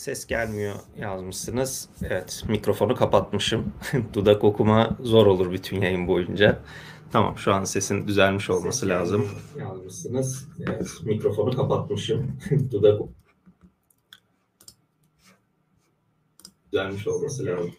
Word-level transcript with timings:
Ses 0.00 0.26
gelmiyor 0.26 0.74
yazmışsınız. 0.96 1.88
Evet 2.02 2.44
mikrofonu 2.48 2.94
kapatmışım. 2.94 3.72
Dudak 4.12 4.44
okuma 4.44 4.96
zor 5.00 5.26
olur 5.26 5.52
bütün 5.52 5.80
yayın 5.80 6.06
boyunca. 6.08 6.62
Tamam 7.12 7.38
şu 7.38 7.54
an 7.54 7.64
sesin 7.64 8.08
düzelmiş 8.08 8.50
olması 8.50 8.78
Ses 8.80 8.88
lazım. 8.88 9.28
Yazmışsınız. 9.58 10.48
Evet 10.60 10.88
mikrofonu 11.02 11.56
kapatmışım. 11.56 12.38
Dudak 12.70 13.00
düzelmiş 16.72 17.06
olması 17.06 17.46
lazım. 17.46 17.74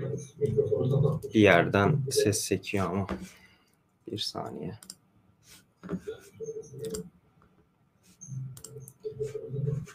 Evet, 0.00 0.34
mikrofonu 0.38 0.90
kapatmışım. 0.90 1.34
Bir 1.34 1.40
yerden 1.40 2.02
ses 2.10 2.40
sekiyor 2.40 2.86
ama. 2.90 3.06
Bir 4.12 4.18
saniye. 4.18 4.78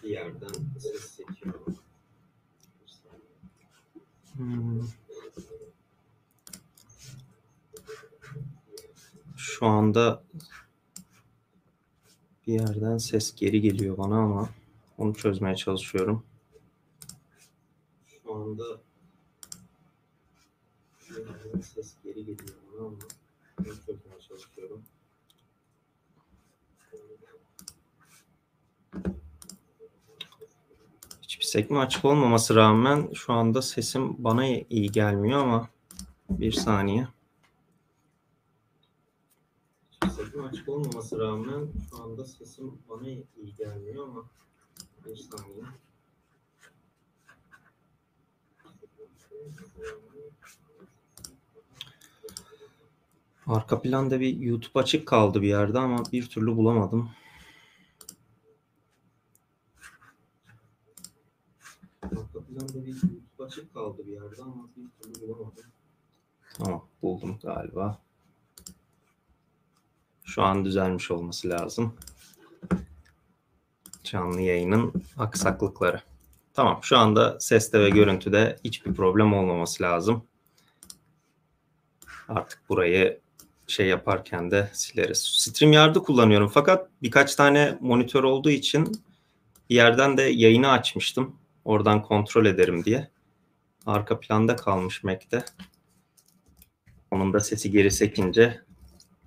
Bir 0.04 0.10
yerden 0.10 0.54
ses 0.80 1.02
sekiyor. 1.02 1.54
Hmm. 4.38 4.82
Şu 9.38 9.66
anda 9.66 10.24
bir 12.48 12.54
yerden 12.54 12.98
ses 12.98 13.36
geri 13.36 13.62
geliyor 13.62 13.98
bana 13.98 14.18
ama 14.18 14.50
onu 14.98 15.16
çözmeye 15.16 15.56
çalışıyorum. 15.56 16.24
Şu 18.08 18.36
anda 18.36 18.64
bir 21.10 21.16
yerden 21.16 21.62
ses 21.62 21.96
geri 22.04 22.26
geliyor 22.26 22.58
bana 22.74 22.86
ama 22.88 22.98
onu 23.60 23.66
çözmeye 23.86 24.20
çalışıyorum. 24.28 24.84
Sekme 31.52 31.80
açık 31.80 32.06
olmaması 32.06 32.56
rağmen 32.56 33.10
şu 33.14 33.34
anda 33.34 33.62
sesim 33.62 34.16
bana 34.24 34.46
iyi 34.46 34.92
gelmiyor 34.92 35.40
ama 35.40 35.70
bir 36.30 36.52
saniye. 36.52 37.08
Sekme 40.16 40.44
açık 40.44 40.70
olmaması 40.70 41.20
rağmen 41.20 41.68
şu 41.90 42.04
anda 42.04 42.26
sesim 42.26 42.78
bana 42.90 43.08
iyi 43.10 43.56
gelmiyor 43.58 44.08
ama 44.08 44.26
bir 45.06 45.16
saniye. 45.16 45.64
Arka 53.48 53.82
planda 53.82 54.20
bir 54.20 54.38
YouTube 54.38 54.80
açık 54.80 55.08
kaldı 55.08 55.42
bir 55.42 55.48
yerde 55.48 55.80
ama 55.80 56.04
bir 56.12 56.30
türlü 56.30 56.56
bulamadım. 56.58 57.10
Bir 62.52 62.96
YouTube 63.40 63.74
kaldı 63.74 64.08
bir 64.08 64.12
yerde 64.12 64.42
ama 64.42 64.70
bir 64.78 65.14
türlü 65.14 65.28
bulamadım. 65.28 65.64
Tamam 66.54 66.88
buldum 67.02 67.40
galiba. 67.44 68.02
Şu 70.24 70.44
an 70.44 70.66
düzelmiş 70.66 71.12
olması 71.12 71.50
lazım. 71.50 71.96
Canlı 74.04 74.42
yayının 74.42 74.94
aksaklıkları. 75.18 76.02
Tamam 76.54 76.80
şu 76.84 76.98
anda 76.98 77.40
seste 77.40 77.80
ve 77.80 77.90
görüntüde 77.90 78.60
hiçbir 78.64 78.94
problem 78.94 79.34
olmaması 79.34 79.84
lazım. 79.84 80.24
Artık 82.28 82.70
burayı 82.70 83.20
şey 83.68 83.88
yaparken 83.88 84.52
de 84.52 84.70
sileriz. 84.74 85.18
StreamYard'ı 85.18 86.04
kullanıyorum 86.04 86.48
fakat 86.48 86.90
birkaç 87.02 87.36
tane 87.36 87.78
monitör 87.82 88.24
olduğu 88.24 88.50
için 88.50 89.04
bir 89.70 89.76
yerden 89.76 90.18
de 90.18 90.22
yayını 90.22 90.72
açmıştım. 90.72 91.41
Oradan 91.66 92.02
kontrol 92.02 92.46
ederim 92.46 92.86
diye. 92.86 93.08
Arka 93.86 94.20
planda 94.20 94.56
kalmış 94.56 95.04
Mac'te. 95.04 95.46
Onun 97.12 97.34
da 97.34 97.40
sesi 97.40 97.72
geri 97.72 97.92
sekince 97.92 98.62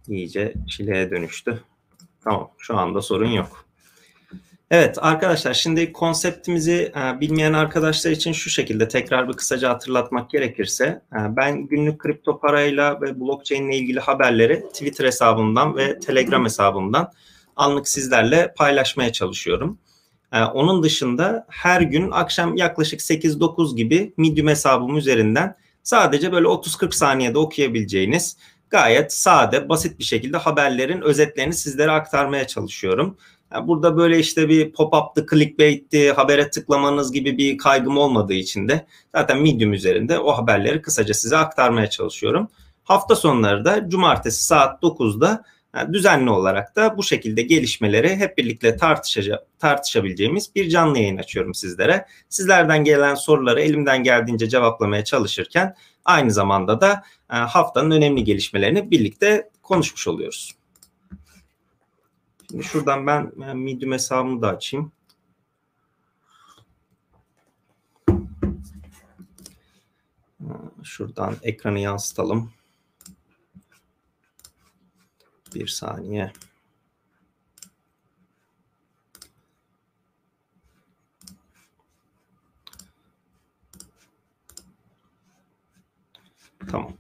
iyice 0.09 0.55
çileye 0.69 1.11
dönüştü. 1.11 1.63
Tamam 2.25 2.51
şu 2.59 2.79
anda 2.79 3.03
sorun 3.03 3.31
yok. 3.31 3.65
Evet 4.71 4.99
arkadaşlar 5.01 5.55
şimdi 5.55 5.93
konseptimizi 5.93 6.93
e, 6.97 7.21
bilmeyen 7.21 7.53
arkadaşlar 7.53 8.11
için 8.11 8.33
şu 8.33 8.51
şekilde 8.51 8.89
tekrar 8.89 9.29
bir 9.29 9.33
kısaca 9.33 9.71
hatırlatmak 9.71 10.31
gerekirse 10.31 10.85
e, 10.85 11.37
ben 11.37 11.67
günlük 11.67 11.99
kripto 11.99 12.41
parayla 12.41 13.01
ve 13.01 13.21
blockchain 13.21 13.69
ile 13.69 13.77
ilgili 13.77 14.01
haberleri 14.01 14.69
Twitter 14.73 15.05
hesabımdan 15.05 15.77
ve 15.77 15.99
Telegram 15.99 16.45
hesabımdan 16.45 17.13
anlık 17.57 17.89
sizlerle 17.89 18.55
paylaşmaya 18.57 19.13
çalışıyorum. 19.13 19.79
E, 20.35 20.45
onun 20.45 20.83
dışında 20.83 21.47
her 21.49 21.81
gün 21.81 22.11
akşam 22.11 22.57
yaklaşık 22.57 23.01
8-9 23.01 23.77
gibi 23.77 24.13
Medium 24.17 24.49
hesabım 24.49 24.97
üzerinden 24.97 25.57
sadece 25.83 26.33
böyle 26.33 26.47
30-40 26.47 26.93
saniyede 26.93 27.39
okuyabileceğiniz 27.39 28.37
gayet 28.71 29.13
sade, 29.13 29.69
basit 29.69 29.99
bir 29.99 30.05
şekilde 30.05 30.37
haberlerin 30.37 31.01
özetlerini 31.01 31.55
sizlere 31.55 31.91
aktarmaya 31.91 32.47
çalışıyorum. 32.47 33.17
Yani 33.53 33.69
burada 33.69 33.97
böyle 33.97 34.19
işte 34.19 34.49
bir 34.49 34.73
pop-up'tı, 34.73 35.27
clickbait'ti, 35.31 36.13
habere 36.13 36.51
tıklamanız 36.51 37.13
gibi 37.13 37.39
bir 37.39 37.59
kaygım 37.59 37.99
olmadığı 37.99 38.35
için 38.35 38.69
de 38.69 38.87
zaten 39.15 39.43
Medium 39.43 39.73
üzerinde 39.73 40.19
o 40.19 40.33
haberleri 40.33 40.83
kısaca 40.83 41.15
size 41.15 41.37
aktarmaya 41.37 41.91
çalışıyorum. 41.91 42.49
Hafta 42.85 43.17
sonları 43.17 43.65
da 43.65 43.89
cumartesi 43.89 44.45
saat 44.45 44.83
9'da 44.83 45.45
yani 45.75 45.95
düzenli 45.95 46.31
olarak 46.31 46.77
da 46.77 46.97
bu 46.97 47.03
şekilde 47.03 47.43
gelişmeleri 47.43 48.17
hep 48.17 48.39
birlikte 48.39 48.77
tartışabileceğimiz 49.59 50.55
bir 50.55 50.69
canlı 50.69 50.99
yayın 50.99 51.17
açıyorum 51.17 51.55
sizlere. 51.55 52.07
Sizlerden 52.29 52.85
gelen 52.85 53.15
soruları 53.15 53.61
elimden 53.61 54.03
geldiğince 54.03 54.49
cevaplamaya 54.49 55.05
çalışırken 55.05 55.77
aynı 56.05 56.31
zamanda 56.31 56.81
da 56.81 57.03
e, 57.33 57.37
haftanın 57.37 57.91
önemli 57.91 58.25
gelişmelerini 58.25 58.91
birlikte 58.91 59.51
konuşmuş 59.63 60.09
oluyoruz. 60.09 60.55
Şimdi 62.51 62.65
şuradan 62.65 63.07
ben 63.07 63.33
Medium 63.57 63.93
hesabımı 63.93 64.43
da 64.43 64.49
açayım. 64.49 64.93
E, 70.41 70.51
şuradan 70.83 71.37
ekranı 71.43 71.79
yansıtalım. 71.79 72.51
Bir 75.55 75.67
saniye. 75.67 76.33
Tamam. 86.71 86.93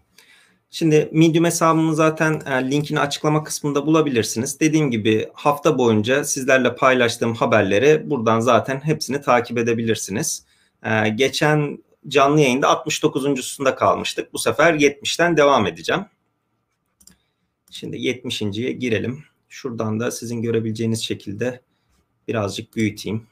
Şimdi 0.71 1.09
Medium 1.13 1.45
hesabımı 1.45 1.95
zaten 1.95 2.43
e, 2.47 2.71
linkini 2.71 3.01
açıklama 3.01 3.45
kısmında 3.45 3.87
bulabilirsiniz. 3.87 4.61
Dediğim 4.61 4.91
gibi 4.91 5.29
hafta 5.35 5.79
boyunca 5.79 6.25
sizlerle 6.25 6.77
paylaştığım 6.77 7.35
haberleri 7.35 8.11
buradan 8.11 8.41
zaten 8.41 8.81
hepsini 8.81 9.21
takip 9.21 9.59
edebilirsiniz. 9.59 10.47
E, 10.85 11.09
geçen 11.09 11.79
canlı 12.09 12.41
yayında 12.41 12.67
69.sunda 12.67 13.75
kalmıştık. 13.75 14.33
Bu 14.33 14.39
sefer 14.39 14.75
70'ten 14.75 15.37
devam 15.37 15.67
edeceğim. 15.67 16.05
Şimdi 17.75 17.97
70.ye 17.97 18.73
girelim. 18.73 19.25
Şuradan 19.49 20.01
da 20.01 20.11
sizin 20.11 20.43
görebileceğiniz 20.43 21.05
şekilde 21.05 21.61
birazcık 22.29 22.77
büyüteyim. 22.77 23.27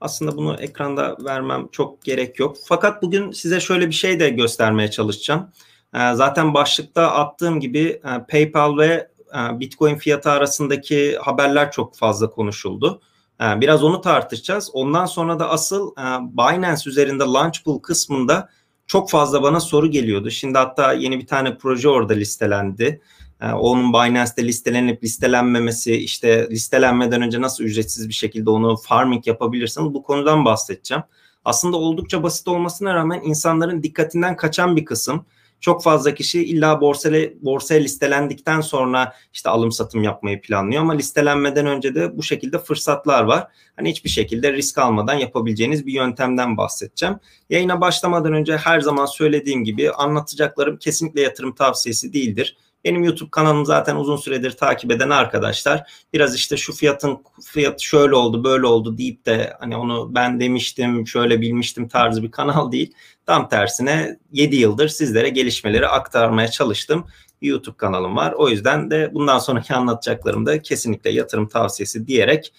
Aslında 0.00 0.36
bunu 0.36 0.56
ekranda 0.60 1.16
vermem 1.24 1.68
çok 1.72 2.02
gerek 2.02 2.38
yok. 2.38 2.56
Fakat 2.64 3.02
bugün 3.02 3.32
size 3.32 3.60
şöyle 3.60 3.86
bir 3.86 3.94
şey 3.94 4.20
de 4.20 4.30
göstermeye 4.30 4.90
çalışacağım. 4.90 5.50
Ee, 5.94 6.14
zaten 6.14 6.54
başlıkta 6.54 7.10
attığım 7.12 7.60
gibi 7.60 7.80
e, 7.80 8.26
PayPal 8.30 8.78
ve 8.78 9.08
e, 9.34 9.60
Bitcoin 9.60 9.96
fiyatı 9.96 10.30
arasındaki 10.30 11.16
haberler 11.18 11.72
çok 11.72 11.96
fazla 11.96 12.30
konuşuldu. 12.30 13.00
Ee, 13.40 13.60
biraz 13.60 13.84
onu 13.84 14.00
tartışacağız. 14.00 14.70
Ondan 14.72 15.06
sonra 15.06 15.38
da 15.38 15.50
asıl 15.50 15.92
e, 15.92 16.02
Binance 16.36 16.90
üzerinde 16.90 17.24
Launchpool 17.24 17.78
kısmında 17.78 18.48
çok 18.86 19.10
fazla 19.10 19.42
bana 19.42 19.60
soru 19.60 19.90
geliyordu. 19.90 20.30
Şimdi 20.30 20.58
hatta 20.58 20.92
yeni 20.92 21.18
bir 21.18 21.26
tane 21.26 21.58
proje 21.58 21.88
orada 21.88 22.12
listelendi. 22.12 23.00
Ee, 23.40 23.46
onun 23.46 23.92
Binance'de 23.92 24.44
listelenip 24.44 25.04
listelenmemesi, 25.04 25.94
işte 25.96 26.48
listelenmeden 26.50 27.22
önce 27.22 27.40
nasıl 27.40 27.64
ücretsiz 27.64 28.08
bir 28.08 28.14
şekilde 28.14 28.50
onu 28.50 28.76
farming 28.76 29.26
yapabilirsiniz 29.26 29.94
bu 29.94 30.02
konudan 30.02 30.44
bahsedeceğim. 30.44 31.02
Aslında 31.44 31.76
oldukça 31.76 32.22
basit 32.22 32.48
olmasına 32.48 32.94
rağmen 32.94 33.20
insanların 33.24 33.82
dikkatinden 33.82 34.36
kaçan 34.36 34.76
bir 34.76 34.84
kısım 34.84 35.24
çok 35.60 35.82
fazla 35.82 36.14
kişi 36.14 36.44
illa 36.44 36.80
borsaya, 36.80 37.30
borsaya 37.42 37.80
listelendikten 37.80 38.60
sonra 38.60 39.12
işte 39.32 39.50
alım 39.50 39.72
satım 39.72 40.02
yapmayı 40.02 40.40
planlıyor 40.40 40.82
ama 40.82 40.92
listelenmeden 40.92 41.66
önce 41.66 41.94
de 41.94 42.16
bu 42.16 42.22
şekilde 42.22 42.58
fırsatlar 42.58 43.24
var. 43.24 43.46
Hani 43.76 43.90
hiçbir 43.90 44.10
şekilde 44.10 44.52
risk 44.52 44.78
almadan 44.78 45.14
yapabileceğiniz 45.14 45.86
bir 45.86 45.92
yöntemden 45.92 46.56
bahsedeceğim. 46.56 47.16
Yayına 47.50 47.80
başlamadan 47.80 48.32
önce 48.32 48.56
her 48.56 48.80
zaman 48.80 49.06
söylediğim 49.06 49.64
gibi 49.64 49.90
anlatacaklarım 49.90 50.76
kesinlikle 50.76 51.20
yatırım 51.20 51.54
tavsiyesi 51.54 52.12
değildir. 52.12 52.56
Benim 52.84 53.04
YouTube 53.04 53.30
kanalımı 53.30 53.66
zaten 53.66 53.96
uzun 53.96 54.16
süredir 54.16 54.50
takip 54.50 54.92
eden 54.92 55.10
arkadaşlar 55.10 55.90
biraz 56.12 56.34
işte 56.34 56.56
şu 56.56 56.72
fiyatın 56.72 57.18
fiyatı 57.44 57.84
şöyle 57.84 58.14
oldu 58.14 58.44
böyle 58.44 58.66
oldu 58.66 58.98
deyip 58.98 59.26
de 59.26 59.56
hani 59.60 59.76
onu 59.76 60.14
ben 60.14 60.40
demiştim 60.40 61.06
şöyle 61.06 61.40
bilmiştim 61.40 61.88
tarzı 61.88 62.22
bir 62.22 62.30
kanal 62.30 62.72
değil. 62.72 62.94
Tam 63.26 63.48
tersine 63.48 64.18
7 64.32 64.56
yıldır 64.56 64.88
sizlere 64.88 65.28
gelişmeleri 65.28 65.88
aktarmaya 65.88 66.48
çalıştım. 66.48 67.06
YouTube 67.42 67.76
kanalım 67.76 68.16
var. 68.16 68.32
O 68.32 68.48
yüzden 68.48 68.90
de 68.90 69.10
bundan 69.14 69.38
sonraki 69.38 69.74
anlatacaklarım 69.74 70.46
da 70.46 70.62
kesinlikle 70.62 71.10
yatırım 71.10 71.48
tavsiyesi 71.48 72.06
diyerek 72.06 72.52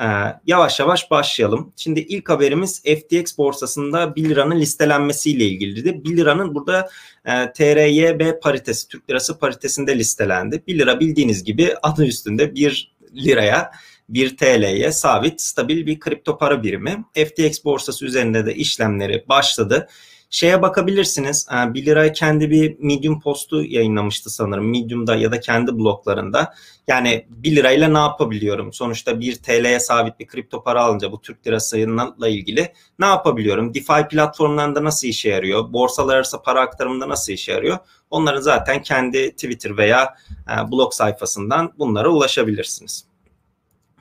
ee, 0.00 0.04
yavaş 0.46 0.80
yavaş 0.80 1.10
başlayalım. 1.10 1.72
Şimdi 1.76 2.00
ilk 2.00 2.28
haberimiz 2.28 2.82
FTX 2.82 3.38
borsasında 3.38 4.16
1 4.16 4.28
liranın 4.28 4.60
listelenmesiyle 4.60 5.44
ilgiliydi. 5.44 6.04
1 6.04 6.16
liranın 6.16 6.54
burada 6.54 6.88
e, 7.24 7.52
TRYB 7.52 8.42
paritesi, 8.42 8.88
Türk 8.88 9.10
lirası 9.10 9.38
paritesinde 9.38 9.98
listelendi. 9.98 10.62
1 10.66 10.78
lira 10.78 11.00
bildiğiniz 11.00 11.44
gibi 11.44 11.74
adı 11.82 12.06
üstünde 12.06 12.54
1 12.54 12.94
liraya 13.14 13.70
1 14.08 14.36
TL'ye 14.36 14.92
sabit 14.92 15.40
stabil 15.40 15.86
bir 15.86 16.00
kripto 16.00 16.38
para 16.38 16.62
birimi. 16.62 17.04
FTX 17.14 17.64
borsası 17.64 18.06
üzerinde 18.06 18.46
de 18.46 18.54
işlemleri 18.54 19.24
başladı 19.28 19.88
şeye 20.30 20.62
bakabilirsiniz. 20.62 21.46
1 21.50 21.82
ee, 21.82 21.86
lira 21.86 22.12
kendi 22.12 22.50
bir 22.50 22.76
Medium 22.78 23.20
postu 23.20 23.64
yayınlamıştı 23.64 24.30
sanırım. 24.30 24.70
Medium'da 24.70 25.16
ya 25.16 25.32
da 25.32 25.40
kendi 25.40 25.78
bloklarında. 25.78 26.54
Yani 26.88 27.26
1 27.28 27.56
lirayla 27.56 27.88
ne 27.88 27.98
yapabiliyorum? 27.98 28.72
Sonuçta 28.72 29.20
1 29.20 29.36
TL'ye 29.36 29.80
sabit 29.80 30.20
bir 30.20 30.26
kripto 30.26 30.62
para 30.62 30.82
alınca 30.82 31.12
bu 31.12 31.20
Türk 31.20 31.46
lirasıyla 31.46 32.28
ilgili 32.28 32.72
ne 32.98 33.06
yapabiliyorum? 33.06 33.74
DeFi 33.74 34.08
platformlarında 34.10 34.84
nasıl 34.84 35.08
işe 35.08 35.28
yarıyor? 35.28 35.72
Borsalar 35.72 36.16
arası 36.16 36.42
para 36.42 36.60
aktarımında 36.60 37.08
nasıl 37.08 37.32
işe 37.32 37.52
yarıyor? 37.52 37.78
Onların 38.10 38.40
zaten 38.40 38.82
kendi 38.82 39.30
Twitter 39.30 39.76
veya 39.76 40.14
e, 40.50 40.72
blog 40.72 40.92
sayfasından 40.92 41.72
bunlara 41.78 42.08
ulaşabilirsiniz. 42.08 43.04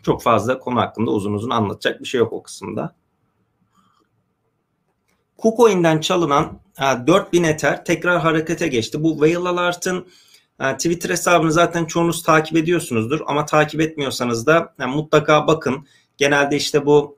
Çok 0.03 0.23
fazla 0.23 0.59
konu 0.59 0.79
hakkında 0.79 1.11
uzun 1.11 1.33
uzun 1.33 1.49
anlatacak 1.49 2.01
bir 2.01 2.05
şey 2.05 2.19
yok 2.19 2.33
o 2.33 2.43
kısımda. 2.43 2.95
KuCoin'den 5.37 5.99
çalınan 5.99 6.59
4000 7.07 7.43
e, 7.43 7.49
Ether 7.49 7.85
tekrar 7.85 8.19
harekete 8.19 8.67
geçti. 8.67 9.03
Bu 9.03 9.11
Whale 9.25 9.49
Alert'ın 9.49 10.07
e, 10.59 10.73
Twitter 10.73 11.09
hesabını 11.09 11.51
zaten 11.51 11.85
çoğunuz 11.85 12.23
takip 12.23 12.57
ediyorsunuzdur 12.57 13.21
ama 13.27 13.45
takip 13.45 13.81
etmiyorsanız 13.81 14.45
da 14.45 14.73
yani 14.79 14.95
mutlaka 14.95 15.47
bakın. 15.47 15.87
Genelde 16.17 16.55
işte 16.55 16.85
bu 16.85 17.17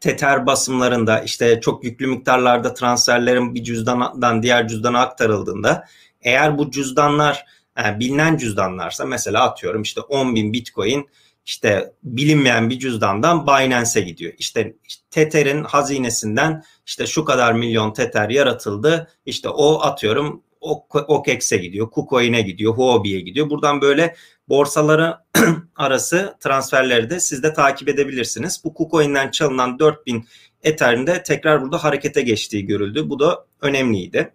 Tether 0.00 0.46
basımlarında 0.46 1.20
işte 1.20 1.60
çok 1.60 1.84
yüklü 1.84 2.06
miktarlarda 2.06 2.74
transferlerin 2.74 3.54
bir 3.54 3.64
cüzdandan 3.64 4.42
diğer 4.42 4.68
cüzdana 4.68 5.00
aktarıldığında 5.00 5.84
eğer 6.22 6.58
bu 6.58 6.70
cüzdanlar 6.70 7.44
yani 7.78 7.96
e, 7.96 8.00
bilinen 8.00 8.36
cüzdanlarsa 8.36 9.04
mesela 9.04 9.44
atıyorum 9.44 9.82
işte 9.82 10.00
10 10.00 10.34
bin 10.34 10.52
Bitcoin 10.52 11.08
işte 11.46 11.92
bilinmeyen 12.02 12.70
bir 12.70 12.78
cüzdandan 12.78 13.46
Binance'e 13.46 14.02
gidiyor. 14.02 14.32
İşte, 14.38 14.76
Tether'in 15.10 15.64
hazinesinden 15.64 16.64
işte 16.86 17.06
şu 17.06 17.24
kadar 17.24 17.52
milyon 17.52 17.92
Tether 17.92 18.30
yaratıldı. 18.30 19.08
İşte 19.26 19.48
o 19.48 19.80
atıyorum 19.80 20.42
OKEX'e 20.60 21.56
gidiyor, 21.56 21.90
KuCoin'e 21.90 22.42
gidiyor, 22.42 22.74
Huobi'ye 22.74 23.20
gidiyor. 23.20 23.50
Buradan 23.50 23.80
böyle 23.80 24.14
borsaları 24.48 25.18
arası 25.76 26.36
transferleri 26.40 27.10
de 27.10 27.20
siz 27.20 27.42
de 27.42 27.52
takip 27.52 27.88
edebilirsiniz. 27.88 28.60
Bu 28.64 28.74
KuCoin'den 28.74 29.30
çalınan 29.30 29.78
4000 29.78 30.26
Ether'in 30.62 31.06
de 31.06 31.22
tekrar 31.22 31.62
burada 31.62 31.84
harekete 31.84 32.22
geçtiği 32.22 32.66
görüldü. 32.66 33.10
Bu 33.10 33.18
da 33.18 33.46
önemliydi. 33.60 34.32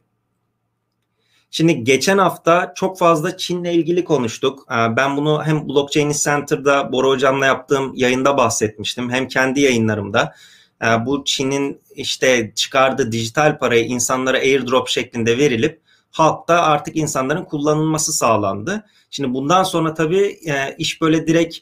Şimdi 1.53 1.83
geçen 1.83 2.17
hafta 2.17 2.73
çok 2.75 2.97
fazla 2.97 3.37
Çin'le 3.37 3.65
ilgili 3.65 4.03
konuştuk. 4.03 4.67
Ee, 4.71 4.95
ben 4.97 5.17
bunu 5.17 5.43
hem 5.43 5.69
Blockchain 5.69 6.11
Center'da 6.11 6.91
Bora 6.91 7.07
Hocam'la 7.07 7.45
yaptığım 7.45 7.91
yayında 7.95 8.37
bahsetmiştim. 8.37 9.09
Hem 9.09 9.27
kendi 9.27 9.61
yayınlarımda. 9.61 10.35
Ee, 10.83 11.05
bu 11.05 11.23
Çin'in 11.25 11.81
işte 11.95 12.51
çıkardığı 12.55 13.11
dijital 13.11 13.57
parayı 13.59 13.85
insanlara 13.85 14.37
airdrop 14.37 14.87
şeklinde 14.87 15.37
verilip 15.37 15.81
halkta 16.11 16.61
artık 16.61 16.95
insanların 16.95 17.43
kullanılması 17.43 18.13
sağlandı. 18.13 18.85
Şimdi 19.09 19.33
bundan 19.33 19.63
sonra 19.63 19.93
tabii 19.93 20.39
e, 20.45 20.75
iş 20.77 21.01
böyle 21.01 21.27
direkt 21.27 21.57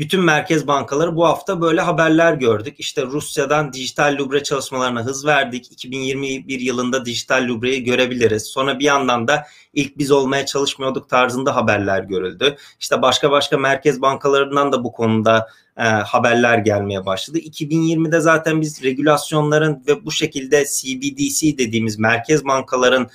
bütün 0.00 0.20
merkez 0.24 0.66
bankaları 0.66 1.16
bu 1.16 1.26
hafta 1.26 1.60
böyle 1.60 1.80
haberler 1.80 2.32
gördük. 2.32 2.74
İşte 2.78 3.02
Rusya'dan 3.02 3.72
dijital 3.72 4.16
lubre 4.18 4.42
çalışmalarına 4.42 5.04
hız 5.04 5.26
verdik. 5.26 5.72
2021 5.72 6.60
yılında 6.60 7.04
dijital 7.04 7.48
lubreyi 7.48 7.84
görebiliriz. 7.84 8.42
Sonra 8.42 8.78
bir 8.78 8.84
yandan 8.84 9.28
da 9.28 9.46
ilk 9.74 9.98
biz 9.98 10.10
olmaya 10.10 10.46
çalışmıyorduk 10.46 11.08
tarzında 11.08 11.56
haberler 11.56 12.02
görüldü. 12.02 12.56
İşte 12.80 13.02
başka 13.02 13.30
başka 13.30 13.58
merkez 13.58 14.02
bankalarından 14.02 14.72
da 14.72 14.84
bu 14.84 14.92
konuda 14.92 15.48
e, 15.76 15.82
haberler 15.82 16.58
gelmeye 16.58 17.06
başladı. 17.06 17.38
2020'de 17.38 18.20
zaten 18.20 18.60
biz 18.60 18.82
regülasyonların 18.82 19.82
ve 19.88 20.04
bu 20.04 20.12
şekilde 20.12 20.64
CBDC 20.64 21.58
dediğimiz 21.58 21.98
merkez 21.98 22.44
bankaların 22.44 23.08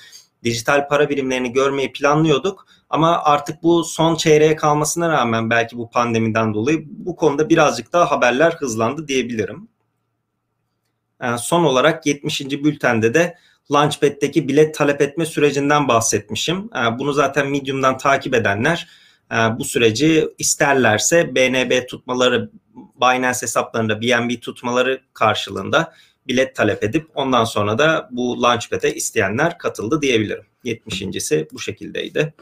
dijital 0.46 0.88
para 0.88 1.08
birimlerini 1.08 1.52
görmeyi 1.52 1.92
planlıyorduk. 1.92 2.66
Ama 2.90 3.22
artık 3.24 3.62
bu 3.62 3.84
son 3.84 4.14
çeyreğe 4.16 4.56
kalmasına 4.56 5.08
rağmen 5.08 5.50
belki 5.50 5.78
bu 5.78 5.90
pandemiden 5.90 6.54
dolayı 6.54 6.84
bu 6.86 7.16
konuda 7.16 7.48
birazcık 7.48 7.92
daha 7.92 8.10
haberler 8.10 8.52
hızlandı 8.52 9.08
diyebilirim. 9.08 9.68
Yani 11.22 11.34
ee, 11.34 11.38
son 11.38 11.64
olarak 11.64 12.06
70. 12.06 12.40
bültende 12.40 13.14
de 13.14 13.34
Launchpad'deki 13.72 14.48
bilet 14.48 14.74
talep 14.74 15.00
etme 15.00 15.26
sürecinden 15.26 15.88
bahsetmişim. 15.88 16.70
Ee, 16.76 16.98
bunu 16.98 17.12
zaten 17.12 17.50
Medium'dan 17.50 17.98
takip 17.98 18.34
edenler 18.34 18.88
e, 19.32 19.36
bu 19.58 19.64
süreci 19.64 20.28
isterlerse 20.38 21.34
BNB 21.34 21.88
tutmaları, 21.88 22.50
Binance 23.00 23.42
hesaplarında 23.42 24.00
BNB 24.00 24.40
tutmaları 24.40 25.00
karşılığında 25.12 25.92
bilet 26.28 26.56
talep 26.56 26.84
edip 26.84 27.10
ondan 27.14 27.44
sonra 27.44 27.78
da 27.78 28.08
bu 28.12 28.42
Launchpad'e 28.42 28.94
isteyenler 28.94 29.58
katıldı 29.58 30.02
diyebilirim. 30.02 30.44
70.si 30.64 31.48
bu 31.52 31.58
şekildeydi. 31.58 32.34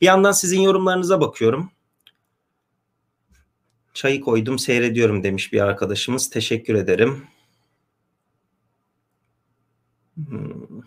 Bir 0.00 0.06
yandan 0.06 0.32
sizin 0.32 0.60
yorumlarınıza 0.60 1.20
bakıyorum. 1.20 1.70
Çayı 3.94 4.20
koydum 4.20 4.58
seyrediyorum 4.58 5.22
demiş 5.22 5.52
bir 5.52 5.60
arkadaşımız. 5.60 6.30
Teşekkür 6.30 6.74
ederim. 6.74 7.26
Hmm. 10.16 10.82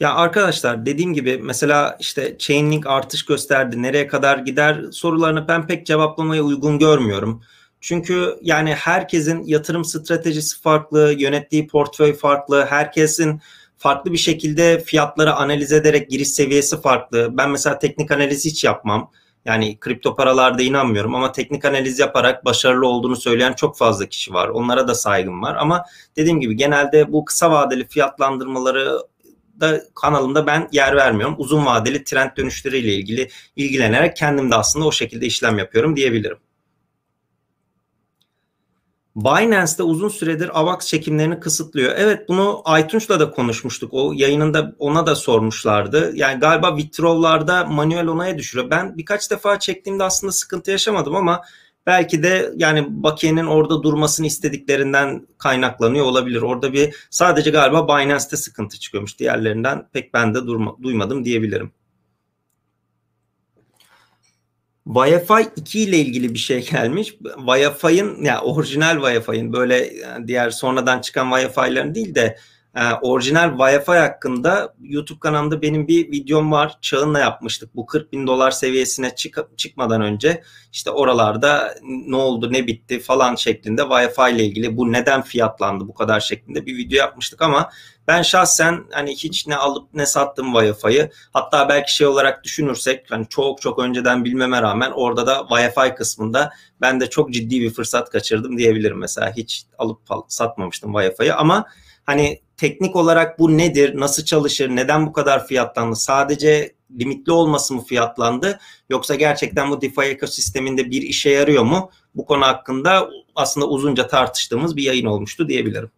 Ya 0.00 0.14
arkadaşlar 0.14 0.86
dediğim 0.86 1.14
gibi 1.14 1.38
mesela 1.38 1.96
işte 2.00 2.38
Chainlink 2.38 2.86
artış 2.86 3.24
gösterdi. 3.24 3.82
Nereye 3.82 4.06
kadar 4.06 4.38
gider 4.38 4.84
sorularını 4.92 5.48
ben 5.48 5.66
pek 5.66 5.86
cevaplamaya 5.86 6.42
uygun 6.42 6.78
görmüyorum. 6.78 7.42
Çünkü 7.82 8.38
yani 8.42 8.74
herkesin 8.74 9.42
yatırım 9.44 9.84
stratejisi 9.84 10.60
farklı, 10.60 11.14
yönettiği 11.18 11.66
portföy 11.66 12.14
farklı, 12.14 12.66
herkesin 12.66 13.40
farklı 13.78 14.12
bir 14.12 14.18
şekilde 14.18 14.80
fiyatları 14.80 15.34
analiz 15.34 15.72
ederek 15.72 16.10
giriş 16.10 16.28
seviyesi 16.28 16.80
farklı. 16.80 17.28
Ben 17.32 17.50
mesela 17.50 17.78
teknik 17.78 18.10
analiz 18.10 18.44
hiç 18.44 18.64
yapmam. 18.64 19.10
Yani 19.44 19.78
kripto 19.80 20.16
paralarda 20.16 20.62
inanmıyorum 20.62 21.14
ama 21.14 21.32
teknik 21.32 21.64
analiz 21.64 21.98
yaparak 21.98 22.44
başarılı 22.44 22.86
olduğunu 22.86 23.16
söyleyen 23.16 23.52
çok 23.52 23.76
fazla 23.76 24.06
kişi 24.06 24.32
var. 24.34 24.48
Onlara 24.48 24.88
da 24.88 24.94
saygım 24.94 25.42
var 25.42 25.56
ama 25.56 25.84
dediğim 26.16 26.40
gibi 26.40 26.56
genelde 26.56 27.12
bu 27.12 27.24
kısa 27.24 27.50
vadeli 27.50 27.88
fiyatlandırmaları 27.88 28.98
da 29.60 29.82
kanalımda 29.94 30.46
ben 30.46 30.68
yer 30.72 30.96
vermiyorum. 30.96 31.34
Uzun 31.38 31.66
vadeli 31.66 32.04
trend 32.04 32.30
dönüşleriyle 32.36 32.94
ilgili 32.94 33.28
ilgilenerek 33.56 34.16
kendim 34.16 34.50
de 34.50 34.54
aslında 34.54 34.86
o 34.86 34.92
şekilde 34.92 35.26
işlem 35.26 35.58
yapıyorum 35.58 35.96
diyebilirim. 35.96 36.38
Binance'de 39.16 39.82
uzun 39.82 40.08
süredir 40.08 40.60
AVAX 40.60 40.86
çekimlerini 40.86 41.40
kısıtlıyor. 41.40 41.92
Evet 41.96 42.28
bunu 42.28 42.62
Aytunç'la 42.64 43.20
da 43.20 43.30
konuşmuştuk. 43.30 43.90
O 43.92 44.12
yayınında 44.14 44.74
ona 44.78 45.06
da 45.06 45.14
sormuşlardı. 45.14 46.12
Yani 46.14 46.40
galiba 46.40 46.76
withdraw'larda 46.76 47.64
manuel 47.64 48.06
onaya 48.06 48.38
düşürüyor. 48.38 48.70
Ben 48.70 48.98
birkaç 48.98 49.30
defa 49.30 49.58
çektiğimde 49.58 50.04
aslında 50.04 50.32
sıkıntı 50.32 50.70
yaşamadım 50.70 51.16
ama 51.16 51.42
belki 51.86 52.22
de 52.22 52.52
yani 52.56 52.86
Bakiye'nin 52.88 53.46
orada 53.46 53.82
durmasını 53.82 54.26
istediklerinden 54.26 55.26
kaynaklanıyor 55.38 56.04
olabilir. 56.04 56.42
Orada 56.42 56.72
bir 56.72 56.94
sadece 57.10 57.50
galiba 57.50 57.88
Binance'te 57.88 58.36
sıkıntı 58.36 58.78
çıkıyormuş. 58.78 59.18
Diğerlerinden 59.18 59.88
pek 59.92 60.14
ben 60.14 60.34
de 60.34 60.46
durma, 60.46 60.76
duymadım 60.82 61.24
diyebilirim. 61.24 61.72
Wi-Fi 64.86 65.48
2 65.56 65.80
ile 65.80 65.98
ilgili 65.98 66.34
bir 66.34 66.38
şey 66.38 66.70
gelmiş. 66.70 67.14
Wi-Fi'ın 67.22 68.24
yani 68.24 68.38
orijinal 68.38 68.96
Wi-Fi'nin 68.96 69.52
böyle 69.52 69.92
diğer 70.26 70.50
sonradan 70.50 71.00
çıkan 71.00 71.30
Wi-Fi'lerin 71.30 71.94
değil 71.94 72.14
de 72.14 72.38
e, 72.76 72.92
orijinal 73.02 73.48
Wi-Fi 73.48 73.98
hakkında 73.98 74.74
YouTube 74.80 75.18
kanalımda 75.18 75.62
benim 75.62 75.88
bir 75.88 76.12
videom 76.12 76.52
var. 76.52 76.78
Çağın'la 76.80 77.18
yapmıştık. 77.18 77.76
Bu 77.76 77.86
40 77.86 78.12
bin 78.12 78.26
dolar 78.26 78.50
seviyesine 78.50 79.14
çık 79.14 79.38
çıkmadan 79.56 80.00
önce 80.00 80.42
işte 80.72 80.90
oralarda 80.90 81.74
ne 81.82 82.16
oldu 82.16 82.52
ne 82.52 82.66
bitti 82.66 83.00
falan 83.00 83.34
şeklinde 83.34 83.82
Wi-Fi 83.82 84.34
ile 84.34 84.44
ilgili 84.44 84.76
bu 84.76 84.92
neden 84.92 85.22
fiyatlandı 85.22 85.88
bu 85.88 85.94
kadar 85.94 86.20
şeklinde 86.20 86.66
bir 86.66 86.76
video 86.76 86.98
yapmıştık 86.98 87.42
ama 87.42 87.70
ben 88.08 88.22
şahsen 88.22 88.84
hani 88.90 89.10
hiç 89.10 89.46
ne 89.46 89.56
alıp 89.56 89.94
ne 89.94 90.06
sattım 90.06 90.46
Wi-Fi'yi. 90.54 91.10
Hatta 91.32 91.68
belki 91.68 91.94
şey 91.94 92.06
olarak 92.06 92.44
düşünürsek 92.44 93.10
hani 93.10 93.26
çok 93.28 93.60
çok 93.60 93.78
önceden 93.78 94.24
bilmeme 94.24 94.62
rağmen 94.62 94.90
orada 94.90 95.26
da 95.26 95.36
Wi-Fi 95.36 95.94
kısmında 95.94 96.50
ben 96.80 97.00
de 97.00 97.10
çok 97.10 97.32
ciddi 97.32 97.60
bir 97.60 97.70
fırsat 97.70 98.10
kaçırdım 98.10 98.58
diyebilirim 98.58 98.98
mesela. 98.98 99.32
Hiç 99.36 99.64
alıp 99.78 100.00
satmamıştım 100.28 100.92
Wi-Fi'yi 100.92 101.34
ama 101.34 101.66
hani 102.06 102.40
teknik 102.62 102.96
olarak 102.96 103.38
bu 103.38 103.58
nedir, 103.58 104.00
nasıl 104.00 104.24
çalışır, 104.24 104.68
neden 104.68 105.06
bu 105.06 105.12
kadar 105.12 105.46
fiyatlandı? 105.46 105.96
Sadece 105.96 106.74
limitli 106.98 107.32
olması 107.32 107.74
mı 107.74 107.84
fiyatlandı 107.84 108.58
yoksa 108.90 109.14
gerçekten 109.14 109.70
bu 109.70 109.80
DeFi 109.80 110.00
ekosisteminde 110.00 110.90
bir 110.90 111.02
işe 111.02 111.30
yarıyor 111.30 111.62
mu? 111.62 111.90
Bu 112.14 112.26
konu 112.26 112.44
hakkında 112.44 113.10
aslında 113.34 113.68
uzunca 113.68 114.06
tartıştığımız 114.06 114.76
bir 114.76 114.82
yayın 114.82 115.06
olmuştu 115.06 115.48
diyebilirim. 115.48 115.90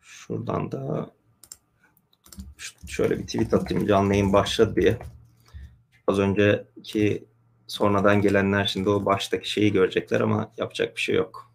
Şuradan 0.00 0.72
da 0.72 1.10
şöyle 2.86 3.18
bir 3.18 3.26
tweet 3.26 3.54
atayım 3.54 3.86
canlı 3.86 4.12
yayın 4.12 4.32
başladı 4.32 4.76
diye. 4.80 4.98
Az 6.06 6.18
önceki 6.18 7.24
sonradan 7.66 8.22
gelenler 8.22 8.66
şimdi 8.66 8.88
o 8.88 9.04
baştaki 9.04 9.50
şeyi 9.50 9.72
görecekler 9.72 10.20
ama 10.20 10.52
yapacak 10.58 10.96
bir 10.96 11.00
şey 11.00 11.14
yok. 11.14 11.47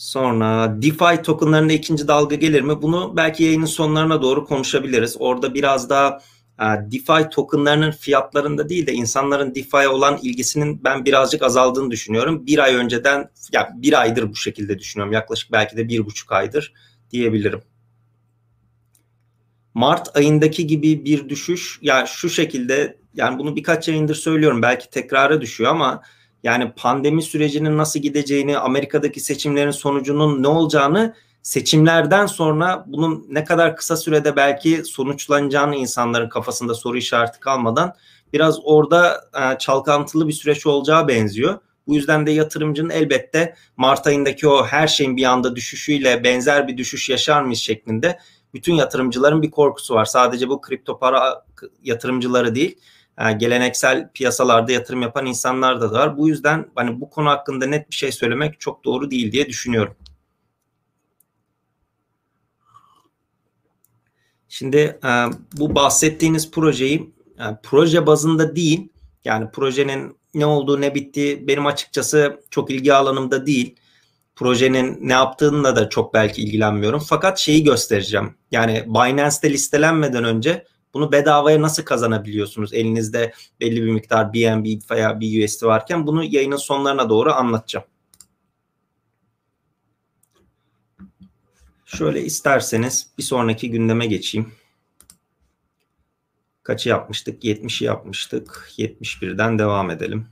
Sonra 0.00 0.82
DeFi 0.82 1.22
tokenlarında 1.22 1.72
ikinci 1.72 2.08
dalga 2.08 2.36
gelir 2.36 2.62
mi? 2.62 2.82
Bunu 2.82 3.12
belki 3.16 3.44
yayının 3.44 3.66
sonlarına 3.66 4.22
doğru 4.22 4.44
konuşabiliriz. 4.44 5.16
Orada 5.18 5.54
biraz 5.54 5.90
daha 5.90 6.20
e, 6.60 6.64
DeFi 6.64 7.28
tokenlarının 7.30 7.90
fiyatlarında 7.90 8.68
değil 8.68 8.86
de 8.86 8.92
insanların 8.92 9.54
DeFi'ye 9.54 9.88
olan 9.88 10.18
ilgisinin 10.22 10.84
ben 10.84 11.04
birazcık 11.04 11.42
azaldığını 11.42 11.90
düşünüyorum. 11.90 12.46
Bir 12.46 12.58
ay 12.58 12.74
önceden, 12.74 13.30
ya 13.52 13.70
bir 13.74 14.00
aydır 14.00 14.30
bu 14.30 14.36
şekilde 14.36 14.78
düşünüyorum. 14.78 15.12
Yaklaşık 15.12 15.52
belki 15.52 15.76
de 15.76 15.88
bir 15.88 16.06
buçuk 16.06 16.32
aydır 16.32 16.72
diyebilirim. 17.10 17.62
Mart 19.74 20.16
ayındaki 20.16 20.66
gibi 20.66 21.04
bir 21.04 21.28
düşüş 21.28 21.78
ya 21.82 22.06
şu 22.06 22.30
şekilde 22.30 22.98
yani 23.14 23.38
bunu 23.38 23.56
birkaç 23.56 23.88
yayındır 23.88 24.14
söylüyorum 24.14 24.62
belki 24.62 24.90
tekrara 24.90 25.40
düşüyor 25.40 25.70
ama 25.70 26.02
yani 26.42 26.72
pandemi 26.76 27.22
sürecinin 27.22 27.78
nasıl 27.78 28.00
gideceğini, 28.00 28.58
Amerika'daki 28.58 29.20
seçimlerin 29.20 29.70
sonucunun 29.70 30.42
ne 30.42 30.48
olacağını 30.48 31.14
seçimlerden 31.42 32.26
sonra 32.26 32.84
bunun 32.86 33.26
ne 33.30 33.44
kadar 33.44 33.76
kısa 33.76 33.96
sürede 33.96 34.36
belki 34.36 34.84
sonuçlanacağını 34.84 35.76
insanların 35.76 36.28
kafasında 36.28 36.74
soru 36.74 36.96
işareti 36.96 37.40
kalmadan 37.40 37.94
biraz 38.32 38.58
orada 38.64 39.20
e, 39.40 39.58
çalkantılı 39.58 40.28
bir 40.28 40.32
süreç 40.32 40.66
olacağı 40.66 41.08
benziyor. 41.08 41.58
Bu 41.86 41.94
yüzden 41.94 42.26
de 42.26 42.30
yatırımcının 42.30 42.90
elbette 42.90 43.54
Mart 43.76 44.06
ayındaki 44.06 44.48
o 44.48 44.66
her 44.66 44.88
şeyin 44.88 45.16
bir 45.16 45.24
anda 45.24 45.56
düşüşüyle 45.56 46.24
benzer 46.24 46.68
bir 46.68 46.76
düşüş 46.76 47.10
yaşar 47.10 47.42
mıyız 47.42 47.58
şeklinde 47.58 48.18
bütün 48.54 48.74
yatırımcıların 48.74 49.42
bir 49.42 49.50
korkusu 49.50 49.94
var. 49.94 50.04
Sadece 50.04 50.48
bu 50.48 50.60
kripto 50.60 50.98
para 50.98 51.44
yatırımcıları 51.82 52.54
değil 52.54 52.78
geleneksel 53.38 54.10
piyasalarda 54.14 54.72
yatırım 54.72 55.02
yapan 55.02 55.26
insanlar 55.26 55.80
da 55.80 55.92
var. 55.92 56.18
Bu 56.18 56.28
yüzden 56.28 56.66
hani 56.74 57.00
bu 57.00 57.10
konu 57.10 57.28
hakkında 57.28 57.66
net 57.66 57.90
bir 57.90 57.94
şey 57.94 58.12
söylemek 58.12 58.60
çok 58.60 58.84
doğru 58.84 59.10
değil 59.10 59.32
diye 59.32 59.46
düşünüyorum. 59.46 59.96
Şimdi 64.48 64.76
e, 64.78 65.10
bu 65.52 65.74
bahsettiğiniz 65.74 66.50
projeyi 66.50 67.14
e, 67.38 67.44
proje 67.62 68.06
bazında 68.06 68.56
değil 68.56 68.88
yani 69.24 69.50
projenin 69.50 70.16
ne 70.34 70.46
olduğu 70.46 70.80
ne 70.80 70.94
bittiği 70.94 71.48
benim 71.48 71.66
açıkçası 71.66 72.40
çok 72.50 72.70
ilgi 72.70 72.94
alanımda 72.94 73.46
değil. 73.46 73.76
Projenin 74.36 74.98
ne 75.00 75.12
yaptığında 75.12 75.76
da 75.76 75.88
çok 75.88 76.14
belki 76.14 76.42
ilgilenmiyorum. 76.42 77.00
Fakat 77.00 77.38
şeyi 77.38 77.64
göstereceğim. 77.64 78.34
Yani 78.50 78.84
Binance'te 78.86 79.50
listelenmeden 79.50 80.24
önce 80.24 80.64
bunu 80.94 81.12
bedavaya 81.12 81.62
nasıl 81.62 81.82
kazanabiliyorsunuz? 81.82 82.74
Elinizde 82.74 83.32
belli 83.60 83.82
bir 83.82 83.90
miktar 83.90 84.32
BNB 84.32 84.90
veya 84.90 85.20
BUSD 85.20 85.62
varken 85.62 86.06
bunu 86.06 86.24
yayının 86.24 86.56
sonlarına 86.56 87.08
doğru 87.08 87.32
anlatacağım. 87.32 87.86
Şöyle 91.84 92.22
isterseniz 92.24 93.10
bir 93.18 93.22
sonraki 93.22 93.70
gündeme 93.70 94.06
geçeyim. 94.06 94.52
Kaçı 96.62 96.88
yapmıştık? 96.88 97.44
70'i 97.44 97.86
yapmıştık. 97.86 98.70
71'den 98.76 99.58
devam 99.58 99.90
edelim. 99.90 100.26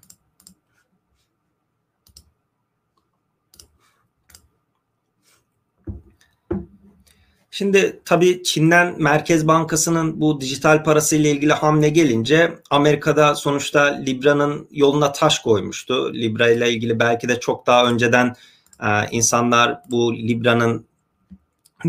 Şimdi 7.58 8.00
tabii 8.04 8.42
Çin'den 8.42 9.02
Merkez 9.02 9.48
Bankası'nın 9.48 10.20
bu 10.20 10.40
dijital 10.40 10.84
parası 10.84 11.16
ile 11.16 11.30
ilgili 11.30 11.52
hamle 11.52 11.88
gelince 11.88 12.58
Amerika'da 12.70 13.34
sonuçta 13.34 13.84
Libra'nın 14.06 14.68
yoluna 14.70 15.12
taş 15.12 15.38
koymuştu. 15.38 16.14
Libra 16.14 16.50
ile 16.50 16.72
ilgili 16.72 17.00
belki 17.00 17.28
de 17.28 17.40
çok 17.40 17.66
daha 17.66 17.86
önceden 17.90 18.34
e, 18.82 18.88
insanlar 19.10 19.80
bu 19.90 20.14
Libra'nın 20.14 20.86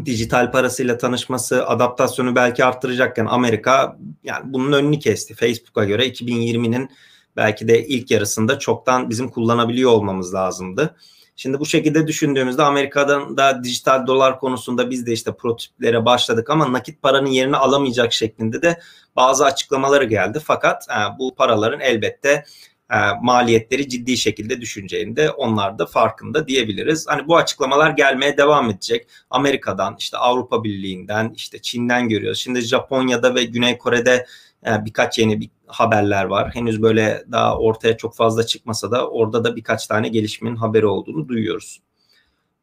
dijital 0.05 0.51
parasıyla 0.51 0.97
tanışması, 0.97 1.67
adaptasyonu 1.67 2.35
belki 2.35 2.65
arttıracakken 2.65 3.25
Amerika 3.25 3.97
yani 4.23 4.53
bunun 4.53 4.71
önünü 4.71 4.99
kesti. 4.99 5.33
Facebook'a 5.35 5.85
göre 5.85 6.07
2020'nin 6.07 6.89
belki 7.35 7.67
de 7.67 7.87
ilk 7.87 8.11
yarısında 8.11 8.59
çoktan 8.59 9.09
bizim 9.09 9.29
kullanabiliyor 9.29 9.91
olmamız 9.91 10.33
lazımdı. 10.33 10.95
Şimdi 11.39 11.59
bu 11.59 11.65
şekilde 11.65 12.07
düşündüğümüzde 12.07 12.63
Amerika'dan 12.63 13.37
da 13.37 13.63
dijital 13.63 14.07
dolar 14.07 14.39
konusunda 14.39 14.89
biz 14.89 15.05
de 15.05 15.11
işte 15.11 15.31
prototiplere 15.31 16.05
başladık 16.05 16.49
ama 16.49 16.73
nakit 16.73 17.01
paranın 17.01 17.29
yerini 17.29 17.57
alamayacak 17.57 18.13
şeklinde 18.13 18.61
de 18.61 18.79
bazı 19.15 19.45
açıklamaları 19.45 20.05
geldi. 20.05 20.39
Fakat 20.43 20.87
e, 20.89 21.19
bu 21.19 21.35
paraların 21.35 21.79
elbette 21.79 22.45
e, 22.91 22.97
maliyetleri 23.21 23.89
ciddi 23.89 24.17
şekilde 24.17 24.61
düşüneceğini 24.61 25.15
de 25.15 25.31
onlar 25.31 25.79
da 25.79 25.85
farkında 25.85 26.47
diyebiliriz. 26.47 27.07
Hani 27.07 27.27
bu 27.27 27.37
açıklamalar 27.37 27.89
gelmeye 27.89 28.37
devam 28.37 28.69
edecek. 28.69 29.07
Amerika'dan, 29.29 29.95
işte 29.99 30.17
Avrupa 30.17 30.63
Birliği'nden, 30.63 31.33
işte 31.35 31.61
Çin'den 31.61 32.09
görüyoruz. 32.09 32.39
Şimdi 32.39 32.61
Japonya'da 32.61 33.35
ve 33.35 33.43
Güney 33.43 33.77
Kore'de 33.77 34.25
e, 34.67 34.85
birkaç 34.85 35.19
yeni 35.19 35.41
bir 35.41 35.49
haberler 35.69 36.23
var. 36.23 36.55
Henüz 36.55 36.81
böyle 36.81 37.23
daha 37.31 37.57
ortaya 37.57 37.97
çok 37.97 38.15
fazla 38.15 38.45
çıkmasa 38.45 38.91
da 38.91 39.09
orada 39.09 39.43
da 39.43 39.55
birkaç 39.55 39.87
tane 39.87 40.07
gelişmenin 40.07 40.55
haberi 40.55 40.85
olduğunu 40.85 41.27
duyuyoruz. 41.27 41.81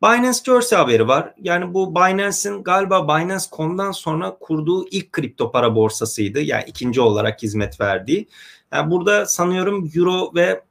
Binance 0.03 0.39
Jersey 0.47 0.79
haberi 0.79 1.09
var. 1.09 1.35
Yani 1.43 1.75
bu 1.75 1.95
Binance'in 1.95 2.63
galiba 2.63 3.09
Binance.com'dan 3.09 3.93
sonra 3.93 4.37
kurduğu 4.41 4.89
ilk 4.89 5.13
kripto 5.13 5.53
para 5.53 5.75
borsasıydı. 5.75 6.41
Yani 6.41 6.65
ikinci 6.67 7.01
olarak 7.01 7.43
hizmet 7.43 7.81
verdiği. 7.81 8.29
Yani 8.73 8.91
burada 8.91 9.27
sanıyorum 9.27 9.91
Euro 9.95 10.35
ve 10.35 10.63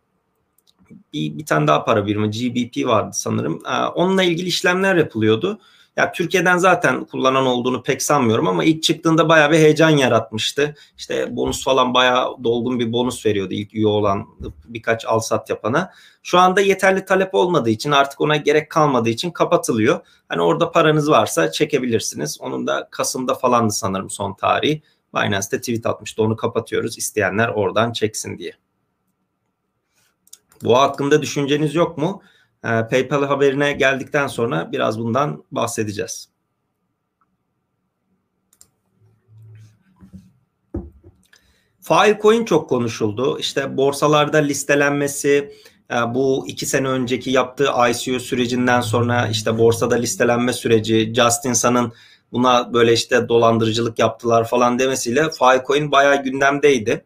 bir, 1.13 1.37
bir 1.37 1.45
tane 1.45 1.67
daha 1.67 1.85
para 1.85 2.07
birimi 2.07 2.29
GBP 2.29 2.87
vardı 2.87 3.11
sanırım. 3.13 3.61
Ee, 3.65 3.85
onunla 3.85 4.23
ilgili 4.23 4.47
işlemler 4.47 4.95
yapılıyordu. 4.95 5.59
Ya 5.97 6.11
Türkiye'den 6.11 6.57
zaten 6.57 7.05
kullanan 7.05 7.45
olduğunu 7.45 7.83
pek 7.83 8.01
sanmıyorum 8.01 8.47
ama 8.47 8.63
ilk 8.63 8.83
çıktığında 8.83 9.29
bayağı 9.29 9.51
bir 9.51 9.57
heyecan 9.57 9.89
yaratmıştı. 9.89 10.75
İşte 10.97 11.35
bonus 11.35 11.63
falan 11.63 11.93
bayağı 11.93 12.43
dolgun 12.43 12.79
bir 12.79 12.93
bonus 12.93 13.25
veriyordu 13.25 13.53
ilk 13.53 13.73
üye 13.73 13.87
olan 13.87 14.27
birkaç 14.65 15.05
al 15.05 15.19
sat 15.19 15.49
yapana. 15.49 15.91
Şu 16.23 16.39
anda 16.39 16.61
yeterli 16.61 17.05
talep 17.05 17.33
olmadığı 17.33 17.69
için 17.69 17.91
artık 17.91 18.21
ona 18.21 18.35
gerek 18.35 18.69
kalmadığı 18.69 19.09
için 19.09 19.31
kapatılıyor. 19.31 19.99
Hani 20.29 20.41
orada 20.41 20.71
paranız 20.71 21.09
varsa 21.09 21.51
çekebilirsiniz. 21.51 22.41
Onun 22.41 22.67
da 22.67 22.87
Kasım'da 22.91 23.35
falandı 23.35 23.73
sanırım 23.73 24.09
son 24.09 24.33
tarihi. 24.33 24.81
Binance'te 25.15 25.59
tweet 25.59 25.85
atmıştı 25.85 26.23
onu 26.23 26.35
kapatıyoruz 26.35 26.97
isteyenler 26.97 27.49
oradan 27.49 27.91
çeksin 27.91 28.37
diye. 28.37 28.53
Bu 30.63 30.77
hakkında 30.77 31.21
düşünceniz 31.21 31.75
yok 31.75 31.97
mu? 31.97 32.21
Ee, 32.65 32.87
PayPal 32.91 33.23
haberine 33.25 33.73
geldikten 33.73 34.27
sonra 34.27 34.71
biraz 34.71 34.99
bundan 34.99 35.43
bahsedeceğiz. 35.51 36.29
Filecoin 41.81 42.45
çok 42.45 42.69
konuşuldu. 42.69 43.39
İşte 43.39 43.77
borsalarda 43.77 44.37
listelenmesi, 44.37 45.51
e, 45.91 45.95
bu 45.95 46.45
iki 46.47 46.65
sene 46.65 46.87
önceki 46.87 47.31
yaptığı 47.31 47.69
ICO 47.89 48.19
sürecinden 48.19 48.81
sonra 48.81 49.27
işte 49.27 49.57
borsada 49.57 49.95
listelenme 49.95 50.53
süreci, 50.53 51.13
Justin 51.15 51.53
Sun'ın 51.53 51.93
buna 52.31 52.73
böyle 52.73 52.93
işte 52.93 53.29
dolandırıcılık 53.29 53.99
yaptılar 53.99 54.47
falan 54.47 54.79
demesiyle 54.79 55.29
Filecoin 55.31 55.91
bayağı 55.91 56.23
gündemdeydi. 56.23 57.05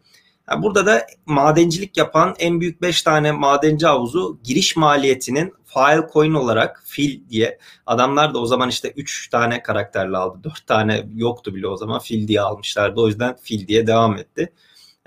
Yani 0.51 0.63
burada 0.63 0.86
da 0.86 1.08
madencilik 1.25 1.98
yapan 1.98 2.36
en 2.39 2.62
büyük 2.62 2.82
5 2.82 3.01
tane 3.01 3.32
madenci 3.32 3.86
havuzu 3.86 4.39
giriş 4.44 4.75
maliyetinin 4.75 5.53
file 5.65 6.08
coin 6.13 6.34
olarak 6.34 6.84
fil 6.86 7.29
diye 7.29 7.60
adamlar 7.86 8.34
da 8.34 8.39
o 8.39 8.46
zaman 8.46 8.70
işte 8.70 8.94
3 8.96 9.29
tane 9.29 9.63
karakterle 9.63 10.18
aldı. 10.18 10.44
4 10.44 10.68
tane 10.68 11.08
yoktu 11.15 11.56
bile 11.56 11.68
o 11.68 11.77
zaman 11.77 12.00
fil 12.00 12.27
diye 12.27 12.41
almışlardı. 12.41 13.01
O 13.01 13.08
yüzden 13.08 13.36
fil 13.41 13.68
diye 13.68 13.88
devam 13.88 14.18
etti. 14.18 14.53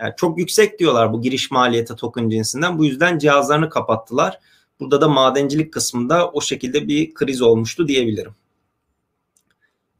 Yani 0.00 0.14
çok 0.16 0.38
yüksek 0.38 0.78
diyorlar 0.78 1.12
bu 1.12 1.22
giriş 1.22 1.50
maliyeti 1.50 1.96
token 1.96 2.28
cinsinden. 2.28 2.78
Bu 2.78 2.84
yüzden 2.84 3.18
cihazlarını 3.18 3.70
kapattılar. 3.70 4.38
Burada 4.80 5.00
da 5.00 5.08
madencilik 5.08 5.72
kısmında 5.72 6.30
o 6.30 6.40
şekilde 6.40 6.88
bir 6.88 7.14
kriz 7.14 7.42
olmuştu 7.42 7.88
diyebilirim. 7.88 8.34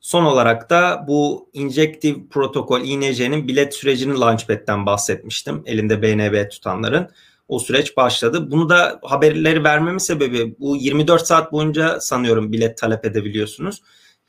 Son 0.03 0.25
olarak 0.25 0.71
da 0.71 1.05
bu 1.09 1.51
Injective 1.53 2.29
Protokol 2.31 2.81
INC'nin 2.81 3.49
bilet 3.49 3.75
sürecini 3.75 4.21
Launchpad'den 4.21 4.87
bahsetmiştim. 4.87 5.63
Elinde 5.67 6.03
BNB 6.03 6.51
tutanların. 6.51 7.09
O 7.49 7.59
süreç 7.59 7.97
başladı. 7.97 8.51
Bunu 8.51 8.69
da 8.69 9.01
haberleri 9.03 9.65
vermemin 9.65 9.99
sebebi 9.99 10.55
bu 10.59 10.77
24 10.77 11.27
saat 11.27 11.53
boyunca 11.53 12.01
sanıyorum 12.01 12.53
bilet 12.53 12.79
talep 12.79 13.05
edebiliyorsunuz. 13.05 13.83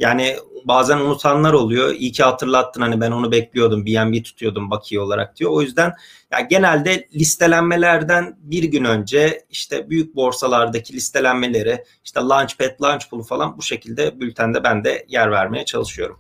Yani 0.04 0.36
bazen 0.66 0.98
unutanlar 0.98 1.54
oluyor. 1.54 1.94
İyi 1.94 2.12
ki 2.12 2.24
hatırlattın 2.24 2.82
hani 2.82 3.02
ben 3.02 3.12
onu 3.12 3.32
bekliyordum. 3.32 3.86
BNB 3.86 4.24
tutuyordum 4.24 4.72
bakiye 4.72 5.02
olarak 5.02 5.36
diyor. 5.36 5.52
O 5.52 5.62
yüzden 5.62 5.94
ya 6.32 6.40
genelde 6.40 7.08
listelenmelerden 7.16 8.38
bir 8.40 8.64
gün 8.64 8.84
önce 8.84 9.46
işte 9.50 9.90
büyük 9.90 10.16
borsalardaki 10.16 10.94
listelenmeleri 10.94 11.84
işte 12.06 12.20
Launchpad, 12.20 12.82
Launchpool 12.82 13.24
falan 13.24 13.58
bu 13.58 13.62
şekilde 13.62 14.20
bültende 14.20 14.64
ben 14.64 14.84
de 14.84 15.06
yer 15.10 15.32
vermeye 15.32 15.66
çalışıyorum. 15.66 16.20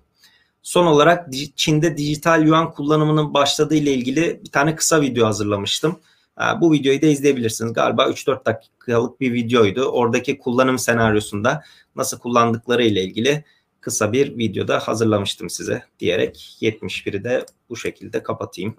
Son 0.62 0.86
olarak 0.86 1.28
Çin'de 1.56 1.98
dijital 1.98 2.48
yuan 2.48 2.72
kullanımının 2.72 3.34
başladığı 3.34 3.76
ile 3.76 3.94
ilgili 3.94 4.42
bir 4.46 4.52
tane 4.52 4.76
kısa 4.76 5.02
video 5.02 5.26
hazırlamıştım. 5.26 6.00
Bu 6.62 6.72
videoyu 6.72 7.02
da 7.02 7.06
izleyebilirsiniz. 7.06 7.74
Galiba 7.74 8.04
3-4 8.04 8.46
dakikalık 8.46 9.22
bir 9.22 9.34
videoydu. 9.34 9.84
Oradaki 9.84 10.38
kullanım 10.38 10.80
senaryosunda 10.80 11.64
nasıl 11.96 12.20
kullandıkları 12.20 12.84
ile 12.84 13.04
ilgili 13.04 13.44
kısa 13.84 14.14
bir 14.14 14.38
videoda 14.38 14.80
hazırlamıştım 14.80 15.50
size 15.50 15.84
diyerek 16.00 16.58
71'i 16.62 17.24
de 17.24 17.46
bu 17.70 17.78
şekilde 17.78 18.24
kapatayım. 18.24 18.76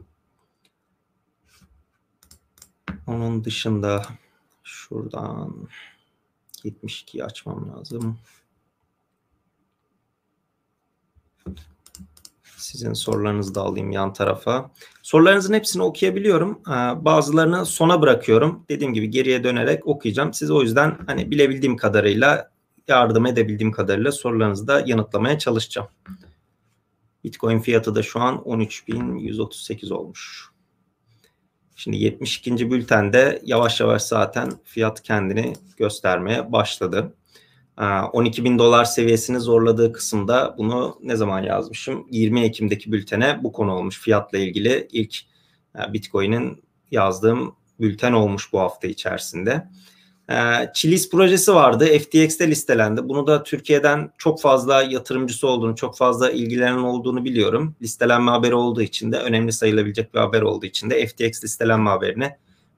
Onun 3.07 3.45
dışında 3.45 4.07
şuradan 4.63 5.69
72'yi 6.65 7.25
açmam 7.25 7.73
lazım. 7.73 8.19
Sizin 12.57 12.93
sorularınızı 12.93 13.55
da 13.55 13.61
alayım 13.61 13.91
yan 13.91 14.13
tarafa. 14.13 14.71
Sorularınızın 15.03 15.55
hepsini 15.55 15.83
okuyabiliyorum. 15.83 16.61
Ee, 16.69 17.05
bazılarını 17.05 17.67
sona 17.67 18.01
bırakıyorum. 18.01 18.65
Dediğim 18.69 18.95
gibi 18.95 19.11
geriye 19.11 19.45
dönerek 19.45 19.87
okuyacağım. 19.87 20.35
Siz 20.35 20.51
o 20.51 20.63
yüzden 20.63 20.99
hani 21.07 21.31
bilebildiğim 21.31 21.77
kadarıyla 21.77 22.54
yardım 22.89 23.27
edebildiğim 23.27 23.73
kadarıyla 23.73 24.13
sorularınızı 24.13 24.67
da 24.67 24.83
yanıtlamaya 24.87 25.39
çalışacağım. 25.39 25.89
Bitcoin 27.25 27.59
fiyatı 27.59 27.95
da 27.95 28.03
şu 28.03 28.21
an 28.21 28.35
13.138 28.37 29.95
olmuş. 29.95 30.49
Şimdi 31.77 31.97
72. 31.97 32.71
bültende 32.71 33.43
yavaş 33.45 33.81
yavaş 33.81 34.03
zaten 34.03 34.53
fiyat 34.65 35.03
kendini 35.03 35.53
göstermeye 35.77 36.53
başladı. 36.53 37.15
12 38.13 38.45
bin 38.45 38.59
dolar 38.59 38.85
seviyesini 38.85 39.41
zorladığı 39.41 39.93
kısımda 39.93 40.55
bunu 40.59 40.99
ne 41.03 41.17
zaman 41.17 41.43
yazmışım? 41.43 42.07
20 42.11 42.41
Ekim'deki 42.41 42.93
bültene 42.93 43.41
bu 43.43 43.53
konu 43.53 43.73
olmuş. 43.73 44.01
Fiyatla 44.01 44.39
ilgili 44.39 44.89
ilk 44.93 45.17
Bitcoin'in 45.93 46.65
yazdığım 46.91 47.57
bülten 47.81 48.13
olmuş 48.13 48.53
bu 48.53 48.61
hafta 48.61 48.89
içerisinde. 48.89 49.69
Ee, 50.31 50.71
Chilis 50.75 51.11
projesi 51.11 51.55
vardı. 51.55 51.87
FTX'te 51.99 52.49
listelendi. 52.49 53.09
Bunu 53.09 53.27
da 53.27 53.43
Türkiye'den 53.43 54.11
çok 54.19 54.41
fazla 54.41 54.83
yatırımcısı 54.83 55.49
olduğunu, 55.49 55.77
çok 55.77 55.97
fazla 55.97 56.31
ilgilenen 56.31 56.79
olduğunu 56.79 57.25
biliyorum. 57.25 57.77
Listelenme 57.83 58.31
haberi 58.31 58.55
olduğu 58.55 58.83
için 58.83 59.13
de 59.13 59.19
önemli 59.19 59.53
sayılabilecek 59.53 60.15
bir 60.15 60.19
haber 60.19 60.43
olduğu 60.43 60.67
için 60.67 60.91
de 60.91 61.07
FTX 61.07 61.45
listelenme 61.45 61.91
haberini 61.91 62.31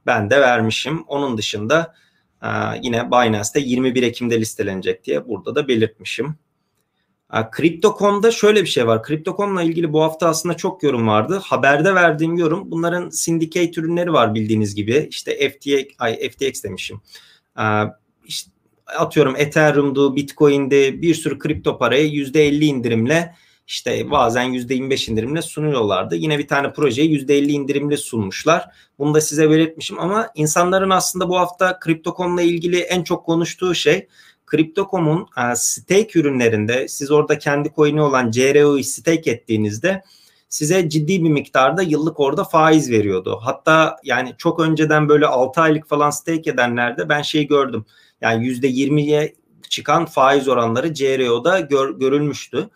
ben 0.06 0.30
de 0.30 0.40
vermişim. 0.40 1.04
Onun 1.06 1.38
dışında 1.38 1.94
e, 2.42 2.48
yine 2.82 3.10
Binance'te 3.10 3.60
21 3.60 4.02
Ekim'de 4.02 4.40
listelenecek 4.40 5.04
diye 5.04 5.28
burada 5.28 5.54
da 5.54 5.68
belirtmişim. 5.68 6.36
Crypto.com'da 7.56 8.30
şöyle 8.30 8.62
bir 8.62 8.68
şey 8.68 8.86
var. 8.86 9.02
Crypto.com'la 9.06 9.62
ilgili 9.62 9.92
bu 9.92 10.02
hafta 10.02 10.28
aslında 10.28 10.56
çok 10.56 10.82
yorum 10.82 11.08
vardı. 11.08 11.40
Haberde 11.42 11.94
verdiğim 11.94 12.36
yorum 12.36 12.70
bunların 12.70 13.10
syndicate 13.10 13.80
ürünleri 13.80 14.12
var 14.12 14.34
bildiğiniz 14.34 14.74
gibi. 14.74 15.06
İşte 15.10 15.50
FTX, 15.50 15.84
ay 15.98 16.28
FTX 16.28 16.64
demişim. 16.64 17.00
Ee, 17.58 17.82
işte 18.24 18.50
atıyorum 18.86 19.36
Ethereum'du, 19.36 20.16
Bitcoin'de 20.16 21.02
bir 21.02 21.14
sürü 21.14 21.38
kripto 21.38 21.78
parayı 21.78 22.08
%50 22.08 22.64
indirimle 22.64 23.34
işte 23.66 24.10
bazen 24.10 24.44
%25 24.44 25.10
indirimle 25.10 25.42
sunuyorlardı. 25.42 26.16
Yine 26.16 26.38
bir 26.38 26.48
tane 26.48 26.72
projeyi 26.72 27.10
%50 27.10 27.50
indirimle 27.50 27.96
sunmuşlar. 27.96 28.68
Bunu 28.98 29.14
da 29.14 29.20
size 29.20 29.50
belirtmişim 29.50 29.98
ama 29.98 30.30
insanların 30.34 30.90
aslında 30.90 31.28
bu 31.28 31.38
hafta 31.38 31.78
Crypto.com'la 31.84 32.42
ilgili 32.42 32.78
en 32.78 33.02
çok 33.02 33.26
konuştuğu 33.26 33.74
şey 33.74 34.08
Crypto.com'un 34.50 35.26
e, 35.38 35.56
stake 35.56 36.18
ürünlerinde 36.18 36.88
siz 36.88 37.10
orada 37.10 37.38
kendi 37.38 37.72
coin'i 37.76 38.02
olan 38.02 38.30
CRO'yu 38.30 38.84
stake 38.84 39.30
ettiğinizde 39.30 40.02
size 40.56 40.88
ciddi 40.88 41.24
bir 41.24 41.28
miktarda 41.28 41.82
yıllık 41.82 42.20
orada 42.20 42.44
faiz 42.44 42.90
veriyordu. 42.90 43.38
Hatta 43.42 43.96
yani 44.04 44.34
çok 44.38 44.60
önceden 44.60 45.08
böyle 45.08 45.26
6 45.26 45.60
aylık 45.60 45.88
falan 45.88 46.10
stake 46.10 46.50
edenlerde 46.50 47.08
ben 47.08 47.22
şey 47.22 47.46
gördüm. 47.46 47.84
Yani 48.20 48.46
%20'ye 48.46 49.34
çıkan 49.68 50.06
faiz 50.06 50.48
oranları 50.48 50.94
CRO'da 50.94 51.60
gör, 51.60 51.98
görülmüştü. 51.98 52.68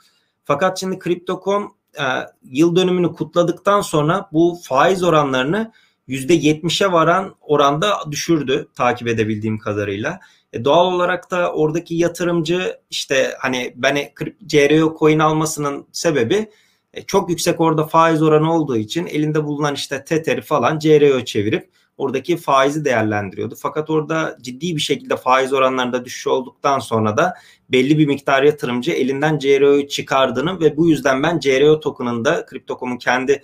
Fakat 0.45 0.81
şimdi 0.81 0.99
Crypto.com 1.05 1.75
e, 1.99 2.05
yıl 2.43 2.77
dönümünü 2.77 3.13
kutladıktan 3.13 3.81
sonra 3.81 4.29
bu 4.33 4.59
faiz 4.63 5.03
oranlarını 5.03 5.73
%70'e 6.09 6.93
varan 6.93 7.35
oranda 7.41 7.97
düşürdü 8.11 8.69
takip 8.77 9.09
edebildiğim 9.09 9.59
kadarıyla. 9.59 10.21
E 10.53 10.65
doğal 10.65 10.93
olarak 10.93 11.31
da 11.31 11.53
oradaki 11.53 11.95
yatırımcı 11.95 12.77
işte 12.91 13.35
hani 13.39 13.73
ben 13.77 13.99
CRO 14.47 14.97
coin 14.99 15.19
almasının 15.19 15.87
sebebi 15.93 16.51
e, 16.95 17.03
çok 17.03 17.31
yüksek 17.31 17.61
orada 17.61 17.87
faiz 17.87 18.23
oranı 18.23 18.55
olduğu 18.55 18.77
için 18.77 19.07
elinde 19.07 19.45
bulunan 19.45 19.75
işte 19.75 20.05
Tether'i 20.05 20.43
falan 20.43 20.79
CRO 20.79 21.25
çevirip 21.25 21.71
oradaki 22.01 22.37
faizi 22.37 22.85
değerlendiriyordu. 22.85 23.55
Fakat 23.59 23.91
orada 23.91 24.37
ciddi 24.41 24.77
bir 24.77 24.81
şekilde 24.81 25.17
faiz 25.17 25.53
oranlarında 25.53 26.05
düşüş 26.05 26.27
olduktan 26.27 26.79
sonra 26.79 27.17
da 27.17 27.35
belli 27.69 27.99
bir 27.99 28.07
miktar 28.07 28.43
yatırımcı 28.43 28.93
elinden 28.93 29.39
CRO'yu 29.39 29.89
çıkardığını 29.89 30.61
ve 30.61 30.77
bu 30.77 30.89
yüzden 30.89 31.23
ben 31.23 31.39
CRO 31.39 31.81
token'ın 31.81 32.25
da 32.25 32.47
Crypto.com'un 32.51 32.97
kendi 32.97 33.43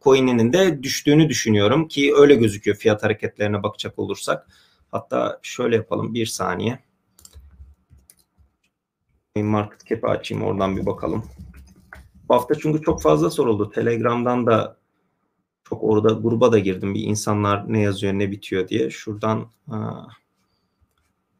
coin'inin 0.00 0.52
de 0.52 0.82
düştüğünü 0.82 1.28
düşünüyorum 1.28 1.88
ki 1.88 2.12
öyle 2.16 2.34
gözüküyor 2.34 2.76
fiyat 2.76 3.02
hareketlerine 3.02 3.62
bakacak 3.62 3.98
olursak. 3.98 4.46
Hatta 4.90 5.38
şöyle 5.42 5.76
yapalım 5.76 6.14
bir 6.14 6.26
saniye. 6.26 6.78
Market 9.36 9.86
cap'i 9.86 10.06
açayım 10.06 10.44
oradan 10.44 10.76
bir 10.76 10.86
bakalım. 10.86 11.24
Bu 12.28 12.34
hafta 12.34 12.54
çünkü 12.54 12.82
çok 12.82 13.02
fazla 13.02 13.30
soruldu. 13.30 13.70
Telegram'dan 13.70 14.46
da 14.46 14.76
çok 15.64 15.84
orada 15.84 16.12
gruba 16.12 16.52
da 16.52 16.58
girdim. 16.58 16.94
Bir 16.94 17.02
insanlar 17.02 17.72
ne 17.72 17.80
yazıyor 17.80 18.12
ne 18.12 18.30
bitiyor 18.30 18.68
diye. 18.68 18.90
Şuradan 18.90 19.46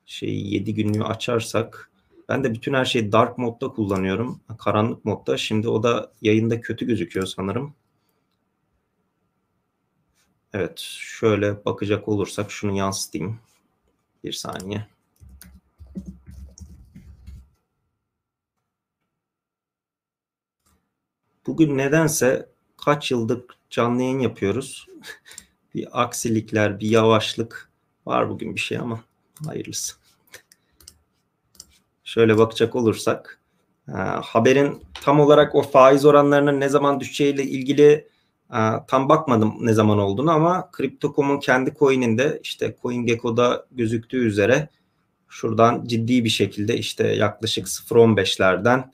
şey 0.06 0.46
7 0.46 0.74
günlüğü 0.74 1.04
açarsak 1.04 1.90
ben 2.28 2.44
de 2.44 2.54
bütün 2.54 2.74
her 2.74 2.84
şeyi 2.84 3.12
dark 3.12 3.38
modda 3.38 3.68
kullanıyorum. 3.68 4.40
Karanlık 4.58 5.04
modda. 5.04 5.36
Şimdi 5.36 5.68
o 5.68 5.82
da 5.82 6.12
yayında 6.22 6.60
kötü 6.60 6.86
gözüküyor 6.86 7.26
sanırım. 7.26 7.74
Evet 10.52 10.78
şöyle 10.78 11.64
bakacak 11.64 12.08
olursak 12.08 12.50
şunu 12.50 12.76
yansıtayım. 12.76 13.38
Bir 14.24 14.32
saniye. 14.32 14.86
Bugün 21.46 21.78
nedense 21.78 22.48
kaç 22.76 23.10
yıldır 23.10 23.44
canlı 23.70 24.02
yayın 24.02 24.18
yapıyoruz. 24.18 24.86
bir 25.74 26.02
aksilikler, 26.02 26.80
bir 26.80 26.88
yavaşlık 26.88 27.70
var 28.06 28.30
bugün 28.30 28.54
bir 28.54 28.60
şey 28.60 28.78
ama 28.78 29.00
hayırlısı. 29.46 29.94
Şöyle 32.04 32.38
bakacak 32.38 32.76
olursak 32.76 33.40
e, 33.88 33.92
haberin 34.22 34.82
tam 34.94 35.20
olarak 35.20 35.54
o 35.54 35.62
faiz 35.62 36.04
oranlarının 36.04 36.60
ne 36.60 36.68
zaman 36.68 37.00
düşeceğiyle 37.00 37.42
ilgili 37.44 38.08
e, 38.54 38.60
tam 38.88 39.08
bakmadım 39.08 39.54
ne 39.60 39.72
zaman 39.72 39.98
olduğunu 39.98 40.30
ama 40.30 40.70
Crypto.com'un 40.76 41.40
kendi 41.40 41.74
coin'inde 41.78 42.40
işte 42.42 42.76
CoinGecko'da 42.82 43.66
gözüktüğü 43.70 44.26
üzere 44.26 44.68
şuradan 45.28 45.84
ciddi 45.84 46.24
bir 46.24 46.28
şekilde 46.28 46.76
işte 46.76 47.08
yaklaşık 47.08 47.66
0.15'lerden 47.66 48.92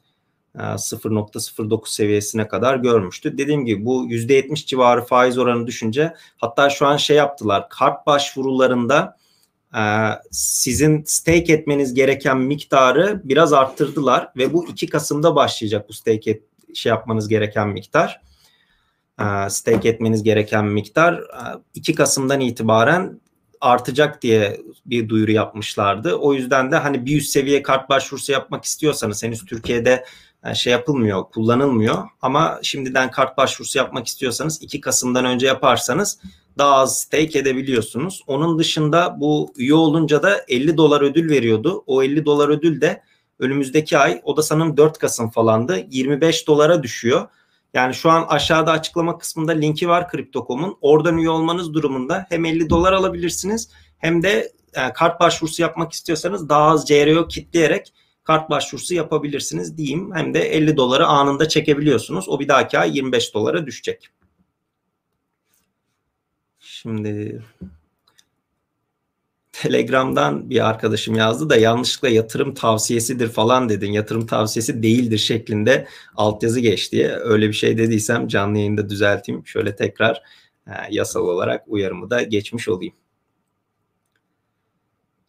0.09 0.55 1.87
e, 1.87 1.91
seviyesine 1.91 2.49
kadar 2.49 2.77
görmüştü. 2.77 3.39
Dediğim 3.39 3.65
gibi 3.65 3.85
bu 3.85 4.07
%70 4.07 4.67
civarı 4.67 5.05
faiz 5.05 5.39
oranı 5.39 5.67
düşünce 5.67 6.15
hatta 6.37 6.71
şu 6.71 6.87
an 6.87 6.97
şey 6.97 7.17
yaptılar 7.17 7.69
kart 7.69 8.07
başvurularında 8.07 9.17
e, 9.75 9.83
sizin 10.31 11.03
stake 11.07 11.53
etmeniz 11.53 11.95
gereken 11.95 12.39
miktarı 12.39 13.21
biraz 13.25 13.53
arttırdılar 13.53 14.33
ve 14.37 14.53
bu 14.53 14.69
2 14.69 14.87
Kasım'da 14.87 15.37
başlayacak 15.37 15.89
bu 15.89 15.93
stake 15.93 16.31
et, 16.31 16.43
şey 16.75 16.91
yapmanız 16.91 17.29
gereken 17.29 17.69
miktar. 17.69 18.21
E, 19.21 19.51
stake 19.51 19.89
etmeniz 19.89 20.23
gereken 20.23 20.65
miktar 20.65 21.25
2 21.75 21.95
Kasım'dan 21.95 22.41
itibaren 22.41 23.21
artacak 23.61 24.23
diye 24.23 24.61
bir 24.87 25.09
duyuru 25.09 25.31
yapmışlardı. 25.31 26.15
O 26.15 26.35
yüzden 26.35 26.73
de 26.73 26.77
hani 26.77 27.07
bir 27.07 27.17
üst 27.17 27.31
seviye 27.31 27.63
kart 27.63 27.89
başvurusu 27.89 28.33
yapmak 28.33 28.65
istiyorsanız 28.65 29.23
henüz 29.23 29.45
Türkiye'de 29.45 30.05
şey 30.55 30.73
yapılmıyor, 30.73 31.25
kullanılmıyor. 31.25 32.05
Ama 32.23 32.59
şimdiden 32.63 33.11
kart 33.11 33.37
başvurusu 33.37 33.79
yapmak 33.79 34.07
istiyorsanız 34.07 34.63
2 34.63 34.81
Kasım'dan 34.81 35.25
önce 35.25 35.47
yaparsanız 35.47 36.19
daha 36.59 36.75
az 36.75 37.01
stake 37.01 37.39
edebiliyorsunuz. 37.39 38.23
Onun 38.27 38.59
dışında 38.59 39.17
bu 39.21 39.53
üye 39.57 39.75
olunca 39.75 40.23
da 40.23 40.45
50 40.49 40.77
dolar 40.77 41.01
ödül 41.01 41.31
veriyordu. 41.31 41.85
O 41.87 42.03
50 42.03 42.25
dolar 42.25 42.49
ödül 42.49 42.81
de 42.81 43.03
önümüzdeki 43.39 43.99
ay 43.99 44.21
o 44.25 44.37
da 44.37 44.43
sanırım 44.43 44.77
4 44.77 44.99
Kasım 44.99 45.31
falandı. 45.31 45.87
25 45.91 46.47
dolara 46.47 46.83
düşüyor. 46.83 47.29
Yani 47.75 47.95
şu 47.95 48.11
an 48.11 48.27
aşağıda 48.29 48.73
açıklama 48.73 49.19
kısmında 49.19 49.53
linki 49.53 49.89
var 49.89 50.11
Crypto.com'un. 50.11 50.77
Oradan 50.81 51.19
üye 51.19 51.31
olmanız 51.31 51.75
durumunda 51.75 52.27
hem 52.29 52.45
50 52.45 52.71
dolar 52.71 52.93
alabilirsiniz 52.93 53.71
hem 53.99 54.23
de 54.23 54.53
e, 54.75 54.93
kart 54.93 55.21
başvurusu 55.21 55.63
yapmak 55.63 55.93
istiyorsanız 55.93 56.49
daha 56.49 56.71
az 56.71 56.89
CRO 56.89 57.29
kitleyerek 57.29 57.93
kart 58.29 58.51
başvurusu 58.51 58.95
yapabilirsiniz 58.95 59.79
diyeyim. 59.79 60.15
Hem 60.15 60.35
de 60.35 60.41
50 60.41 60.77
doları 60.77 61.07
anında 61.07 61.49
çekebiliyorsunuz. 61.49 62.29
O 62.29 62.41
bir 62.41 62.49
dahaki 62.49 62.79
ay 62.79 62.97
25 62.97 63.35
dolara 63.35 63.67
düşecek. 63.67 64.09
Şimdi 66.59 67.43
Telegram'dan 69.53 70.51
bir 70.51 70.69
arkadaşım 70.69 71.15
yazdı 71.15 71.51
da 71.51 71.57
yanlışlıkla 71.57 72.09
yatırım 72.09 72.55
tavsiyesidir 72.55 73.29
falan 73.29 73.69
dedin. 73.69 73.93
Yatırım 73.93 74.27
tavsiyesi 74.27 74.83
değildir 74.83 75.19
şeklinde 75.19 75.89
altyazı 76.17 76.61
geç 76.61 76.93
diye. 76.93 77.09
Öyle 77.09 77.49
bir 77.49 77.53
şey 77.53 77.79
dediysem 77.79 78.29
canlı 78.29 78.59
yayında 78.59 78.89
düzelteyim. 78.89 79.47
Şöyle 79.47 79.77
tekrar 79.77 80.23
e, 80.67 80.73
yasal 80.91 81.21
olarak 81.21 81.65
uyarımı 81.67 82.11
da 82.11 82.23
geçmiş 82.23 82.69
olayım. 82.69 82.95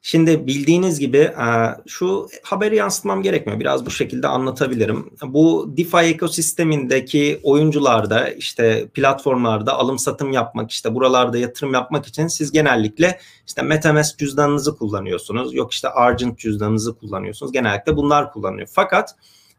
Şimdi 0.01 0.47
bildiğiniz 0.47 0.99
gibi 0.99 1.17
e, 1.17 1.47
şu 1.87 2.27
haberi 2.43 2.75
yansıtmam 2.75 3.21
gerekmiyor. 3.21 3.59
Biraz 3.59 3.85
bu 3.85 3.91
şekilde 3.91 4.27
anlatabilirim. 4.27 5.09
Bu 5.23 5.73
DeFi 5.77 5.97
ekosistemindeki 5.97 7.39
oyuncularda 7.43 8.29
işte 8.29 8.87
platformlarda 8.87 9.73
alım 9.73 9.99
satım 9.99 10.31
yapmak 10.31 10.71
işte 10.71 10.95
buralarda 10.95 11.37
yatırım 11.37 11.73
yapmak 11.73 12.07
için 12.07 12.27
siz 12.27 12.51
genellikle 12.51 13.19
işte 13.47 13.61
MetaMask 13.61 14.19
cüzdanınızı 14.19 14.77
kullanıyorsunuz. 14.77 15.53
Yok 15.53 15.73
işte 15.73 15.89
Argent 15.89 16.39
cüzdanınızı 16.39 16.95
kullanıyorsunuz. 16.95 17.51
Genellikle 17.51 17.95
bunlar 17.95 18.33
kullanıyor. 18.33 18.67
Fakat 18.71 19.15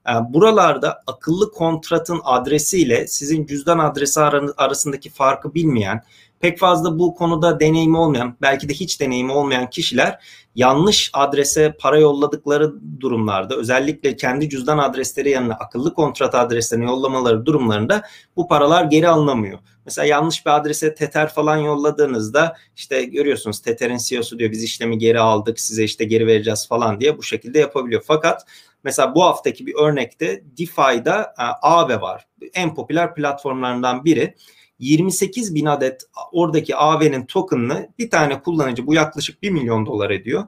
e, 0.08 0.12
buralarda 0.32 1.02
akıllı 1.06 1.52
kontratın 1.52 2.20
adresiyle 2.24 3.06
sizin 3.06 3.46
cüzdan 3.46 3.78
adresi 3.78 4.20
arasındaki 4.56 5.10
farkı 5.10 5.54
bilmeyen 5.54 6.02
pek 6.40 6.58
fazla 6.58 6.98
bu 6.98 7.14
konuda 7.14 7.60
deneyimi 7.60 7.96
olmayan, 7.96 8.36
belki 8.42 8.68
de 8.68 8.74
hiç 8.74 9.00
deneyimi 9.00 9.32
olmayan 9.32 9.70
kişiler 9.70 10.18
yanlış 10.54 11.10
adrese 11.12 11.76
para 11.80 11.98
yolladıkları 11.98 12.74
durumlarda 13.00 13.56
özellikle 13.56 14.16
kendi 14.16 14.48
cüzdan 14.48 14.78
adresleri 14.78 15.30
yanına 15.30 15.54
akıllı 15.54 15.94
kontrat 15.94 16.34
adreslerini 16.34 16.84
yollamaları 16.84 17.46
durumlarında 17.46 18.02
bu 18.36 18.48
paralar 18.48 18.84
geri 18.84 19.08
alınamıyor. 19.08 19.58
Mesela 19.84 20.06
yanlış 20.06 20.46
bir 20.46 20.56
adrese 20.56 20.94
Tether 20.94 21.28
falan 21.28 21.56
yolladığınızda 21.56 22.56
işte 22.76 23.04
görüyorsunuz 23.04 23.60
Tether'in 23.60 23.98
CEO'su 23.98 24.38
diyor 24.38 24.50
biz 24.50 24.64
işlemi 24.64 24.98
geri 24.98 25.20
aldık 25.20 25.60
size 25.60 25.84
işte 25.84 26.04
geri 26.04 26.26
vereceğiz 26.26 26.68
falan 26.68 27.00
diye 27.00 27.18
bu 27.18 27.22
şekilde 27.22 27.58
yapabiliyor. 27.58 28.02
Fakat 28.06 28.46
mesela 28.84 29.14
bu 29.14 29.24
haftaki 29.24 29.66
bir 29.66 29.74
örnekte 29.74 30.44
DeFi'da 30.58 31.34
e, 31.38 31.42
Aave 31.62 32.00
var. 32.00 32.26
En 32.54 32.74
popüler 32.74 33.14
platformlarından 33.14 34.04
biri. 34.04 34.34
28 34.80 35.54
bin 35.54 35.66
adet 35.66 36.02
oradaki 36.32 36.76
AV'nin 36.76 37.26
token'ını 37.26 37.88
bir 37.98 38.10
tane 38.10 38.42
kullanıcı 38.42 38.86
bu 38.86 38.94
yaklaşık 38.94 39.42
1 39.42 39.50
milyon 39.50 39.86
dolar 39.86 40.10
ediyor. 40.10 40.46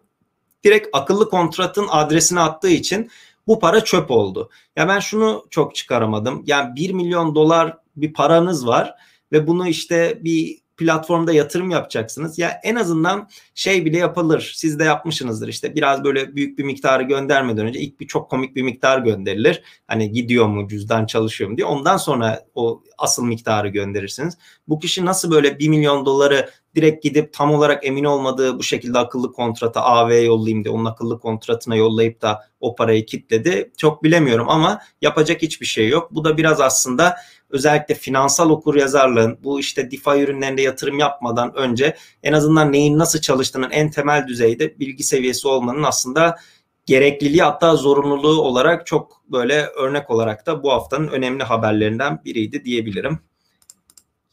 Direkt 0.64 0.88
akıllı 0.92 1.30
kontratın 1.30 1.86
adresine 1.90 2.40
attığı 2.40 2.70
için 2.70 3.10
bu 3.46 3.58
para 3.58 3.84
çöp 3.84 4.10
oldu. 4.10 4.50
Ya 4.76 4.88
ben 4.88 5.00
şunu 5.00 5.46
çok 5.50 5.74
çıkaramadım. 5.74 6.42
Yani 6.46 6.76
1 6.76 6.90
milyon 6.90 7.34
dolar 7.34 7.76
bir 7.96 8.12
paranız 8.12 8.66
var 8.66 8.94
ve 9.32 9.46
bunu 9.46 9.68
işte 9.68 10.18
bir 10.24 10.61
platformda 10.82 11.32
yatırım 11.32 11.70
yapacaksınız. 11.70 12.38
Ya 12.38 12.60
en 12.62 12.76
azından 12.76 13.28
şey 13.54 13.84
bile 13.84 13.98
yapılır. 13.98 14.52
Siz 14.56 14.78
de 14.78 14.84
yapmışsınızdır 14.84 15.48
işte 15.48 15.74
biraz 15.74 16.04
böyle 16.04 16.36
büyük 16.36 16.58
bir 16.58 16.64
miktarı 16.64 17.02
göndermeden 17.02 17.66
önce 17.66 17.80
ilk 17.80 18.00
bir 18.00 18.06
çok 18.06 18.30
komik 18.30 18.56
bir 18.56 18.62
miktar 18.62 18.98
gönderilir. 18.98 19.62
Hani 19.86 20.12
gidiyor 20.12 20.46
mu 20.46 20.68
cüzdan 20.68 21.06
çalışıyor 21.06 21.50
mu 21.50 21.56
diye. 21.56 21.66
Ondan 21.66 21.96
sonra 21.96 22.44
o 22.54 22.82
asıl 22.98 23.24
miktarı 23.24 23.68
gönderirsiniz. 23.68 24.38
Bu 24.68 24.78
kişi 24.78 25.04
nasıl 25.04 25.30
böyle 25.30 25.58
1 25.58 25.68
milyon 25.68 26.06
doları 26.06 26.50
direkt 26.74 27.02
gidip 27.02 27.32
tam 27.32 27.54
olarak 27.54 27.86
emin 27.86 28.04
olmadığı 28.04 28.58
bu 28.58 28.62
şekilde 28.62 28.98
akıllı 28.98 29.32
kontrata 29.32 29.80
AV 29.80 30.24
yollayayım 30.24 30.64
diye 30.64 30.74
onun 30.74 30.84
akıllı 30.84 31.20
kontratına 31.20 31.76
yollayıp 31.76 32.22
da 32.22 32.40
o 32.60 32.74
parayı 32.74 33.06
kitledi. 33.06 33.70
Çok 33.76 34.02
bilemiyorum 34.04 34.48
ama 34.48 34.80
yapacak 35.02 35.42
hiçbir 35.42 35.66
şey 35.66 35.88
yok. 35.88 36.14
Bu 36.14 36.24
da 36.24 36.36
biraz 36.36 36.60
aslında 36.60 37.16
özellikle 37.52 37.94
finansal 37.94 38.50
okur 38.50 38.74
yazarlığın 38.74 39.38
bu 39.44 39.60
işte 39.60 39.90
DeFi 39.90 40.10
ürünlerinde 40.10 40.62
yatırım 40.62 40.98
yapmadan 40.98 41.54
önce 41.56 41.96
en 42.22 42.32
azından 42.32 42.72
neyin 42.72 42.98
nasıl 42.98 43.20
çalıştığının 43.20 43.70
en 43.70 43.90
temel 43.90 44.26
düzeyde 44.26 44.78
bilgi 44.78 45.04
seviyesi 45.04 45.48
olmanın 45.48 45.82
aslında 45.82 46.36
gerekliliği 46.86 47.42
hatta 47.42 47.76
zorunluluğu 47.76 48.42
olarak 48.42 48.86
çok 48.86 49.22
böyle 49.28 49.66
örnek 49.66 50.10
olarak 50.10 50.46
da 50.46 50.62
bu 50.62 50.72
haftanın 50.72 51.08
önemli 51.08 51.42
haberlerinden 51.42 52.24
biriydi 52.24 52.64
diyebilirim. 52.64 53.18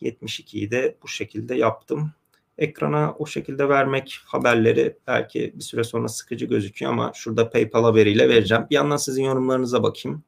72'yi 0.01 0.71
de 0.71 0.97
bu 1.03 1.07
şekilde 1.07 1.55
yaptım. 1.55 2.11
Ekrana 2.57 3.15
o 3.19 3.25
şekilde 3.25 3.69
vermek 3.69 4.19
haberleri 4.25 4.97
belki 5.07 5.53
bir 5.55 5.61
süre 5.61 5.83
sonra 5.83 6.07
sıkıcı 6.07 6.45
gözüküyor 6.45 6.91
ama 6.91 7.11
şurada 7.15 7.49
PayPal 7.49 7.83
haberiyle 7.83 8.29
vereceğim. 8.29 8.65
Bir 8.69 8.75
yandan 8.75 8.97
sizin 8.97 9.23
yorumlarınıza 9.23 9.83
bakayım. 9.83 10.23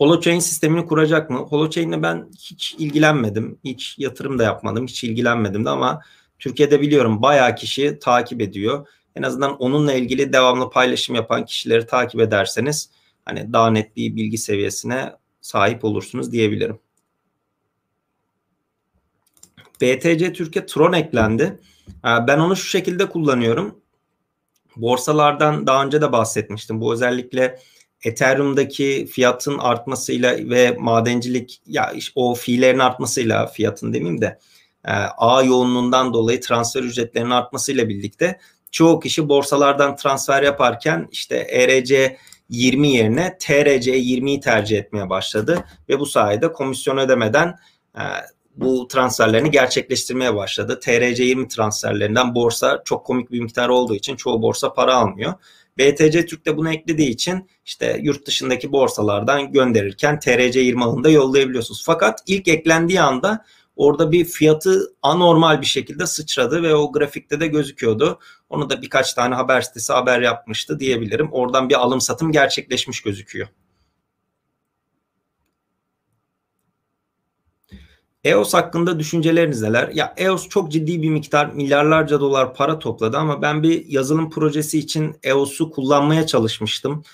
Holochain 0.00 0.38
sistemini 0.38 0.86
kuracak 0.86 1.30
mı? 1.30 1.38
Holochain'le 1.38 2.02
ben 2.02 2.28
hiç 2.38 2.74
ilgilenmedim. 2.78 3.58
Hiç 3.64 3.98
yatırım 3.98 4.38
da 4.38 4.42
yapmadım. 4.42 4.86
Hiç 4.86 5.04
ilgilenmedim 5.04 5.64
de 5.64 5.70
ama 5.70 6.00
Türkiye'de 6.38 6.80
biliyorum 6.80 7.22
bayağı 7.22 7.54
kişi 7.54 7.98
takip 7.98 8.40
ediyor. 8.40 8.86
En 9.16 9.22
azından 9.22 9.56
onunla 9.56 9.92
ilgili 9.92 10.32
devamlı 10.32 10.70
paylaşım 10.70 11.14
yapan 11.14 11.44
kişileri 11.44 11.86
takip 11.86 12.20
ederseniz 12.20 12.90
hani 13.24 13.52
daha 13.52 13.70
net 13.70 13.96
bir 13.96 14.16
bilgi 14.16 14.38
seviyesine 14.38 15.12
sahip 15.40 15.84
olursunuz 15.84 16.32
diyebilirim. 16.32 16.78
BTC 19.80 20.32
Türkiye 20.32 20.66
Tron 20.66 20.92
eklendi. 20.92 21.58
Ee, 21.88 22.26
ben 22.26 22.38
onu 22.38 22.56
şu 22.56 22.68
şekilde 22.68 23.08
kullanıyorum. 23.08 23.80
Borsalardan 24.76 25.66
daha 25.66 25.84
önce 25.84 26.00
de 26.00 26.12
bahsetmiştim. 26.12 26.80
Bu 26.80 26.92
özellikle 26.92 27.58
Ethereum'daki 28.04 29.06
fiyatın 29.12 29.58
artmasıyla 29.58 30.36
ve 30.38 30.76
madencilik 30.78 31.62
ya 31.66 31.92
o 32.14 32.34
fiillerin 32.34 32.78
artmasıyla 32.78 33.46
fiyatın 33.46 33.92
demeyeyim 33.92 34.20
de 34.20 34.38
e, 34.84 34.92
ağ 35.16 35.42
yoğunluğundan 35.42 36.14
dolayı 36.14 36.40
transfer 36.40 36.82
ücretlerinin 36.82 37.30
artmasıyla 37.30 37.88
birlikte 37.88 38.38
çoğu 38.70 39.00
kişi 39.00 39.28
borsalardan 39.28 39.96
transfer 39.96 40.42
yaparken 40.42 41.08
işte 41.12 41.36
ERC 41.36 42.16
20 42.48 42.88
yerine 42.88 43.38
TRC 43.38 43.98
20'yi 43.98 44.40
tercih 44.40 44.78
etmeye 44.78 45.10
başladı 45.10 45.64
ve 45.88 45.98
bu 45.98 46.06
sayede 46.06 46.52
komisyon 46.52 46.98
ödemeden 46.98 47.54
e, 47.96 48.02
bu 48.56 48.88
transferlerini 48.88 49.50
gerçekleştirmeye 49.50 50.34
başladı. 50.34 50.80
TRC 50.80 51.24
20 51.24 51.48
transferlerinden 51.48 52.34
borsa 52.34 52.82
çok 52.84 53.06
komik 53.06 53.30
bir 53.30 53.40
miktar 53.40 53.68
olduğu 53.68 53.94
için 53.94 54.16
çoğu 54.16 54.42
borsa 54.42 54.72
para 54.72 54.94
almıyor. 54.94 55.34
BTC 55.80 56.26
Türk 56.26 56.46
de 56.46 56.56
bunu 56.56 56.72
eklediği 56.72 57.08
için 57.08 57.48
işte 57.64 57.98
yurt 58.02 58.26
dışındaki 58.26 58.72
borsalardan 58.72 59.52
gönderirken 59.52 60.20
TRC 60.20 60.60
20 60.60 60.84
ağında 60.84 61.10
yollayabiliyorsunuz. 61.10 61.82
Fakat 61.86 62.20
ilk 62.26 62.48
eklendiği 62.48 63.00
anda 63.00 63.44
orada 63.76 64.12
bir 64.12 64.24
fiyatı 64.24 64.94
anormal 65.02 65.60
bir 65.60 65.66
şekilde 65.66 66.06
sıçradı 66.06 66.62
ve 66.62 66.74
o 66.74 66.92
grafikte 66.92 67.40
de 67.40 67.46
gözüküyordu. 67.46 68.18
Onu 68.50 68.70
da 68.70 68.82
birkaç 68.82 69.14
tane 69.14 69.34
haber 69.34 69.60
sitesi 69.60 69.92
haber 69.92 70.20
yapmıştı 70.20 70.78
diyebilirim. 70.78 71.32
Oradan 71.32 71.68
bir 71.68 71.74
alım 71.74 72.00
satım 72.00 72.32
gerçekleşmiş 72.32 73.00
gözüküyor. 73.00 73.48
EOS 78.24 78.54
hakkında 78.54 78.98
düşünceleriniz 78.98 79.62
neler? 79.62 79.88
Ya 79.88 80.14
EOS 80.16 80.48
çok 80.48 80.72
ciddi 80.72 81.02
bir 81.02 81.10
miktar 81.10 81.46
milyarlarca 81.46 82.20
dolar 82.20 82.54
para 82.54 82.78
topladı 82.78 83.16
ama 83.18 83.42
ben 83.42 83.62
bir 83.62 83.86
yazılım 83.86 84.30
projesi 84.30 84.78
için 84.78 85.16
EOS'u 85.22 85.70
kullanmaya 85.70 86.26
çalışmıştım. 86.26 87.04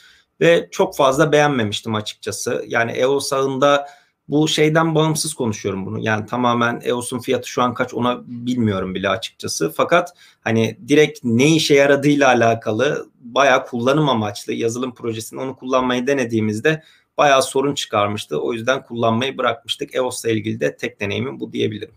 ve 0.41 0.69
çok 0.71 0.97
fazla 0.97 1.33
beğenmemiştim 1.33 1.95
açıkçası. 1.95 2.65
Yani 2.69 2.93
EOS 2.93 3.33
ağında 3.33 3.87
bu 4.29 4.49
şeyden 4.49 4.95
bağımsız 4.95 5.35
konuşuyorum 5.35 5.87
bunu. 5.87 5.99
Yani 5.99 6.27
tamamen 6.27 6.81
EOS'un 6.85 7.19
fiyatı 7.19 7.49
şu 7.49 7.63
an 7.63 7.75
kaç 7.75 7.95
ona 7.95 8.23
bilmiyorum 8.27 8.95
bile 8.95 9.09
açıkçası. 9.09 9.73
Fakat 9.77 10.13
hani 10.41 10.79
direkt 10.89 11.21
ne 11.25 11.55
işe 11.55 11.75
yaradığıyla 11.75 12.29
alakalı 12.29 13.11
bayağı 13.21 13.67
kullanım 13.67 14.09
amaçlı 14.09 14.53
yazılım 14.53 14.95
projesini 14.95 15.41
onu 15.41 15.57
kullanmayı 15.57 16.07
denediğimizde 16.07 16.83
bayağı 17.19 17.43
sorun 17.43 17.75
çıkarmıştı. 17.75 18.41
O 18.41 18.53
yüzden 18.53 18.83
kullanmayı 18.83 19.39
bırakmıştık. 19.39 19.95
EOS'la 19.95 20.31
ilgili 20.31 20.61
de 20.61 20.77
tek 20.77 21.01
deneyimim 21.01 21.41
bu 21.41 21.53
diyebilirim. 21.53 21.95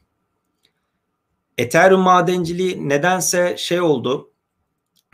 Ethereum 1.58 2.02
madenciliği 2.02 2.90
nedense 2.90 3.56
şey 3.58 3.82
oldu. 3.82 4.32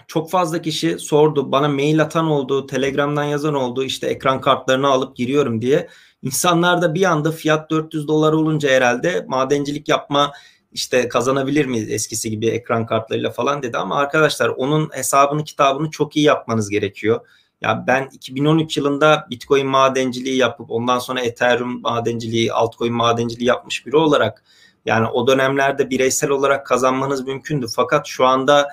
Çok 0.07 0.29
fazla 0.29 0.61
kişi 0.61 0.99
sordu. 0.99 1.51
Bana 1.51 1.67
mail 1.67 2.01
atan 2.01 2.27
oldu, 2.27 2.67
Telegram'dan 2.67 3.23
yazan 3.23 3.53
oldu. 3.53 3.83
İşte 3.83 4.07
ekran 4.07 4.41
kartlarını 4.41 4.87
alıp 4.87 5.15
giriyorum 5.15 5.61
diye. 5.61 5.89
İnsanlar 6.21 6.81
da 6.81 6.95
bir 6.95 7.03
anda 7.03 7.31
fiyat 7.31 7.69
400 7.69 8.07
dolar 8.07 8.33
olunca 8.33 8.69
herhalde 8.69 9.25
madencilik 9.27 9.87
yapma 9.87 10.31
işte 10.71 11.09
kazanabilir 11.09 11.65
miyiz 11.65 11.91
eskisi 11.91 12.29
gibi 12.29 12.47
ekran 12.47 12.85
kartlarıyla 12.85 13.31
falan 13.31 13.63
dedi 13.63 13.77
ama 13.77 13.95
arkadaşlar 13.95 14.49
onun 14.49 14.89
hesabını 14.93 15.43
kitabını 15.43 15.91
çok 15.91 16.15
iyi 16.15 16.25
yapmanız 16.25 16.69
gerekiyor. 16.69 17.27
Ya 17.61 17.83
ben 17.87 18.09
2013 18.13 18.77
yılında 18.77 19.27
Bitcoin 19.29 19.67
madenciliği 19.67 20.37
yapıp 20.37 20.71
ondan 20.71 20.99
sonra 20.99 21.21
Ethereum 21.21 21.81
madenciliği, 21.81 22.53
altcoin 22.53 22.93
madenciliği 22.93 23.47
yapmış 23.47 23.85
biri 23.85 23.97
olarak 23.97 24.43
yani 24.85 25.07
o 25.07 25.27
dönemlerde 25.27 25.89
bireysel 25.89 26.29
olarak 26.29 26.65
kazanmanız 26.65 27.27
mümkündü. 27.27 27.65
Fakat 27.75 28.07
şu 28.07 28.25
anda 28.25 28.67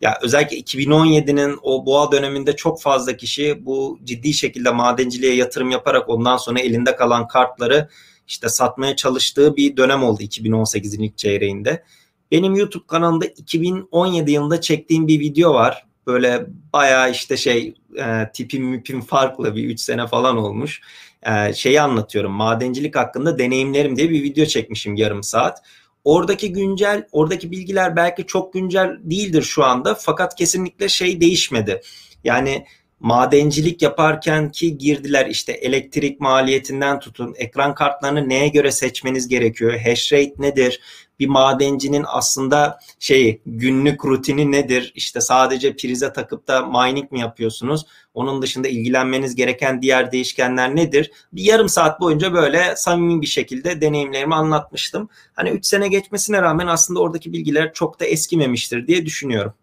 ya 0.00 0.18
özellikle 0.22 0.58
2017'nin 0.58 1.58
o 1.62 1.86
boğa 1.86 2.12
döneminde 2.12 2.56
çok 2.56 2.82
fazla 2.82 3.16
kişi 3.16 3.66
bu 3.66 3.98
ciddi 4.04 4.32
şekilde 4.32 4.70
madenciliğe 4.70 5.34
yatırım 5.34 5.70
yaparak 5.70 6.08
ondan 6.08 6.36
sonra 6.36 6.60
elinde 6.60 6.96
kalan 6.96 7.28
kartları 7.28 7.88
işte 8.28 8.48
satmaya 8.48 8.96
çalıştığı 8.96 9.56
bir 9.56 9.76
dönem 9.76 10.02
oldu 10.02 10.22
2018'in 10.22 11.02
ilk 11.02 11.18
çeyreğinde. 11.18 11.84
Benim 12.30 12.54
YouTube 12.54 12.86
kanalımda 12.86 13.26
2017 13.26 14.30
yılında 14.30 14.60
çektiğim 14.60 15.08
bir 15.08 15.20
video 15.20 15.54
var. 15.54 15.87
Böyle 16.08 16.46
bayağı 16.72 17.10
işte 17.10 17.36
şey 17.36 17.74
e, 17.98 18.30
tipim 18.32 18.64
müpim 18.64 19.00
farklı 19.00 19.56
bir 19.56 19.64
3 19.64 19.80
sene 19.80 20.06
falan 20.06 20.36
olmuş. 20.36 20.80
E, 21.22 21.52
şeyi 21.54 21.80
anlatıyorum 21.80 22.32
madencilik 22.32 22.96
hakkında 22.96 23.38
deneyimlerim 23.38 23.96
diye 23.96 24.10
bir 24.10 24.22
video 24.22 24.44
çekmişim 24.44 24.94
yarım 24.94 25.22
saat. 25.22 25.62
Oradaki 26.04 26.52
güncel, 26.52 27.06
oradaki 27.12 27.50
bilgiler 27.50 27.96
belki 27.96 28.26
çok 28.26 28.52
güncel 28.52 28.98
değildir 29.02 29.42
şu 29.42 29.64
anda 29.64 29.94
fakat 29.94 30.34
kesinlikle 30.34 30.88
şey 30.88 31.20
değişmedi. 31.20 31.80
Yani 32.24 32.64
madencilik 33.00 33.82
yaparken 33.82 34.50
ki 34.50 34.78
girdiler 34.78 35.26
işte 35.26 35.52
elektrik 35.52 36.20
maliyetinden 36.20 37.00
tutun 37.00 37.34
ekran 37.36 37.74
kartlarını 37.74 38.28
neye 38.28 38.48
göre 38.48 38.70
seçmeniz 38.70 39.28
gerekiyor 39.28 39.78
hash 39.78 40.12
rate 40.12 40.34
nedir 40.38 40.80
bir 41.20 41.26
madencinin 41.26 42.04
aslında 42.06 42.78
şey 42.98 43.40
günlük 43.46 44.04
rutini 44.04 44.52
nedir? 44.52 44.92
İşte 44.94 45.20
sadece 45.20 45.76
prize 45.76 46.12
takıp 46.12 46.48
da 46.48 46.66
mining 46.66 47.12
mi 47.12 47.20
yapıyorsunuz? 47.20 47.86
Onun 48.14 48.42
dışında 48.42 48.68
ilgilenmeniz 48.68 49.34
gereken 49.34 49.82
diğer 49.82 50.12
değişkenler 50.12 50.76
nedir? 50.76 51.10
Bir 51.32 51.42
yarım 51.42 51.68
saat 51.68 52.00
boyunca 52.00 52.32
böyle 52.32 52.76
samimi 52.76 53.22
bir 53.22 53.26
şekilde 53.26 53.80
deneyimlerimi 53.80 54.34
anlatmıştım. 54.34 55.08
Hani 55.34 55.50
3 55.50 55.66
sene 55.66 55.88
geçmesine 55.88 56.42
rağmen 56.42 56.66
aslında 56.66 57.00
oradaki 57.00 57.32
bilgiler 57.32 57.72
çok 57.72 58.00
da 58.00 58.04
eskimemiştir 58.04 58.86
diye 58.86 59.06
düşünüyorum. 59.06 59.54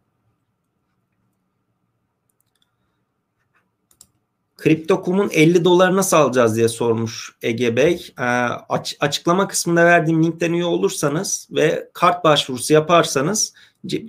Kripto.com'un 4.58 5.30
50 5.34 5.66
doları 5.66 5.96
nasıl 5.96 6.18
alacağız 6.18 6.56
diye 6.56 6.68
sormuş 6.68 7.32
Ege 7.42 7.76
Bey. 7.76 8.14
E, 8.20 8.24
aç, 8.70 8.96
açıklama 9.00 9.48
kısmında 9.48 9.86
verdiğim 9.86 10.24
linkten 10.24 10.54
üye 10.54 10.66
olursanız 10.66 11.48
ve 11.52 11.90
kart 11.94 12.24
başvurusu 12.24 12.74
yaparsanız 12.74 13.54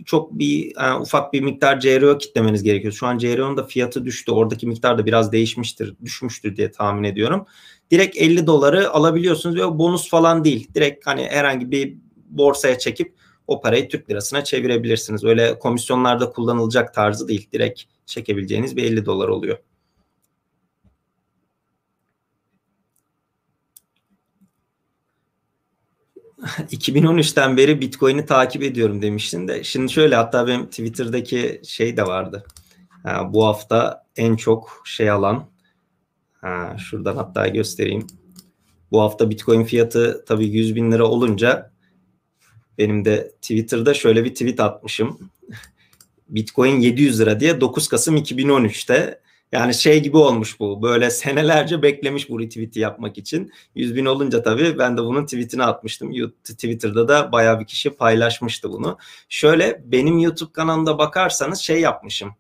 çok 0.07 0.39
bir 0.39 0.77
e, 0.77 0.95
ufak 0.95 1.33
bir 1.33 1.41
miktar 1.41 1.81
CRO 1.81 2.19
kitlemeniz 2.19 2.63
gerekiyor. 2.63 2.93
Şu 2.93 3.07
an 3.07 3.19
CRO'nun 3.19 3.57
da 3.57 3.65
fiyatı 3.65 4.05
düştü. 4.05 4.33
Oradaki 4.33 4.67
miktar 4.67 4.99
da 4.99 5.07
biraz 5.07 5.33
değişmiştir, 5.33 5.95
düşmüştür 6.05 6.57
diye 6.57 6.71
tahmin 6.71 7.05
ediyorum. 7.05 7.47
Direkt 7.91 8.17
50 8.17 8.47
doları 8.47 8.91
alabiliyorsunuz 8.91 9.57
ve 9.57 9.79
bonus 9.79 10.09
falan 10.09 10.45
değil. 10.45 10.69
Direkt 10.75 11.07
hani 11.07 11.27
herhangi 11.31 11.71
bir 11.71 11.95
borsaya 12.29 12.79
çekip 12.79 13.15
o 13.47 13.61
parayı 13.61 13.89
Türk 13.89 14.11
lirasına 14.11 14.45
çevirebilirsiniz. 14.45 15.25
Öyle 15.25 15.59
komisyonlarda 15.59 16.31
kullanılacak 16.31 16.95
tarzı 16.95 17.29
değil. 17.29 17.49
Direkt 17.53 17.83
çekebileceğiniz 18.07 18.77
bir 18.77 18.85
50 18.85 19.07
dolar 19.07 19.29
oluyor. 19.29 19.59
2013'ten 26.73 27.57
beri 27.57 27.81
Bitcoin'i 27.81 28.27
takip 28.27 28.63
ediyorum 28.63 29.03
demiştin 29.03 29.49
de. 29.49 29.65
Şimdi 29.65 29.93
şöyle 29.93 30.17
hatta 30.17 30.47
benim 30.47 30.67
Twitter'daki 30.67 31.61
şey 31.65 31.97
de 31.97 32.07
vardı. 32.07 32.45
Ha, 33.03 33.33
bu 33.33 33.47
hafta 33.47 34.05
en 34.17 34.37
çok 34.37 34.83
şey 34.85 35.11
alan 35.11 35.47
ha, 36.41 36.77
şuradan 36.79 37.17
hatta 37.17 37.49
göstereyim. 37.49 38.07
Bu 38.93 39.01
hafta 39.01 39.31
Bitcoin 39.31 39.65
fiyatı 39.65 40.25
tabii 40.27 40.47
100 40.47 40.75
bin 40.75 40.93
lira 40.93 41.05
olunca 41.05 41.71
benim 42.79 43.05
de 43.05 43.33
Twitter'da 43.43 43.95
şöyle 43.95 44.25
bir 44.25 44.31
tweet 44.31 44.61
atmışım. 44.61 45.19
Bitcoin 46.29 46.81
700 46.81 47.21
lira 47.21 47.41
diye 47.41 47.61
9 47.61 47.89
Kasım 47.89 48.17
2013'te 48.17 49.21
yani 49.53 49.75
şey 49.75 50.03
gibi 50.03 50.17
olmuş 50.17 50.61
bu. 50.61 50.83
Böyle 50.83 51.11
senelerce 51.11 51.83
beklemiş 51.83 52.31
bu 52.31 52.41
retweet'i 52.41 52.81
yapmak 52.81 53.19
için. 53.19 53.53
100 53.75 53.95
bin 53.95 54.07
olunca 54.07 54.43
tabii 54.43 54.79
ben 54.79 54.97
de 54.97 55.03
bunun 55.03 55.25
tweetini 55.25 55.65
atmıştım. 55.65 56.13
Twitter'da 56.45 57.09
da 57.09 57.33
bayağı 57.33 57.61
bir 57.61 57.67
kişi 57.67 57.91
paylaşmıştı 57.91 58.73
bunu. 58.73 58.99
Şöyle 59.29 59.83
benim 59.85 60.19
YouTube 60.19 60.53
kanalımda 60.53 60.99
bakarsanız 60.99 61.59
şey 61.59 61.81
yapmışım. 61.81 62.35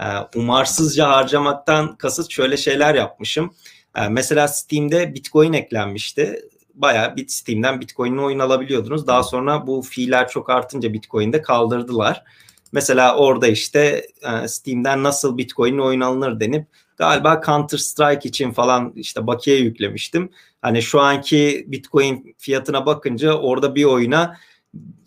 Ee, 0.00 0.04
umarsızca 0.34 1.08
harcamaktan 1.08 1.96
kasıt 1.96 2.30
şöyle 2.30 2.56
şeyler 2.56 2.94
yapmışım. 2.94 3.54
Ee, 3.96 4.08
mesela 4.08 4.48
Steam'de 4.48 5.14
Bitcoin 5.14 5.52
eklenmişti. 5.52 6.40
Bayağı 6.74 7.16
bir 7.16 7.28
Steam'den 7.28 7.80
Bitcoin'in 7.80 8.18
oyun 8.18 8.38
alabiliyordunuz. 8.38 9.06
Daha 9.06 9.22
sonra 9.22 9.66
bu 9.66 9.82
fiiller 9.82 10.28
çok 10.28 10.50
artınca 10.50 10.92
Bitcoin'de 10.92 11.42
kaldırdılar. 11.42 12.24
Mesela 12.72 13.16
orada 13.16 13.48
işte 13.48 14.06
e, 14.22 14.48
Steam'den 14.48 15.02
nasıl 15.02 15.38
Bitcoin 15.38 15.78
oyun 15.78 16.00
alınır 16.00 16.40
denip 16.40 16.66
galiba 16.96 17.40
Counter 17.46 17.78
Strike 17.78 18.28
için 18.28 18.52
falan 18.52 18.92
işte 18.96 19.26
bakiye 19.26 19.56
yüklemiştim. 19.56 20.30
Hani 20.62 20.82
şu 20.82 21.00
anki 21.00 21.64
Bitcoin 21.68 22.34
fiyatına 22.38 22.86
bakınca 22.86 23.32
orada 23.32 23.74
bir 23.74 23.84
oyuna 23.84 24.36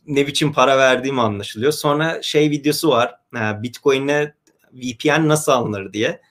ne 0.07 0.27
biçim 0.27 0.53
para 0.53 0.77
verdiğim 0.77 1.19
anlaşılıyor. 1.19 1.71
Sonra 1.71 2.21
şey 2.21 2.49
videosu 2.49 2.89
var. 2.89 3.15
E, 3.35 3.63
Bitcoin'e 3.63 4.33
VPN 4.73 5.27
nasıl 5.27 5.51
alınır 5.51 5.93
diye. 5.93 6.21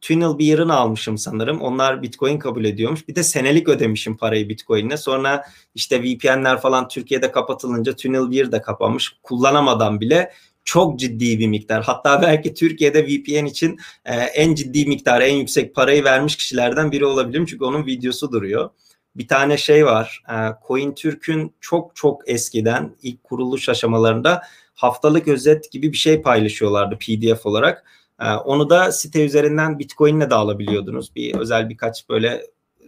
Tunnel 0.00 0.38
bir 0.38 0.44
yerini 0.44 0.72
almışım 0.72 1.18
sanırım. 1.18 1.60
Onlar 1.60 2.02
Bitcoin 2.02 2.38
kabul 2.38 2.64
ediyormuş. 2.64 3.08
Bir 3.08 3.14
de 3.14 3.22
senelik 3.22 3.68
ödemişim 3.68 4.16
parayı 4.16 4.48
Bitcoin'e. 4.48 4.96
Sonra 4.96 5.44
işte 5.74 6.02
VPN'ler 6.02 6.60
falan 6.60 6.88
Türkiye'de 6.88 7.32
kapatılınca 7.32 7.96
Tunnel 7.96 8.30
bir 8.30 8.52
de 8.52 8.62
kapanmış. 8.62 9.18
Kullanamadan 9.22 10.00
bile 10.00 10.32
çok 10.66 10.98
ciddi 10.98 11.38
bir 11.38 11.48
miktar. 11.48 11.82
Hatta 11.82 12.22
belki 12.22 12.54
Türkiye'de 12.54 13.06
VPN 13.06 13.46
için 13.46 13.78
e, 14.04 14.14
en 14.14 14.54
ciddi 14.54 14.86
miktar, 14.86 15.20
en 15.20 15.34
yüksek 15.34 15.74
parayı 15.74 16.04
vermiş 16.04 16.36
kişilerden 16.36 16.92
biri 16.92 17.04
olabilirim. 17.04 17.46
Çünkü 17.46 17.64
onun 17.64 17.86
videosu 17.86 18.32
duruyor. 18.32 18.70
Bir 19.16 19.28
tane 19.28 19.56
şey 19.56 19.86
var. 19.86 20.22
E, 20.28 20.34
Coin 20.68 20.94
Türk'ün 20.94 21.54
çok 21.60 21.96
çok 21.96 22.28
eskiden 22.30 22.96
ilk 23.02 23.24
kuruluş 23.24 23.68
aşamalarında 23.68 24.42
haftalık 24.74 25.28
özet 25.28 25.72
gibi 25.72 25.92
bir 25.92 25.96
şey 25.96 26.22
paylaşıyorlardı 26.22 26.98
PDF 26.98 27.46
olarak. 27.46 27.84
E, 28.20 28.30
onu 28.30 28.70
da 28.70 28.92
site 28.92 29.24
üzerinden 29.24 29.78
Bitcoin'le 29.78 30.30
de 30.30 30.34
alabiliyordunuz. 30.34 31.14
Bir 31.16 31.34
özel 31.34 31.68
birkaç 31.68 32.08
böyle 32.08 32.42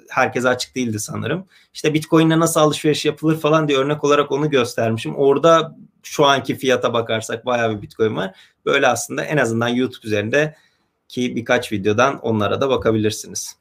herkese 0.09 0.49
açık 0.49 0.75
değildi 0.75 0.99
sanırım. 1.01 1.47
İşte 1.75 1.95
Bitcoin'le 1.95 2.41
nasıl 2.41 2.61
alışveriş 2.61 3.05
yapılır 3.05 3.41
falan 3.41 3.69
diye 3.69 3.79
örnek 3.79 4.05
olarak 4.05 4.33
onu 4.33 4.51
göstermişim. 4.51 5.17
Orada 5.17 5.77
şu 6.03 6.25
anki 6.25 6.57
fiyata 6.57 6.93
bakarsak 6.93 7.47
bayağı 7.47 7.77
bir 7.77 7.83
Bitcoin 7.83 8.17
var. 8.17 8.37
Böyle 8.67 8.89
aslında 8.89 9.25
en 9.25 9.37
azından 9.37 9.69
YouTube 9.69 10.07
üzerinde 10.07 10.55
ki 11.09 11.37
birkaç 11.37 11.73
videodan 11.73 12.19
onlara 12.19 12.61
da 12.61 12.71
bakabilirsiniz. 12.71 13.57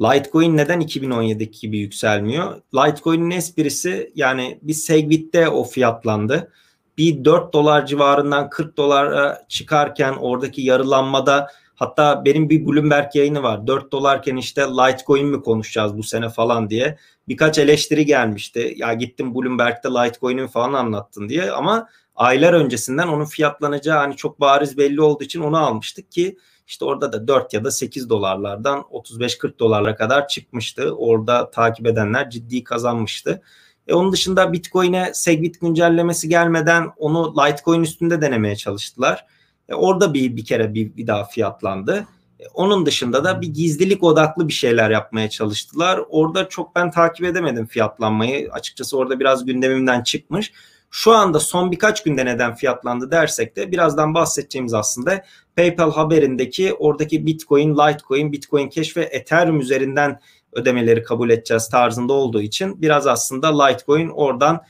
Litecoin 0.00 0.56
neden 0.56 0.80
2017'deki 0.80 1.60
gibi 1.60 1.78
yükselmiyor? 1.78 2.60
Litecoin'in 2.74 3.30
esprisi 3.30 4.12
yani 4.14 4.58
bir 4.62 4.74
Segwit'te 4.74 5.48
o 5.48 5.64
fiyatlandı. 5.64 6.52
Bir 6.98 7.24
4 7.24 7.52
dolar 7.52 7.86
civarından 7.86 8.50
40 8.50 8.76
dolara 8.76 9.44
çıkarken 9.48 10.12
oradaki 10.12 10.62
yarılanmada 10.62 11.48
Hatta 11.76 12.24
benim 12.24 12.50
bir 12.50 12.66
Bloomberg 12.66 13.14
yayını 13.14 13.42
var. 13.42 13.66
4 13.66 13.92
dolarken 13.92 14.36
işte 14.36 14.62
Litecoin 14.62 15.26
mi 15.26 15.42
konuşacağız 15.42 15.96
bu 15.96 16.02
sene 16.02 16.28
falan 16.28 16.70
diye. 16.70 16.98
Birkaç 17.28 17.58
eleştiri 17.58 18.06
gelmişti. 18.06 18.74
Ya 18.76 18.94
gittim 18.94 19.34
Bloomberg'de 19.34 19.88
Litecoin'in 19.88 20.46
falan 20.46 20.72
anlattın 20.72 21.28
diye 21.28 21.50
ama 21.50 21.88
aylar 22.14 22.52
öncesinden 22.52 23.08
onun 23.08 23.24
fiyatlanacağı 23.24 23.98
hani 23.98 24.16
çok 24.16 24.40
bariz 24.40 24.78
belli 24.78 25.00
olduğu 25.00 25.24
için 25.24 25.40
onu 25.40 25.58
almıştık 25.58 26.12
ki 26.12 26.38
İşte 26.66 26.84
orada 26.84 27.12
da 27.12 27.28
4 27.28 27.54
ya 27.54 27.64
da 27.64 27.70
8 27.70 28.10
dolarlardan 28.10 28.78
35-40 28.78 29.58
dolarlara 29.58 29.96
kadar 29.96 30.28
çıkmıştı. 30.28 30.94
Orada 30.96 31.50
takip 31.50 31.86
edenler 31.86 32.30
ciddi 32.30 32.64
kazanmıştı. 32.64 33.42
E 33.88 33.94
onun 33.94 34.12
dışında 34.12 34.52
Bitcoin'e 34.52 35.10
Segwit 35.14 35.60
güncellemesi 35.60 36.28
gelmeden 36.28 36.92
onu 36.96 37.34
Litecoin 37.36 37.82
üstünde 37.82 38.20
denemeye 38.20 38.56
çalıştılar. 38.56 39.26
E 39.68 39.74
orada 39.74 40.14
bir 40.14 40.36
bir 40.36 40.44
kere 40.44 40.74
bir, 40.74 40.96
bir 40.96 41.06
daha 41.06 41.24
fiyatlandı. 41.24 42.06
E 42.40 42.44
onun 42.54 42.86
dışında 42.86 43.24
da 43.24 43.40
bir 43.40 43.48
gizlilik 43.48 44.02
odaklı 44.02 44.48
bir 44.48 44.52
şeyler 44.52 44.90
yapmaya 44.90 45.30
çalıştılar. 45.30 46.00
Orada 46.08 46.48
çok 46.48 46.74
ben 46.74 46.90
takip 46.90 47.26
edemedim 47.26 47.66
fiyatlanmayı. 47.66 48.52
Açıkçası 48.52 48.98
orada 48.98 49.20
biraz 49.20 49.44
gündemimden 49.44 50.02
çıkmış. 50.02 50.52
Şu 50.90 51.12
anda 51.12 51.40
son 51.40 51.72
birkaç 51.72 52.02
günde 52.02 52.24
neden 52.24 52.54
fiyatlandı 52.54 53.10
dersek 53.10 53.56
de 53.56 53.72
birazdan 53.72 54.14
bahsedeceğimiz 54.14 54.74
aslında 54.74 55.24
PayPal 55.56 55.92
haberindeki 55.92 56.74
oradaki 56.74 57.26
Bitcoin, 57.26 57.74
Litecoin, 57.74 58.32
Bitcoin 58.32 58.70
Cash 58.70 58.96
ve 58.96 59.02
Ethereum 59.02 59.60
üzerinden 59.60 60.20
ödemeleri 60.52 61.02
kabul 61.02 61.30
edeceğiz 61.30 61.68
tarzında 61.68 62.12
olduğu 62.12 62.42
için 62.42 62.82
biraz 62.82 63.06
aslında 63.06 63.64
Litecoin 63.64 64.08
oradan 64.08 64.60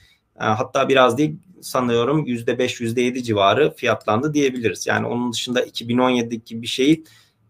e, 0.40 0.44
hatta 0.44 0.88
biraz 0.88 1.18
değil 1.18 1.36
sanıyorum 1.60 2.26
%5 2.26 2.82
%7 2.82 3.22
civarı 3.22 3.74
fiyatlandı 3.74 4.34
diyebiliriz. 4.34 4.86
Yani 4.86 5.06
onun 5.06 5.32
dışında 5.32 5.66
2017'deki 5.66 6.62
bir 6.62 6.66
şeyi 6.66 7.04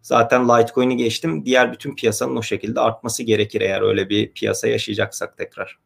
zaten 0.06 0.48
Litecoin'i 0.48 0.96
geçtim. 0.96 1.46
Diğer 1.46 1.72
bütün 1.72 1.96
piyasanın 1.96 2.36
o 2.36 2.42
şekilde 2.42 2.80
artması 2.80 3.22
gerekir 3.22 3.60
eğer 3.60 3.82
öyle 3.82 4.08
bir 4.08 4.32
piyasa 4.32 4.68
yaşayacaksak 4.68 5.36
tekrar. 5.36 5.78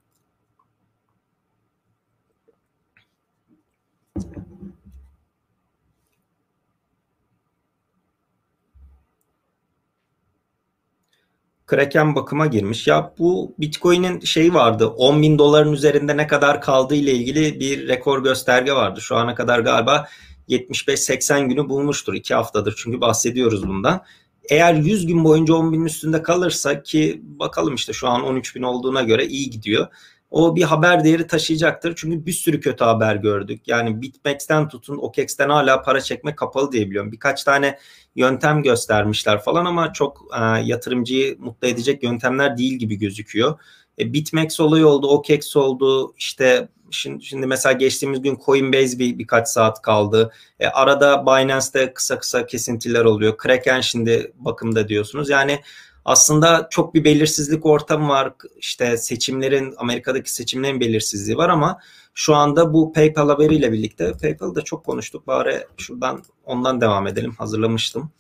Kraken 11.66 12.14
bakıma 12.14 12.46
girmiş. 12.46 12.87
Ya 12.87 13.14
bu 13.18 13.54
Bitcoin'in 13.59 14.20
şeyi 14.20 14.54
vardı 14.54 14.87
10 14.87 15.22
bin 15.22 15.38
doların 15.38 15.72
üzerinde 15.72 16.16
ne 16.16 16.26
kadar 16.26 16.61
kaldığı 16.61 16.94
ile 16.94 17.12
ilgili 17.12 17.61
bir 17.61 17.88
rekor 17.88 18.24
gösterge 18.24 18.72
vardı. 18.72 19.00
Şu 19.00 19.16
ana 19.16 19.35
kadar 19.35 19.61
galiba 19.61 20.09
75-80 20.50 21.48
günü 21.48 21.68
bulmuştur. 21.68 22.14
2 22.14 22.34
haftadır 22.34 22.74
çünkü 22.76 23.00
bahsediyoruz 23.00 23.68
bundan. 23.68 24.02
Eğer 24.50 24.74
100 24.74 25.06
gün 25.06 25.24
boyunca 25.24 25.54
10 25.54 25.72
binin 25.72 25.84
üstünde 25.84 26.22
kalırsa 26.22 26.82
ki 26.82 27.20
bakalım 27.22 27.74
işte 27.74 27.92
şu 27.92 28.08
an 28.08 28.22
13 28.22 28.56
bin 28.56 28.62
olduğuna 28.62 29.02
göre 29.02 29.26
iyi 29.26 29.50
gidiyor 29.50 29.86
o 30.30 30.56
bir 30.56 30.62
haber 30.62 31.04
değeri 31.04 31.26
taşıyacaktır. 31.26 31.94
Çünkü 31.96 32.26
bir 32.26 32.32
sürü 32.32 32.60
kötü 32.60 32.84
haber 32.84 33.16
gördük. 33.16 33.62
Yani 33.66 34.02
BitMEX'ten 34.02 34.68
tutun 34.68 34.98
OKEX'ten 34.98 35.48
hala 35.48 35.82
para 35.82 36.00
çekme 36.00 36.34
kapalı 36.34 36.72
diye 36.72 36.86
biliyorum. 36.86 37.12
Birkaç 37.12 37.44
tane 37.44 37.78
yöntem 38.16 38.62
göstermişler 38.62 39.42
falan 39.42 39.64
ama 39.64 39.92
çok 39.92 40.26
e, 40.40 40.60
yatırımcıyı 40.64 41.36
mutlu 41.38 41.68
edecek 41.68 42.02
yöntemler 42.02 42.56
değil 42.56 42.74
gibi 42.74 42.96
gözüküyor. 42.96 43.58
E, 43.98 44.12
BitMEX 44.12 44.60
olayı 44.60 44.86
oldu, 44.86 45.08
OKEX 45.08 45.56
oldu. 45.56 46.14
İşte 46.16 46.68
şimdi, 46.90 47.24
şimdi 47.24 47.46
mesela 47.46 47.72
geçtiğimiz 47.72 48.22
gün 48.22 48.38
Coinbase 48.46 48.98
bir 48.98 49.18
birkaç 49.18 49.48
saat 49.48 49.83
kaldı. 49.83 50.33
E, 50.61 50.66
arada 50.66 51.26
Binance'te 51.26 51.94
kısa 51.94 52.18
kısa 52.18 52.46
kesintiler 52.46 53.05
oluyor. 53.05 53.37
Kraken 53.37 53.81
şimdi 53.81 54.33
bakımda 54.38 54.88
diyorsunuz. 54.88 55.31
Yani 55.31 55.61
aslında 56.05 56.68
çok 56.70 56.94
bir 56.94 57.05
belirsizlik 57.05 57.66
ortamı 57.66 58.09
var. 58.09 58.33
İşte 58.57 58.96
seçimlerin 58.96 59.74
Amerika'daki 59.76 60.33
seçimlerin 60.33 60.81
belirsizliği 60.81 61.37
var 61.37 61.48
ama 61.48 61.79
şu 62.14 62.35
anda 62.35 62.72
bu 62.72 62.92
PayPal 62.92 63.29
haberiyle 63.29 63.72
birlikte 63.72 64.12
PayPal'ı 64.12 64.55
da 64.55 64.62
çok 64.62 64.85
konuştuk. 64.85 65.26
Bari 65.26 65.66
şuradan 65.76 66.22
ondan 66.44 66.81
devam 66.81 67.07
edelim. 67.07 67.35
Hazırlamıştım. 67.38 68.11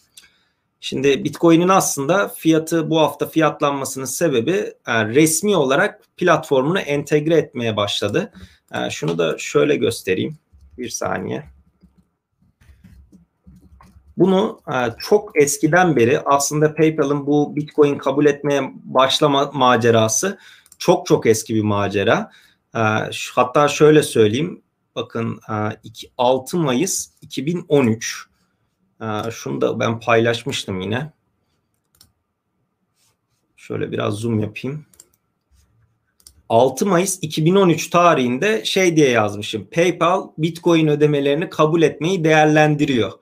Şimdi 0.80 1.24
Bitcoin'in 1.24 1.68
aslında 1.68 2.28
fiyatı 2.28 2.90
bu 2.90 3.00
hafta 3.00 3.26
fiyatlanmasının 3.26 4.04
sebebi 4.04 4.74
yani 4.86 5.14
resmi 5.14 5.56
olarak 5.56 6.00
platformunu 6.16 6.78
entegre 6.78 7.36
etmeye 7.36 7.76
başladı. 7.76 8.32
Yani 8.74 8.92
şunu 8.92 9.18
da 9.18 9.38
şöyle 9.38 9.76
göstereyim. 9.76 10.38
Bir 10.78 10.88
saniye. 10.88 11.44
Bunu 14.16 14.60
e, 14.72 14.74
çok 14.98 15.42
eskiden 15.42 15.96
beri 15.96 16.20
aslında 16.20 16.74
PayPal'ın 16.74 17.26
bu 17.26 17.56
Bitcoin 17.56 17.98
kabul 17.98 18.26
etmeye 18.26 18.72
başlama 18.84 19.50
macerası 19.54 20.38
çok 20.78 21.06
çok 21.06 21.26
eski 21.26 21.54
bir 21.54 21.62
macera. 21.62 22.30
E, 22.74 22.80
hatta 23.34 23.68
şöyle 23.68 24.02
söyleyeyim. 24.02 24.62
Bakın 24.94 25.40
6 26.18 26.56
e, 26.56 26.60
Mayıs 26.60 27.10
2013. 27.22 28.26
Şunu 29.30 29.60
da 29.60 29.80
ben 29.80 30.00
paylaşmıştım 30.00 30.80
yine. 30.80 31.12
Şöyle 33.56 33.92
biraz 33.92 34.14
zoom 34.14 34.40
yapayım. 34.40 34.86
6 36.50 36.86
Mayıs 36.86 37.18
2013 37.22 37.90
tarihinde 37.90 38.64
şey 38.64 38.96
diye 38.96 39.10
yazmışım. 39.10 39.68
PayPal 39.70 40.28
Bitcoin 40.38 40.86
ödemelerini 40.86 41.50
kabul 41.50 41.82
etmeyi 41.82 42.24
değerlendiriyor. 42.24 43.12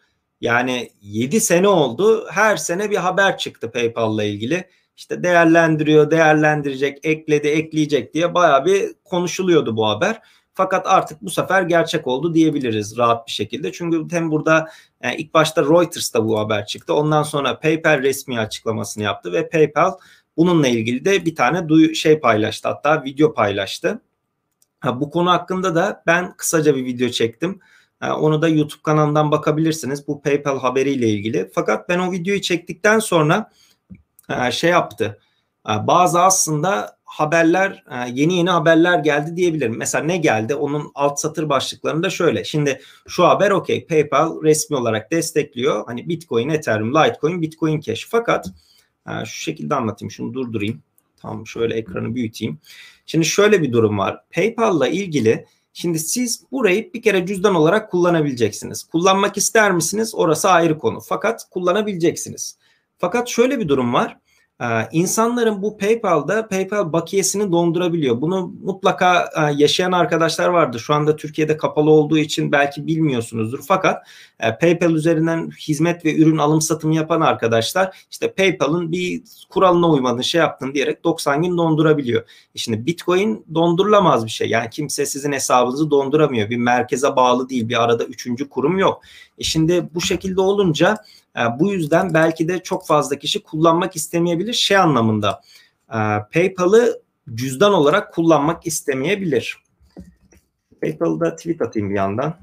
Yani 0.40 0.90
7 1.02 1.40
sene 1.40 1.68
oldu. 1.68 2.26
Her 2.30 2.56
sene 2.56 2.90
bir 2.90 2.96
haber 2.96 3.38
çıktı 3.38 3.70
PayPal'la 3.70 4.24
ilgili. 4.24 4.64
İşte 4.96 5.22
değerlendiriyor, 5.22 6.10
değerlendirecek, 6.10 6.98
ekledi, 7.02 7.48
ekleyecek 7.48 8.14
diye 8.14 8.34
baya 8.34 8.64
bir 8.64 8.94
konuşuluyordu 9.04 9.76
bu 9.76 9.88
haber. 9.88 10.20
Fakat 10.54 10.86
artık 10.86 11.22
bu 11.22 11.30
sefer 11.30 11.62
gerçek 11.62 12.06
oldu 12.06 12.34
diyebiliriz 12.34 12.98
rahat 12.98 13.26
bir 13.26 13.32
şekilde. 13.32 13.72
Çünkü 13.72 14.16
hem 14.16 14.30
burada 14.30 14.68
yani 15.02 15.16
ilk 15.16 15.34
başta 15.34 15.62
Reuters'ta 15.62 16.24
bu 16.24 16.38
haber 16.38 16.66
çıktı. 16.66 16.94
Ondan 16.94 17.22
sonra 17.22 17.58
PayPal 17.58 18.02
resmi 18.02 18.40
açıklamasını 18.40 19.04
yaptı 19.04 19.32
ve 19.32 19.48
PayPal 19.48 19.92
bununla 20.38 20.68
ilgili 20.68 21.04
de 21.04 21.24
bir 21.24 21.34
tane 21.34 21.68
duyu 21.68 21.94
şey 21.94 22.20
paylaştı. 22.20 22.68
Hatta 22.68 23.04
video 23.04 23.34
paylaştı. 23.34 24.00
Ha, 24.80 25.00
bu 25.00 25.10
konu 25.10 25.30
hakkında 25.30 25.74
da 25.74 26.02
ben 26.06 26.36
kısaca 26.36 26.76
bir 26.76 26.84
video 26.84 27.08
çektim. 27.08 27.60
Onu 28.02 28.42
da 28.42 28.48
YouTube 28.48 28.82
kanalından 28.82 29.30
bakabilirsiniz. 29.30 30.08
Bu 30.08 30.22
PayPal 30.22 30.58
haberiyle 30.58 31.08
ilgili. 31.08 31.50
Fakat 31.54 31.88
ben 31.88 31.98
o 31.98 32.12
videoyu 32.12 32.40
çektikten 32.40 32.98
sonra 32.98 33.50
e, 34.30 34.50
şey 34.50 34.70
yaptı. 34.70 35.18
E, 35.68 35.86
bazı 35.86 36.20
aslında 36.20 36.98
haberler 37.04 37.84
yeni 38.12 38.36
yeni 38.36 38.50
haberler 38.50 38.98
geldi 38.98 39.36
diyebilirim. 39.36 39.76
Mesela 39.78 40.04
ne 40.04 40.16
geldi? 40.16 40.54
Onun 40.54 40.90
alt 40.94 41.20
satır 41.20 41.48
başlıklarında 41.48 42.10
şöyle. 42.10 42.44
Şimdi 42.44 42.80
şu 43.08 43.24
haber 43.24 43.50
okey. 43.50 43.86
PayPal 43.86 44.42
resmi 44.42 44.76
olarak 44.76 45.12
destekliyor. 45.12 45.86
Hani 45.86 46.08
Bitcoin, 46.08 46.48
Ethereum, 46.48 46.94
Litecoin, 46.94 47.42
Bitcoin 47.42 47.80
Cash. 47.80 48.06
Fakat 48.10 48.46
şu 49.24 49.42
şekilde 49.42 49.74
anlatayım. 49.74 50.10
Şunu 50.10 50.34
durdurayım. 50.34 50.82
Tam 51.16 51.46
şöyle 51.46 51.74
ekranı 51.74 52.14
büyüteyim. 52.14 52.58
Şimdi 53.06 53.24
şöyle 53.24 53.62
bir 53.62 53.72
durum 53.72 53.98
var. 53.98 54.20
PayPal'la 54.30 54.88
ilgili 54.88 55.44
Şimdi 55.80 55.98
siz 55.98 56.44
burayı 56.52 56.92
bir 56.92 57.02
kere 57.02 57.26
cüzdan 57.26 57.54
olarak 57.54 57.90
kullanabileceksiniz. 57.90 58.84
Kullanmak 58.84 59.36
ister 59.36 59.72
misiniz? 59.72 60.14
Orası 60.14 60.50
ayrı 60.50 60.78
konu. 60.78 61.00
Fakat 61.00 61.50
kullanabileceksiniz. 61.50 62.58
Fakat 62.98 63.28
şöyle 63.28 63.58
bir 63.58 63.68
durum 63.68 63.92
var. 63.92 64.18
Ee, 64.62 64.88
insanların 64.92 65.62
bu 65.62 65.78
PayPal'da 65.78 66.48
PayPal 66.48 66.92
bakiyesini 66.92 67.52
dondurabiliyor. 67.52 68.20
Bunu 68.20 68.52
mutlaka 68.64 69.30
e, 69.36 69.52
yaşayan 69.56 69.92
arkadaşlar 69.92 70.48
vardır. 70.48 70.78
Şu 70.78 70.94
anda 70.94 71.16
Türkiye'de 71.16 71.56
kapalı 71.56 71.90
olduğu 71.90 72.18
için 72.18 72.52
belki 72.52 72.86
bilmiyorsunuzdur. 72.86 73.60
Fakat 73.68 74.08
e, 74.40 74.58
PayPal 74.58 74.90
üzerinden 74.90 75.50
hizmet 75.50 76.04
ve 76.04 76.16
ürün 76.16 76.38
alım 76.38 76.60
satımı 76.60 76.94
yapan 76.94 77.20
arkadaşlar 77.20 78.06
işte 78.10 78.32
PayPal'ın 78.32 78.92
bir 78.92 79.22
kuralına 79.48 79.90
uymadın 79.90 80.22
şey 80.22 80.38
yaptın 80.38 80.74
diyerek 80.74 81.04
90 81.04 81.42
gün 81.42 81.58
dondurabiliyor. 81.58 82.22
E 82.54 82.58
şimdi 82.58 82.86
Bitcoin 82.86 83.46
dondurulamaz 83.54 84.24
bir 84.24 84.30
şey. 84.30 84.48
Yani 84.48 84.70
kimse 84.70 85.06
sizin 85.06 85.32
hesabınızı 85.32 85.90
donduramıyor. 85.90 86.50
Bir 86.50 86.56
merkeze 86.56 87.16
bağlı 87.16 87.48
değil. 87.48 87.68
Bir 87.68 87.82
arada 87.84 88.04
üçüncü 88.04 88.48
kurum 88.48 88.78
yok. 88.78 89.02
E 89.38 89.44
şimdi 89.44 89.88
bu 89.94 90.00
şekilde 90.00 90.40
olunca 90.40 90.96
bu 91.60 91.72
yüzden 91.72 92.14
belki 92.14 92.48
de 92.48 92.62
çok 92.62 92.86
fazla 92.86 93.16
kişi 93.16 93.42
kullanmak 93.42 93.96
istemeyebilir 93.96 94.52
şey 94.52 94.76
anlamında. 94.76 95.42
E, 95.88 95.98
PayPal'ı 96.34 97.02
cüzdan 97.34 97.74
olarak 97.74 98.14
kullanmak 98.14 98.66
istemeyebilir. 98.66 99.58
PayPal'da 100.82 101.36
tweet 101.36 101.62
atayım 101.62 101.90
bir 101.90 101.94
yandan. 101.94 102.34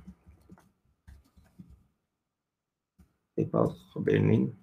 PayPal 3.38 3.70
haberinin. 3.94 4.56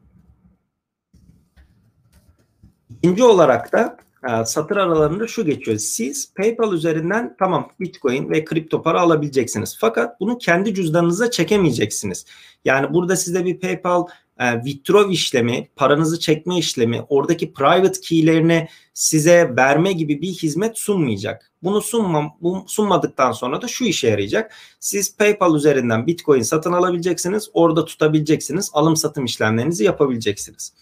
İkinci 2.90 3.24
olarak 3.24 3.72
da 3.72 3.96
e, 4.28 4.44
satır 4.44 4.76
aralarında 4.76 5.26
şu 5.26 5.44
geçiyor. 5.44 5.78
Siz 5.78 6.34
PayPal 6.34 6.72
üzerinden 6.72 7.36
tamam 7.38 7.68
Bitcoin 7.80 8.30
ve 8.30 8.44
kripto 8.44 8.82
para 8.82 9.00
alabileceksiniz. 9.00 9.76
Fakat 9.80 10.20
bunu 10.20 10.38
kendi 10.38 10.74
cüzdanınıza 10.74 11.30
çekemeyeceksiniz. 11.30 12.26
Yani 12.64 12.94
burada 12.94 13.16
size 13.16 13.44
bir 13.44 13.60
PayPal 13.60 14.06
e, 14.40 14.44
withdraw 14.64 15.12
işlemi, 15.12 15.68
paranızı 15.76 16.20
çekme 16.20 16.58
işlemi, 16.58 17.02
oradaki 17.08 17.52
private 17.52 18.00
key'lerini 18.00 18.68
size 18.94 19.52
verme 19.56 19.92
gibi 19.92 20.22
bir 20.22 20.32
hizmet 20.32 20.78
sunmayacak. 20.78 21.52
Bunu 21.62 21.80
sunmam, 21.80 22.36
bu, 22.40 22.64
sunmadıktan 22.66 23.32
sonra 23.32 23.62
da 23.62 23.68
şu 23.68 23.84
işe 23.84 24.08
yarayacak. 24.08 24.52
Siz 24.80 25.16
PayPal 25.16 25.56
üzerinden 25.56 26.06
Bitcoin 26.06 26.42
satın 26.42 26.72
alabileceksiniz. 26.72 27.48
Orada 27.52 27.84
tutabileceksiniz. 27.84 28.70
Alım 28.72 28.96
satım 28.96 29.24
işlemlerinizi 29.24 29.84
yapabileceksiniz. 29.84 30.72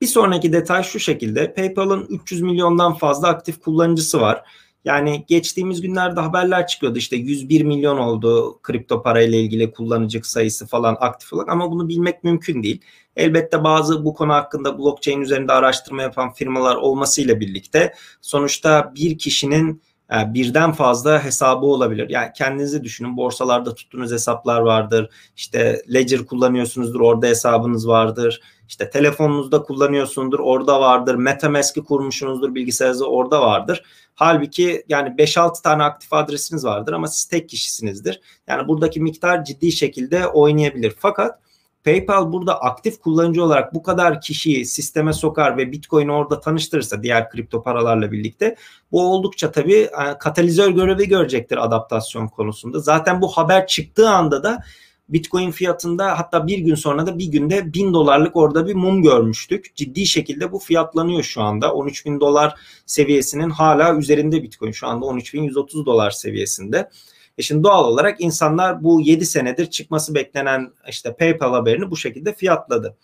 Bir 0.00 0.06
sonraki 0.06 0.52
detay 0.52 0.82
şu 0.82 1.00
şekilde. 1.00 1.54
PayPal'ın 1.54 2.06
300 2.10 2.42
milyondan 2.42 2.94
fazla 2.94 3.28
aktif 3.28 3.60
kullanıcısı 3.60 4.20
var. 4.20 4.44
Yani 4.84 5.24
geçtiğimiz 5.28 5.80
günlerde 5.80 6.20
haberler 6.20 6.66
çıkıyordu 6.66 6.98
işte 6.98 7.16
101 7.16 7.64
milyon 7.64 7.98
oldu 7.98 8.58
kripto 8.62 9.02
parayla 9.02 9.38
ilgili 9.38 9.72
kullanıcı 9.72 10.20
sayısı 10.22 10.66
falan 10.66 10.96
aktif 11.00 11.32
olarak 11.32 11.48
ama 11.48 11.70
bunu 11.70 11.88
bilmek 11.88 12.24
mümkün 12.24 12.62
değil. 12.62 12.80
Elbette 13.16 13.64
bazı 13.64 14.04
bu 14.04 14.14
konu 14.14 14.32
hakkında 14.32 14.78
blockchain 14.78 15.20
üzerinde 15.20 15.52
araştırma 15.52 16.02
yapan 16.02 16.32
firmalar 16.32 16.76
olmasıyla 16.76 17.40
birlikte 17.40 17.94
sonuçta 18.20 18.92
bir 18.94 19.18
kişinin 19.18 19.82
e, 20.12 20.34
birden 20.34 20.72
fazla 20.72 21.24
hesabı 21.24 21.66
olabilir. 21.66 22.10
Yani 22.10 22.28
kendinizi 22.36 22.84
düşünün 22.84 23.16
borsalarda 23.16 23.74
tuttuğunuz 23.74 24.12
hesaplar 24.12 24.60
vardır. 24.60 25.10
İşte 25.36 25.82
Ledger 25.94 26.26
kullanıyorsunuzdur 26.26 27.00
orada 27.00 27.26
hesabınız 27.26 27.88
vardır. 27.88 28.40
İşte 28.68 28.90
telefonunuzda 28.90 29.62
kullanıyorsundur 29.62 30.38
orada 30.38 30.80
vardır. 30.80 31.14
Metamask'i 31.14 31.84
kurmuşsunuzdur 31.84 32.54
bilgisayarınızda 32.54 33.06
orada 33.06 33.40
vardır. 33.40 33.82
Halbuki 34.18 34.84
yani 34.88 35.08
5-6 35.08 35.62
tane 35.62 35.82
aktif 35.82 36.12
adresiniz 36.12 36.64
vardır 36.64 36.92
ama 36.92 37.08
siz 37.08 37.24
tek 37.24 37.48
kişisinizdir. 37.48 38.20
Yani 38.46 38.68
buradaki 38.68 39.00
miktar 39.00 39.44
ciddi 39.44 39.72
şekilde 39.72 40.26
oynayabilir. 40.26 40.94
Fakat 40.98 41.38
PayPal 41.84 42.32
burada 42.32 42.60
aktif 42.60 43.00
kullanıcı 43.00 43.44
olarak 43.44 43.74
bu 43.74 43.82
kadar 43.82 44.20
kişiyi 44.20 44.66
sisteme 44.66 45.12
sokar 45.12 45.56
ve 45.56 45.72
Bitcoin'i 45.72 46.12
orada 46.12 46.40
tanıştırırsa 46.40 47.02
diğer 47.02 47.30
kripto 47.30 47.62
paralarla 47.62 48.12
birlikte 48.12 48.56
bu 48.92 49.12
oldukça 49.12 49.52
tabii 49.52 49.74
e, 49.74 50.18
katalizör 50.20 50.70
görevi 50.70 51.08
görecektir 51.08 51.64
adaptasyon 51.64 52.28
konusunda. 52.28 52.78
Zaten 52.78 53.20
bu 53.20 53.28
haber 53.28 53.66
çıktığı 53.66 54.08
anda 54.08 54.42
da 54.42 54.62
Bitcoin 55.08 55.50
fiyatında 55.50 56.18
hatta 56.18 56.46
bir 56.46 56.58
gün 56.58 56.74
sonra 56.74 57.06
da 57.06 57.18
bir 57.18 57.26
günde 57.26 57.74
bin 57.74 57.94
dolarlık 57.94 58.36
orada 58.36 58.66
bir 58.66 58.74
mum 58.74 59.02
görmüştük. 59.02 59.76
Ciddi 59.76 60.06
şekilde 60.06 60.52
bu 60.52 60.58
fiyatlanıyor 60.58 61.22
şu 61.22 61.42
anda. 61.42 61.74
13 61.74 62.06
bin 62.06 62.20
dolar 62.20 62.54
seviyesinin 62.86 63.50
hala 63.50 63.96
üzerinde 63.96 64.42
Bitcoin 64.42 64.72
şu 64.72 64.86
anda 64.86 65.06
13 65.06 65.34
bin 65.34 65.42
130 65.42 65.86
dolar 65.86 66.10
seviyesinde. 66.10 66.90
E 67.38 67.42
şimdi 67.42 67.64
doğal 67.64 67.84
olarak 67.84 68.20
insanlar 68.20 68.84
bu 68.84 69.00
7 69.00 69.26
senedir 69.26 69.66
çıkması 69.66 70.14
beklenen 70.14 70.72
işte 70.88 71.16
PayPal 71.16 71.52
haberini 71.52 71.90
bu 71.90 71.96
şekilde 71.96 72.34
fiyatladı. 72.34 72.96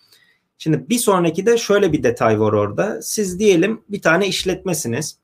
Şimdi 0.57 0.89
bir 0.89 0.97
sonraki 0.97 1.45
de 1.45 1.57
şöyle 1.57 1.93
bir 1.93 2.03
detay 2.03 2.39
var 2.39 2.53
orada. 2.53 3.01
Siz 3.01 3.39
diyelim 3.39 3.81
bir 3.89 4.01
tane 4.01 4.27
işletmesiniz. 4.27 5.17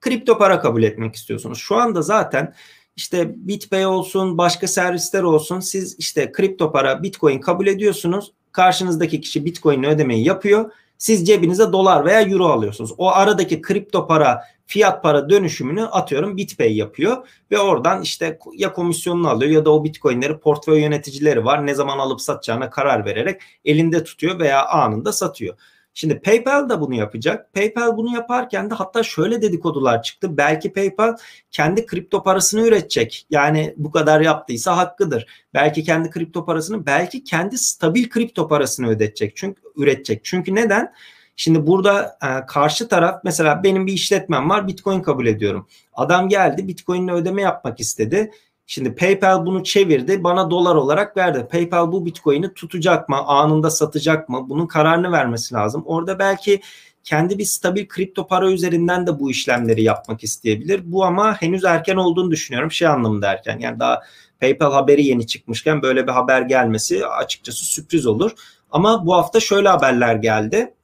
Kripto 0.00 0.38
para 0.38 0.60
kabul 0.60 0.82
etmek 0.82 1.14
istiyorsunuz. 1.14 1.58
Şu 1.58 1.76
anda 1.76 2.02
zaten 2.02 2.54
işte 2.96 3.34
BitPay 3.36 3.86
olsun, 3.86 4.38
başka 4.38 4.68
servisler 4.68 5.22
olsun. 5.22 5.60
Siz 5.60 5.96
işte 5.98 6.32
kripto 6.32 6.72
para, 6.72 7.02
Bitcoin 7.02 7.40
kabul 7.40 7.66
ediyorsunuz. 7.66 8.32
Karşınızdaki 8.52 9.20
kişi 9.20 9.44
Bitcoin 9.44 9.82
ödemeyi 9.82 10.24
yapıyor. 10.24 10.70
Siz 10.98 11.26
cebinize 11.26 11.72
dolar 11.72 12.04
veya 12.04 12.22
euro 12.22 12.46
alıyorsunuz. 12.46 12.92
O 12.98 13.10
aradaki 13.10 13.62
kripto 13.62 14.06
para, 14.06 14.44
fiyat 14.66 15.02
para 15.02 15.30
dönüşümünü 15.30 15.84
atıyorum 15.84 16.36
BitPay 16.36 16.76
yapıyor 16.76 17.28
ve 17.50 17.58
oradan 17.58 18.02
işte 18.02 18.38
ya 18.56 18.72
komisyonunu 18.72 19.28
alıyor 19.28 19.50
ya 19.50 19.64
da 19.64 19.70
o 19.70 19.84
Bitcoin'leri 19.84 20.38
portföy 20.38 20.80
yöneticileri 20.80 21.44
var. 21.44 21.66
Ne 21.66 21.74
zaman 21.74 21.98
alıp 21.98 22.20
satacağına 22.20 22.70
karar 22.70 23.04
vererek 23.04 23.40
elinde 23.64 24.04
tutuyor 24.04 24.38
veya 24.38 24.66
anında 24.66 25.12
satıyor. 25.12 25.56
Şimdi 25.94 26.20
PayPal 26.20 26.68
da 26.68 26.80
bunu 26.80 26.94
yapacak. 26.94 27.52
PayPal 27.54 27.96
bunu 27.96 28.14
yaparken 28.14 28.70
de 28.70 28.74
hatta 28.74 29.02
şöyle 29.02 29.42
dedikodular 29.42 30.02
çıktı. 30.02 30.36
Belki 30.36 30.72
PayPal 30.72 31.16
kendi 31.50 31.86
kripto 31.86 32.22
parasını 32.22 32.66
üretecek. 32.66 33.26
Yani 33.30 33.74
bu 33.76 33.90
kadar 33.90 34.20
yaptıysa 34.20 34.76
hakkıdır. 34.76 35.26
Belki 35.54 35.84
kendi 35.84 36.10
kripto 36.10 36.44
parasını, 36.44 36.86
belki 36.86 37.24
kendi 37.24 37.58
stabil 37.58 38.08
kripto 38.08 38.48
parasını 38.48 38.88
ödetecek. 38.88 39.36
Çünkü 39.36 39.62
üretecek. 39.76 40.24
Çünkü 40.24 40.54
neden? 40.54 40.92
Şimdi 41.36 41.66
burada 41.66 42.18
e, 42.22 42.46
karşı 42.46 42.88
taraf 42.88 43.20
mesela 43.24 43.62
benim 43.62 43.86
bir 43.86 43.92
işletmem 43.92 44.50
var 44.50 44.68
Bitcoin 44.68 45.02
kabul 45.02 45.26
ediyorum. 45.26 45.68
Adam 45.92 46.28
geldi 46.28 46.68
Bitcoin'le 46.68 47.08
ödeme 47.08 47.42
yapmak 47.42 47.80
istedi. 47.80 48.30
Şimdi 48.66 48.94
PayPal 48.94 49.46
bunu 49.46 49.64
çevirdi 49.64 50.24
bana 50.24 50.50
dolar 50.50 50.74
olarak 50.74 51.16
verdi. 51.16 51.46
PayPal 51.50 51.92
bu 51.92 52.06
Bitcoin'i 52.06 52.54
tutacak 52.54 53.08
mı? 53.08 53.16
Anında 53.16 53.70
satacak 53.70 54.28
mı? 54.28 54.46
Bunun 54.48 54.66
kararını 54.66 55.12
vermesi 55.12 55.54
lazım. 55.54 55.82
Orada 55.86 56.18
belki 56.18 56.60
kendi 57.04 57.38
bir 57.38 57.44
stabil 57.44 57.88
kripto 57.88 58.26
para 58.26 58.50
üzerinden 58.50 59.06
de 59.06 59.18
bu 59.18 59.30
işlemleri 59.30 59.82
yapmak 59.82 60.24
isteyebilir. 60.24 60.82
Bu 60.84 61.04
ama 61.04 61.42
henüz 61.42 61.64
erken 61.64 61.96
olduğunu 61.96 62.30
düşünüyorum. 62.30 62.72
Şey 62.72 62.88
anlamında 62.88 63.32
erken. 63.32 63.58
Yani 63.58 63.80
daha 63.80 64.00
PayPal 64.40 64.72
haberi 64.72 65.06
yeni 65.06 65.26
çıkmışken 65.26 65.82
böyle 65.82 66.06
bir 66.06 66.12
haber 66.12 66.42
gelmesi 66.42 67.06
açıkçası 67.06 67.64
sürpriz 67.64 68.06
olur. 68.06 68.30
Ama 68.70 69.06
bu 69.06 69.14
hafta 69.14 69.40
şöyle 69.40 69.68
haberler 69.68 70.14
geldi. 70.14 70.74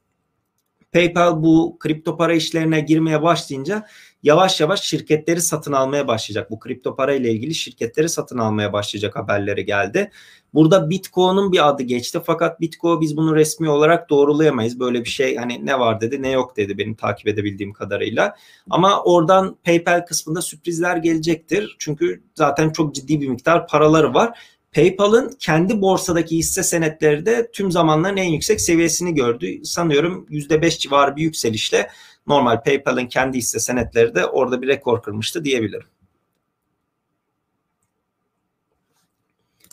PayPal 0.93 1.43
bu 1.43 1.77
kripto 1.79 2.17
para 2.17 2.33
işlerine 2.33 2.79
girmeye 2.79 3.21
başlayınca 3.21 3.87
yavaş 4.23 4.61
yavaş 4.61 4.81
şirketleri 4.81 5.41
satın 5.41 5.71
almaya 5.71 6.07
başlayacak. 6.07 6.51
Bu 6.51 6.59
kripto 6.59 6.95
para 6.95 7.13
ile 7.13 7.31
ilgili 7.31 7.55
şirketleri 7.55 8.09
satın 8.09 8.37
almaya 8.37 8.73
başlayacak 8.73 9.15
haberleri 9.15 9.65
geldi. 9.65 10.11
Burada 10.53 10.89
Bitcoin'un 10.89 11.51
bir 11.51 11.69
adı 11.69 11.83
geçti 11.83 12.19
fakat 12.25 12.61
Bitcoin 12.61 13.01
biz 13.01 13.17
bunu 13.17 13.35
resmi 13.35 13.69
olarak 13.69 14.09
doğrulayamayız. 14.09 14.79
Böyle 14.79 15.03
bir 15.03 15.09
şey 15.09 15.35
hani 15.35 15.65
ne 15.65 15.79
var 15.79 16.01
dedi 16.01 16.21
ne 16.21 16.29
yok 16.29 16.57
dedi 16.57 16.77
benim 16.77 16.95
takip 16.95 17.27
edebildiğim 17.27 17.73
kadarıyla. 17.73 18.35
Ama 18.69 19.03
oradan 19.03 19.57
PayPal 19.63 20.05
kısmında 20.07 20.41
sürprizler 20.41 20.97
gelecektir. 20.97 21.75
Çünkü 21.79 22.23
zaten 22.35 22.69
çok 22.69 22.95
ciddi 22.95 23.21
bir 23.21 23.27
miktar 23.27 23.67
paraları 23.67 24.13
var. 24.13 24.39
PayPal'ın 24.71 25.35
kendi 25.39 25.81
borsadaki 25.81 26.37
hisse 26.37 26.63
senetleri 26.63 27.25
de 27.25 27.51
tüm 27.51 27.71
zamanların 27.71 28.17
en 28.17 28.29
yüksek 28.29 28.61
seviyesini 28.61 29.13
gördü. 29.13 29.65
Sanıyorum 29.65 30.27
%5 30.29 30.79
civarı 30.79 31.15
bir 31.15 31.21
yükselişle 31.21 31.89
normal 32.27 32.63
PayPal'ın 32.63 33.05
kendi 33.05 33.37
hisse 33.37 33.59
senetleri 33.59 34.15
de 34.15 34.25
orada 34.25 34.61
bir 34.61 34.67
rekor 34.67 35.03
kırmıştı 35.03 35.45
diyebilirim. 35.45 35.87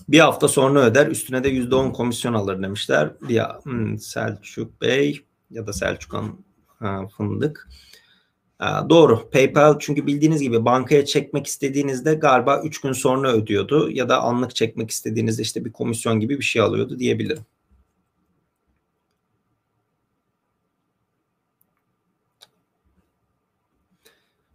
Bir 0.08 0.20
hafta 0.20 0.48
sonra 0.48 0.80
öder 0.80 1.06
üstüne 1.06 1.44
de 1.44 1.48
%10 1.48 1.92
komisyon 1.92 2.34
alır 2.34 2.62
demişler. 2.62 3.10
Ya 3.28 3.60
hmm, 3.62 3.98
Selçuk 3.98 4.80
Bey 4.80 5.24
ya 5.50 5.66
da 5.66 5.72
Selçuk 5.72 6.14
Han 6.78 7.08
Fındık. 7.08 7.68
Doğru. 8.88 9.30
PayPal 9.30 9.78
çünkü 9.78 10.06
bildiğiniz 10.06 10.42
gibi 10.42 10.64
bankaya 10.64 11.04
çekmek 11.04 11.46
istediğinizde 11.46 12.14
galiba 12.14 12.62
3 12.64 12.80
gün 12.80 12.92
sonra 12.92 13.32
ödüyordu 13.32 13.90
ya 13.90 14.08
da 14.08 14.20
anlık 14.22 14.54
çekmek 14.54 14.90
istediğinizde 14.90 15.42
işte 15.42 15.64
bir 15.64 15.72
komisyon 15.72 16.20
gibi 16.20 16.38
bir 16.38 16.44
şey 16.44 16.62
alıyordu 16.62 16.98
diyebilirim. 16.98 17.42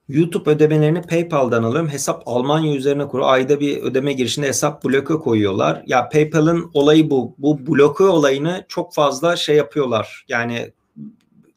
YouTube 0.10 0.50
ödemelerini 0.50 1.02
PayPal'dan 1.02 1.64
alıyorum. 1.64 1.90
Hesap 1.90 2.24
Almanya 2.26 2.76
üzerine 2.76 3.08
kuruyor. 3.08 3.30
Ayda 3.30 3.60
bir 3.60 3.82
ödeme 3.82 4.14
girişinde 4.14 4.48
hesap 4.48 4.86
bloke 4.86 5.14
koyuyorlar. 5.14 5.84
Ya 5.88 6.10
PayPal'ın 6.10 6.72
olayı 6.74 7.10
bu. 7.10 7.36
Bu 7.38 7.68
bloke 7.68 8.04
olayını 8.04 8.66
çok 8.68 8.94
fazla 8.94 9.36
şey 9.36 9.56
yapıyorlar. 9.56 10.26
Yani 10.28 10.72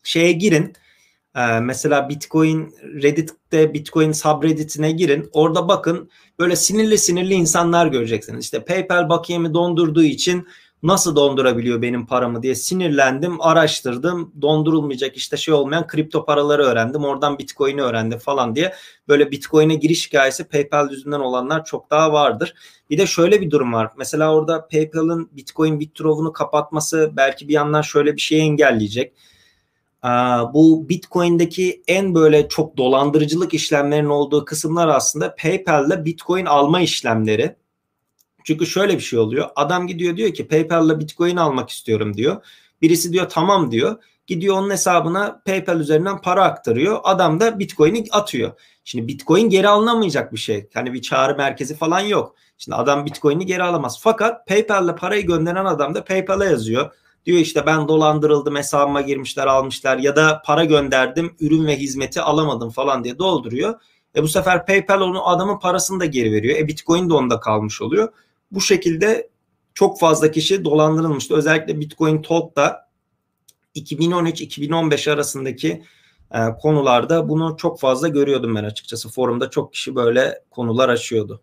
şeye 0.05 0.33
girin. 0.33 0.73
Ee, 1.37 1.61
mesela 1.61 2.09
Bitcoin 2.09 2.75
Reddit'te 3.03 3.75
Bitcoin 3.75 4.13
subreddit'ine 4.13 4.91
girin. 4.91 5.31
Orada 5.33 5.69
bakın 5.69 6.11
böyle 6.39 6.57
sinirli 6.57 6.99
sinirli 6.99 7.35
insanlar 7.35 7.87
göreceksiniz. 7.87 8.45
İşte 8.45 8.65
PayPal 8.65 9.09
bakiyemi 9.09 9.55
dondurduğu 9.55 10.03
için 10.03 10.49
nasıl 10.83 11.17
dondurabiliyor 11.17 11.83
benim 11.83 12.07
paramı 12.07 12.43
diye 12.43 12.55
sinirlendim, 12.55 13.41
araştırdım. 13.41 14.33
Dondurulmayacak 14.43 15.17
işte 15.17 15.37
şey 15.37 15.55
olmayan 15.55 15.87
kripto 15.87 16.25
paraları 16.25 16.63
öğrendim. 16.63 17.05
Oradan 17.05 17.39
Bitcoin'i 17.39 17.83
öğrendim 17.83 18.19
falan 18.19 18.57
diye. 18.57 18.75
Böyle 19.09 19.31
Bitcoin'e 19.31 19.75
giriş 19.75 20.07
hikayesi 20.07 20.45
PayPal 20.45 20.91
yüzünden 20.91 21.21
olanlar 21.21 21.65
çok 21.65 21.91
daha 21.91 22.13
vardır. 22.13 22.55
Bir 22.91 22.99
de 22.99 23.07
şöyle 23.07 23.41
bir 23.41 23.51
durum 23.51 23.73
var. 23.73 23.91
Mesela 23.99 24.35
orada 24.35 24.69
PayPal'ın 24.69 25.31
Bitcoin 25.33 25.81
withdraw'unu 25.81 26.33
kapatması 26.33 27.11
belki 27.17 27.49
bir 27.49 27.53
yandan 27.53 27.83
şöyle 27.83 28.17
bir 28.17 28.21
şey 28.21 28.41
engelleyecek. 28.41 29.13
Bu 30.55 30.89
Bitcoin'deki 30.89 31.83
en 31.89 32.15
böyle 32.15 32.49
çok 32.49 32.77
dolandırıcılık 32.77 33.55
işlemlerinin 33.55 34.09
olduğu 34.09 34.45
kısımlar 34.45 34.89
aslında 34.89 35.35
PayPal'la 35.35 36.05
Bitcoin 36.05 36.47
alma 36.47 36.81
işlemleri. 36.81 37.57
Çünkü 38.47 38.67
şöyle 38.67 38.95
bir 38.95 39.03
şey 39.03 39.19
oluyor. 39.19 39.49
Adam 39.57 39.87
gidiyor 39.87 40.17
diyor 40.17 40.35
ki 40.35 40.49
PayPal'la 40.49 41.01
Bitcoin 41.01 41.37
almak 41.37 41.71
istiyorum 41.71 42.17
diyor. 42.17 42.45
Birisi 42.83 43.13
diyor 43.13 43.29
tamam 43.29 43.71
diyor. 43.71 43.97
Gidiyor 44.27 44.57
onun 44.57 44.71
hesabına 44.71 45.43
PayPal 45.47 45.81
üzerinden 45.81 46.21
para 46.21 46.45
aktarıyor. 46.45 47.01
Adam 47.05 47.41
da 47.41 47.59
Bitcoin'i 47.59 48.05
atıyor. 48.11 48.53
Şimdi 48.85 49.09
Bitcoin 49.09 49.51
geri 49.51 49.69
alınamayacak 49.69 50.33
bir 50.33 50.39
şey. 50.39 50.69
Hani 50.75 50.93
bir 50.93 51.03
çağrı 51.03 51.37
merkezi 51.37 51.77
falan 51.77 52.01
yok. 52.01 52.35
Şimdi 52.59 52.77
adam 52.77 53.07
Bitcoin'i 53.07 53.47
geri 53.47 53.63
alamaz. 53.63 53.99
Fakat 54.03 54.47
PayPal'le 54.47 54.97
parayı 54.97 55.27
gönderen 55.27 55.65
adam 55.65 55.95
da 55.95 56.05
PayPal'a 56.05 56.45
yazıyor. 56.45 56.91
Diyor 57.27 57.39
işte 57.39 57.67
ben 57.67 57.89
dolandırıldım 57.89 58.57
hesabıma 58.57 59.01
girmişler 59.01 59.47
almışlar 59.47 59.99
ya 59.99 60.17
da 60.17 60.43
para 60.47 60.65
gönderdim 60.65 61.37
ürün 61.41 61.67
ve 61.67 61.77
hizmeti 61.77 62.21
alamadım 62.21 62.71
falan 62.71 63.05
diye 63.05 63.19
dolduruyor. 63.19 63.81
E 64.17 64.23
bu 64.23 64.29
sefer 64.29 64.67
PayPal 64.67 65.01
onu 65.01 65.29
adamın 65.29 65.59
parasını 65.59 66.01
da 66.01 66.05
geri 66.05 66.33
veriyor. 66.33 66.59
E 66.59 66.69
Bitcoin 66.69 67.11
de 67.11 67.15
onda 67.15 67.41
kalmış 67.41 67.83
oluyor. 67.83 68.09
Bu 68.51 68.61
şekilde 68.61 69.29
çok 69.75 70.01
fazla 70.01 70.31
kişi 70.31 70.65
dolandırılmıştı. 70.65 71.35
Özellikle 71.35 71.81
Bitcoin 71.81 72.23
Talk'ta 72.23 72.89
2013-2015 73.75 75.11
arasındaki 75.11 75.83
e, 76.35 76.39
konularda 76.63 77.29
bunu 77.29 77.57
çok 77.57 77.81
fazla 77.81 78.09
görüyordum 78.09 78.55
ben 78.55 78.65
açıkçası. 78.65 79.09
Forumda 79.09 79.51
çok 79.51 79.73
kişi 79.73 79.95
böyle 79.95 80.43
konular 80.51 80.89
açıyordu. 80.89 81.43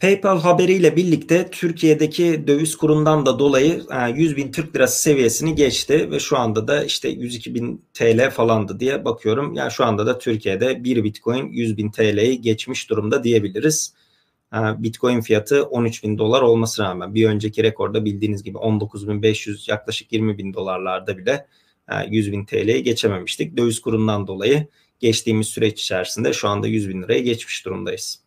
PayPal 0.00 0.40
haberiyle 0.40 0.96
birlikte 0.96 1.50
Türkiye'deki 1.50 2.44
döviz 2.46 2.76
kurundan 2.76 3.26
da 3.26 3.38
dolayı 3.38 3.82
100 4.14 4.32
e, 4.32 4.36
bin 4.36 4.52
Türk 4.52 4.76
lirası 4.76 5.02
seviyesini 5.02 5.54
geçti 5.54 6.10
ve 6.10 6.20
şu 6.20 6.38
anda 6.38 6.68
da 6.68 6.84
işte 6.84 7.08
102 7.08 7.54
bin 7.54 7.84
TL 7.94 8.30
falandı 8.30 8.80
diye 8.80 9.04
bakıyorum. 9.04 9.54
Yani 9.54 9.70
şu 9.70 9.84
anda 9.84 10.06
da 10.06 10.18
Türkiye'de 10.18 10.84
bir 10.84 11.04
Bitcoin 11.04 11.52
100 11.52 11.76
bin 11.76 11.90
TL'yi 11.90 12.40
geçmiş 12.40 12.90
durumda 12.90 13.24
diyebiliriz. 13.24 13.94
E, 14.54 14.58
Bitcoin 14.82 15.20
fiyatı 15.20 15.64
13 15.64 16.04
bin 16.04 16.18
dolar 16.18 16.42
olmasına 16.42 16.88
rağmen 16.88 17.14
bir 17.14 17.28
önceki 17.28 17.62
rekorda 17.62 18.04
bildiğiniz 18.04 18.42
gibi 18.42 18.58
19 18.58 19.08
bin 19.08 19.22
500 19.22 19.68
yaklaşık 19.68 20.12
20 20.12 20.38
bin 20.38 20.54
dolarlarda 20.54 21.18
bile 21.18 21.46
100 22.08 22.28
e, 22.28 22.32
bin 22.32 22.44
TL'yi 22.44 22.82
geçememiştik. 22.82 23.56
Döviz 23.56 23.80
kurundan 23.80 24.26
dolayı 24.26 24.66
geçtiğimiz 25.00 25.48
süreç 25.48 25.82
içerisinde 25.82 26.32
şu 26.32 26.48
anda 26.48 26.66
100 26.66 26.88
bin 26.88 27.02
liraya 27.02 27.20
geçmiş 27.20 27.64
durumdayız. 27.64 28.25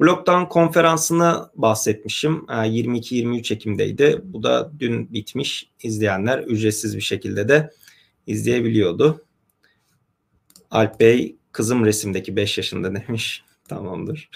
Blockdown 0.00 0.44
konferansını 0.44 1.50
bahsetmişim. 1.54 2.34
22-23 2.48 3.54
Ekim'deydi. 3.54 4.20
Bu 4.24 4.42
da 4.42 4.72
dün 4.78 5.12
bitmiş. 5.12 5.70
İzleyenler 5.82 6.38
ücretsiz 6.38 6.96
bir 6.96 7.02
şekilde 7.02 7.48
de 7.48 7.70
izleyebiliyordu. 8.26 9.24
Alp 10.70 11.00
Bey 11.00 11.36
kızım 11.52 11.84
resimdeki 11.84 12.36
5 12.36 12.58
yaşında 12.58 12.94
demiş. 12.94 13.44
Tamamdır. 13.68 14.30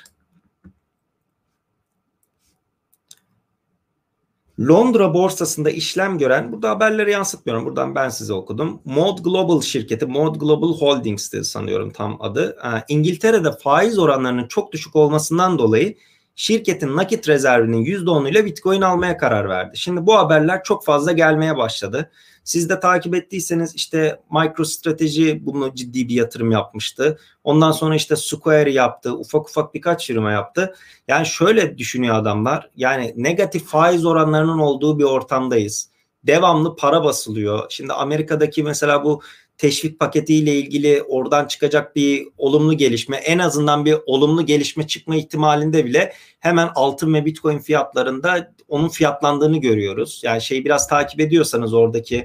Londra 4.68 5.14
borsasında 5.14 5.70
işlem 5.70 6.18
gören, 6.18 6.52
burada 6.52 6.70
haberleri 6.70 7.10
yansıtmıyorum. 7.10 7.66
Buradan 7.66 7.94
ben 7.94 8.08
size 8.08 8.32
okudum. 8.32 8.80
Mod 8.84 9.18
Global 9.18 9.60
şirketi, 9.60 10.06
Mod 10.06 10.36
Global 10.36 10.78
Holdings'ti 10.78 11.44
sanıyorum 11.44 11.90
tam 11.90 12.22
adı. 12.22 12.56
İngiltere'de 12.88 13.52
faiz 13.52 13.98
oranlarının 13.98 14.48
çok 14.48 14.72
düşük 14.72 14.96
olmasından 14.96 15.58
dolayı 15.58 15.96
şirketin 16.34 16.96
nakit 16.96 17.28
rezervinin 17.28 17.84
%10'uyla 17.84 18.44
Bitcoin 18.44 18.80
almaya 18.80 19.16
karar 19.16 19.48
verdi. 19.48 19.76
Şimdi 19.76 20.06
bu 20.06 20.16
haberler 20.16 20.62
çok 20.64 20.84
fazla 20.84 21.12
gelmeye 21.12 21.56
başladı. 21.56 22.10
Siz 22.44 22.68
de 22.68 22.80
takip 22.80 23.14
ettiyseniz 23.14 23.74
işte 23.74 24.20
MicroStrategy 24.30 25.32
bunu 25.40 25.74
ciddi 25.74 26.08
bir 26.08 26.14
yatırım 26.14 26.50
yapmıştı. 26.50 27.18
Ondan 27.44 27.72
sonra 27.72 27.94
işte 27.94 28.16
Square 28.16 28.72
yaptı. 28.72 29.16
Ufak 29.16 29.48
ufak 29.48 29.74
birkaç 29.74 30.06
firma 30.06 30.32
yaptı. 30.32 30.74
Yani 31.08 31.26
şöyle 31.26 31.78
düşünüyor 31.78 32.14
adamlar. 32.14 32.70
Yani 32.76 33.14
negatif 33.16 33.64
faiz 33.64 34.06
oranlarının 34.06 34.58
olduğu 34.58 34.98
bir 34.98 35.04
ortamdayız. 35.04 35.90
Devamlı 36.24 36.76
para 36.76 37.04
basılıyor. 37.04 37.66
Şimdi 37.70 37.92
Amerika'daki 37.92 38.62
mesela 38.62 39.04
bu 39.04 39.22
teşvik 39.60 40.00
paketiyle 40.00 40.54
ilgili 40.54 41.02
oradan 41.02 41.46
çıkacak 41.46 41.96
bir 41.96 42.28
olumlu 42.38 42.76
gelişme 42.76 43.16
en 43.16 43.38
azından 43.38 43.84
bir 43.84 43.96
olumlu 44.06 44.46
gelişme 44.46 44.86
çıkma 44.86 45.16
ihtimalinde 45.16 45.84
bile 45.84 46.12
hemen 46.38 46.70
altın 46.74 47.14
ve 47.14 47.24
bitcoin 47.24 47.58
fiyatlarında 47.58 48.52
onun 48.68 48.88
fiyatlandığını 48.88 49.56
görüyoruz. 49.56 50.20
Yani 50.24 50.42
şeyi 50.42 50.64
biraz 50.64 50.88
takip 50.88 51.20
ediyorsanız 51.20 51.74
oradaki 51.74 52.16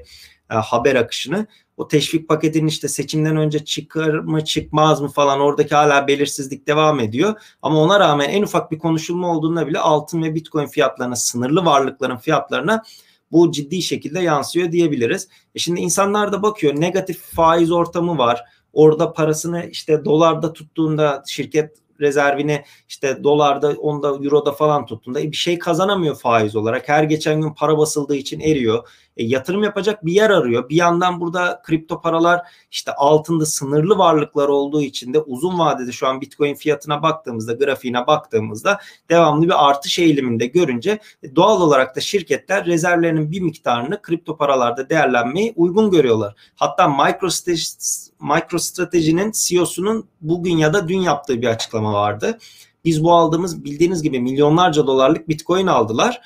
e, 0.52 0.56
haber 0.56 0.96
akışını 0.96 1.48
o 1.78 1.88
teşvik 1.88 2.28
paketinin 2.28 2.68
işte 2.68 2.88
seçimden 2.88 3.38
önce 3.38 3.66
çıkar 3.66 4.14
mı 4.14 4.46
çıkmaz 4.46 5.02
mı 5.02 5.08
falan 5.08 5.40
oradaki 5.40 5.76
hala 5.76 6.08
belirsizlik 6.08 6.68
devam 6.68 7.00
ediyor. 7.00 7.42
Ama 7.62 7.80
ona 7.80 8.00
rağmen 8.00 8.30
en 8.30 8.44
ufak 8.44 8.72
bir 8.72 8.80
konuşulma 8.80 9.36
olduğunda 9.36 9.68
bile 9.68 9.80
altın 9.80 10.24
ve 10.24 10.36
bitcoin 10.36 10.68
fiyatlarına 10.68 11.16
sınırlı 11.16 11.66
varlıkların 11.66 12.18
fiyatlarına 12.18 12.84
bu 13.32 13.52
ciddi 13.52 13.82
şekilde 13.82 14.20
yansıyor 14.20 14.72
diyebiliriz. 14.72 15.28
E 15.56 15.60
şimdi 15.60 15.82
insanlar 15.82 16.32
da 16.32 16.44
bakıyor 16.44 16.82
negatif 16.82 17.22
faiz 17.22 17.72
ortamı 17.72 18.18
var. 18.18 18.44
Orada 18.74 19.14
parasını 19.14 19.66
işte 19.72 20.06
dolarda 20.06 20.54
tuttuğunda 20.54 21.24
şirket 21.28 21.86
rezervini 22.00 22.64
işte 22.90 23.24
dolarda, 23.24 23.72
onda, 23.72 24.08
euroda 24.08 24.52
falan 24.52 24.86
tuttuğunda 24.86 25.20
e, 25.20 25.32
bir 25.32 25.36
şey 25.36 25.60
kazanamıyor 25.60 26.16
faiz 26.16 26.56
olarak. 26.56 26.90
Her 26.90 27.04
geçen 27.04 27.42
gün 27.42 27.54
para 27.54 27.78
basıldığı 27.78 28.16
için 28.16 28.40
eriyor. 28.40 28.90
E, 29.18 29.24
yatırım 29.24 29.64
yapacak 29.64 30.06
bir 30.06 30.14
yer 30.14 30.30
arıyor. 30.30 30.70
Bir 30.70 30.76
yandan 30.76 31.20
burada 31.20 31.62
kripto 31.64 32.02
paralar 32.02 32.42
işte 32.72 32.94
altında 32.94 33.46
sınırlı 33.46 33.98
varlıklar 33.98 34.48
olduğu 34.48 34.82
için 34.82 35.14
de 35.14 35.20
uzun 35.20 35.60
vadede 35.60 35.92
şu 35.92 36.08
an 36.08 36.22
Bitcoin 36.22 36.56
fiyatına 36.56 37.04
baktığımızda, 37.04 37.54
grafiğine 37.54 38.08
baktığımızda 38.08 38.80
devamlı 39.10 39.46
bir 39.46 39.70
artış 39.70 40.00
eğiliminde 40.00 40.46
görünce 40.46 41.00
e, 41.24 41.36
doğal 41.36 41.62
olarak 41.62 41.96
da 41.96 42.00
şirketler 42.00 42.66
rezervlerinin 42.66 43.32
bir 43.32 43.42
miktarını 43.42 44.02
kripto 44.02 44.38
paralarda 44.38 44.90
değerlenmeyi 44.90 45.54
uygun 45.56 45.92
görüyorlar. 45.92 46.36
Hatta 46.56 46.88
MicroStrategy 46.88 48.16
MicroStrategy'nin 48.20 49.32
CEO'sunun 49.36 50.06
bugün 50.22 50.58
ya 50.58 50.74
da 50.74 50.88
dün 50.88 51.00
yaptığı 51.00 51.42
bir 51.42 51.48
açıklama 51.48 51.94
vardı. 51.94 52.38
Biz 52.86 53.04
bu 53.04 53.14
aldığımız 53.14 53.66
bildiğiniz 53.66 54.04
gibi 54.04 54.20
milyonlarca 54.20 54.88
dolarlık 54.88 55.30
Bitcoin 55.30 55.68
aldılar 55.68 56.22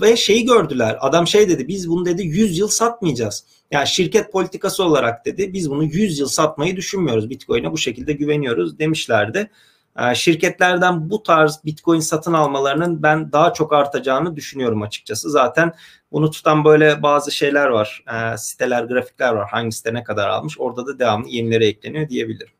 ve 0.00 0.16
şeyi 0.16 0.44
gördüler. 0.44 0.96
Adam 1.00 1.26
şey 1.26 1.48
dedi 1.48 1.68
biz 1.68 1.88
bunu 1.88 2.04
dedi 2.04 2.22
100 2.22 2.58
yıl 2.58 2.68
satmayacağız. 2.68 3.44
Yani 3.70 3.86
şirket 3.86 4.32
politikası 4.32 4.84
olarak 4.84 5.26
dedi 5.26 5.52
biz 5.52 5.70
bunu 5.70 5.84
100 5.84 6.18
yıl 6.18 6.28
satmayı 6.28 6.76
düşünmüyoruz. 6.76 7.30
Bitcoin'e 7.30 7.72
bu 7.72 7.78
şekilde 7.78 8.12
güveniyoruz 8.12 8.78
demişlerdi. 8.78 9.50
Ee, 9.98 10.14
şirketlerden 10.14 11.10
bu 11.10 11.22
tarz 11.22 11.60
Bitcoin 11.64 12.00
satın 12.00 12.32
almalarının 12.32 13.02
ben 13.02 13.32
daha 13.32 13.52
çok 13.52 13.72
artacağını 13.72 14.36
düşünüyorum 14.36 14.82
açıkçası. 14.82 15.30
Zaten 15.30 15.72
bunu 16.12 16.30
tutan 16.30 16.64
böyle 16.64 17.02
bazı 17.02 17.32
şeyler 17.32 17.66
var. 17.66 18.04
Ee, 18.14 18.38
siteler, 18.38 18.84
grafikler 18.84 19.32
var. 19.32 19.48
Hangi 19.50 19.72
site 19.72 19.94
ne 19.94 20.04
kadar 20.04 20.28
almış. 20.28 20.60
Orada 20.60 20.86
da 20.86 20.98
devamlı 20.98 21.28
yenileri 21.28 21.64
ekleniyor 21.66 22.08
diyebilirim. 22.08 22.52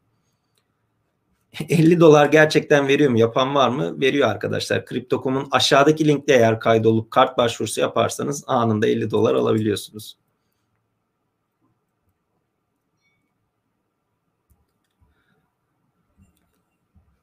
50 1.68 2.00
dolar 2.00 2.26
gerçekten 2.26 2.88
veriyor 2.88 3.10
mu? 3.10 3.18
Yapan 3.18 3.54
var 3.54 3.68
mı? 3.68 4.00
Veriyor 4.00 4.28
arkadaşlar. 4.28 4.86
Crypto.com'un 4.86 5.48
aşağıdaki 5.50 6.08
linkte 6.08 6.34
eğer 6.34 6.60
kaydolup 6.60 7.10
kart 7.10 7.38
başvurusu 7.38 7.80
yaparsanız 7.80 8.44
anında 8.46 8.86
50 8.86 9.10
dolar 9.10 9.34
alabiliyorsunuz. 9.34 10.16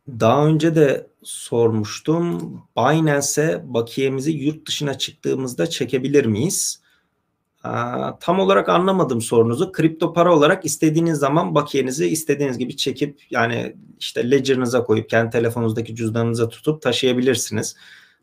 Daha 0.07 0.47
önce 0.47 0.75
de 0.75 1.07
sormuştum. 1.23 2.61
Binance'e 2.77 3.61
bakiyemizi 3.73 4.31
yurt 4.31 4.67
dışına 4.67 4.97
çıktığımızda 4.97 5.69
çekebilir 5.69 6.25
miyiz? 6.25 6.82
Tam 8.19 8.39
olarak 8.39 8.69
anlamadım 8.69 9.21
sorunuzu. 9.21 9.71
Kripto 9.71 10.13
para 10.13 10.35
olarak 10.35 10.65
istediğiniz 10.65 11.17
zaman 11.17 11.55
bakiyenizi 11.55 12.07
istediğiniz 12.07 12.57
gibi 12.57 12.77
çekip 12.77 13.21
yani 13.29 13.75
işte 13.99 14.31
ledger'ınıza 14.31 14.83
koyup 14.83 15.09
kendi 15.09 15.29
telefonunuzdaki 15.29 15.95
cüzdanınıza 15.95 16.49
tutup 16.49 16.81
taşıyabilirsiniz. 16.81 17.75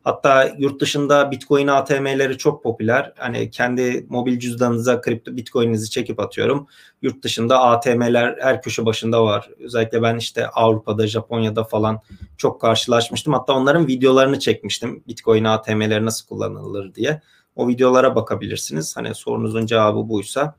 Hatta 0.03 0.55
yurt 0.57 0.81
dışında 0.81 1.31
Bitcoin 1.31 1.67
ATM'leri 1.67 2.37
çok 2.37 2.63
popüler. 2.63 3.13
Hani 3.17 3.51
kendi 3.51 4.05
mobil 4.09 4.39
cüzdanınıza 4.39 5.01
kripto 5.01 5.37
Bitcoin'inizi 5.37 5.89
çekip 5.89 6.19
atıyorum. 6.19 6.67
Yurt 7.01 7.23
dışında 7.23 7.61
ATM'ler 7.61 8.37
her 8.41 8.61
köşe 8.61 8.85
başında 8.85 9.23
var. 9.23 9.49
Özellikle 9.59 10.01
ben 10.01 10.17
işte 10.17 10.47
Avrupa'da, 10.47 11.07
Japonya'da 11.07 11.63
falan 11.63 11.99
çok 12.37 12.61
karşılaşmıştım. 12.61 13.33
Hatta 13.33 13.53
onların 13.53 13.87
videolarını 13.87 14.39
çekmiştim. 14.39 15.03
Bitcoin 15.07 15.43
ATM'leri 15.43 16.05
nasıl 16.05 16.27
kullanılır 16.27 16.95
diye. 16.95 17.21
O 17.61 17.67
videolara 17.67 18.15
bakabilirsiniz. 18.15 18.97
Hani 18.97 19.15
sorunuzun 19.15 19.65
cevabı 19.65 20.09
buysa 20.09 20.55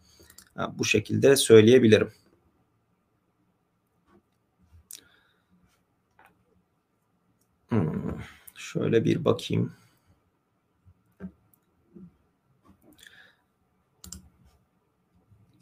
bu 0.73 0.85
şekilde 0.85 1.37
söyleyebilirim. 1.37 2.13
Hmm, 7.69 8.19
şöyle 8.55 9.05
bir 9.05 9.25
bakayım. 9.25 9.73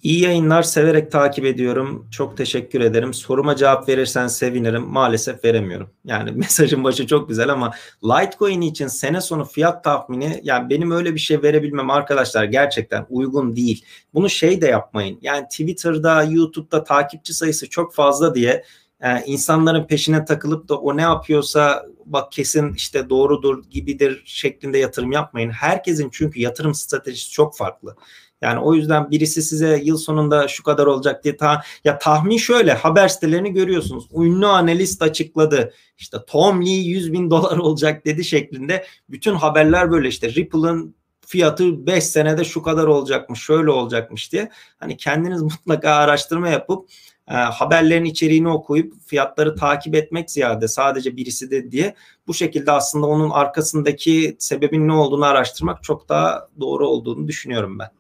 İyi 0.03 0.21
yayınlar 0.21 0.63
severek 0.63 1.13
takip 1.13 1.45
ediyorum. 1.45 2.09
Çok 2.11 2.37
teşekkür 2.37 2.81
ederim. 2.81 3.15
Soruma 3.15 3.57
cevap 3.57 3.89
verirsen 3.89 4.27
sevinirim. 4.27 4.83
Maalesef 4.83 5.45
veremiyorum. 5.45 5.91
Yani 6.05 6.31
mesajın 6.35 6.85
başı 6.85 7.07
çok 7.07 7.29
güzel 7.29 7.49
ama 7.49 7.71
Litecoin 8.05 8.61
için 8.61 8.87
sene 8.87 9.21
sonu 9.21 9.45
fiyat 9.45 9.85
tahmini 9.85 10.41
yani 10.43 10.71
benim 10.71 10.91
öyle 10.91 11.15
bir 11.15 11.21
şey 11.21 11.43
verebilmem 11.43 11.91
arkadaşlar 11.91 12.45
gerçekten 12.45 13.07
uygun 13.11 13.57
değil. 13.57 13.85
Bunu 14.15 14.31
şey 14.31 14.61
de 14.61 14.67
yapmayın. 14.67 15.19
Yani 15.23 15.49
Twitter'da, 15.49 16.23
YouTube'da 16.23 16.85
takipçi 16.85 17.35
sayısı 17.35 17.69
çok 17.69 17.95
fazla 17.95 18.35
diye 18.35 18.65
yani 19.03 19.23
insanların 19.27 19.87
peşine 19.87 20.25
takılıp 20.25 20.69
da 20.69 20.79
o 20.79 20.97
ne 20.97 21.03
yapıyorsa 21.03 21.87
bak 22.05 22.33
kesin 22.33 22.75
işte 22.75 23.11
doğrudur 23.11 23.65
gibidir 23.71 24.23
şeklinde 24.25 24.79
yatırım 24.79 25.13
yapmayın. 25.13 25.51
Herkesin 25.51 26.09
çünkü 26.13 26.41
yatırım 26.41 26.75
stratejisi 26.75 27.31
çok 27.31 27.57
farklı. 27.57 27.97
Yani 28.43 28.61
o 28.61 28.75
yüzden 28.75 29.11
birisi 29.11 29.43
size 29.43 29.81
yıl 29.85 29.97
sonunda 29.97 30.49
şu 30.49 30.63
kadar 30.63 30.87
olacak 30.87 31.25
diye 31.25 31.37
ta 31.37 31.63
ya 31.85 31.99
tahmin 31.99 32.37
şöyle 32.37 32.73
haber 32.73 33.09
sitelerini 33.09 33.53
görüyorsunuz. 33.53 34.09
Ünlü 34.15 34.47
analist 34.47 35.03
açıkladı. 35.03 35.73
İşte 35.99 36.19
Tom 36.27 36.67
Lee 36.67 36.71
100 36.71 37.13
bin 37.13 37.31
dolar 37.31 37.57
olacak 37.59 38.05
dedi 38.05 38.25
şeklinde 38.25 38.87
bütün 39.09 39.35
haberler 39.35 39.91
böyle 39.91 40.09
işte 40.09 40.35
Ripple'ın 40.35 40.95
fiyatı 41.27 41.87
5 41.87 42.05
senede 42.05 42.45
şu 42.45 42.63
kadar 42.63 42.87
olacakmış, 42.87 43.41
şöyle 43.41 43.71
olacakmış 43.71 44.33
diye. 44.33 44.51
Hani 44.79 44.97
kendiniz 44.97 45.43
mutlaka 45.43 45.91
araştırma 45.91 46.49
yapıp 46.49 46.89
e, 47.29 47.35
haberlerin 47.35 48.05
içeriğini 48.05 48.49
okuyup 48.49 48.95
fiyatları 49.07 49.55
takip 49.55 49.95
etmek 49.95 50.31
ziyade 50.31 50.69
sadece 50.69 51.17
birisi 51.17 51.51
de 51.51 51.71
diye 51.71 51.95
bu 52.27 52.35
şekilde 52.35 52.73
aslında 52.73 53.07
onun 53.07 53.31
arkasındaki 53.31 54.37
sebebin 54.39 54.89
ne 54.89 54.93
olduğunu 54.93 55.25
araştırmak 55.25 55.83
çok 55.83 56.09
daha 56.09 56.49
doğru 56.61 56.89
olduğunu 56.89 57.29
düşünüyorum 57.29 57.79
ben. 57.79 58.00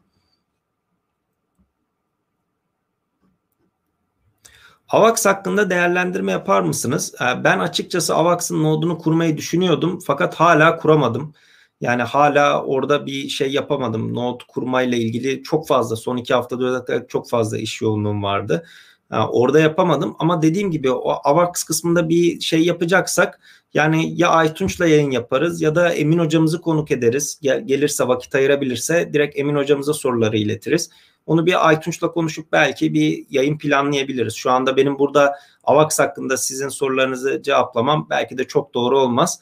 AVAX 4.90 5.26
hakkında 5.26 5.70
değerlendirme 5.70 6.32
yapar 6.32 6.60
mısınız? 6.60 7.14
Ee, 7.20 7.44
ben 7.44 7.58
açıkçası 7.58 8.14
AVAX'ın 8.14 8.62
nodunu 8.62 8.98
kurmayı 8.98 9.36
düşünüyordum 9.36 9.98
fakat 10.06 10.34
hala 10.34 10.76
kuramadım. 10.76 11.34
Yani 11.80 12.02
hala 12.02 12.64
orada 12.64 13.06
bir 13.06 13.28
şey 13.28 13.52
yapamadım. 13.52 14.14
Node 14.14 14.44
kurmayla 14.48 14.98
ilgili 14.98 15.42
çok 15.42 15.68
fazla 15.68 15.96
son 15.96 16.16
iki 16.16 16.34
haftada 16.34 17.06
çok 17.08 17.28
fazla 17.30 17.58
iş 17.58 17.80
yoğunluğum 17.80 18.22
vardı. 18.22 18.64
Ee, 19.12 19.16
orada 19.16 19.60
yapamadım 19.60 20.16
ama 20.18 20.42
dediğim 20.42 20.70
gibi 20.70 20.90
o 20.90 21.10
AVAX 21.24 21.64
kısmında 21.64 22.08
bir 22.08 22.40
şey 22.40 22.64
yapacaksak 22.64 23.40
yani 23.74 24.20
ya 24.20 24.28
Aytunç'la 24.28 24.86
yayın 24.86 25.10
yaparız 25.10 25.62
ya 25.62 25.74
da 25.74 25.92
Emin 25.92 26.18
hocamızı 26.18 26.60
konuk 26.60 26.90
ederiz. 26.90 27.38
Gel, 27.42 27.66
gelirse 27.66 28.08
vakit 28.08 28.34
ayırabilirse 28.34 29.10
direkt 29.12 29.38
Emin 29.38 29.54
hocamıza 29.56 29.94
soruları 29.94 30.36
iletiriz. 30.36 30.90
Onu 31.30 31.46
bir 31.46 31.68
Aytunç'la 31.68 32.12
konuşup 32.12 32.52
belki 32.52 32.94
bir 32.94 33.26
yayın 33.30 33.58
planlayabiliriz. 33.58 34.34
Şu 34.34 34.50
anda 34.50 34.76
benim 34.76 34.98
burada 34.98 35.34
AVAX 35.64 35.98
hakkında 35.98 36.36
sizin 36.36 36.68
sorularınızı 36.68 37.42
cevaplamam 37.42 38.06
belki 38.10 38.38
de 38.38 38.48
çok 38.48 38.74
doğru 38.74 38.98
olmaz. 38.98 39.40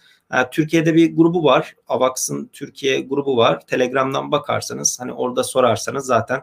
Türkiye'de 0.51 0.95
bir 0.95 1.17
grubu 1.17 1.45
var. 1.45 1.75
AVAX'ın 1.89 2.51
Türkiye 2.53 3.01
grubu 3.01 3.37
var. 3.37 3.67
Telegram'dan 3.67 4.33
bakarsanız 4.33 5.01
hani 5.01 5.13
orada 5.13 5.45
sorarsanız 5.45 6.07
zaten 6.07 6.43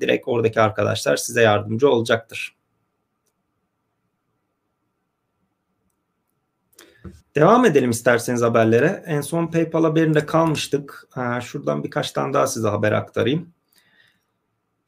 direkt 0.00 0.28
oradaki 0.28 0.60
arkadaşlar 0.60 1.16
size 1.16 1.42
yardımcı 1.42 1.90
olacaktır. 1.90 2.56
Devam 7.34 7.64
edelim 7.64 7.90
isterseniz 7.90 8.42
haberlere. 8.42 9.02
En 9.06 9.20
son 9.20 9.46
PayPal 9.46 9.84
haberinde 9.84 10.26
kalmıştık. 10.26 11.08
Şuradan 11.42 11.84
birkaç 11.84 12.12
tane 12.12 12.32
daha 12.32 12.46
size 12.46 12.68
haber 12.68 12.92
aktarayım. 12.92 13.52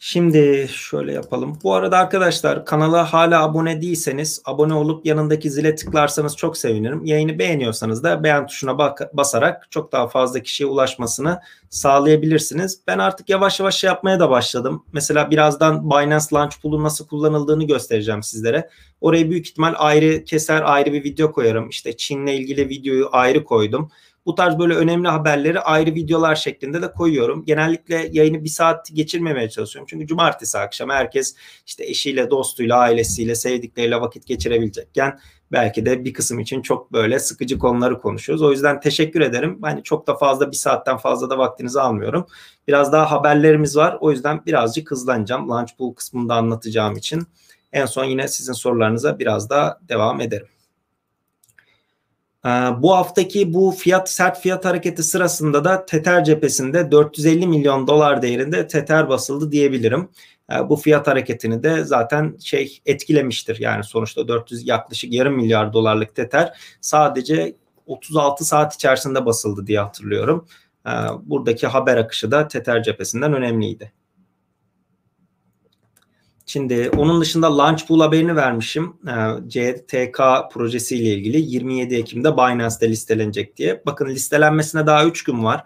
Şimdi 0.06 0.68
şöyle 0.72 1.12
yapalım. 1.12 1.58
Bu 1.62 1.74
arada 1.74 1.98
arkadaşlar 1.98 2.64
kanala 2.64 3.12
hala 3.12 3.42
abone 3.42 3.82
değilseniz 3.82 4.42
abone 4.44 4.74
olup 4.74 5.06
yanındaki 5.06 5.50
zile 5.50 5.74
tıklarsanız 5.74 6.36
çok 6.36 6.56
sevinirim. 6.56 7.04
Yayını 7.04 7.38
beğeniyorsanız 7.38 8.04
da 8.04 8.24
beğen 8.24 8.46
tuşuna 8.46 8.78
basarak 9.12 9.66
çok 9.70 9.92
daha 9.92 10.08
fazla 10.08 10.40
kişiye 10.40 10.68
ulaşmasını 10.68 11.40
sağlayabilirsiniz. 11.70 12.80
Ben 12.86 12.98
artık 12.98 13.28
yavaş 13.28 13.60
yavaş 13.60 13.76
şey 13.76 13.88
yapmaya 13.88 14.20
da 14.20 14.30
başladım. 14.30 14.84
Mesela 14.92 15.30
birazdan 15.30 15.90
Binance 15.90 16.26
Launch 16.32 16.54
Pool'un 16.62 16.84
nasıl 16.84 17.06
kullanıldığını 17.06 17.64
göstereceğim 17.64 18.22
sizlere. 18.22 18.68
Oraya 19.00 19.30
büyük 19.30 19.46
ihtimal 19.46 19.74
ayrı 19.78 20.24
keser 20.24 20.62
ayrı 20.64 20.92
bir 20.92 21.04
video 21.04 21.32
koyarım. 21.32 21.68
İşte 21.68 21.96
Çin'le 21.96 22.26
ilgili 22.26 22.68
videoyu 22.68 23.08
ayrı 23.12 23.44
koydum. 23.44 23.90
Bu 24.26 24.34
tarz 24.34 24.58
böyle 24.58 24.74
önemli 24.74 25.08
haberleri 25.08 25.60
ayrı 25.60 25.94
videolar 25.94 26.34
şeklinde 26.34 26.82
de 26.82 26.92
koyuyorum. 26.92 27.44
Genellikle 27.44 28.08
yayını 28.12 28.44
bir 28.44 28.48
saat 28.48 28.88
geçirmemeye 28.94 29.50
çalışıyorum. 29.50 29.86
Çünkü 29.90 30.06
cumartesi 30.06 30.58
akşamı 30.58 30.92
herkes 30.92 31.34
işte 31.66 31.84
eşiyle, 31.84 32.30
dostuyla, 32.30 32.78
ailesiyle, 32.78 33.34
sevdikleriyle 33.34 34.00
vakit 34.00 34.26
geçirebilecekken 34.26 35.18
belki 35.52 35.86
de 35.86 36.04
bir 36.04 36.12
kısım 36.12 36.38
için 36.40 36.62
çok 36.62 36.92
böyle 36.92 37.18
sıkıcı 37.18 37.58
konuları 37.58 37.98
konuşuyoruz. 37.98 38.42
O 38.42 38.50
yüzden 38.50 38.80
teşekkür 38.80 39.20
ederim. 39.20 39.58
Hani 39.62 39.82
çok 39.82 40.06
da 40.06 40.16
fazla 40.16 40.50
bir 40.50 40.56
saatten 40.56 40.96
fazla 40.96 41.30
da 41.30 41.38
vaktinizi 41.38 41.80
almıyorum. 41.80 42.26
Biraz 42.68 42.92
daha 42.92 43.10
haberlerimiz 43.10 43.76
var. 43.76 43.98
O 44.00 44.10
yüzden 44.10 44.46
birazcık 44.46 44.90
hızlanacağım. 44.90 45.50
Launch 45.50 45.70
Pool 45.78 45.94
kısmında 45.94 46.34
anlatacağım 46.34 46.96
için. 46.96 47.22
En 47.72 47.86
son 47.86 48.04
yine 48.04 48.28
sizin 48.28 48.52
sorularınıza 48.52 49.18
biraz 49.18 49.50
daha 49.50 49.78
devam 49.88 50.20
ederim. 50.20 50.53
Ee, 52.46 52.48
bu 52.78 52.96
haftaki 52.96 53.54
bu 53.54 53.70
fiyat 53.70 54.10
sert 54.10 54.40
fiyat 54.40 54.64
hareketi 54.64 55.02
sırasında 55.02 55.64
da 55.64 55.86
Tether 55.86 56.24
cephesinde 56.24 56.90
450 56.90 57.46
milyon 57.46 57.86
dolar 57.86 58.22
değerinde 58.22 58.66
Tether 58.66 59.08
basıldı 59.08 59.52
diyebilirim. 59.52 60.08
Ee, 60.52 60.68
bu 60.68 60.76
fiyat 60.76 61.06
hareketini 61.06 61.62
de 61.62 61.84
zaten 61.84 62.36
şey 62.44 62.78
etkilemiştir. 62.86 63.60
Yani 63.60 63.84
sonuçta 63.84 64.28
400 64.28 64.68
yaklaşık 64.68 65.12
yarım 65.12 65.34
milyar 65.34 65.72
dolarlık 65.72 66.14
Tether 66.14 66.52
sadece 66.80 67.54
36 67.86 68.44
saat 68.44 68.74
içerisinde 68.74 69.26
basıldı 69.26 69.66
diye 69.66 69.80
hatırlıyorum. 69.80 70.46
Ee, 70.86 70.90
buradaki 71.22 71.66
haber 71.66 71.96
akışı 71.96 72.30
da 72.30 72.48
Tether 72.48 72.82
cephesinden 72.82 73.34
önemliydi. 73.34 73.92
Şimdi 76.46 76.90
onun 76.96 77.20
dışında 77.20 77.58
Launch 77.58 77.86
Pool 77.86 78.00
haberini 78.00 78.36
vermişim. 78.36 78.96
Ee, 79.08 79.48
CTK 79.48 80.20
projesiyle 80.52 81.08
ilgili 81.08 81.40
27 81.40 81.94
Ekim'de 81.94 82.36
Binance'de 82.36 82.88
listelenecek 82.88 83.56
diye. 83.56 83.82
Bakın 83.86 84.06
listelenmesine 84.06 84.86
daha 84.86 85.04
3 85.04 85.24
gün 85.24 85.44
var. 85.44 85.64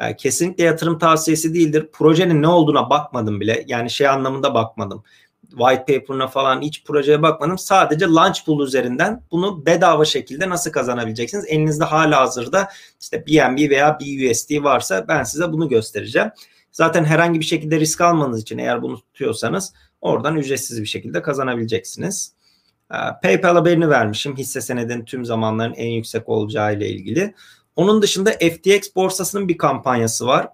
Ee, 0.00 0.16
kesinlikle 0.16 0.64
yatırım 0.64 0.98
tavsiyesi 0.98 1.54
değildir. 1.54 1.88
Projenin 1.92 2.42
ne 2.42 2.48
olduğuna 2.48 2.90
bakmadım 2.90 3.40
bile. 3.40 3.64
Yani 3.66 3.90
şey 3.90 4.08
anlamında 4.08 4.54
bakmadım. 4.54 5.04
White 5.50 5.84
paper'ına 6.00 6.26
falan 6.26 6.60
hiç 6.60 6.84
projeye 6.84 7.22
bakmadım. 7.22 7.58
Sadece 7.58 8.06
Launch 8.06 8.44
Pool 8.46 8.66
üzerinden 8.66 9.22
bunu 9.30 9.66
bedava 9.66 10.04
şekilde 10.04 10.48
nasıl 10.48 10.72
kazanabileceksiniz? 10.72 11.44
Elinizde 11.48 11.84
hala 11.84 12.20
hazırda 12.20 12.68
işte 13.00 13.26
BNB 13.26 13.70
veya 13.70 13.98
BUSD 14.00 14.64
varsa 14.64 15.08
ben 15.08 15.22
size 15.22 15.52
bunu 15.52 15.68
göstereceğim. 15.68 16.30
Zaten 16.72 17.04
herhangi 17.04 17.40
bir 17.40 17.44
şekilde 17.44 17.80
risk 17.80 18.00
almanız 18.00 18.42
için 18.42 18.58
eğer 18.58 18.82
bunu 18.82 19.00
tutuyorsanız 19.00 19.72
Oradan 20.00 20.36
ücretsiz 20.36 20.80
bir 20.80 20.86
şekilde 20.86 21.22
kazanabileceksiniz. 21.22 22.32
Ee, 22.92 22.96
PayPal 23.22 23.54
haberini 23.54 23.88
vermişim. 23.88 24.36
Hisse 24.36 24.60
senedinin 24.60 25.04
tüm 25.04 25.24
zamanların 25.24 25.74
en 25.74 25.90
yüksek 25.90 26.28
olacağı 26.28 26.76
ile 26.76 26.88
ilgili. 26.88 27.34
Onun 27.76 28.02
dışında 28.02 28.30
FTX 28.30 28.94
borsasının 28.96 29.48
bir 29.48 29.58
kampanyası 29.58 30.26
var. 30.26 30.48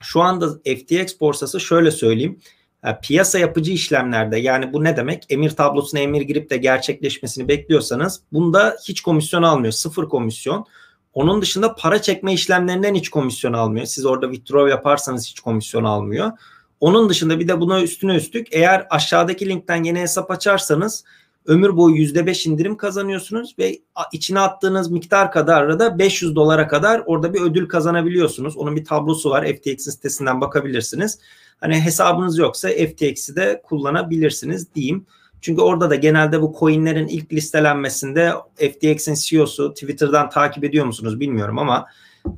Şu 0.00 0.20
anda 0.20 0.48
FTX 0.54 1.20
borsası 1.20 1.60
şöyle 1.60 1.90
söyleyeyim. 1.90 2.40
Ee, 2.84 2.98
piyasa 3.02 3.38
yapıcı 3.38 3.72
işlemlerde 3.72 4.38
yani 4.38 4.72
bu 4.72 4.84
ne 4.84 4.96
demek? 4.96 5.24
Emir 5.28 5.50
tablosuna 5.50 6.00
emir 6.00 6.22
girip 6.22 6.50
de 6.50 6.56
gerçekleşmesini 6.56 7.48
bekliyorsanız 7.48 8.20
bunda 8.32 8.76
hiç 8.88 9.00
komisyon 9.00 9.42
almıyor. 9.42 9.72
Sıfır 9.72 10.08
komisyon. 10.08 10.66
Onun 11.14 11.42
dışında 11.42 11.74
para 11.74 12.02
çekme 12.02 12.32
işlemlerinden 12.32 12.94
hiç 12.94 13.08
komisyon 13.08 13.52
almıyor. 13.52 13.86
Siz 13.86 14.06
orada 14.06 14.26
withdraw 14.32 14.70
yaparsanız 14.70 15.26
hiç 15.26 15.40
komisyon 15.40 15.84
almıyor. 15.84 16.32
Onun 16.80 17.08
dışında 17.08 17.40
bir 17.40 17.48
de 17.48 17.60
buna 17.60 17.82
üstüne 17.82 18.16
üstlük 18.16 18.46
eğer 18.50 18.86
aşağıdaki 18.90 19.48
linkten 19.48 19.84
yeni 19.84 20.00
hesap 20.00 20.30
açarsanız 20.30 21.04
ömür 21.46 21.76
boyu 21.76 21.96
%5 21.96 22.48
indirim 22.48 22.76
kazanıyorsunuz 22.76 23.54
ve 23.58 23.78
içine 24.12 24.40
attığınız 24.40 24.90
miktar 24.90 25.32
kadar 25.32 25.78
da 25.78 25.98
500 25.98 26.36
dolara 26.36 26.68
kadar 26.68 27.02
orada 27.06 27.34
bir 27.34 27.40
ödül 27.40 27.68
kazanabiliyorsunuz. 27.68 28.56
Onun 28.56 28.76
bir 28.76 28.84
tablosu 28.84 29.30
var. 29.30 29.46
FTX'in 29.46 29.90
sitesinden 29.90 30.40
bakabilirsiniz. 30.40 31.18
Hani 31.60 31.80
hesabınız 31.80 32.38
yoksa 32.38 32.68
FTX'i 32.68 33.36
de 33.36 33.62
kullanabilirsiniz 33.64 34.74
diyeyim. 34.74 35.06
Çünkü 35.40 35.62
orada 35.62 35.90
da 35.90 35.94
genelde 35.94 36.42
bu 36.42 36.56
coinlerin 36.58 37.06
ilk 37.06 37.32
listelenmesinde 37.32 38.32
FTX'in 38.56 39.14
CEO'su 39.14 39.74
Twitter'dan 39.74 40.30
takip 40.30 40.64
ediyor 40.64 40.86
musunuz 40.86 41.20
bilmiyorum 41.20 41.58
ama 41.58 41.86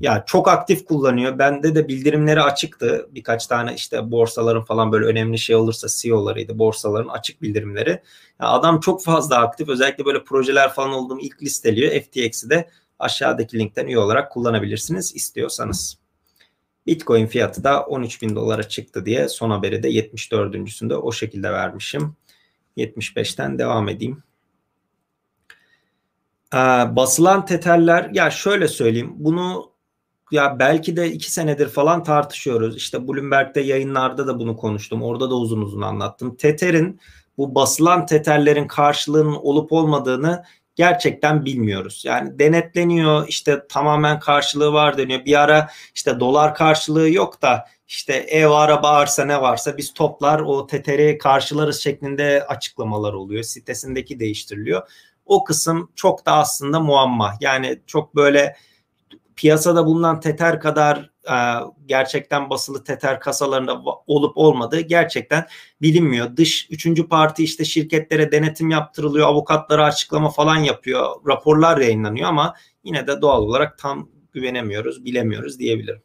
ya 0.00 0.24
çok 0.26 0.48
aktif 0.48 0.84
kullanıyor. 0.84 1.38
Bende 1.38 1.74
de 1.74 1.88
bildirimleri 1.88 2.42
açıktı. 2.42 3.08
Birkaç 3.10 3.46
tane 3.46 3.74
işte 3.74 4.10
borsaların 4.10 4.64
falan 4.64 4.92
böyle 4.92 5.06
önemli 5.06 5.38
şey 5.38 5.56
olursa 5.56 5.86
CEO'larıydı 5.90 6.58
borsaların 6.58 7.08
açık 7.08 7.42
bildirimleri. 7.42 7.90
Ya 8.40 8.48
adam 8.48 8.80
çok 8.80 9.04
fazla 9.04 9.36
aktif. 9.38 9.68
Özellikle 9.68 10.04
böyle 10.04 10.24
projeler 10.24 10.72
falan 10.72 10.92
olduğum 10.92 11.20
ilk 11.20 11.42
listeliyor. 11.42 12.00
FTX'i 12.00 12.50
de 12.50 12.68
aşağıdaki 12.98 13.58
linkten 13.58 13.86
üye 13.86 13.98
olarak 13.98 14.32
kullanabilirsiniz 14.32 15.16
istiyorsanız. 15.16 15.98
Bitcoin 16.86 17.26
fiyatı 17.26 17.64
da 17.64 17.82
13 17.82 18.22
bin 18.22 18.36
dolara 18.36 18.62
çıktı 18.62 19.06
diye 19.06 19.28
son 19.28 19.50
haberi 19.50 19.82
de 19.82 19.90
74.sünde 19.90 20.96
o 20.96 21.12
şekilde 21.12 21.52
vermişim. 21.52 22.16
75'ten 22.76 23.58
devam 23.58 23.88
edeyim. 23.88 24.22
Ee, 26.54 26.58
basılan 26.96 27.46
teteller 27.46 28.10
ya 28.12 28.30
şöyle 28.30 28.68
söyleyeyim 28.68 29.12
bunu 29.14 29.77
ya 30.30 30.58
belki 30.58 30.96
de 30.96 31.12
iki 31.12 31.32
senedir 31.32 31.68
falan 31.68 32.02
tartışıyoruz. 32.02 32.76
İşte 32.76 33.08
Bloomberg'de 33.08 33.60
yayınlarda 33.60 34.26
da 34.26 34.38
bunu 34.38 34.56
konuştum. 34.56 35.02
Orada 35.02 35.30
da 35.30 35.34
uzun 35.34 35.60
uzun 35.60 35.82
anlattım. 35.82 36.36
Tether'in 36.36 37.00
bu 37.38 37.54
basılan 37.54 38.06
Tether'lerin 38.06 38.66
karşılığının 38.66 39.34
olup 39.34 39.72
olmadığını 39.72 40.44
gerçekten 40.74 41.44
bilmiyoruz. 41.44 42.02
Yani 42.06 42.38
denetleniyor 42.38 43.28
işte 43.28 43.66
tamamen 43.68 44.18
karşılığı 44.18 44.72
var 44.72 44.98
deniyor. 44.98 45.24
Bir 45.24 45.40
ara 45.42 45.70
işte 45.94 46.20
dolar 46.20 46.54
karşılığı 46.54 47.10
yok 47.10 47.42
da 47.42 47.64
işte 47.88 48.14
ev 48.14 48.48
araba 48.48 48.90
arsa 48.90 49.24
ne 49.24 49.40
varsa 49.40 49.76
biz 49.76 49.94
toplar 49.94 50.40
o 50.40 50.66
teteri 50.66 51.18
karşılarız 51.18 51.80
şeklinde 51.80 52.44
açıklamalar 52.48 53.12
oluyor. 53.12 53.42
Sitesindeki 53.42 54.20
değiştiriliyor. 54.20 54.82
O 55.26 55.44
kısım 55.44 55.90
çok 55.96 56.26
da 56.26 56.32
aslında 56.32 56.80
muamma. 56.80 57.34
Yani 57.40 57.80
çok 57.86 58.16
böyle 58.16 58.56
piyasada 59.38 59.86
bulunan 59.86 60.20
teter 60.20 60.60
kadar 60.60 61.10
e, 61.30 61.36
gerçekten 61.86 62.50
basılı 62.50 62.84
teter 62.84 63.20
kasalarında 63.20 63.82
olup 64.06 64.36
olmadığı 64.36 64.80
gerçekten 64.80 65.46
bilinmiyor. 65.82 66.36
Dış 66.36 66.66
üçüncü 66.70 67.08
parti 67.08 67.44
işte 67.44 67.64
şirketlere 67.64 68.32
denetim 68.32 68.70
yaptırılıyor, 68.70 69.26
avukatlara 69.28 69.84
açıklama 69.84 70.30
falan 70.30 70.56
yapıyor, 70.56 71.06
raporlar 71.28 71.78
yayınlanıyor 71.78 72.28
ama 72.28 72.54
yine 72.84 73.06
de 73.06 73.20
doğal 73.20 73.42
olarak 73.42 73.78
tam 73.78 74.08
güvenemiyoruz, 74.32 75.04
bilemiyoruz 75.04 75.58
diyebilirim. 75.58 76.02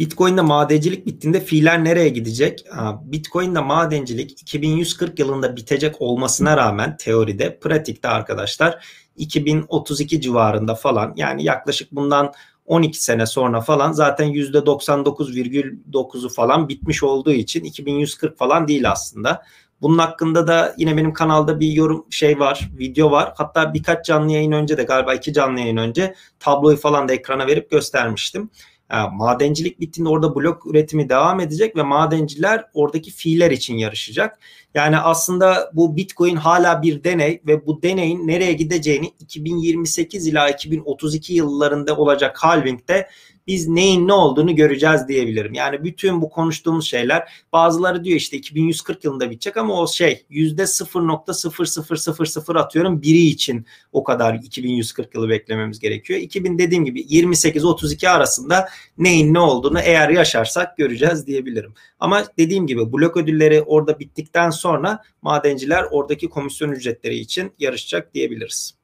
Bitcoin'de 0.00 0.40
madencilik 0.40 1.06
bittiğinde 1.06 1.40
fiiller 1.40 1.84
nereye 1.84 2.08
gidecek? 2.08 2.64
Bitcoin'de 3.02 3.60
madencilik 3.60 4.42
2140 4.42 5.18
yılında 5.18 5.56
bitecek 5.56 6.00
olmasına 6.00 6.56
rağmen 6.56 6.96
teoride, 6.96 7.58
pratikte 7.58 8.08
arkadaşlar 8.08 8.84
2032 9.16 10.20
civarında 10.20 10.74
falan 10.74 11.12
yani 11.16 11.44
yaklaşık 11.44 11.92
bundan 11.92 12.32
12 12.66 13.04
sene 13.04 13.26
sonra 13.26 13.60
falan 13.60 13.92
zaten 13.92 14.28
%99,9'u 14.28 16.28
falan 16.28 16.68
bitmiş 16.68 17.02
olduğu 17.02 17.32
için 17.32 17.64
2140 17.64 18.38
falan 18.38 18.68
değil 18.68 18.90
aslında. 18.90 19.42
Bunun 19.82 19.98
hakkında 19.98 20.46
da 20.46 20.74
yine 20.78 20.96
benim 20.96 21.12
kanalda 21.12 21.60
bir 21.60 21.72
yorum 21.72 22.06
şey 22.10 22.38
var, 22.38 22.70
video 22.78 23.10
var. 23.10 23.32
Hatta 23.36 23.74
birkaç 23.74 24.06
canlı 24.06 24.32
yayın 24.32 24.52
önce 24.52 24.76
de 24.76 24.82
galiba 24.82 25.14
iki 25.14 25.32
canlı 25.32 25.60
yayın 25.60 25.76
önce 25.76 26.14
tabloyu 26.38 26.76
falan 26.76 27.08
da 27.08 27.12
ekrana 27.12 27.46
verip 27.46 27.70
göstermiştim. 27.70 28.50
Yani 28.92 29.16
madencilik 29.16 29.80
bittiğinde 29.80 30.08
orada 30.08 30.34
blok 30.34 30.66
üretimi 30.66 31.08
devam 31.08 31.40
edecek 31.40 31.76
ve 31.76 31.82
madenciler 31.82 32.64
oradaki 32.74 33.10
fiiller 33.10 33.50
için 33.50 33.74
yarışacak. 33.74 34.38
Yani 34.74 34.98
aslında 34.98 35.70
bu 35.74 35.96
Bitcoin 35.96 36.36
hala 36.36 36.82
bir 36.82 37.04
deney 37.04 37.40
ve 37.46 37.66
bu 37.66 37.82
deneyin 37.82 38.28
nereye 38.28 38.52
gideceğini 38.52 39.06
2028 39.20 40.26
ila 40.26 40.50
2032 40.50 41.34
yıllarında 41.34 41.96
olacak 41.96 42.38
halvingde 42.38 43.08
biz 43.50 43.68
neyin 43.68 44.08
ne 44.08 44.12
olduğunu 44.12 44.56
göreceğiz 44.56 45.08
diyebilirim. 45.08 45.54
Yani 45.54 45.84
bütün 45.84 46.22
bu 46.22 46.30
konuştuğumuz 46.30 46.86
şeyler 46.86 47.32
bazıları 47.52 48.04
diyor 48.04 48.16
işte 48.16 48.36
2140 48.36 49.04
yılında 49.04 49.30
bitecek 49.30 49.56
ama 49.56 49.80
o 49.82 49.88
şey 49.88 50.26
yüzde 50.28 50.62
0.0000 50.62 52.58
atıyorum 52.58 53.02
biri 53.02 53.18
için 53.18 53.66
o 53.92 54.04
kadar 54.04 54.34
2140 54.34 55.14
yılı 55.14 55.28
beklememiz 55.28 55.78
gerekiyor. 55.78 56.20
2000 56.20 56.58
dediğim 56.58 56.84
gibi 56.84 57.00
28-32 57.00 58.08
arasında 58.08 58.68
neyin 58.98 59.34
ne 59.34 59.40
olduğunu 59.40 59.80
eğer 59.80 60.08
yaşarsak 60.08 60.76
göreceğiz 60.76 61.26
diyebilirim. 61.26 61.74
Ama 62.00 62.24
dediğim 62.38 62.66
gibi 62.66 62.92
blok 62.92 63.16
ödülleri 63.16 63.62
orada 63.62 63.98
bittikten 63.98 64.50
sonra 64.50 65.02
madenciler 65.22 65.84
oradaki 65.90 66.28
komisyon 66.28 66.72
ücretleri 66.72 67.16
için 67.16 67.52
yarışacak 67.58 68.14
diyebiliriz. 68.14 68.79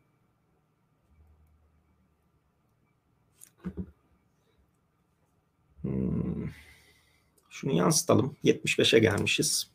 Hmm. 5.86 6.48
Şunu 7.50 7.72
yansıtalım. 7.72 8.36
75'e 8.44 8.98
gelmişiz. 8.98 9.70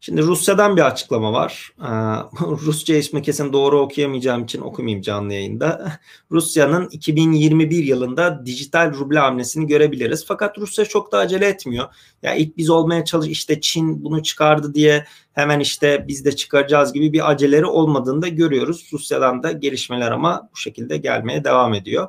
Şimdi 0.00 0.22
Rusya'dan 0.22 0.76
bir 0.76 0.86
açıklama 0.86 1.32
var. 1.32 1.72
Ee, 1.80 1.84
Rusça 2.40 2.94
ismi 2.94 3.22
kesin 3.22 3.52
doğru 3.52 3.80
okuyamayacağım 3.80 4.44
için 4.44 4.60
okumayayım 4.60 5.02
canlı 5.02 5.32
yayında. 5.32 5.92
Rusya'nın 6.30 6.88
2021 6.88 7.84
yılında 7.84 8.46
dijital 8.46 8.94
ruble 8.94 9.18
hamlesini 9.18 9.66
görebiliriz. 9.66 10.24
Fakat 10.28 10.58
Rusya 10.58 10.84
çok 10.84 11.12
da 11.12 11.18
acele 11.18 11.46
etmiyor. 11.46 11.84
Ya 11.84 12.30
yani 12.30 12.40
ilk 12.40 12.56
biz 12.56 12.70
olmaya 12.70 13.04
çalış 13.04 13.28
işte 13.28 13.60
Çin 13.60 14.04
bunu 14.04 14.22
çıkardı 14.22 14.74
diye 14.74 15.04
hemen 15.32 15.60
işte 15.60 16.04
biz 16.08 16.24
de 16.24 16.36
çıkaracağız 16.36 16.92
gibi 16.92 17.12
bir 17.12 17.30
aceleleri 17.30 17.66
olmadığını 17.66 18.22
da 18.22 18.28
görüyoruz. 18.28 18.88
Rusya'dan 18.92 19.42
da 19.42 19.52
gelişmeler 19.52 20.10
ama 20.10 20.48
bu 20.52 20.56
şekilde 20.56 20.96
gelmeye 20.96 21.44
devam 21.44 21.74
ediyor. 21.74 22.08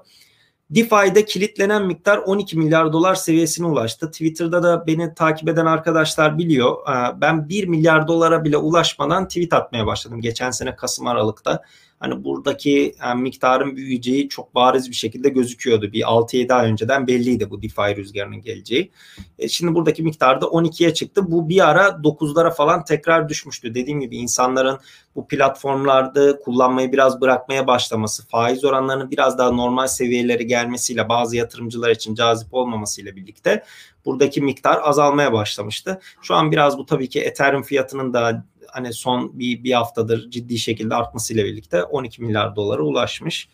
DeFi'de 0.70 1.26
kilitlenen 1.26 1.86
miktar 1.86 2.18
12 2.18 2.58
milyar 2.58 2.94
dolar 2.94 3.16
seviyesine 3.16 3.68
ulaştı. 3.68 4.12
Twitter'da 4.12 4.64
da 4.64 4.88
beni 4.88 5.14
takip 5.14 5.50
eden 5.50 5.66
arkadaşlar 5.66 6.38
biliyor. 6.38 6.78
Ee, 6.90 7.22
ben 7.22 7.50
1 7.50 7.68
milyar 7.68 8.08
dolara 8.08 8.44
bile 8.44 8.58
ulaşmadan 8.58 9.28
tweet 9.28 9.54
atmaya 9.54 9.86
başladım 9.86 10.22
geçen 10.22 10.52
sene 10.52 10.76
Kasım 10.76 11.08
Aralık'ta 11.08 11.64
hani 12.00 12.24
buradaki 12.24 12.96
yani 13.02 13.22
miktarın 13.22 13.76
büyüyeceği 13.76 14.30
çok 14.30 14.56
bariz 14.56 14.90
bir 14.90 14.96
şekilde 14.96 15.30
gözüküyordu. 15.30 15.92
Bir 15.92 16.02
6-7 16.02 16.54
ay 16.54 16.72
önceden 16.72 17.08
belliydi 17.08 17.50
bu 17.50 17.62
DeFi 17.62 17.96
rüzgarının 17.96 18.42
geleceği. 18.42 18.92
E 19.40 19.48
şimdi 19.48 19.76
buradaki 19.76 20.04
miktar 20.04 20.42
da 20.42 20.46
12'ye 20.46 20.94
çıktı. 20.94 21.32
Bu 21.32 21.50
bir 21.50 21.70
ara 21.70 21.88
9'lara 21.88 22.56
falan 22.56 22.84
tekrar 22.84 23.30
düşmüştü. 23.30 23.76
Dediğim 23.76 24.00
gibi 24.00 24.18
insanların 24.18 24.80
bu 25.16 25.28
platformlarda 25.28 26.40
kullanmayı 26.40 26.92
biraz 26.92 27.22
bırakmaya 27.22 27.68
başlaması, 27.68 28.28
faiz 28.28 28.66
oranlarının 28.66 29.12
biraz 29.12 29.38
daha 29.38 29.52
normal 29.52 29.88
seviyelere 29.88 30.44
gelmesiyle 30.44 31.10
bazı 31.10 31.36
yatırımcılar 31.36 31.90
için 31.90 32.16
cazip 32.16 32.54
olmamasıyla 32.54 33.16
birlikte 33.16 33.64
buradaki 34.06 34.42
miktar 34.42 34.80
azalmaya 34.84 35.34
başlamıştı. 35.34 36.00
Şu 36.22 36.36
an 36.36 36.52
biraz 36.52 36.78
bu 36.78 36.86
tabii 36.86 37.10
ki 37.10 37.22
Ethereum 37.22 37.64
fiyatının 37.64 38.14
da 38.14 38.46
hani 38.76 38.94
son 38.94 39.40
bir, 39.40 39.64
bir 39.64 39.72
haftadır 39.72 40.30
ciddi 40.30 40.58
şekilde 40.58 40.96
artmasıyla 40.96 41.46
birlikte 41.46 41.84
12 41.84 42.22
milyar 42.22 42.56
dolara 42.56 42.82
ulaşmış. 42.82 43.50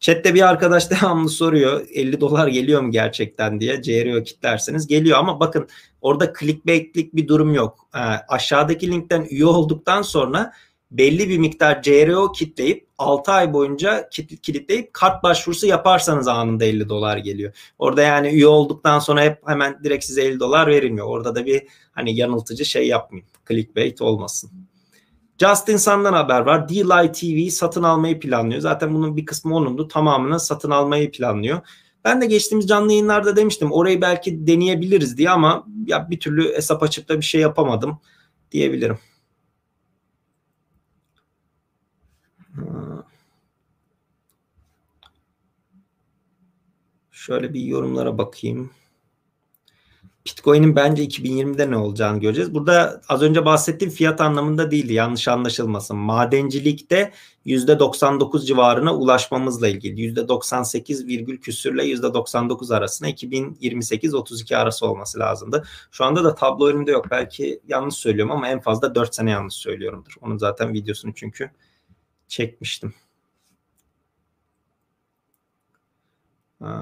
Chat'te 0.00 0.34
bir 0.34 0.48
arkadaş 0.48 0.90
devamlı 1.02 1.28
soruyor 1.28 1.86
50 1.94 2.20
dolar 2.20 2.48
geliyor 2.48 2.80
mu 2.80 2.90
gerçekten 2.90 3.60
diye 3.60 3.82
CRO 3.82 4.22
kitlerseniz 4.22 4.86
geliyor 4.86 5.18
ama 5.18 5.40
bakın 5.40 5.68
orada 6.00 6.32
clickbaitlik 6.40 7.16
bir 7.16 7.28
durum 7.28 7.54
yok. 7.54 7.88
Ee, 7.94 7.98
aşağıdaki 8.28 8.90
linkten 8.90 9.26
üye 9.30 9.46
olduktan 9.46 10.02
sonra 10.02 10.52
belli 10.90 11.28
bir 11.28 11.38
miktar 11.38 11.82
CRO 11.82 12.32
kitleyip 12.32 12.88
6 13.04 13.32
ay 13.32 13.52
boyunca 13.52 14.08
kilitleyip 14.42 14.94
kart 14.94 15.22
başvurusu 15.22 15.66
yaparsanız 15.66 16.28
anında 16.28 16.64
50 16.64 16.88
dolar 16.88 17.16
geliyor. 17.16 17.52
Orada 17.78 18.02
yani 18.02 18.28
üye 18.28 18.46
olduktan 18.46 18.98
sonra 18.98 19.22
hep 19.22 19.38
hemen 19.46 19.84
direkt 19.84 20.04
size 20.04 20.22
50 20.22 20.40
dolar 20.40 20.66
verilmiyor. 20.66 21.06
Orada 21.06 21.34
da 21.34 21.46
bir 21.46 21.62
hani 21.92 22.16
yanıltıcı 22.16 22.64
şey 22.64 22.86
yapmayın. 22.88 23.26
Clickbait 23.48 24.02
olmasın. 24.02 24.50
Justin 25.38 25.76
Sun'dan 25.76 26.12
haber 26.12 26.40
var. 26.40 26.68
D-Light 26.68 27.20
TV 27.20 27.50
satın 27.50 27.82
almayı 27.82 28.20
planlıyor. 28.20 28.60
Zaten 28.60 28.94
bunun 28.94 29.16
bir 29.16 29.26
kısmı 29.26 29.56
onundu. 29.56 29.88
Tamamını 29.88 30.40
satın 30.40 30.70
almayı 30.70 31.10
planlıyor. 31.10 31.60
Ben 32.04 32.20
de 32.20 32.26
geçtiğimiz 32.26 32.68
canlı 32.68 32.92
yayınlarda 32.92 33.36
demiştim 33.36 33.72
orayı 33.72 34.00
belki 34.00 34.46
deneyebiliriz 34.46 35.18
diye 35.18 35.30
ama 35.30 35.66
ya 35.86 36.10
bir 36.10 36.20
türlü 36.20 36.54
hesap 36.56 36.82
açıp 36.82 37.08
da 37.08 37.16
bir 37.16 37.24
şey 37.24 37.40
yapamadım 37.40 37.98
diyebilirim. 38.52 38.98
Şöyle 47.26 47.54
bir 47.54 47.60
yorumlara 47.60 48.18
bakayım. 48.18 48.70
Bitcoin'in 50.26 50.76
bence 50.76 51.04
2020'de 51.04 51.70
ne 51.70 51.76
olacağını 51.76 52.20
göreceğiz. 52.20 52.54
Burada 52.54 53.02
az 53.08 53.22
önce 53.22 53.44
bahsettiğim 53.44 53.94
fiyat 53.94 54.20
anlamında 54.20 54.70
değildi. 54.70 54.92
Yanlış 54.92 55.28
anlaşılmasın. 55.28 55.96
Madencilikte 55.96 57.12
%99 57.46 58.46
civarına 58.46 58.96
ulaşmamızla 58.96 59.68
ilgili. 59.68 60.00
%98 60.00 61.06
virgül 61.06 61.40
küsürle 61.40 61.82
%99 61.84 62.76
arasında 62.76 63.10
2028-32 63.10 64.56
arası 64.56 64.86
olması 64.86 65.18
lazımdı. 65.18 65.64
Şu 65.90 66.04
anda 66.04 66.24
da 66.24 66.34
tablo 66.34 66.66
önümde 66.66 66.90
yok. 66.90 67.06
Belki 67.10 67.60
yanlış 67.68 67.94
söylüyorum 67.94 68.32
ama 68.32 68.48
en 68.48 68.60
fazla 68.60 68.94
4 68.94 69.14
sene 69.14 69.30
yanlış 69.30 69.54
söylüyorumdur. 69.54 70.14
Onun 70.20 70.38
zaten 70.38 70.72
videosunu 70.72 71.14
çünkü 71.14 71.50
çekmiştim. 72.28 72.94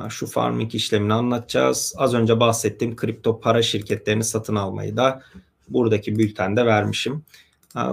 Şu 0.09 0.27
farming 0.27 0.75
işlemini 0.75 1.15
anlatacağız. 1.15 1.95
Az 1.97 2.15
önce 2.15 2.41
bahsettiğim 2.41 2.97
kripto 2.97 3.41
para 3.41 3.63
şirketlerini 3.63 4.25
satın 4.25 4.57
almayı 4.57 4.97
da 4.97 5.23
buradaki 5.69 6.19
bültende 6.19 6.67
vermişim. 6.67 7.25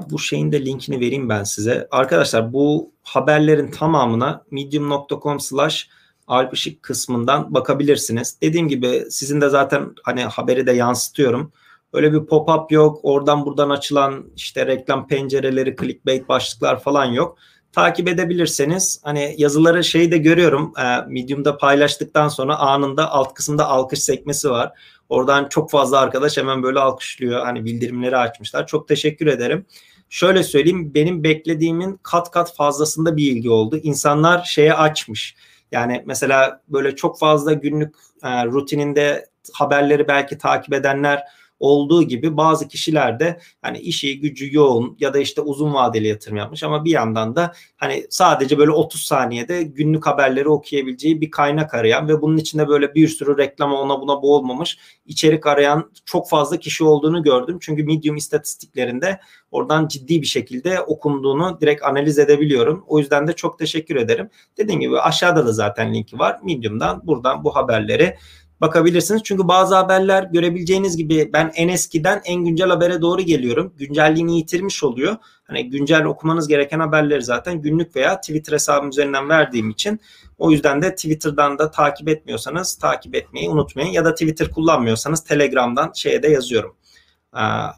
Bu 0.09 0.19
şeyin 0.19 0.51
de 0.51 0.65
linkini 0.65 0.99
vereyim 0.99 1.29
ben 1.29 1.43
size. 1.43 1.87
Arkadaşlar 1.91 2.53
bu 2.53 2.91
haberlerin 3.03 3.71
tamamına 3.71 4.43
medium.com 4.51 5.39
slash 5.39 5.89
Alpışık 6.27 6.83
kısmından 6.83 7.53
bakabilirsiniz. 7.53 8.37
Dediğim 8.41 8.67
gibi 8.67 9.05
sizin 9.09 9.41
de 9.41 9.49
zaten 9.49 9.95
hani 10.03 10.23
haberi 10.23 10.67
de 10.67 10.71
yansıtıyorum. 10.71 11.51
Öyle 11.93 12.13
bir 12.13 12.17
pop-up 12.17 12.73
yok. 12.73 12.99
Oradan 13.03 13.45
buradan 13.45 13.69
açılan 13.69 14.25
işte 14.35 14.65
reklam 14.65 15.07
pencereleri, 15.07 15.75
clickbait 15.75 16.29
başlıklar 16.29 16.79
falan 16.79 17.05
yok. 17.05 17.37
Takip 17.71 18.07
edebilirseniz 18.07 19.01
hani 19.03 19.35
yazıları 19.37 19.83
şeyi 19.83 20.11
de 20.11 20.17
görüyorum. 20.17 20.73
E, 20.77 21.01
Medium'da 21.07 21.57
paylaştıktan 21.57 22.27
sonra 22.27 22.55
anında 22.55 23.11
alt 23.11 23.33
kısımda 23.33 23.67
alkış 23.67 24.03
sekmesi 24.03 24.49
var. 24.49 24.71
Oradan 25.09 25.49
çok 25.49 25.71
fazla 25.71 25.99
arkadaş 25.99 26.37
hemen 26.37 26.63
böyle 26.63 26.79
alkışlıyor. 26.79 27.45
Hani 27.45 27.65
bildirimleri 27.65 28.17
açmışlar. 28.17 28.67
Çok 28.67 28.87
teşekkür 28.87 29.27
ederim. 29.27 29.65
Şöyle 30.09 30.43
söyleyeyim 30.43 30.93
benim 30.93 31.23
beklediğimin 31.23 31.99
kat 32.03 32.31
kat 32.31 32.55
fazlasında 32.55 33.17
bir 33.17 33.31
ilgi 33.31 33.49
oldu. 33.49 33.77
İnsanlar 33.83 34.43
şeye 34.43 34.73
açmış. 34.73 35.35
Yani 35.71 36.03
mesela 36.05 36.61
böyle 36.67 36.95
çok 36.95 37.19
fazla 37.19 37.53
günlük 37.53 37.95
e, 38.23 38.45
rutininde 38.45 39.29
haberleri 39.53 40.07
belki 40.07 40.37
takip 40.37 40.73
edenler 40.73 41.23
olduğu 41.59 42.03
gibi 42.03 42.37
bazı 42.37 42.67
kişiler 42.67 43.19
de 43.19 43.39
hani 43.61 43.77
işi 43.77 44.19
gücü 44.19 44.55
yoğun 44.55 44.97
ya 44.99 45.13
da 45.13 45.19
işte 45.19 45.41
uzun 45.41 45.73
vadeli 45.73 46.07
yatırım 46.07 46.37
yapmış 46.37 46.63
ama 46.63 46.85
bir 46.85 46.91
yandan 46.91 47.35
da 47.35 47.53
hani 47.77 48.07
sadece 48.09 48.57
böyle 48.57 48.71
30 48.71 49.01
saniyede 49.01 49.63
günlük 49.63 50.07
haberleri 50.07 50.49
okuyabileceği 50.49 51.21
bir 51.21 51.31
kaynak 51.31 51.73
arayan 51.73 52.07
ve 52.07 52.21
bunun 52.21 52.37
içinde 52.37 52.67
böyle 52.67 52.95
bir 52.95 53.07
sürü 53.07 53.37
reklam 53.37 53.73
ona 53.73 54.01
buna 54.01 54.21
boğulmamış 54.21 54.77
içerik 55.05 55.47
arayan 55.47 55.91
çok 56.05 56.29
fazla 56.29 56.57
kişi 56.57 56.83
olduğunu 56.83 57.23
gördüm. 57.23 57.57
Çünkü 57.61 57.83
Medium 57.83 58.15
istatistiklerinde 58.15 59.19
oradan 59.51 59.87
ciddi 59.87 60.21
bir 60.21 60.27
şekilde 60.27 60.81
okunduğunu 60.81 61.57
direkt 61.61 61.83
analiz 61.83 62.19
edebiliyorum. 62.19 62.83
O 62.87 62.99
yüzden 62.99 63.27
de 63.27 63.33
çok 63.33 63.59
teşekkür 63.59 63.95
ederim. 63.95 64.29
Dediğim 64.57 64.81
gibi 64.81 64.99
aşağıda 64.99 65.45
da 65.45 65.53
zaten 65.53 65.93
linki 65.93 66.19
var. 66.19 66.39
Medium'dan 66.43 67.07
buradan 67.07 67.43
bu 67.43 67.55
haberleri 67.55 68.15
bakabilirsiniz. 68.61 69.21
Çünkü 69.23 69.47
bazı 69.47 69.75
haberler 69.75 70.23
görebileceğiniz 70.23 70.97
gibi 70.97 71.29
ben 71.33 71.51
en 71.55 71.67
eskiden 71.67 72.21
en 72.25 72.45
güncel 72.45 72.69
habere 72.69 73.01
doğru 73.01 73.21
geliyorum. 73.21 73.73
Güncelliğini 73.77 74.37
yitirmiş 74.37 74.83
oluyor. 74.83 75.15
Hani 75.43 75.69
güncel 75.69 76.03
okumanız 76.03 76.47
gereken 76.47 76.79
haberleri 76.79 77.23
zaten 77.23 77.61
günlük 77.61 77.95
veya 77.95 78.21
Twitter 78.21 78.53
hesabım 78.53 78.89
üzerinden 78.89 79.29
verdiğim 79.29 79.69
için 79.69 79.99
o 80.37 80.51
yüzden 80.51 80.81
de 80.81 80.95
Twitter'dan 80.95 81.59
da 81.59 81.71
takip 81.71 82.09
etmiyorsanız 82.09 82.75
takip 82.75 83.15
etmeyi 83.15 83.49
unutmayın. 83.49 83.89
Ya 83.89 84.05
da 84.05 84.13
Twitter 84.13 84.49
kullanmıyorsanız 84.49 85.23
Telegram'dan 85.23 85.91
şeye 85.95 86.23
de 86.23 86.27
yazıyorum. 86.27 86.75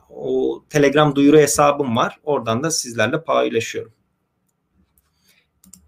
O 0.09 0.63
Telegram 0.69 1.15
duyuru 1.15 1.37
hesabım 1.37 1.95
var. 1.95 2.19
Oradan 2.23 2.63
da 2.63 2.71
sizlerle 2.71 3.23
paylaşıyorum. 3.23 3.91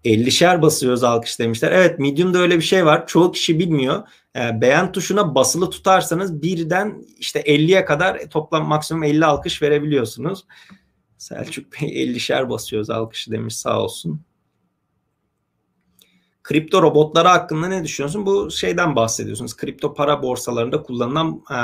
50'şer 0.04 0.62
basıyoruz 0.62 1.04
alkış 1.04 1.38
demişler. 1.38 1.72
Evet 1.72 1.98
Medium'da 1.98 2.38
öyle 2.38 2.56
bir 2.56 2.62
şey 2.62 2.86
var. 2.86 3.06
Çoğu 3.06 3.32
kişi 3.32 3.58
bilmiyor. 3.58 4.02
E, 4.36 4.60
beğen 4.60 4.92
tuşuna 4.92 5.34
basılı 5.34 5.70
tutarsanız 5.70 6.42
birden 6.42 7.04
işte 7.18 7.40
50'ye 7.40 7.84
kadar 7.84 8.30
toplam 8.30 8.68
maksimum 8.68 9.02
50 9.02 9.26
alkış 9.26 9.62
verebiliyorsunuz. 9.62 10.44
Selçuk 11.18 11.72
Bey 11.72 11.88
50'şer 12.04 12.48
basıyoruz 12.50 12.90
alkışı 12.90 13.30
demiş 13.30 13.56
sağ 13.56 13.80
olsun. 13.82 14.20
Kripto 16.42 16.82
robotları 16.82 17.28
hakkında 17.28 17.68
ne 17.68 17.84
düşünüyorsun? 17.84 18.26
Bu 18.26 18.50
şeyden 18.50 18.96
bahsediyorsunuz. 18.96 19.56
Kripto 19.56 19.94
para 19.94 20.22
borsalarında 20.22 20.82
kullanılan 20.82 21.42
e, 21.50 21.58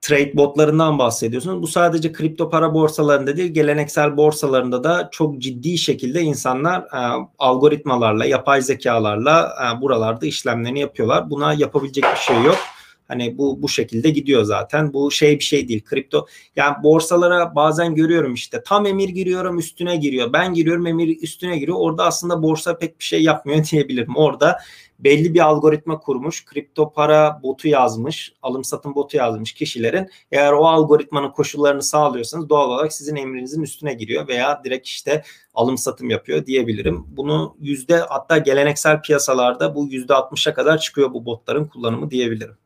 trade 0.00 0.36
botlarından 0.36 0.98
bahsediyorsunuz. 0.98 1.62
Bu 1.62 1.66
sadece 1.66 2.12
kripto 2.12 2.50
para 2.50 2.74
borsalarında 2.74 3.36
değil, 3.36 3.54
geleneksel 3.54 4.16
borsalarında 4.16 4.84
da 4.84 5.08
çok 5.12 5.38
ciddi 5.38 5.78
şekilde 5.78 6.20
insanlar 6.20 6.80
e, 6.80 7.28
algoritmalarla, 7.38 8.24
yapay 8.24 8.62
zekalarla 8.62 9.54
e, 9.64 9.80
buralarda 9.80 10.26
işlemlerini 10.26 10.80
yapıyorlar. 10.80 11.30
Buna 11.30 11.54
yapabilecek 11.54 12.04
bir 12.04 12.18
şey 12.18 12.42
yok. 12.42 12.58
Hani 13.08 13.38
bu 13.38 13.62
bu 13.62 13.68
şekilde 13.68 14.10
gidiyor 14.10 14.44
zaten. 14.44 14.92
Bu 14.92 15.10
şey 15.10 15.38
bir 15.38 15.44
şey 15.44 15.68
değil. 15.68 15.84
Kripto 15.84 16.26
yani 16.56 16.82
borsalara 16.82 17.54
bazen 17.54 17.94
görüyorum 17.94 18.34
işte 18.34 18.62
tam 18.66 18.86
emir 18.86 19.08
giriyorum 19.08 19.58
üstüne 19.58 19.96
giriyor. 19.96 20.32
Ben 20.32 20.54
giriyorum 20.54 20.86
emir 20.86 21.22
üstüne 21.22 21.58
giriyor. 21.58 21.76
Orada 21.80 22.04
aslında 22.04 22.42
borsa 22.42 22.78
pek 22.78 22.98
bir 22.98 23.04
şey 23.04 23.22
yapmıyor 23.22 23.64
diyebilirim. 23.70 24.16
Orada 24.16 24.58
belli 24.98 25.34
bir 25.34 25.40
algoritma 25.40 26.00
kurmuş, 26.00 26.44
kripto 26.44 26.92
para 26.92 27.40
botu 27.42 27.68
yazmış, 27.68 28.32
alım 28.42 28.64
satım 28.64 28.94
botu 28.94 29.16
yazmış 29.16 29.52
kişilerin 29.52 30.10
eğer 30.32 30.52
o 30.52 30.66
algoritmanın 30.66 31.30
koşullarını 31.30 31.82
sağlıyorsanız 31.82 32.48
doğal 32.48 32.68
olarak 32.70 32.92
sizin 32.92 33.16
emrinizin 33.16 33.62
üstüne 33.62 33.94
giriyor 33.94 34.28
veya 34.28 34.64
direkt 34.64 34.86
işte 34.86 35.22
alım 35.54 35.78
satım 35.78 36.10
yapıyor 36.10 36.46
diyebilirim. 36.46 37.04
Bunu 37.08 37.56
yüzde 37.60 37.96
hatta 37.96 38.38
geleneksel 38.38 39.02
piyasalarda 39.02 39.74
bu 39.74 39.86
yüzde 39.86 40.12
60'a 40.12 40.54
kadar 40.54 40.78
çıkıyor 40.78 41.12
bu 41.12 41.24
botların 41.24 41.64
kullanımı 41.64 42.10
diyebilirim. 42.10 42.56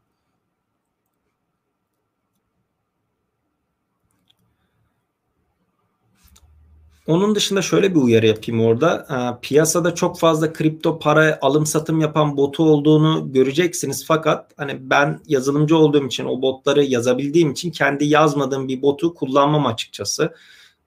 Onun 7.07 7.35
dışında 7.35 7.63
şöyle 7.63 7.95
bir 7.95 8.01
uyarı 8.01 8.27
yapayım 8.27 8.65
orada. 8.65 9.07
E, 9.11 9.41
piyasada 9.43 9.95
çok 9.95 10.19
fazla 10.19 10.53
kripto 10.53 10.99
para 10.99 11.39
alım 11.43 11.67
satım 11.67 12.01
yapan 12.01 12.37
botu 12.37 12.65
olduğunu 12.65 13.33
göreceksiniz. 13.33 14.07
Fakat 14.07 14.53
hani 14.57 14.91
ben 14.91 15.21
yazılımcı 15.27 15.77
olduğum 15.77 16.07
için 16.07 16.25
o 16.25 16.43
botları 16.43 16.85
yazabildiğim 16.85 17.51
için 17.51 17.71
kendi 17.71 18.05
yazmadığım 18.05 18.69
bir 18.69 18.83
botu 18.83 19.15
kullanmam 19.15 19.67
açıkçası. 19.67 20.35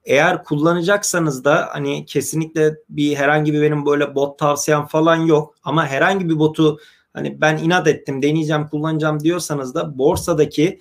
Eğer 0.03 0.43
kullanacaksanız 0.43 1.43
da 1.43 1.69
hani 1.71 2.05
kesinlikle 2.05 2.75
bir 2.89 3.15
herhangi 3.15 3.53
bir 3.53 3.61
benim 3.61 3.85
böyle 3.85 4.15
bot 4.15 4.39
tavsiyem 4.39 4.85
falan 4.85 5.15
yok. 5.15 5.55
Ama 5.63 5.87
herhangi 5.87 6.29
bir 6.29 6.39
botu 6.39 6.79
hani 7.13 7.41
ben 7.41 7.57
inat 7.57 7.87
ettim 7.87 8.21
deneyeceğim 8.21 8.67
kullanacağım 8.67 9.19
diyorsanız 9.19 9.75
da 9.75 9.97
borsadaki 9.97 10.79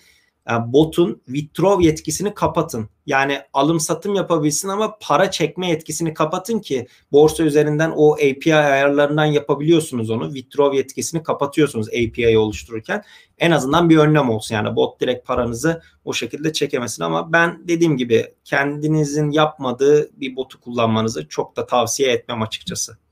botun 0.67 1.23
withdraw 1.27 1.85
yetkisini 1.85 2.35
kapatın. 2.35 2.89
Yani 3.07 3.39
alım 3.53 3.81
satım 3.81 4.15
yapabilsin 4.15 4.69
ama 4.69 4.99
para 5.01 5.31
çekme 5.31 5.69
yetkisini 5.69 6.15
kapatın 6.15 6.59
ki 6.59 6.87
borsa 7.13 7.45
üzerinden 7.45 7.93
o 7.97 8.13
API 8.13 8.55
ayarlarından 8.55 9.25
yapabiliyorsunuz 9.25 10.11
onu. 10.11 10.35
Withdraw 10.35 10.77
yetkisini 10.77 11.23
kapatıyorsunuz 11.23 11.89
API'yi 11.89 12.39
oluştururken. 12.39 13.03
En 13.39 13.51
azından 13.51 13.91
bir 13.91 13.99
önlem 13.99 14.31
olsun 14.31 14.55
yani 14.55 14.77
bot 14.77 15.01
direkt 15.01 15.27
paranızı 15.27 15.83
o 16.05 16.13
şekilde 16.13 16.53
çekemesin 16.53 17.03
ama 17.03 17.33
ben 17.33 17.69
dediğim 17.69 17.97
gibi 17.97 18.35
kendinizin 18.45 19.31
yapmadığı 19.31 20.21
bir 20.21 20.37
botu 20.37 20.61
kullanmanızı 20.61 21.29
çok 21.29 21.57
da 21.57 21.67
tavsiye 21.67 22.13
etmem 22.13 22.43
açıkçası. 22.43 23.04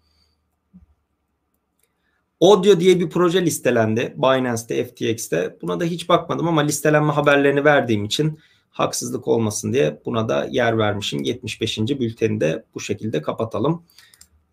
Audio 2.43 2.81
diye 2.81 3.01
bir 3.01 3.11
proje 3.11 3.45
listelendi 3.45 4.15
Binance'te, 4.17 4.85
FTX'te. 4.85 5.57
Buna 5.63 5.81
da 5.81 5.85
hiç 5.85 6.09
bakmadım 6.09 6.49
ama 6.49 6.61
listelenme 6.61 7.13
haberlerini 7.13 7.65
verdiğim 7.65 8.05
için 8.05 8.39
haksızlık 8.71 9.29
olmasın 9.29 9.73
diye 9.73 10.01
buna 10.05 10.29
da 10.29 10.49
yer 10.51 10.79
vermişim. 10.79 11.23
75. 11.23 11.79
bülteni 11.79 12.41
de 12.41 12.65
bu 12.75 12.81
şekilde 12.81 13.23
kapatalım. 13.23 13.83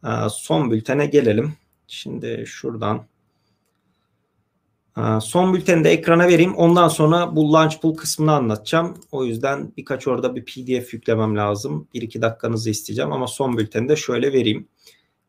Ee, 0.06 0.10
son 0.32 0.72
bültene 0.72 1.06
gelelim. 1.06 1.54
Şimdi 1.88 2.44
şuradan 2.48 3.06
ee, 4.98 5.02
Son 5.22 5.54
bülteni 5.54 5.84
de 5.84 5.90
ekrana 5.90 6.28
vereyim. 6.28 6.56
Ondan 6.56 6.88
sonra 6.88 7.36
bu 7.36 7.54
launch 7.54 7.82
pool 7.82 7.96
kısmını 7.96 8.34
anlatacağım. 8.34 8.98
O 9.12 9.26
yüzden 9.26 9.72
birkaç 9.78 10.08
orada 10.08 10.36
bir 10.36 10.46
pdf 10.46 10.94
yüklemem 10.94 11.38
lazım. 11.38 11.88
1-2 11.96 12.22
dakikanızı 12.22 12.70
isteyeceğim 12.70 13.12
ama 13.12 13.28
son 13.28 13.58
bülteni 13.58 13.90
de 13.90 13.96
şöyle 13.96 14.34
vereyim. 14.34 14.68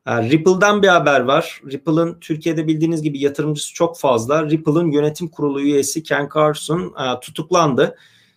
Ripple'dan 0.07 0.83
bir 0.83 0.89
haber 0.89 1.21
var. 1.21 1.61
Ripple'ın 1.71 2.21
Türkiye'de 2.21 2.67
bildiğiniz 2.67 3.03
gibi 3.03 3.21
yatırımcısı 3.21 3.75
çok 3.75 3.99
fazla. 3.99 4.51
Ripple'ın 4.51 4.91
yönetim 4.91 5.29
kurulu 5.29 5.61
üyesi 5.61 6.03
Ken 6.03 6.29
Carson 6.35 6.81
e, 6.81 7.21
tutuklandı. 7.21 7.97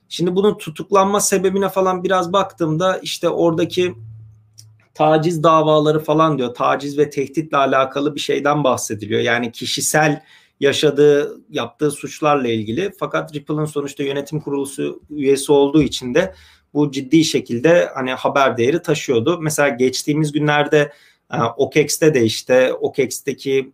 Şimdi 0.09 0.35
bunun 0.35 0.57
tutuklanma 0.57 1.19
sebebine 1.19 1.69
falan 1.69 2.03
biraz 2.03 2.33
baktığımda 2.33 2.97
işte 2.97 3.29
oradaki 3.29 3.95
taciz 4.93 5.43
davaları 5.43 5.99
falan 5.99 6.37
diyor. 6.37 6.53
Taciz 6.53 6.97
ve 6.97 7.09
tehditle 7.09 7.57
alakalı 7.57 8.15
bir 8.15 8.19
şeyden 8.19 8.63
bahsediliyor. 8.63 9.21
Yani 9.21 9.51
kişisel 9.51 10.23
yaşadığı, 10.59 11.41
yaptığı 11.49 11.91
suçlarla 11.91 12.47
ilgili. 12.47 12.91
Fakat 12.99 13.35
Ripple'ın 13.35 13.65
sonuçta 13.65 14.03
yönetim 14.03 14.39
kurulu 14.39 14.99
üyesi 15.09 15.51
olduğu 15.51 15.81
için 15.81 16.13
de 16.13 16.33
bu 16.73 16.91
ciddi 16.91 17.23
şekilde 17.23 17.89
hani 17.95 18.11
haber 18.11 18.57
değeri 18.57 18.81
taşıyordu. 18.81 19.39
Mesela 19.41 19.69
geçtiğimiz 19.69 20.31
günlerde 20.31 20.91
OKEX'te 21.57 22.13
de 22.13 22.23
işte 22.23 22.73
OKEX'teki 22.73 23.73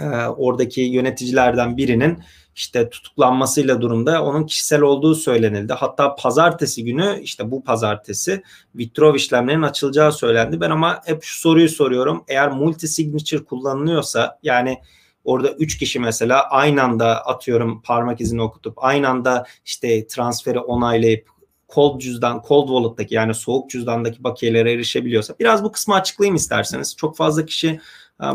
e, 0.00 0.04
oradaki 0.26 0.80
yöneticilerden 0.80 1.76
birinin 1.76 2.18
işte 2.56 2.90
tutuklanmasıyla 2.90 3.80
durumda 3.80 4.24
onun 4.24 4.46
kişisel 4.46 4.80
olduğu 4.80 5.14
söylenildi. 5.14 5.72
Hatta 5.72 6.14
pazartesi 6.14 6.84
günü 6.84 7.20
işte 7.22 7.50
bu 7.50 7.64
pazartesi 7.64 8.42
withdraw 8.72 9.16
işlemlerinin 9.16 9.62
açılacağı 9.62 10.12
söylendi. 10.12 10.60
Ben 10.60 10.70
ama 10.70 11.00
hep 11.04 11.22
şu 11.22 11.40
soruyu 11.40 11.68
soruyorum. 11.68 12.24
Eğer 12.28 12.50
multi 12.50 12.88
signature 12.88 13.44
kullanılıyorsa 13.44 14.38
yani 14.42 14.78
orada 15.24 15.50
3 15.50 15.78
kişi 15.78 16.00
mesela 16.00 16.42
aynı 16.50 16.82
anda 16.82 17.26
atıyorum 17.26 17.82
parmak 17.82 18.20
izini 18.20 18.42
okutup 18.42 18.84
aynı 18.84 19.08
anda 19.08 19.46
işte 19.64 20.06
transferi 20.06 20.58
onaylayıp 20.58 21.33
cold 21.74 22.00
cüzdan, 22.00 22.42
cold 22.48 22.68
wallet'taki 22.68 23.14
yani 23.14 23.34
soğuk 23.34 23.70
cüzdandaki 23.70 24.24
bakiyelere 24.24 24.72
erişebiliyorsa 24.72 25.34
biraz 25.40 25.64
bu 25.64 25.72
kısmı 25.72 25.94
açıklayayım 25.94 26.36
isterseniz. 26.36 26.96
Çok 26.96 27.16
fazla 27.16 27.46
kişi 27.46 27.80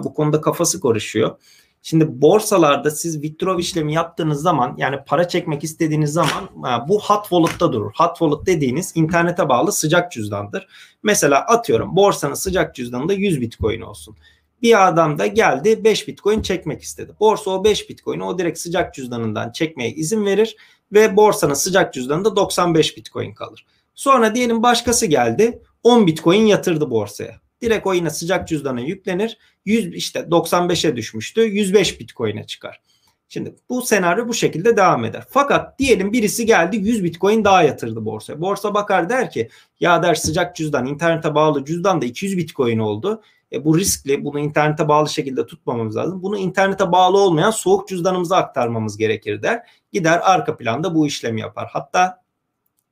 bu 0.03 0.13
konuda 0.13 0.41
kafası 0.41 0.81
karışıyor. 0.81 1.37
Şimdi 1.81 2.21
borsalarda 2.21 2.91
siz 2.91 3.13
withdraw 3.13 3.61
işlemi 3.61 3.93
yaptığınız 3.93 4.41
zaman 4.41 4.75
yani 4.77 4.97
para 5.07 5.27
çekmek 5.27 5.63
istediğiniz 5.63 6.13
zaman 6.13 6.49
bu 6.87 7.01
hot 7.01 7.21
wallet'ta 7.21 7.73
durur. 7.73 7.91
Hot 7.97 8.17
wallet 8.17 8.45
dediğiniz 8.45 8.91
internete 8.95 9.49
bağlı 9.49 9.71
sıcak 9.71 10.11
cüzdandır. 10.11 10.67
Mesela 11.03 11.39
atıyorum 11.39 11.95
borsanın 11.95 12.33
sıcak 12.33 12.75
cüzdanında 12.75 13.13
100 13.13 13.41
bitcoin 13.41 13.81
olsun. 13.81 14.15
Bir 14.61 14.87
adam 14.87 15.19
da 15.19 15.27
geldi 15.27 15.83
5 15.83 16.07
bitcoin 16.07 16.41
çekmek 16.41 16.81
istedi. 16.81 17.11
Borsa 17.19 17.51
o 17.51 17.63
5 17.63 17.89
bitcoin'i 17.89 18.23
o 18.23 18.37
direkt 18.37 18.59
sıcak 18.59 18.93
cüzdanından 18.93 19.51
çekmeye 19.51 19.91
izin 19.91 20.25
verir 20.25 20.55
ve 20.93 21.17
borsanın 21.17 21.53
sıcak 21.53 21.93
cüzdanında 21.93 22.35
95 22.35 22.97
bitcoin 22.97 23.33
kalır. 23.33 23.65
Sonra 23.95 24.35
diyelim 24.35 24.63
başkası 24.63 25.05
geldi 25.05 25.61
10 25.83 26.07
bitcoin 26.07 26.45
yatırdı 26.45 26.89
borsaya. 26.89 27.39
Direkt 27.61 27.87
o 27.87 27.93
yine 27.93 28.09
sıcak 28.09 28.47
cüzdana 28.47 28.81
yüklenir. 28.81 29.37
100 29.65 29.93
işte 29.93 30.19
95'e 30.19 30.95
düşmüştü. 30.95 31.41
105 31.41 31.99
Bitcoin'e 31.99 32.43
çıkar. 32.47 32.81
Şimdi 33.29 33.55
bu 33.69 33.81
senaryo 33.81 34.27
bu 34.27 34.33
şekilde 34.33 34.77
devam 34.77 35.05
eder. 35.05 35.23
Fakat 35.29 35.79
diyelim 35.79 36.13
birisi 36.13 36.45
geldi 36.45 36.77
100 36.77 37.03
Bitcoin 37.03 37.43
daha 37.43 37.63
yatırdı 37.63 38.05
borsaya. 38.05 38.41
Borsa 38.41 38.73
bakar 38.73 39.09
der 39.09 39.31
ki 39.31 39.49
ya 39.79 40.03
der 40.03 40.15
sıcak 40.15 40.55
cüzdan 40.55 40.85
internete 40.85 41.35
bağlı 41.35 41.65
cüzdan 41.65 42.01
da 42.01 42.05
200 42.05 42.37
Bitcoin 42.37 42.79
oldu. 42.79 43.21
E 43.51 43.65
bu 43.65 43.77
riskli 43.77 44.25
bunu 44.25 44.39
internete 44.39 44.87
bağlı 44.87 45.09
şekilde 45.09 45.45
tutmamamız 45.45 45.95
lazım. 45.95 46.23
Bunu 46.23 46.37
internete 46.37 46.91
bağlı 46.91 47.17
olmayan 47.17 47.51
soğuk 47.51 47.87
cüzdanımıza 47.87 48.37
aktarmamız 48.37 48.97
gerekir 48.97 49.41
der. 49.41 49.63
Gider 49.91 50.19
arka 50.23 50.57
planda 50.57 50.95
bu 50.95 51.07
işlemi 51.07 51.41
yapar. 51.41 51.69
Hatta 51.71 52.23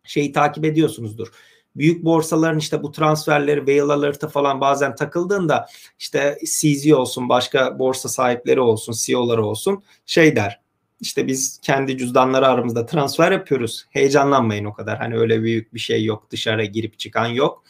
şeyi 0.03 0.31
takip 0.31 0.65
ediyorsunuzdur 0.65 1.31
büyük 1.77 2.05
borsaların 2.05 2.59
işte 2.59 2.83
bu 2.83 2.91
transferleri, 2.91 3.59
whale 3.59 3.93
alert'ı 3.93 4.27
falan 4.27 4.61
bazen 4.61 4.95
takıldığında 4.95 5.67
işte 5.99 6.37
CZ 6.45 6.91
olsun, 6.91 7.29
başka 7.29 7.79
borsa 7.79 8.09
sahipleri 8.09 8.59
olsun, 8.59 8.93
CEO'ları 8.97 9.45
olsun 9.45 9.83
şey 10.05 10.35
der. 10.35 10.61
İşte 11.01 11.27
biz 11.27 11.59
kendi 11.61 11.97
cüzdanları 11.97 12.47
aramızda 12.47 12.85
transfer 12.85 13.31
yapıyoruz. 13.31 13.85
Heyecanlanmayın 13.89 14.65
o 14.65 14.73
kadar. 14.73 14.97
Hani 14.97 15.17
öyle 15.17 15.41
büyük 15.41 15.73
bir 15.73 15.79
şey 15.79 16.03
yok. 16.03 16.31
Dışarı 16.31 16.65
girip 16.65 16.99
çıkan 16.99 17.27
yok. 17.27 17.63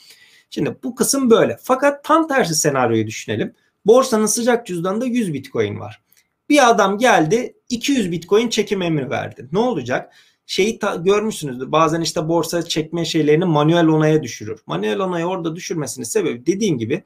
Şimdi 0.49 0.77
bu 0.83 0.95
kısım 0.95 1.29
böyle. 1.29 1.57
Fakat 1.61 2.03
tam 2.03 2.27
tersi 2.27 2.55
senaryoyu 2.55 3.07
düşünelim. 3.07 3.53
Borsanın 3.85 4.25
sıcak 4.25 4.67
cüzdanında 4.67 5.05
100 5.05 5.33
Bitcoin 5.33 5.79
var. 5.79 6.01
Bir 6.49 6.69
adam 6.69 6.97
geldi 6.97 7.53
200 7.69 8.11
Bitcoin 8.11 8.49
çekim 8.49 8.81
emri 8.81 9.09
verdi. 9.09 9.47
Ne 9.51 9.59
olacak? 9.59 10.13
şeyi 10.47 10.79
ta- 10.79 10.95
görmüşsünüzdür. 10.95 11.71
Bazen 11.71 12.01
işte 12.01 12.27
borsa 12.27 12.61
çekme 12.61 13.05
şeylerini 13.05 13.45
manuel 13.45 13.87
onaya 13.87 14.23
düşürür. 14.23 14.59
Manuel 14.65 14.99
onaya 14.99 15.27
orada 15.27 15.55
düşürmesinin 15.55 16.05
sebebi 16.05 16.45
dediğim 16.45 16.77
gibi 16.77 17.03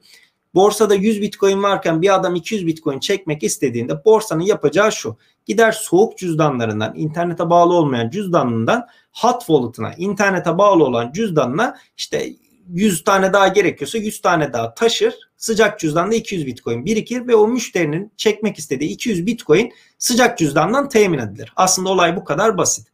borsada 0.54 0.94
100 0.94 1.20
bitcoin 1.20 1.62
varken 1.62 2.02
bir 2.02 2.14
adam 2.14 2.34
200 2.34 2.66
bitcoin 2.66 3.00
çekmek 3.00 3.42
istediğinde 3.42 4.04
borsanın 4.04 4.42
yapacağı 4.42 4.92
şu. 4.92 5.16
Gider 5.46 5.72
soğuk 5.72 6.18
cüzdanlarından, 6.18 6.94
internete 6.96 7.50
bağlı 7.50 7.74
olmayan 7.74 8.10
cüzdanından 8.10 8.86
hot 9.12 9.40
wallet'ına, 9.40 9.94
internete 9.94 10.58
bağlı 10.58 10.84
olan 10.84 11.12
cüzdanına 11.12 11.76
işte 11.96 12.32
100 12.68 13.04
tane 13.04 13.32
daha 13.32 13.48
gerekiyorsa 13.48 13.98
100 13.98 14.20
tane 14.20 14.52
daha 14.52 14.74
taşır. 14.74 15.14
Sıcak 15.36 15.80
cüzdanda 15.80 16.14
200 16.14 16.46
bitcoin 16.46 16.84
birikir 16.84 17.28
ve 17.28 17.34
o 17.34 17.48
müşterinin 17.48 18.12
çekmek 18.16 18.58
istediği 18.58 18.90
200 18.90 19.26
bitcoin 19.26 19.72
sıcak 19.98 20.38
cüzdandan 20.38 20.88
temin 20.88 21.18
edilir. 21.18 21.52
Aslında 21.56 21.88
olay 21.88 22.16
bu 22.16 22.24
kadar 22.24 22.58
basit. 22.58 22.88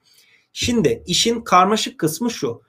Şimdi 0.53 1.03
işin 1.07 1.41
karmaşık 1.41 1.99
kısmı 1.99 2.31
şu. 2.31 2.62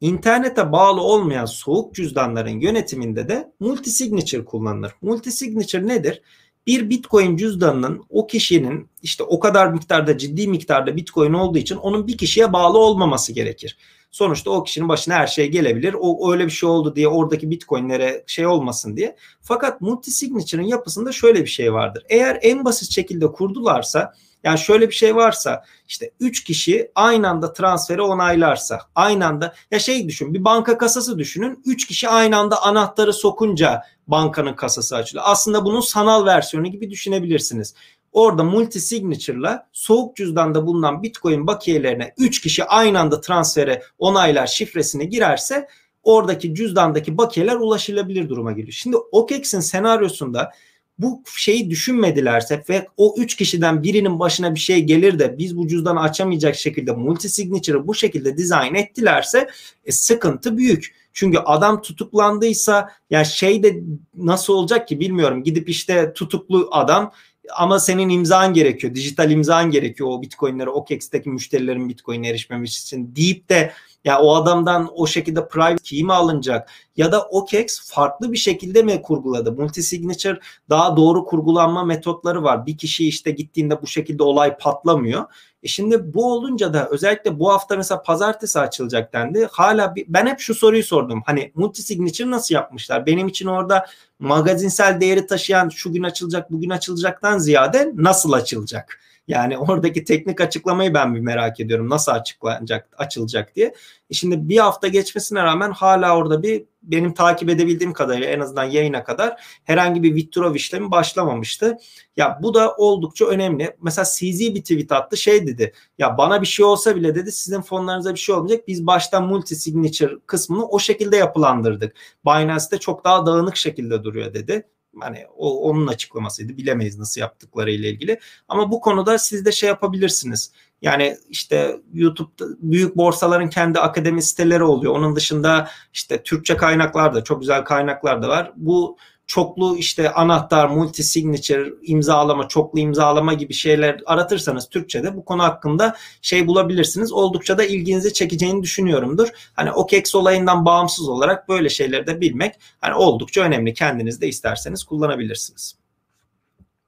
İnternete 0.00 0.72
bağlı 0.72 1.00
olmayan 1.00 1.44
soğuk 1.44 1.94
cüzdanların 1.94 2.60
yönetiminde 2.60 3.28
de 3.28 3.52
multisignature 3.60 4.44
kullanılır. 4.44 4.92
Multisignature 5.02 5.86
nedir? 5.86 6.22
Bir 6.66 6.90
Bitcoin 6.90 7.36
cüzdanının 7.36 8.04
o 8.08 8.26
kişinin 8.26 8.90
işte 9.02 9.22
o 9.22 9.40
kadar 9.40 9.66
miktarda 9.66 10.18
ciddi 10.18 10.48
miktarda 10.48 10.96
Bitcoin 10.96 11.32
olduğu 11.32 11.58
için 11.58 11.76
onun 11.76 12.06
bir 12.06 12.18
kişiye 12.18 12.52
bağlı 12.52 12.78
olmaması 12.78 13.32
gerekir. 13.32 13.76
Sonuçta 14.12 14.50
o 14.50 14.64
kişinin 14.64 14.88
başına 14.88 15.14
her 15.14 15.26
şey 15.26 15.48
gelebilir. 15.48 15.96
O 16.00 16.32
öyle 16.32 16.46
bir 16.46 16.50
şey 16.50 16.68
oldu 16.68 16.96
diye 16.96 17.08
oradaki 17.08 17.50
Bitcoin'lere 17.50 18.24
şey 18.26 18.46
olmasın 18.46 18.96
diye. 18.96 19.16
Fakat 19.40 19.80
multisignature'ın 19.80 20.66
yapısında 20.66 21.12
şöyle 21.12 21.40
bir 21.40 21.50
şey 21.50 21.72
vardır. 21.72 22.04
Eğer 22.08 22.38
en 22.42 22.64
basit 22.64 22.90
şekilde 22.90 23.32
kurdularsa 23.32 24.14
yani 24.44 24.58
şöyle 24.58 24.88
bir 24.88 24.94
şey 24.94 25.16
varsa 25.16 25.64
işte 25.88 26.10
3 26.20 26.44
kişi 26.44 26.90
aynı 26.94 27.28
anda 27.28 27.52
transferi 27.52 28.02
onaylarsa 28.02 28.80
aynı 28.94 29.26
anda 29.26 29.54
ya 29.70 29.78
şey 29.78 30.08
düşün 30.08 30.34
bir 30.34 30.44
banka 30.44 30.78
kasası 30.78 31.18
düşünün 31.18 31.62
3 31.66 31.86
kişi 31.86 32.08
aynı 32.08 32.36
anda 32.38 32.62
anahtarı 32.62 33.12
sokunca 33.12 33.82
bankanın 34.06 34.54
kasası 34.54 34.96
açılıyor. 34.96 35.24
Aslında 35.28 35.64
bunun 35.64 35.80
sanal 35.80 36.26
versiyonu 36.26 36.66
gibi 36.66 36.90
düşünebilirsiniz. 36.90 37.74
Orada 38.12 38.44
multi 38.44 38.80
signature'la 38.80 39.68
soğuk 39.72 40.16
cüzdanda 40.16 40.66
bulunan 40.66 41.02
Bitcoin 41.02 41.46
bakiyelerine 41.46 42.14
3 42.18 42.40
kişi 42.40 42.64
aynı 42.64 43.00
anda 43.00 43.20
transfere 43.20 43.82
onaylar 43.98 44.46
şifresini 44.46 45.08
girerse 45.08 45.68
oradaki 46.02 46.54
cüzdandaki 46.54 47.18
bakiyeler 47.18 47.56
ulaşılabilir 47.56 48.28
duruma 48.28 48.52
geliyor. 48.52 48.72
Şimdi 48.72 48.96
OKEX'in 48.96 49.60
senaryosunda 49.60 50.52
bu 50.98 51.22
şeyi 51.36 51.70
düşünmedilerse 51.70 52.64
ve 52.68 52.86
o 52.96 53.14
üç 53.18 53.36
kişiden 53.36 53.82
birinin 53.82 54.18
başına 54.20 54.54
bir 54.54 54.60
şey 54.60 54.82
gelir 54.82 55.18
de 55.18 55.38
biz 55.38 55.56
bu 55.56 55.68
cüzdanı 55.68 56.00
açamayacak 56.00 56.56
şekilde 56.56 56.92
multi 56.92 57.28
signature'ı 57.28 57.86
bu 57.86 57.94
şekilde 57.94 58.36
dizayn 58.36 58.74
ettilerse 58.74 59.48
e, 59.84 59.92
sıkıntı 59.92 60.56
büyük. 60.56 60.94
Çünkü 61.12 61.38
adam 61.38 61.82
tutuklandıysa 61.82 62.88
ya 63.10 63.24
şey 63.24 63.62
de 63.62 63.80
nasıl 64.16 64.52
olacak 64.52 64.88
ki 64.88 65.00
bilmiyorum. 65.00 65.42
Gidip 65.42 65.68
işte 65.68 66.12
tutuklu 66.12 66.68
adam 66.72 67.12
ama 67.56 67.80
senin 67.80 68.08
imzan 68.08 68.54
gerekiyor. 68.54 68.94
Dijital 68.94 69.30
imzan 69.30 69.70
gerekiyor 69.70 70.08
o 70.12 70.22
bitcoinlere 70.22 70.70
OKEX'teki 70.70 71.30
müşterilerin 71.30 71.88
bitcoin'e 71.88 72.28
erişmemesi 72.28 72.82
için 72.82 73.16
deyip 73.16 73.48
de 73.48 73.72
ya 74.04 74.20
o 74.20 74.34
adamdan 74.34 74.90
o 74.94 75.06
şekilde 75.06 75.48
private 75.48 75.82
key 75.82 76.02
mi 76.02 76.12
alınacak? 76.12 76.70
Ya 76.96 77.12
da 77.12 77.22
OKEX 77.22 77.90
farklı 77.90 78.32
bir 78.32 78.38
şekilde 78.38 78.82
mi 78.82 79.02
kurguladı? 79.02 79.52
Multisignature 79.52 80.38
daha 80.70 80.96
doğru 80.96 81.24
kurgulanma 81.24 81.84
metotları 81.84 82.42
var. 82.42 82.66
Bir 82.66 82.78
kişi 82.78 83.08
işte 83.08 83.30
gittiğinde 83.30 83.82
bu 83.82 83.86
şekilde 83.86 84.22
olay 84.22 84.56
patlamıyor. 84.56 85.24
E 85.62 85.68
şimdi 85.68 86.14
bu 86.14 86.32
olunca 86.32 86.74
da 86.74 86.88
özellikle 86.88 87.38
bu 87.38 87.52
hafta 87.52 87.76
mesela 87.76 88.02
pazartesi 88.02 88.60
açılacak 88.60 89.12
dendi. 89.12 89.48
Hala 89.52 89.94
bir, 89.94 90.04
ben 90.08 90.26
hep 90.26 90.40
şu 90.40 90.54
soruyu 90.54 90.84
sordum. 90.84 91.22
Hani 91.26 91.52
multisignature 91.54 92.30
nasıl 92.30 92.54
yapmışlar? 92.54 93.06
Benim 93.06 93.28
için 93.28 93.46
orada 93.46 93.86
magazinsel 94.18 95.00
değeri 95.00 95.26
taşıyan 95.26 95.68
şu 95.68 95.92
gün 95.92 96.02
açılacak, 96.02 96.50
bugün 96.52 96.70
açılacaktan 96.70 97.38
ziyade 97.38 97.92
nasıl 97.94 98.32
açılacak? 98.32 98.98
Yani 99.28 99.58
oradaki 99.58 100.04
teknik 100.04 100.40
açıklamayı 100.40 100.94
ben 100.94 101.14
bir 101.14 101.20
merak 101.20 101.60
ediyorum. 101.60 101.90
Nasıl 101.90 102.12
açıklanacak, 102.12 102.88
açılacak 102.96 103.56
diye. 103.56 103.74
E 104.10 104.14
şimdi 104.14 104.48
bir 104.48 104.58
hafta 104.58 104.88
geçmesine 104.88 105.42
rağmen 105.42 105.70
hala 105.70 106.16
orada 106.16 106.42
bir 106.42 106.64
benim 106.82 107.14
takip 107.14 107.48
edebildiğim 107.48 107.92
kadarıyla 107.92 108.28
en 108.28 108.40
azından 108.40 108.64
yayına 108.64 109.04
kadar 109.04 109.42
herhangi 109.64 110.02
bir 110.02 110.16
withdraw 110.16 110.56
işlemi 110.56 110.90
başlamamıştı. 110.90 111.76
Ya 112.16 112.38
bu 112.42 112.54
da 112.54 112.74
oldukça 112.76 113.24
önemli. 113.24 113.76
Mesela 113.82 114.04
CZ 114.04 114.40
bir 114.40 114.60
tweet 114.60 114.92
attı 114.92 115.16
şey 115.16 115.46
dedi. 115.46 115.72
Ya 115.98 116.18
bana 116.18 116.42
bir 116.42 116.46
şey 116.46 116.64
olsa 116.64 116.96
bile 116.96 117.14
dedi 117.14 117.32
sizin 117.32 117.60
fonlarınıza 117.60 118.14
bir 118.14 118.18
şey 118.18 118.34
olmayacak. 118.34 118.68
Biz 118.68 118.86
baştan 118.86 119.26
multi 119.26 119.56
signature 119.56 120.18
kısmını 120.26 120.66
o 120.66 120.78
şekilde 120.78 121.16
yapılandırdık. 121.16 121.94
Binance'de 122.26 122.78
çok 122.78 123.04
daha 123.04 123.26
dağınık 123.26 123.56
şekilde 123.56 124.04
duruyor 124.04 124.34
dedi. 124.34 124.66
Hani 125.00 125.26
o 125.36 125.60
onun 125.70 125.86
açıklamasıydı. 125.86 126.56
Bilemeyiz 126.56 126.98
nasıl 126.98 127.20
yaptıkları 127.20 127.70
ile 127.70 127.90
ilgili. 127.90 128.20
Ama 128.48 128.70
bu 128.70 128.80
konuda 128.80 129.18
siz 129.18 129.44
de 129.44 129.52
şey 129.52 129.68
yapabilirsiniz. 129.68 130.52
Yani 130.82 131.16
işte 131.28 131.80
YouTube'da 131.92 132.44
büyük 132.58 132.96
borsaların 132.96 133.50
kendi 133.50 133.78
akademi 133.78 134.22
siteleri 134.22 134.62
oluyor. 134.64 134.94
Onun 134.94 135.16
dışında 135.16 135.68
işte 135.92 136.22
Türkçe 136.22 136.56
kaynaklar 136.56 137.14
da 137.14 137.24
çok 137.24 137.40
güzel 137.40 137.64
kaynaklar 137.64 138.22
da 138.22 138.28
var. 138.28 138.52
Bu 138.56 138.96
çoklu 139.32 139.76
işte 139.76 140.12
anahtar, 140.12 140.68
multi 140.68 141.02
signature, 141.02 141.72
imzalama, 141.82 142.48
çoklu 142.48 142.78
imzalama 142.78 143.32
gibi 143.34 143.54
şeyler 143.54 144.00
aratırsanız 144.06 144.68
Türkçe'de 144.68 145.16
bu 145.16 145.24
konu 145.24 145.42
hakkında 145.42 145.96
şey 146.22 146.46
bulabilirsiniz. 146.46 147.12
Oldukça 147.12 147.58
da 147.58 147.64
ilginizi 147.64 148.12
çekeceğini 148.12 148.62
düşünüyorumdur. 148.62 149.28
Hani 149.54 149.72
OKEX 149.72 150.14
olayından 150.14 150.64
bağımsız 150.64 151.08
olarak 151.08 151.48
böyle 151.48 151.68
şeyleri 151.68 152.06
de 152.06 152.20
bilmek 152.20 152.54
hani 152.80 152.94
oldukça 152.94 153.40
önemli. 153.40 153.74
Kendiniz 153.74 154.20
de 154.20 154.28
isterseniz 154.28 154.84
kullanabilirsiniz. 154.84 155.76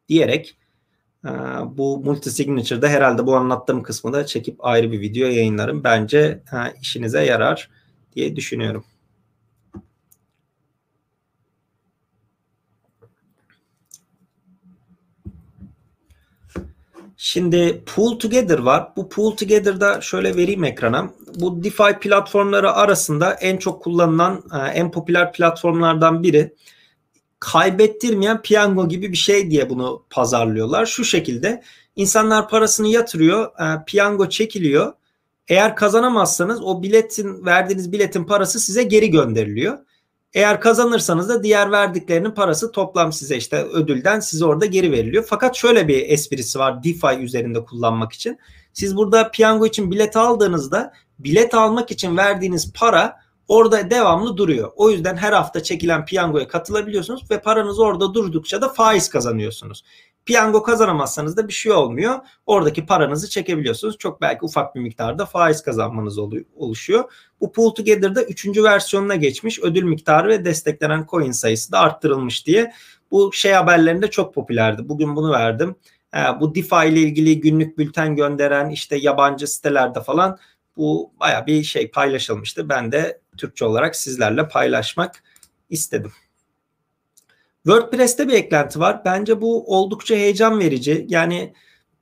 Diyerek 0.08 0.56
e, 1.24 1.30
bu 1.76 1.98
multi 1.98 2.30
signature'da 2.30 2.88
herhalde 2.88 3.26
bu 3.26 3.36
anlattığım 3.36 3.82
kısmı 3.82 4.12
da 4.12 4.26
çekip 4.26 4.64
ayrı 4.64 4.92
bir 4.92 5.00
video 5.00 5.28
yayınlarım. 5.28 5.84
Bence 5.84 6.42
işinize 6.82 7.24
yarar 7.24 7.70
diye 8.16 8.36
düşünüyorum. 8.36 8.84
Şimdi 17.26 17.82
Pool 17.86 18.18
Together 18.18 18.58
var. 18.58 18.92
Bu 18.96 19.08
Pool 19.08 19.36
Together'da 19.36 20.00
şöyle 20.00 20.36
vereyim 20.36 20.64
ekrana. 20.64 21.10
bu 21.34 21.64
DeFi 21.64 21.98
platformları 22.00 22.72
arasında 22.72 23.34
en 23.34 23.56
çok 23.56 23.82
kullanılan, 23.82 24.42
e, 24.54 24.56
en 24.56 24.90
popüler 24.90 25.32
platformlardan 25.32 26.22
biri. 26.22 26.54
Kaybettirmeyen 27.40 28.42
piyango 28.42 28.88
gibi 28.88 29.12
bir 29.12 29.16
şey 29.16 29.50
diye 29.50 29.70
bunu 29.70 30.02
pazarlıyorlar. 30.10 30.86
Şu 30.86 31.04
şekilde 31.04 31.62
insanlar 31.96 32.48
parasını 32.48 32.88
yatırıyor, 32.88 33.44
e, 33.44 33.84
piyango 33.86 34.28
çekiliyor. 34.28 34.92
Eğer 35.48 35.76
kazanamazsanız 35.76 36.62
o 36.62 36.82
biletin 36.82 37.46
verdiğiniz 37.46 37.92
biletin 37.92 38.24
parası 38.24 38.60
size 38.60 38.82
geri 38.82 39.10
gönderiliyor. 39.10 39.78
Eğer 40.34 40.60
kazanırsanız 40.60 41.28
da 41.28 41.42
diğer 41.42 41.70
verdiklerinin 41.70 42.30
parası 42.30 42.72
toplam 42.72 43.12
size 43.12 43.36
işte 43.36 43.64
ödülden 43.64 44.20
size 44.20 44.44
orada 44.44 44.66
geri 44.66 44.92
veriliyor. 44.92 45.24
Fakat 45.28 45.56
şöyle 45.56 45.88
bir 45.88 46.08
esprisi 46.08 46.58
var 46.58 46.84
DeFi 46.84 47.18
üzerinde 47.20 47.64
kullanmak 47.64 48.12
için. 48.12 48.38
Siz 48.72 48.96
burada 48.96 49.30
piyango 49.30 49.66
için 49.66 49.90
bilet 49.90 50.16
aldığınızda 50.16 50.92
bilet 51.18 51.54
almak 51.54 51.90
için 51.90 52.16
verdiğiniz 52.16 52.72
para 52.72 53.16
orada 53.48 53.90
devamlı 53.90 54.36
duruyor. 54.36 54.72
O 54.76 54.90
yüzden 54.90 55.16
her 55.16 55.32
hafta 55.32 55.62
çekilen 55.62 56.04
piyangoya 56.04 56.48
katılabiliyorsunuz 56.48 57.30
ve 57.30 57.40
paranız 57.40 57.78
orada 57.78 58.14
durdukça 58.14 58.62
da 58.62 58.68
faiz 58.68 59.08
kazanıyorsunuz. 59.08 59.84
Piyango 60.26 60.62
kazanamazsanız 60.62 61.36
da 61.36 61.48
bir 61.48 61.52
şey 61.52 61.72
olmuyor. 61.72 62.18
Oradaki 62.46 62.86
paranızı 62.86 63.30
çekebiliyorsunuz. 63.30 63.98
Çok 63.98 64.20
belki 64.20 64.44
ufak 64.44 64.74
bir 64.74 64.80
miktarda 64.80 65.26
faiz 65.26 65.62
kazanmanız 65.62 66.18
oluşuyor. 66.56 67.12
Bu 67.40 67.52
Pool 67.52 67.70
Together'da 67.70 68.22
3. 68.22 68.46
versiyonuna 68.46 69.14
geçmiş. 69.14 69.60
Ödül 69.62 69.82
miktarı 69.82 70.28
ve 70.28 70.44
desteklenen 70.44 71.06
coin 71.10 71.32
sayısı 71.32 71.72
da 71.72 71.78
arttırılmış 71.80 72.46
diye. 72.46 72.72
Bu 73.10 73.32
şey 73.32 73.52
haberlerinde 73.52 74.10
çok 74.10 74.34
popülerdi. 74.34 74.88
Bugün 74.88 75.16
bunu 75.16 75.32
verdim. 75.32 75.76
Bu 76.40 76.54
DeFi 76.54 76.88
ile 76.88 77.00
ilgili 77.00 77.40
günlük 77.40 77.78
bülten 77.78 78.16
gönderen 78.16 78.70
işte 78.70 78.96
yabancı 78.96 79.46
sitelerde 79.46 80.00
falan 80.00 80.38
bu 80.76 81.12
baya 81.20 81.46
bir 81.46 81.62
şey 81.62 81.90
paylaşılmıştı. 81.90 82.68
Ben 82.68 82.92
de 82.92 83.20
Türkçe 83.36 83.64
olarak 83.64 83.96
sizlerle 83.96 84.48
paylaşmak 84.48 85.22
istedim. 85.70 86.12
WordPress'te 87.66 88.28
bir 88.28 88.32
eklenti 88.32 88.80
var. 88.80 89.02
Bence 89.04 89.40
bu 89.40 89.76
oldukça 89.76 90.14
heyecan 90.14 90.58
verici. 90.58 91.06
Yani 91.08 91.54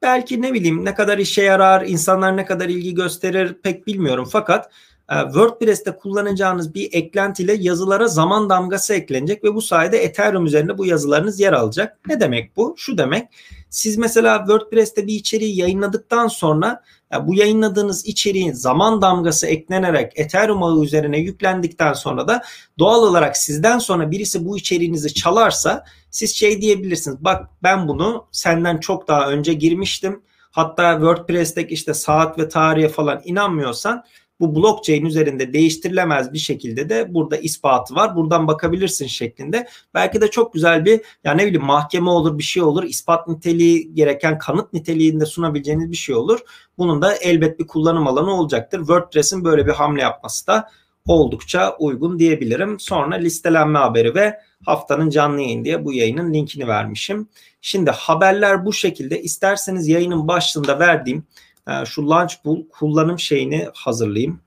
belki 0.02 0.42
ne 0.42 0.52
bileyim 0.52 0.84
ne 0.84 0.94
kadar 0.94 1.18
işe 1.18 1.42
yarar, 1.42 1.86
insanlar 1.86 2.36
ne 2.36 2.44
kadar 2.44 2.68
ilgi 2.68 2.94
gösterir 2.94 3.56
pek 3.62 3.86
bilmiyorum. 3.86 4.28
Fakat 4.32 4.70
e, 5.10 5.14
WordPress'te 5.14 5.96
kullanacağınız 5.96 6.74
bir 6.74 6.88
eklentiyle 6.92 7.52
yazılara 7.52 8.08
zaman 8.08 8.50
damgası 8.50 8.94
eklenecek 8.94 9.44
ve 9.44 9.54
bu 9.54 9.62
sayede 9.62 9.98
Ethereum 10.04 10.46
üzerinde 10.46 10.78
bu 10.78 10.86
yazılarınız 10.86 11.40
yer 11.40 11.52
alacak. 11.52 11.98
Ne 12.08 12.20
demek 12.20 12.56
bu? 12.56 12.74
Şu 12.78 12.98
demek. 12.98 13.28
Siz 13.70 13.98
mesela 13.98 14.38
WordPress'te 14.38 15.06
bir 15.06 15.14
içeriği 15.14 15.56
yayınladıktan 15.56 16.28
sonra 16.28 16.82
bu 17.20 17.34
yayınladığınız 17.34 18.06
içeriğin 18.06 18.52
zaman 18.52 19.02
damgası 19.02 19.46
eklenerek 19.46 20.12
Ethereum 20.16 20.62
ağı 20.62 20.82
üzerine 20.82 21.18
yüklendikten 21.18 21.92
sonra 21.92 22.28
da 22.28 22.42
doğal 22.78 23.02
olarak 23.02 23.36
sizden 23.36 23.78
sonra 23.78 24.10
birisi 24.10 24.46
bu 24.46 24.58
içeriğinizi 24.58 25.14
çalarsa 25.14 25.84
siz 26.10 26.36
şey 26.36 26.60
diyebilirsiniz. 26.60 27.16
Bak 27.20 27.48
ben 27.62 27.88
bunu 27.88 28.26
senden 28.32 28.78
çok 28.78 29.08
daha 29.08 29.28
önce 29.30 29.52
girmiştim. 29.52 30.22
Hatta 30.50 30.92
WordPress'teki 30.92 31.74
işte 31.74 31.94
saat 31.94 32.38
ve 32.38 32.48
tarihe 32.48 32.88
falan 32.88 33.20
inanmıyorsan 33.24 34.04
bu 34.42 34.56
blockchain 34.56 35.04
üzerinde 35.04 35.52
değiştirilemez 35.52 36.32
bir 36.32 36.38
şekilde 36.38 36.88
de 36.88 37.14
burada 37.14 37.36
ispatı 37.36 37.94
var. 37.94 38.16
Buradan 38.16 38.46
bakabilirsin 38.46 39.06
şeklinde. 39.06 39.68
Belki 39.94 40.20
de 40.20 40.30
çok 40.30 40.54
güzel 40.54 40.84
bir 40.84 41.00
yani 41.24 41.42
ne 41.42 41.46
bileyim 41.46 41.66
mahkeme 41.66 42.10
olur 42.10 42.38
bir 42.38 42.42
şey 42.42 42.62
olur. 42.62 42.82
ispat 42.84 43.28
niteliği 43.28 43.94
gereken 43.94 44.38
kanıt 44.38 44.72
niteliğinde 44.72 45.26
sunabileceğiniz 45.26 45.90
bir 45.90 45.96
şey 45.96 46.14
olur. 46.14 46.40
Bunun 46.78 47.02
da 47.02 47.14
elbet 47.14 47.58
bir 47.58 47.66
kullanım 47.66 48.06
alanı 48.06 48.30
olacaktır. 48.30 48.78
WordPress'in 48.78 49.44
böyle 49.44 49.66
bir 49.66 49.72
hamle 49.72 50.02
yapması 50.02 50.46
da 50.46 50.68
oldukça 51.06 51.76
uygun 51.78 52.18
diyebilirim. 52.18 52.80
Sonra 52.80 53.14
listelenme 53.14 53.78
haberi 53.78 54.14
ve 54.14 54.38
haftanın 54.64 55.10
canlı 55.10 55.40
yayın 55.40 55.64
diye 55.64 55.84
bu 55.84 55.92
yayının 55.92 56.34
linkini 56.34 56.68
vermişim. 56.68 57.28
Şimdi 57.60 57.90
haberler 57.90 58.66
bu 58.66 58.72
şekilde. 58.72 59.22
İsterseniz 59.22 59.88
yayının 59.88 60.28
başlığında 60.28 60.78
verdiğim 60.78 61.24
ee, 61.68 61.84
şu 61.86 62.10
Launchpool 62.10 62.68
kullanım 62.68 63.18
şeyini 63.18 63.68
hazırlayayım. 63.74 64.40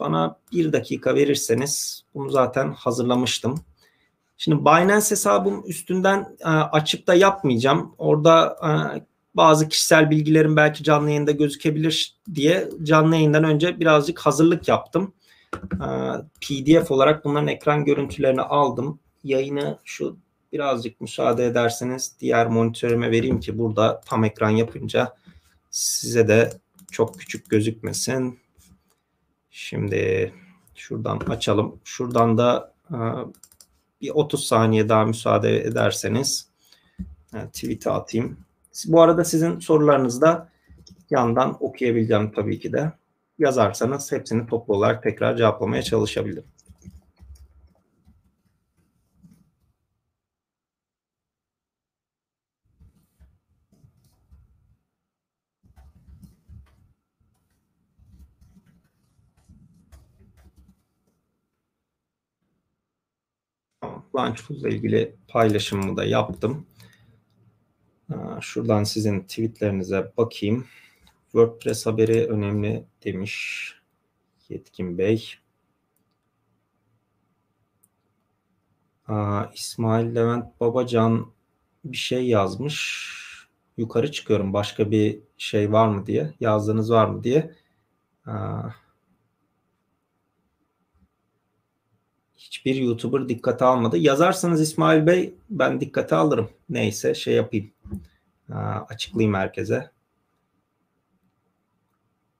Bana 0.00 0.38
bir 0.52 0.72
dakika 0.72 1.14
verirseniz 1.14 2.04
bunu 2.14 2.30
zaten 2.30 2.72
hazırlamıştım. 2.72 3.64
Şimdi 4.36 4.64
Binance 4.64 5.10
hesabım 5.10 5.62
üstünden 5.66 6.36
e, 6.40 6.48
açıp 6.48 7.06
da 7.06 7.14
yapmayacağım. 7.14 7.94
Orada 7.98 8.56
e, 8.62 8.70
bazı 9.34 9.68
kişisel 9.68 10.10
bilgilerim 10.10 10.56
belki 10.56 10.84
canlı 10.84 11.08
yayında 11.08 11.30
gözükebilir 11.30 12.16
diye 12.34 12.68
canlı 12.82 13.14
yayından 13.14 13.44
önce 13.44 13.80
birazcık 13.80 14.18
hazırlık 14.18 14.68
yaptım. 14.68 15.12
E, 15.54 15.88
PDF 16.40 16.90
olarak 16.90 17.24
bunların 17.24 17.48
ekran 17.48 17.84
görüntülerini 17.84 18.42
aldım. 18.42 19.00
Yayını 19.24 19.78
şu 19.84 20.16
birazcık 20.52 21.00
müsaade 21.00 21.46
ederseniz 21.46 22.16
diğer 22.20 22.46
monitörüme 22.46 23.10
vereyim 23.10 23.40
ki 23.40 23.58
burada 23.58 24.00
tam 24.06 24.24
ekran 24.24 24.50
yapınca 24.50 25.14
size 25.70 26.28
de 26.28 26.52
çok 26.90 27.18
küçük 27.18 27.50
gözükmesin. 27.50 28.38
Şimdi 29.50 30.32
şuradan 30.74 31.16
açalım. 31.18 31.80
Şuradan 31.84 32.38
da 32.38 32.74
e, 32.90 32.96
bir 34.00 34.10
30 34.10 34.46
saniye 34.46 34.88
daha 34.88 35.04
müsaade 35.04 35.60
ederseniz 35.60 36.48
e, 37.34 37.38
tweet'e 37.46 37.90
atayım. 37.90 38.38
Bu 38.86 39.02
arada 39.02 39.24
sizin 39.24 39.58
sorularınızı 39.58 40.20
da 40.20 40.48
yandan 41.10 41.64
okuyabileceğim 41.64 42.32
tabii 42.32 42.60
ki 42.60 42.72
de. 42.72 42.92
Yazarsanız 43.38 44.12
hepsini 44.12 44.46
toplu 44.46 44.74
olarak 44.74 45.02
tekrar 45.02 45.36
cevaplamaya 45.36 45.82
çalışabilirim. 45.82 46.44
Launchpool 64.18 64.58
ile 64.58 64.70
ilgili 64.70 65.16
paylaşımımı 65.28 65.96
da 65.96 66.04
yaptım. 66.04 66.66
Şuradan 68.40 68.84
sizin 68.84 69.20
tweetlerinize 69.20 70.12
bakayım. 70.16 70.66
WordPress 71.32 71.86
haberi 71.86 72.26
önemli 72.26 72.84
demiş 73.04 73.72
Yetkin 74.48 74.98
Bey. 74.98 75.34
Aa, 79.08 79.44
İsmail 79.54 80.14
Levent 80.14 80.60
Babacan 80.60 81.32
bir 81.84 81.96
şey 81.96 82.26
yazmış. 82.28 83.08
Yukarı 83.76 84.12
çıkıyorum 84.12 84.52
başka 84.52 84.90
bir 84.90 85.20
şey 85.38 85.72
var 85.72 85.88
mı 85.88 86.06
diye. 86.06 86.34
Yazdığınız 86.40 86.90
var 86.90 87.06
mı 87.06 87.24
diye. 87.24 87.54
Aa, 88.26 88.68
hiçbir 92.58 92.82
YouTuber 92.82 93.28
dikkate 93.28 93.64
almadı. 93.64 93.98
Yazarsanız 93.98 94.60
İsmail 94.60 95.06
Bey 95.06 95.34
ben 95.50 95.80
dikkate 95.80 96.16
alırım. 96.16 96.50
Neyse 96.68 97.14
şey 97.14 97.34
yapayım. 97.34 97.70
açıklayayım 98.88 99.34
herkese. 99.34 99.90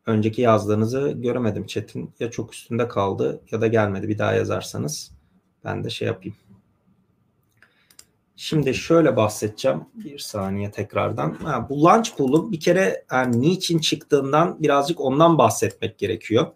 Önceki 0.06 0.42
yazdığınızı 0.42 1.14
göremedim 1.16 1.66
chat'in. 1.66 2.14
Ya 2.20 2.30
çok 2.30 2.54
üstünde 2.54 2.88
kaldı 2.88 3.40
ya 3.50 3.60
da 3.60 3.66
gelmedi. 3.66 4.08
Bir 4.08 4.18
daha 4.18 4.32
yazarsanız 4.32 5.10
ben 5.64 5.84
de 5.84 5.90
şey 5.90 6.08
yapayım. 6.08 6.36
Şimdi 8.36 8.74
şöyle 8.74 9.16
bahsedeceğim. 9.16 9.80
Bir 9.94 10.18
saniye 10.18 10.70
tekrardan. 10.70 11.34
Ha, 11.34 11.66
bu 11.70 11.84
launch 11.84 12.16
pool'u 12.16 12.52
bir 12.52 12.60
kere 12.60 13.04
yani 13.12 13.40
niçin 13.40 13.78
çıktığından 13.78 14.62
birazcık 14.62 15.00
ondan 15.00 15.38
bahsetmek 15.38 15.98
gerekiyor. 15.98 16.46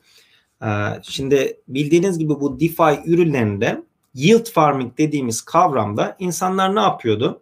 Ee, 0.63 0.67
şimdi 1.03 1.61
bildiğiniz 1.69 2.19
gibi 2.19 2.29
bu 2.41 2.61
DeFi 2.61 3.11
ürünlerinde 3.11 3.83
yield 4.15 4.47
farming 4.47 4.99
dediğimiz 4.99 5.43
kavramda 5.43 6.17
insanlar 6.19 6.75
ne 6.75 6.81
yapıyordu? 6.81 7.41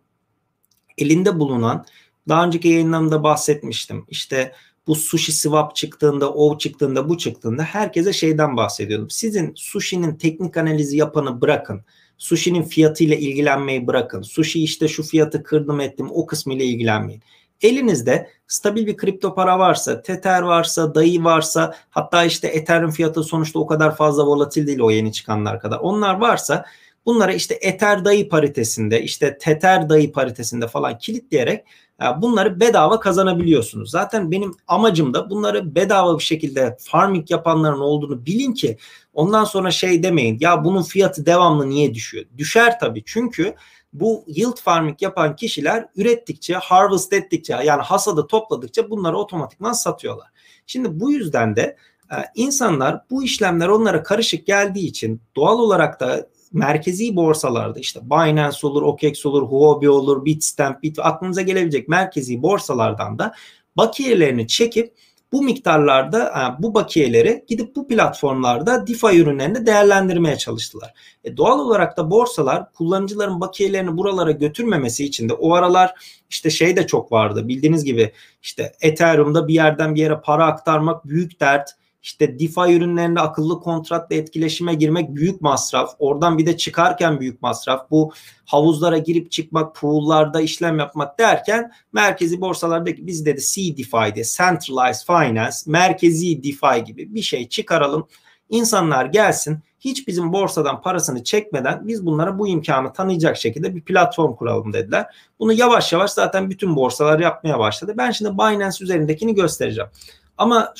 Elinde 0.99 1.39
bulunan 1.39 1.87
daha 2.29 2.47
önceki 2.47 2.69
yayınlarımda 2.69 3.23
bahsetmiştim. 3.23 4.05
İşte 4.09 4.53
bu 4.87 4.95
sushi 4.95 5.33
swap 5.33 5.77
çıktığında, 5.77 6.33
o 6.33 6.59
çıktığında, 6.59 7.09
bu 7.09 7.19
çıktığında 7.19 7.63
herkese 7.63 8.13
şeyden 8.13 8.57
bahsediyordum. 8.57 9.11
Sizin 9.11 9.53
sushi'nin 9.57 10.15
teknik 10.15 10.57
analizi 10.57 10.97
yapanı 10.97 11.41
bırakın. 11.41 11.85
Sushi'nin 12.19 12.63
fiyatıyla 12.63 13.17
ilgilenmeyi 13.17 13.87
bırakın. 13.87 14.23
Sushi 14.23 14.65
işte 14.65 14.89
şu 14.89 15.03
fiyatı 15.03 15.43
kırdım 15.43 15.81
ettim 15.81 16.09
o 16.11 16.27
kısmı 16.27 16.55
ile 16.55 16.65
ilgilenmeyin. 16.65 17.23
Elinizde 17.62 18.31
stabil 18.47 18.87
bir 18.87 18.97
kripto 18.97 19.35
para 19.35 19.59
varsa, 19.59 20.03
Tether 20.03 20.43
varsa, 20.43 20.95
DAI 20.95 21.24
varsa 21.24 21.74
hatta 21.91 22.24
işte 22.24 22.49
Ethereum 22.49 22.91
fiyatı 22.91 23.23
sonuçta 23.23 23.59
o 23.59 23.66
kadar 23.66 23.97
fazla 23.97 24.27
volatil 24.27 24.66
değil 24.66 24.81
o 24.81 24.91
yeni 24.91 25.12
çıkanlar 25.12 25.61
kadar. 25.61 25.78
Onlar 25.78 26.15
varsa 26.15 26.65
bunları 27.07 27.35
işte 27.35 27.59
Ether 27.61 28.05
dayı 28.05 28.28
paritesinde 28.28 29.03
işte 29.03 29.39
Tether 29.39 29.89
dayı 29.89 30.12
paritesinde 30.12 30.69
falan 30.69 30.99
kilitleyerek 30.99 31.65
e, 32.03 32.23
bunları 32.23 32.61
bedava 32.61 33.01
kazanabiliyorsunuz. 33.01 33.91
Zaten 33.91 34.31
benim 34.31 34.55
amacım 34.66 35.15
da 35.15 35.31
bunları 35.31 35.74
bedava 35.74 36.19
bir 36.19 36.24
şekilde 36.24 36.77
farming 36.81 37.31
yapanların 37.31 37.81
olduğunu 37.81 38.27
bilin 38.27 38.53
ki 38.53 38.77
ondan 39.15 39.45
sonra 39.45 39.70
şey 39.70 40.03
demeyin 40.03 40.39
ya 40.41 40.65
bunun 40.65 40.82
fiyatı 40.82 41.27
devamlı 41.27 41.69
niye 41.69 41.95
düşüyor? 41.95 42.24
Düşer 42.39 42.81
tabii 42.81 43.03
çünkü 43.07 43.55
bu 43.93 44.25
yield 44.27 44.57
farming 44.57 45.03
yapan 45.03 45.37
kişiler 45.37 45.87
ürettikçe, 45.97 46.55
harvest 46.55 47.12
ettikçe 47.12 47.53
yani 47.53 47.83
hasadı 47.83 48.27
topladıkça 48.27 48.91
bunları 48.91 49.19
otomatikman 49.19 49.73
satıyorlar. 49.73 50.29
Şimdi 50.67 51.01
bu 51.01 51.12
yüzden 51.12 51.57
de 51.57 51.77
e, 52.12 52.17
insanlar 52.35 53.01
bu 53.11 53.25
işlemler 53.25 53.69
onlara 53.69 54.03
karışık 54.03 54.47
geldiği 54.47 54.87
için 54.87 55.23
doğal 55.37 55.59
olarak 55.59 56.01
da 56.01 56.27
merkezi 56.53 57.17
borsalarda 57.17 57.81
işte 57.81 58.01
Binance 58.11 58.67
olur, 58.67 58.83
OKEX 58.83 59.27
olur, 59.27 59.43
Huobi 59.43 59.91
olur, 59.91 60.25
Bitstamp, 60.25 60.83
Bit 60.83 60.99
aklınıza 60.99 61.43
gelebilecek 61.43 61.89
merkezi 61.89 62.43
borsalardan 62.43 63.19
da 63.19 63.35
bakiyelerini 63.77 64.49
çekip 64.49 64.95
bu 65.32 65.43
miktarlarda 65.43 66.57
bu 66.59 66.74
bakiyeleri 66.74 67.44
gidip 67.48 67.77
bu 67.77 67.89
platformlarda 67.89 68.86
DeFi 68.86 69.07
ürünlerini 69.07 69.66
değerlendirmeye 69.66 70.39
çalıştılar. 70.39 70.94
E 71.24 71.36
doğal 71.36 71.59
olarak 71.59 71.97
da 71.97 72.11
borsalar 72.11 72.73
kullanıcıların 72.73 73.40
bakiyelerini 73.40 73.97
buralara 73.97 74.31
götürmemesi 74.31 75.05
için 75.05 75.28
de 75.28 75.32
o 75.32 75.55
aralar 75.55 75.94
işte 76.31 76.51
şey 76.51 76.77
de 76.77 76.86
çok 76.86 77.12
vardı. 77.12 77.48
Bildiğiniz 77.48 77.85
gibi 77.85 78.12
işte 78.43 78.73
Ethereum'da 78.81 79.48
bir 79.48 79.55
yerden 79.55 79.94
bir 79.94 80.01
yere 80.01 80.20
para 80.20 80.47
aktarmak 80.47 81.09
büyük 81.09 81.40
dert 81.40 81.70
işte 82.03 82.39
DeFi 82.39 82.61
ürünlerinde 82.61 83.21
akıllı 83.21 83.61
kontratla 83.61 84.17
etkileşime 84.17 84.75
girmek 84.75 85.15
büyük 85.15 85.41
masraf. 85.41 85.95
Oradan 85.99 86.39
bir 86.39 86.47
de 86.47 86.57
çıkarken 86.57 87.21
büyük 87.21 87.43
masraf. 87.43 87.91
Bu 87.91 88.13
havuzlara 88.45 88.99
girip 88.99 89.31
çıkmak, 89.31 89.75
pool'larda 89.77 90.41
işlem 90.41 90.79
yapmak 90.79 91.19
derken 91.19 91.73
merkezi 91.93 92.41
borsalardaki 92.41 93.07
biz 93.07 93.27
dedi 93.27 93.41
CDFI 93.41 94.23
Centralized 94.37 95.07
Finance, 95.07 95.57
merkezi 95.67 96.43
DeFi 96.43 96.85
gibi 96.85 97.15
bir 97.15 97.23
şey 97.23 97.49
çıkaralım. 97.49 98.07
İnsanlar 98.49 99.07
gelsin 99.07 99.59
hiç 99.81 100.09
bizim 100.09 100.33
borsadan 100.33 100.83
parasını 100.83 101.25
çekmeden 101.25 101.89
biz 101.89 102.07
bunlara 102.07 102.39
bu 102.39 102.49
imkanı 102.49 102.93
tanıyacak 102.93 103.37
şekilde 103.37 103.75
bir 103.75 103.81
platform 103.81 104.35
kuralım 104.35 104.73
dediler. 104.73 105.07
Bunu 105.39 105.53
yavaş 105.53 105.93
yavaş 105.93 106.11
zaten 106.11 106.51
bütün 106.51 106.77
borsalar 106.77 107.19
yapmaya 107.19 107.59
başladı. 107.59 107.95
Ben 107.99 108.11
şimdi 108.11 108.39
Binance 108.39 108.85
üzerindekini 108.85 109.35
göstereceğim. 109.35 109.91
Ama 110.39 110.75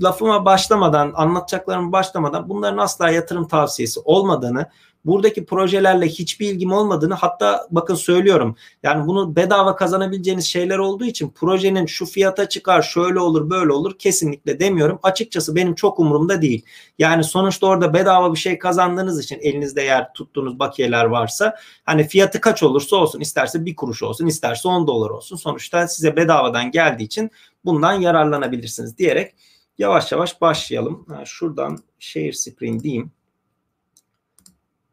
lafıma 0.00 0.44
başlamadan, 0.44 1.12
anlatacaklarımı 1.14 1.92
başlamadan 1.92 2.48
bunların 2.48 2.78
asla 2.78 3.10
yatırım 3.10 3.48
tavsiyesi 3.48 4.00
olmadığını, 4.04 4.66
buradaki 5.04 5.44
projelerle 5.44 6.06
hiçbir 6.06 6.50
ilgim 6.50 6.72
olmadığını 6.72 7.14
hatta 7.14 7.66
bakın 7.70 7.94
söylüyorum. 7.94 8.56
Yani 8.82 9.06
bunu 9.06 9.36
bedava 9.36 9.76
kazanabileceğiniz 9.76 10.46
şeyler 10.46 10.78
olduğu 10.78 11.04
için 11.04 11.30
projenin 11.30 11.86
şu 11.86 12.06
fiyata 12.06 12.48
çıkar, 12.48 12.82
şöyle 12.82 13.20
olur, 13.20 13.50
böyle 13.50 13.72
olur 13.72 13.98
kesinlikle 13.98 14.60
demiyorum. 14.60 14.98
Açıkçası 15.02 15.56
benim 15.56 15.74
çok 15.74 16.00
umurumda 16.00 16.42
değil. 16.42 16.64
Yani 16.98 17.24
sonuçta 17.24 17.66
orada 17.66 17.94
bedava 17.94 18.32
bir 18.32 18.38
şey 18.38 18.58
kazandığınız 18.58 19.24
için 19.24 19.38
elinizde 19.42 19.82
yer 19.82 20.12
tuttuğunuz 20.12 20.58
bakiyeler 20.58 21.04
varsa 21.04 21.56
hani 21.84 22.08
fiyatı 22.08 22.40
kaç 22.40 22.62
olursa 22.62 22.96
olsun 22.96 23.20
isterse 23.20 23.64
bir 23.64 23.76
kuruş 23.76 24.02
olsun 24.02 24.26
isterse 24.26 24.68
10 24.68 24.86
dolar 24.86 25.10
olsun 25.10 25.36
sonuçta 25.36 25.88
size 25.88 26.16
bedavadan 26.16 26.70
geldiği 26.70 27.04
için 27.04 27.30
bundan 27.64 27.92
yararlanabilirsiniz 27.92 28.98
diyerek 28.98 29.34
yavaş 29.78 30.12
yavaş 30.12 30.40
başlayalım. 30.40 31.06
Ha, 31.08 31.24
şuradan 31.24 31.78
share 31.98 32.32
screen 32.32 32.80
diyeyim. 32.80 33.10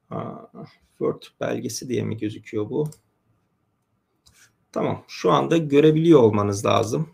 Ha, 0.10 0.52
Word 0.98 1.22
belgesi 1.40 1.90
diye 1.90 2.04
mi 2.04 2.18
gözüküyor 2.18 2.70
bu? 2.70 2.90
Tamam. 4.72 5.04
Şu 5.08 5.32
anda 5.32 5.58
görebiliyor 5.58 6.20
olmanız 6.20 6.66
lazım. 6.66 7.10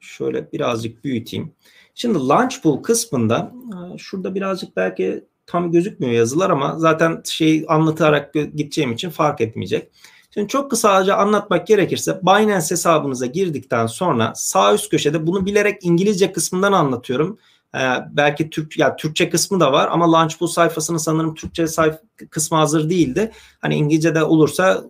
Şöyle 0.00 0.52
birazcık 0.52 1.04
büyüteyim. 1.04 1.52
Şimdi 1.94 2.18
Launch 2.18 2.62
Pool 2.62 2.82
kısmında 2.82 3.54
şurada 3.98 4.34
birazcık 4.34 4.76
belki 4.76 5.24
tam 5.46 5.72
gözükmüyor 5.72 6.12
yazılar 6.12 6.50
ama 6.50 6.78
zaten 6.78 7.22
şey 7.24 7.64
anlatarak 7.68 8.34
gideceğim 8.34 8.92
için 8.92 9.10
fark 9.10 9.40
etmeyecek. 9.40 9.90
Şimdi 10.38 10.48
çok 10.48 10.70
kısaca 10.70 11.16
anlatmak 11.16 11.66
gerekirse 11.66 12.20
Binance 12.22 12.70
hesabınıza 12.70 13.26
girdikten 13.26 13.86
sonra 13.86 14.32
sağ 14.34 14.74
üst 14.74 14.90
köşede 14.90 15.26
bunu 15.26 15.46
bilerek 15.46 15.78
İngilizce 15.82 16.32
kısmından 16.32 16.72
anlatıyorum. 16.72 17.38
Ee, 17.74 17.78
belki 18.10 18.50
Türk 18.50 18.78
ya 18.78 18.96
Türkçe 18.96 19.30
kısmı 19.30 19.60
da 19.60 19.72
var 19.72 19.88
ama 19.90 20.12
Launchpool 20.12 20.48
sayfasının 20.48 20.98
sanırım 20.98 21.34
Türkçe 21.34 21.66
sayfa 21.66 21.98
kısmı 22.30 22.58
hazır 22.58 22.90
değildi. 22.90 23.32
Hani 23.60 23.76
İngilizce 23.76 24.14
de 24.14 24.24
olursa 24.24 24.84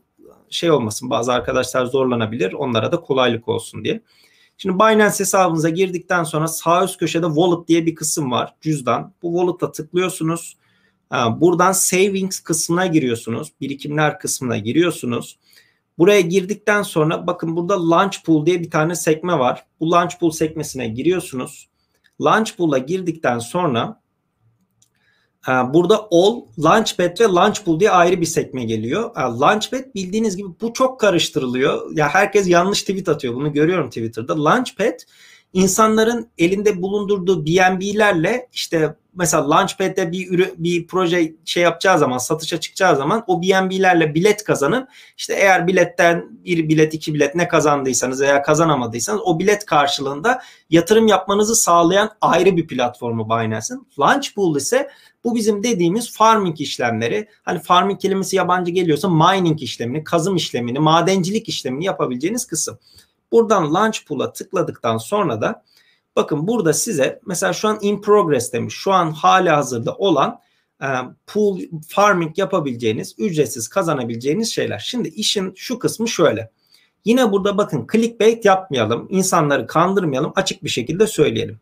şey 0.51 0.71
olmasın 0.71 1.11
bazı 1.11 1.33
arkadaşlar 1.33 1.85
zorlanabilir. 1.87 2.53
Onlara 2.53 2.93
da 2.93 3.01
kolaylık 3.01 3.49
olsun 3.49 3.85
diye. 3.85 4.01
Şimdi 4.59 4.75
Binance 4.79 5.19
hesabınıza 5.19 5.69
girdikten 5.69 6.25
sonra 6.25 6.49
sağ 6.49 6.85
üst 6.85 6.99
köşede 6.99 7.27
wallet 7.27 7.69
diye 7.69 7.87
bir 7.87 7.95
kısım 7.95 8.31
var. 8.31 8.55
Cüzdan. 8.61 9.13
Bu 9.23 9.33
wallet'a 9.33 9.73
tıklıyorsunuz. 9.73 10.57
Buradan 11.11 11.73
savings 11.73 12.41
kısmına 12.41 12.87
giriyorsunuz. 12.87 13.53
Birikimler 13.61 14.19
kısmına 14.19 14.59
giriyorsunuz. 14.59 15.39
Buraya 15.99 16.21
girdikten 16.21 16.83
sonra 16.83 17.27
bakın 17.27 17.57
burada 17.57 17.91
launch 17.91 18.17
pool 18.25 18.47
diye 18.47 18.61
bir 18.61 18.71
tane 18.71 18.95
sekme 18.95 19.39
var. 19.39 19.67
Bu 19.81 19.91
launch 19.91 20.19
pool 20.21 20.31
sekmesine 20.31 20.89
giriyorsunuz. 20.89 21.69
Launch 22.21 22.57
pool'a 22.57 22.79
girdikten 22.79 23.39
sonra 23.39 24.01
burada 25.49 26.09
all, 26.11 26.43
launchpad 26.59 27.21
ve 27.21 27.25
launch 27.25 27.65
pool 27.65 27.81
diye 27.81 27.91
ayrı 27.91 28.21
bir 28.21 28.27
sekme 28.27 28.65
geliyor. 28.65 29.17
Launchpad 29.17 29.95
bildiğiniz 29.95 30.37
gibi 30.37 30.49
bu 30.61 30.73
çok 30.73 31.01
karıştırılıyor. 31.01 31.97
Ya 31.97 32.09
herkes 32.09 32.49
yanlış 32.49 32.81
tweet 32.81 33.09
atıyor. 33.09 33.35
Bunu 33.35 33.53
görüyorum 33.53 33.89
Twitter'da. 33.89 34.45
Launchpad 34.45 34.99
insanların 35.53 36.29
elinde 36.39 36.83
bulundurduğu 36.83 37.47
BNB'lerle 37.47 38.49
işte 38.53 38.95
mesela 39.19 39.51
Launchpad'de 39.51 40.13
bir 40.13 40.31
ürü, 40.31 40.55
bir 40.59 40.87
proje 40.87 41.35
şey 41.45 41.63
yapacağı 41.63 41.99
zaman 41.99 42.19
satışa 42.19 42.61
çıkacağı 42.61 42.97
zaman 42.97 43.25
o 43.27 43.43
BNB'lerle 43.43 44.15
bilet 44.15 44.45
kazanıp 44.45 44.89
işte 45.17 45.35
eğer 45.35 45.67
biletten 45.67 46.29
bir 46.45 46.69
bilet 46.69 46.95
iki 46.95 47.15
bilet 47.15 47.35
ne 47.35 47.49
kazandıysanız 47.49 48.21
veya 48.21 48.43
kazanamadıysanız 48.43 49.21
o 49.25 49.39
bilet 49.39 49.67
karşılığında 49.67 50.43
yatırım 50.71 51.07
yapmanızı 51.07 51.57
sağlayan 51.57 52.11
ayrı 52.21 52.57
bir 52.57 52.67
platformu 52.67 53.27
Binance'ın. 53.27 53.87
Launchpool 54.01 54.57
ise 54.57 54.91
bu 55.25 55.35
bizim 55.35 55.63
dediğimiz 55.63 56.13
farming 56.13 56.61
işlemleri. 56.61 57.29
Hani 57.43 57.61
farming 57.61 58.01
kelimesi 58.01 58.37
yabancı 58.37 58.73
geliyorsa 58.73 59.09
mining 59.09 59.63
işlemini, 59.63 60.05
kazım 60.05 60.37
işlemini, 60.37 60.79
madencilik 60.79 61.49
işlemini 61.49 61.85
yapabileceğiniz 61.85 62.47
kısım. 62.47 62.79
Buradan 63.33 63.75
launch 63.75 63.99
pool'a 64.09 64.33
tıkladıktan 64.33 64.99
sonra 64.99 65.41
da 65.41 65.63
bakın 66.19 66.49
burada 66.49 66.73
size 66.73 67.21
mesela 67.27 67.53
şu 67.53 67.69
an 67.69 67.79
in 67.81 68.01
progress 68.01 68.53
demiş. 68.53 68.75
Şu 68.75 68.93
an 68.93 69.11
hala 69.11 69.57
hazırda 69.57 69.95
olan 69.95 70.41
e, 70.83 70.87
pool 71.27 71.61
farming 71.89 72.39
yapabileceğiniz, 72.39 73.15
ücretsiz 73.19 73.69
kazanabileceğiniz 73.69 74.53
şeyler. 74.53 74.79
Şimdi 74.79 75.09
işin 75.09 75.53
şu 75.57 75.79
kısmı 75.79 76.09
şöyle. 76.09 76.51
Yine 77.05 77.33
burada 77.33 77.59
bakın 77.59 77.87
clickbait 77.93 78.45
yapmayalım, 78.45 79.07
insanları 79.11 79.67
kandırmayalım, 79.67 80.33
açık 80.37 80.65
bir 80.65 80.69
şekilde 80.69 81.07
söyleyelim. 81.07 81.61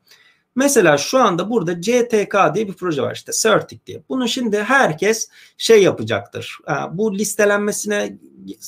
Mesela 0.57 0.99
şu 0.99 1.19
anda 1.19 1.51
burada 1.51 1.81
CTK 1.81 2.37
diye 2.55 2.69
bir 2.69 2.73
proje 2.73 3.03
var 3.03 3.15
işte 3.15 3.33
Certic 3.33 3.81
diye. 3.87 4.03
Bunu 4.09 4.29
şimdi 4.29 4.63
herkes 4.63 5.29
şey 5.59 5.83
yapacaktır. 5.83 6.59
E, 6.69 6.73
bu 6.93 7.15
listelenmesine 7.15 8.19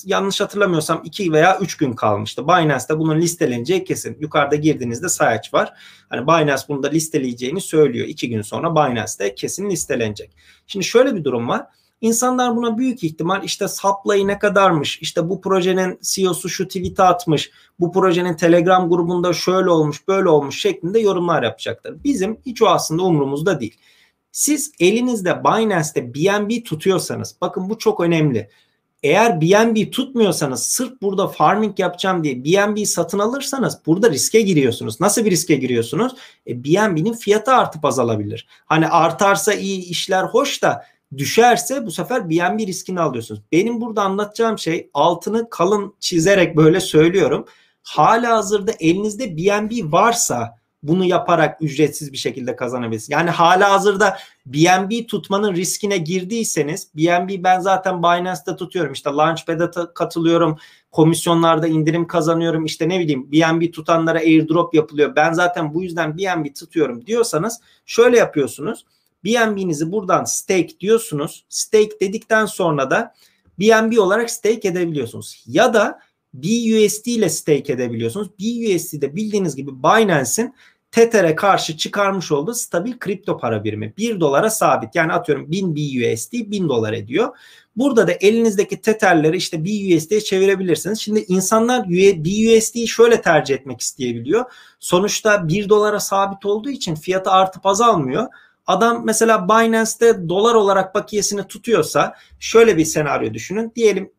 yanlış 0.05 0.41
hatırlamıyorsam 0.41 1.03
2 1.05 1.33
veya 1.33 1.59
3 1.59 1.77
gün 1.77 1.93
kalmıştı. 1.93 2.45
Binance'da 2.49 2.99
bunun 2.99 3.21
listeleneceği 3.21 3.85
kesin. 3.85 4.17
Yukarıda 4.21 4.57
girdiğinizde 4.57 5.09
sayaç 5.09 5.55
var. 5.55 5.73
Hani 6.09 6.27
Binance 6.27 6.63
bunu 6.69 6.83
da 6.83 6.89
listeleyeceğini 6.89 7.61
söylüyor. 7.61 8.07
2 8.09 8.29
gün 8.29 8.43
sonra 8.43 8.75
Binance'de 8.75 9.35
kesin 9.35 9.71
listelenecek. 9.71 10.31
Şimdi 10.67 10.85
şöyle 10.85 11.15
bir 11.15 11.25
durum 11.25 11.49
var. 11.49 11.67
İnsanlar 12.01 12.57
buna 12.57 12.79
büyük 12.79 13.05
ihtimal 13.05 13.45
işte 13.45 13.69
supply 13.69 14.27
ne 14.27 14.39
kadarmış, 14.39 14.99
işte 15.03 15.29
bu 15.29 15.41
projenin 15.41 15.99
CEO'su 16.03 16.49
şu 16.49 16.67
tweet'i 16.67 17.03
atmış, 17.03 17.51
bu 17.81 17.93
projenin 17.93 18.37
Telegram 18.37 18.89
grubunda 18.89 19.33
şöyle 19.33 19.71
olmuş, 19.71 20.09
böyle 20.09 20.29
olmuş 20.29 20.61
şeklinde 20.61 20.99
yorumlar 21.01 21.43
yapacaktır. 21.43 22.05
Bizim 22.05 22.39
hiç 22.47 22.63
o 22.63 22.67
aslında 22.67 23.03
umurumuzda 23.03 23.61
değil. 23.61 23.79
Siz 24.33 24.73
elinizde 24.81 25.45
Binance'te 25.45 26.15
BNB 26.15 26.65
tutuyorsanız, 26.65 27.37
bakın 27.41 27.71
bu 27.71 27.79
çok 27.79 28.01
önemli 28.01 28.49
eğer 29.03 29.41
BNB 29.41 29.93
tutmuyorsanız 29.93 30.63
sırf 30.63 31.03
burada 31.03 31.29
farming 31.29 31.79
yapacağım 31.81 32.25
diye 32.25 32.45
BNB 32.45 32.85
satın 32.85 33.19
alırsanız 33.19 33.79
burada 33.87 34.11
riske 34.11 34.41
giriyorsunuz. 34.41 35.01
Nasıl 35.01 35.25
bir 35.25 35.31
riske 35.31 35.57
giriyorsunuz? 35.57 36.13
E, 36.47 36.65
BNB'nin 36.65 37.13
fiyatı 37.13 37.53
artıp 37.53 37.85
azalabilir. 37.85 38.47
Hani 38.67 38.89
artarsa 38.89 39.55
iyi 39.55 39.85
işler 39.85 40.25
hoş 40.25 40.63
da 40.63 40.85
düşerse 41.17 41.87
bu 41.87 41.91
sefer 41.91 42.31
BNB 42.31 42.67
riskini 42.67 43.01
alıyorsunuz. 43.01 43.43
Benim 43.53 43.81
burada 43.81 44.03
anlatacağım 44.03 44.59
şey 44.59 44.91
altını 44.95 45.51
kalın 45.51 45.95
çizerek 46.01 46.57
böyle 46.57 46.81
söylüyorum. 46.81 47.45
Hala 47.83 48.37
hazırda 48.37 48.73
elinizde 48.81 49.37
BNB 49.37 49.93
varsa 49.93 50.59
bunu 50.83 51.05
yaparak 51.05 51.63
ücretsiz 51.63 52.13
bir 52.13 52.19
şekilde 52.19 52.57
kazanabilirsiniz. 52.57 53.11
Yani 53.11 53.31
hala 53.31 53.71
hazırda 53.71 54.19
BNB 54.47 55.09
tutmanın 55.09 55.55
riskine 55.55 55.99
girdiyseniz 55.99 56.89
BNB 56.97 57.45
ben 57.45 57.61
zaten 57.61 58.03
Binance'da 58.03 58.57
tutuyorum 58.57 58.93
işte 58.93 59.11
Launchpad'a 59.11 59.95
katılıyorum 59.95 60.59
komisyonlarda 60.91 61.67
indirim 61.67 62.07
kazanıyorum 62.07 62.65
işte 62.65 62.89
ne 62.89 63.01
bileyim 63.01 63.33
BNB 63.33 63.73
tutanlara 63.73 64.19
airdrop 64.19 64.75
yapılıyor 64.75 65.17
ben 65.17 65.33
zaten 65.33 65.75
bu 65.75 65.83
yüzden 65.83 66.19
BNB 66.19 66.55
tutuyorum 66.55 67.07
diyorsanız 67.07 67.61
şöyle 67.87 68.19
yapıyorsunuz 68.19 68.85
BNB'nizi 69.25 69.93
buradan 69.93 70.25
stake 70.25 70.81
diyorsunuz 70.81 71.45
stake 71.49 72.01
dedikten 72.01 72.47
sonra 72.47 72.91
da 72.91 73.15
BNB 73.59 73.99
olarak 73.99 74.31
stake 74.31 74.69
edebiliyorsunuz 74.69 75.45
ya 75.47 75.75
da 75.75 76.01
BUSD 76.35 77.07
ile 77.07 77.29
stake 77.29 77.73
edebiliyorsunuz. 77.73 78.29
BUSD 78.29 79.03
de 79.03 79.17
bildiğiniz 79.17 79.57
gibi 79.57 79.83
Binance'in 79.83 80.55
Tether'e 80.91 81.35
karşı 81.35 81.77
çıkarmış 81.77 82.33
olduğu 82.33 82.55
stabil 82.55 82.99
kripto 82.99 83.39
para 83.39 83.65
birimi. 83.65 83.95
1 83.97 84.21
dolara 84.21 84.51
sabit. 84.51 84.95
Yani 84.95 85.13
atıyorum 85.13 85.51
1000 85.51 85.77
BUSD 85.77 86.33
1000 86.33 86.69
dolar 86.69 86.93
ediyor. 86.93 87.37
Burada 87.77 88.07
da 88.07 88.13
elinizdeki 88.13 88.81
Tether'leri 88.81 89.37
işte 89.37 89.65
BUSD'ye 89.65 90.21
çevirebilirsiniz. 90.21 91.01
Şimdi 91.01 91.25
insanlar 91.29 91.89
BUSD'yi 91.89 92.89
şöyle 92.89 93.23
tercih 93.23 93.55
etmek 93.55 93.81
isteyebiliyor. 93.81 94.45
Sonuçta 94.81 95.49
1 95.49 95.69
dolara 95.69 96.01
sabit 96.01 96.47
olduğu 96.47 96.71
için 96.71 96.95
fiyatı 96.95 97.31
artıp 97.31 97.67
azalmıyor. 97.67 98.27
Adam 98.69 99.05
mesela 99.05 99.49
Binance'te 99.49 100.29
dolar 100.29 100.55
olarak 100.55 100.95
bakiyesini 100.95 101.47
tutuyorsa 101.47 102.15
şöyle 102.39 102.77
bir 102.77 102.85
senaryo 102.85 103.35
düşünün. 103.35 103.73
Diyelim 103.77 104.13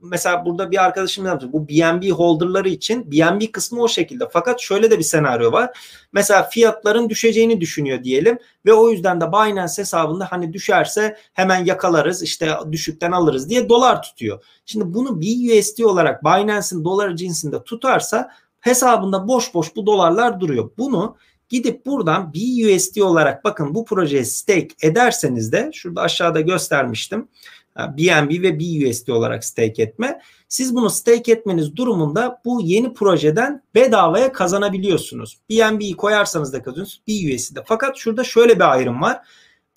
mesela 0.00 0.44
burada 0.44 0.70
bir 0.70 0.84
arkadaşım 0.84 1.26
yaptı. 1.26 1.52
Bu 1.52 1.68
BNB 1.68 2.10
holderları 2.10 2.68
için 2.68 3.12
BNB 3.12 3.52
kısmı 3.52 3.82
o 3.82 3.88
şekilde. 3.88 4.28
Fakat 4.32 4.60
şöyle 4.60 4.90
de 4.90 4.98
bir 4.98 5.04
senaryo 5.04 5.52
var. 5.52 5.78
Mesela 6.12 6.42
fiyatların 6.42 7.08
düşeceğini 7.08 7.60
düşünüyor 7.60 8.04
diyelim 8.04 8.38
ve 8.66 8.72
o 8.72 8.90
yüzden 8.90 9.20
de 9.20 9.28
Binance 9.28 9.72
hesabında 9.78 10.26
hani 10.30 10.52
düşerse 10.52 11.16
hemen 11.32 11.64
yakalarız 11.64 12.22
işte 12.22 12.50
düşükten 12.72 13.12
alırız 13.12 13.50
diye 13.50 13.68
dolar 13.68 14.02
tutuyor. 14.02 14.44
Şimdi 14.66 14.94
bunu 14.94 15.22
BUSD 15.22 15.82
olarak 15.82 16.24
Binance'in 16.24 16.84
dolar 16.84 17.16
cinsinde 17.16 17.64
tutarsa 17.64 18.30
hesabında 18.60 19.28
boş 19.28 19.54
boş 19.54 19.76
bu 19.76 19.86
dolarlar 19.86 20.40
duruyor. 20.40 20.70
Bunu 20.78 21.16
gidip 21.48 21.86
buradan 21.86 22.34
BUSD 22.34 23.00
olarak 23.00 23.44
bakın 23.44 23.74
bu 23.74 23.84
projeye 23.84 24.24
stake 24.24 24.68
ederseniz 24.82 25.52
de 25.52 25.70
şurada 25.72 26.00
aşağıda 26.00 26.40
göstermiştim. 26.40 27.28
BNB 27.78 28.42
ve 28.42 28.60
BUSD 28.60 29.08
olarak 29.08 29.44
stake 29.44 29.82
etme. 29.82 30.20
Siz 30.48 30.74
bunu 30.74 30.90
stake 30.90 31.32
etmeniz 31.32 31.76
durumunda 31.76 32.40
bu 32.44 32.60
yeni 32.60 32.94
projeden 32.94 33.62
bedavaya 33.74 34.32
kazanabiliyorsunuz. 34.32 35.38
BNB'yi 35.50 35.96
koyarsanız 35.96 36.52
da 36.52 36.62
kazanıyorsunuz. 36.62 37.02
BUSD 37.08 37.56
de. 37.56 37.62
Fakat 37.66 37.96
şurada 37.96 38.24
şöyle 38.24 38.56
bir 38.56 38.72
ayrım 38.72 39.02
var. 39.02 39.20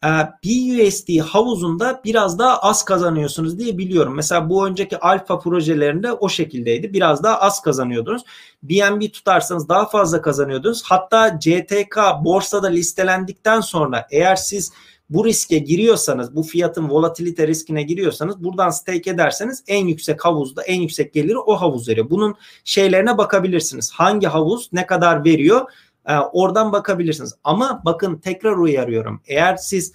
Ee, 0.05 0.07
BUSD 0.43 1.19
havuzunda 1.19 2.01
biraz 2.05 2.39
daha 2.39 2.57
az 2.57 2.85
kazanıyorsunuz 2.85 3.59
diye 3.59 3.77
biliyorum. 3.77 4.15
Mesela 4.15 4.49
bu 4.49 4.67
önceki 4.67 4.99
alfa 4.99 5.39
projelerinde 5.39 6.11
o 6.11 6.29
şekildeydi. 6.29 6.93
Biraz 6.93 7.23
daha 7.23 7.39
az 7.39 7.61
kazanıyordunuz. 7.61 8.21
BNB 8.63 9.13
tutarsanız 9.13 9.69
daha 9.69 9.89
fazla 9.89 10.21
kazanıyordunuz. 10.21 10.83
Hatta 10.83 11.39
CTK 11.39 11.97
borsada 12.23 12.67
listelendikten 12.67 13.61
sonra 13.61 14.07
eğer 14.11 14.35
siz 14.35 14.71
bu 15.09 15.25
riske 15.25 15.57
giriyorsanız, 15.57 16.35
bu 16.35 16.43
fiyatın 16.43 16.89
volatilite 16.89 17.47
riskine 17.47 17.83
giriyorsanız 17.83 18.43
buradan 18.43 18.69
stake 18.69 19.09
ederseniz 19.09 19.63
en 19.67 19.87
yüksek 19.87 20.25
havuzda 20.25 20.63
en 20.63 20.81
yüksek 20.81 21.13
geliri 21.13 21.37
o 21.37 21.55
havuz 21.55 21.89
veriyor. 21.89 22.09
Bunun 22.09 22.35
şeylerine 22.63 23.17
bakabilirsiniz. 23.17 23.91
Hangi 23.91 24.27
havuz 24.27 24.69
ne 24.73 24.85
kadar 24.85 25.25
veriyor? 25.25 25.71
Ee, 26.07 26.17
oradan 26.17 26.71
bakabilirsiniz. 26.71 27.33
Ama 27.43 27.81
bakın 27.85 28.17
tekrar 28.17 28.51
uyarıyorum. 28.51 29.21
Eğer 29.25 29.55
siz 29.55 29.93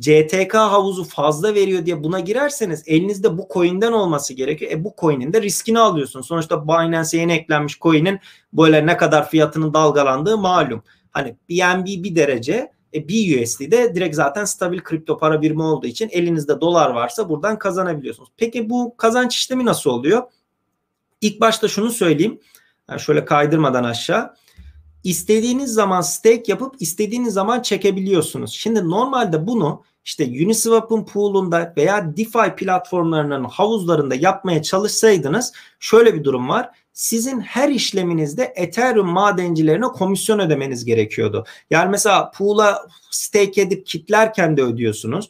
CTK 0.00 0.54
havuzu 0.54 1.04
fazla 1.04 1.54
veriyor 1.54 1.86
diye 1.86 2.04
buna 2.04 2.20
girerseniz 2.20 2.82
elinizde 2.86 3.38
bu 3.38 3.48
coin'den 3.54 3.92
olması 3.92 4.34
gerekiyor. 4.34 4.72
E 4.72 4.84
bu 4.84 4.94
coin'in 5.00 5.32
de 5.32 5.42
riskini 5.42 5.78
alıyorsunuz. 5.78 6.26
Sonuçta 6.26 6.68
Binance'e 6.68 7.20
yeni 7.20 7.32
eklenmiş 7.32 7.78
coin'in 7.78 8.20
böyle 8.52 8.86
ne 8.86 8.96
kadar 8.96 9.30
fiyatının 9.30 9.74
dalgalandığı 9.74 10.38
malum. 10.38 10.82
Hani 11.10 11.36
BNB 11.50 11.86
bir 11.86 12.16
derece 12.16 12.72
e, 12.94 13.08
BUSD 13.08 13.60
de 13.60 13.94
direkt 13.94 14.16
zaten 14.16 14.44
stabil 14.44 14.80
kripto 14.80 15.18
para 15.18 15.42
birimi 15.42 15.62
olduğu 15.62 15.86
için 15.86 16.08
elinizde 16.12 16.60
dolar 16.60 16.90
varsa 16.90 17.28
buradan 17.28 17.58
kazanabiliyorsunuz. 17.58 18.28
Peki 18.36 18.70
bu 18.70 18.96
kazanç 18.96 19.36
işlemi 19.36 19.64
nasıl 19.64 19.90
oluyor? 19.90 20.22
İlk 21.20 21.40
başta 21.40 21.68
şunu 21.68 21.90
söyleyeyim. 21.90 22.40
Yani 22.90 23.00
şöyle 23.00 23.24
kaydırmadan 23.24 23.84
aşağı. 23.84 24.34
İstediğiniz 25.04 25.72
zaman 25.72 26.00
stake 26.00 26.44
yapıp 26.46 26.74
istediğiniz 26.80 27.34
zaman 27.34 27.62
çekebiliyorsunuz. 27.62 28.52
Şimdi 28.52 28.90
normalde 28.90 29.46
bunu 29.46 29.82
işte 30.04 30.24
Uniswap'ın 30.24 31.04
pool'unda 31.04 31.74
veya 31.76 32.16
DeFi 32.16 32.56
platformlarının 32.56 33.44
havuzlarında 33.44 34.14
yapmaya 34.14 34.62
çalışsaydınız 34.62 35.52
şöyle 35.80 36.14
bir 36.14 36.24
durum 36.24 36.48
var 36.48 36.70
sizin 36.94 37.40
her 37.40 37.68
işleminizde 37.68 38.52
Ethereum 38.56 39.08
madencilerine 39.08 39.86
komisyon 39.86 40.38
ödemeniz 40.38 40.84
gerekiyordu. 40.84 41.44
Yani 41.70 41.90
mesela 41.90 42.30
pool'a 42.30 42.86
stake 43.10 43.60
edip 43.60 43.86
kitlerken 43.86 44.56
de 44.56 44.62
ödüyorsunuz. 44.62 45.28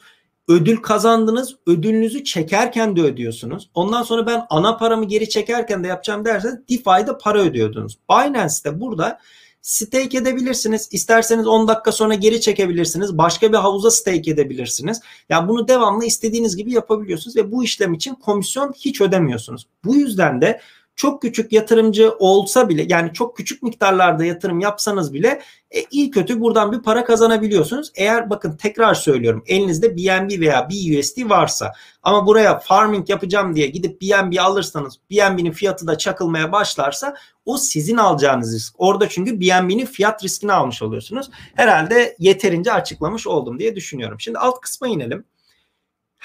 Ödül 0.49 0.77
kazandınız, 0.77 1.57
ödülünüzü 1.67 2.25
çekerken 2.25 2.97
de 2.97 3.03
ödüyorsunuz. 3.03 3.71
Ondan 3.75 4.03
sonra 4.03 4.27
ben 4.27 4.47
ana 4.51 4.77
paramı 4.77 5.05
geri 5.05 5.29
çekerken 5.29 5.85
de 5.85 5.89
yapacağım 5.89 6.25
derseniz 6.25 6.55
DeFi'de 6.71 7.19
para 7.19 7.39
ödüyordunuz. 7.39 7.99
Binance'de 8.11 8.81
burada 8.81 9.19
stake 9.65 10.19
edebilirsiniz. 10.19 10.89
İsterseniz 10.93 11.47
10 11.47 11.69
dakika 11.69 11.93
sonra 11.93 12.15
geri 12.15 12.41
çekebilirsiniz. 12.41 13.19
Başka 13.19 13.53
bir 13.53 13.57
havuza 13.57 13.91
stake 13.91 14.31
edebilirsiniz. 14.31 15.01
Yani 15.29 15.49
bunu 15.49 15.69
devamlı 15.69 16.05
istediğiniz 16.05 16.57
gibi 16.57 16.73
yapabiliyorsunuz 16.73 17.37
ve 17.37 17.53
bu 17.53 17.65
işlem 17.65 17.95
için 17.95 18.15
komisyon 18.15 18.73
hiç 18.73 19.01
ödemiyorsunuz. 19.01 19.67
Bu 19.85 19.97
yüzden 19.97 20.41
de 20.41 20.61
çok 20.97 21.23
küçük 21.23 21.53
yatırımcı 21.53 22.13
olsa 22.19 22.69
bile 22.69 22.87
yani 22.89 23.13
çok 23.13 23.37
küçük 23.37 23.63
miktarlarda 23.63 24.25
yatırım 24.25 24.61
yapsanız 24.61 25.13
bile 25.13 25.41
e, 25.71 25.85
iyi 25.91 26.11
kötü 26.11 26.41
buradan 26.41 26.73
bir 26.73 26.83
para 26.83 27.05
kazanabiliyorsunuz. 27.05 27.93
Eğer 27.95 28.31
bakın 28.31 28.57
tekrar 28.57 28.95
söylüyorum 28.95 29.45
elinizde 29.47 29.97
BNB 29.97 30.41
veya 30.41 30.69
BUSD 30.71 31.31
varsa 31.31 31.73
ama 32.03 32.27
buraya 32.27 32.59
farming 32.59 33.11
yapacağım 33.11 33.57
diye 33.57 33.67
gidip 33.67 34.03
BNB 34.03 34.39
alırsanız 34.41 34.99
BNB'nin 35.11 35.53
fiyatı 35.53 35.87
da 35.87 35.99
çakılmaya 35.99 36.53
başlarsa 36.53 37.17
o 37.45 37.57
sizin 37.57 37.97
alacağınız 37.97 38.55
risk. 38.55 38.75
Orada 38.79 39.09
çünkü 39.09 39.41
BNB'nin 39.41 39.87
fiyat 39.87 40.25
riskini 40.25 40.53
almış 40.53 40.83
oluyorsunuz. 40.83 41.31
Herhalde 41.55 42.17
yeterince 42.19 42.73
açıklamış 42.73 43.27
oldum 43.27 43.59
diye 43.59 43.77
düşünüyorum. 43.77 44.21
Şimdi 44.21 44.39
alt 44.39 44.61
kısma 44.61 44.89
inelim 44.89 45.25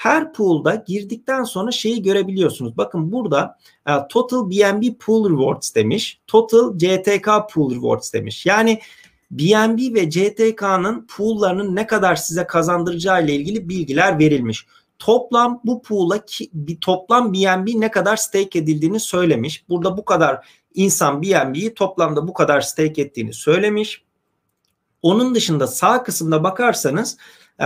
her 0.00 0.32
pool'da 0.32 0.74
girdikten 0.74 1.44
sonra 1.44 1.70
şeyi 1.70 2.02
görebiliyorsunuz. 2.02 2.76
Bakın 2.76 3.12
burada 3.12 3.58
e, 3.88 3.92
total 4.08 4.50
BNB 4.50 4.98
pool 4.98 5.30
rewards 5.30 5.74
demiş. 5.74 6.20
Total 6.26 6.78
CTK 6.78 7.28
pool 7.54 7.74
rewards 7.74 8.12
demiş. 8.12 8.46
Yani 8.46 8.80
BNB 9.30 9.94
ve 9.94 10.10
CTK'nın 10.10 11.06
pool'larının 11.16 11.76
ne 11.76 11.86
kadar 11.86 12.16
size 12.16 12.46
kazandıracağı 12.46 13.24
ile 13.24 13.34
ilgili 13.34 13.68
bilgiler 13.68 14.18
verilmiş. 14.18 14.66
Toplam 14.98 15.60
bu 15.64 15.82
pool'a 15.82 16.24
bir 16.52 16.76
toplam 16.76 17.34
BNB 17.34 17.68
ne 17.74 17.90
kadar 17.90 18.16
stake 18.16 18.58
edildiğini 18.58 19.00
söylemiş. 19.00 19.68
Burada 19.68 19.96
bu 19.96 20.04
kadar 20.04 20.48
insan 20.74 21.22
BNB'yi 21.22 21.74
toplamda 21.74 22.28
bu 22.28 22.32
kadar 22.32 22.60
stake 22.60 23.02
ettiğini 23.02 23.32
söylemiş. 23.32 24.02
Onun 25.02 25.34
dışında 25.34 25.66
sağ 25.66 26.02
kısımda 26.02 26.44
bakarsanız 26.44 27.16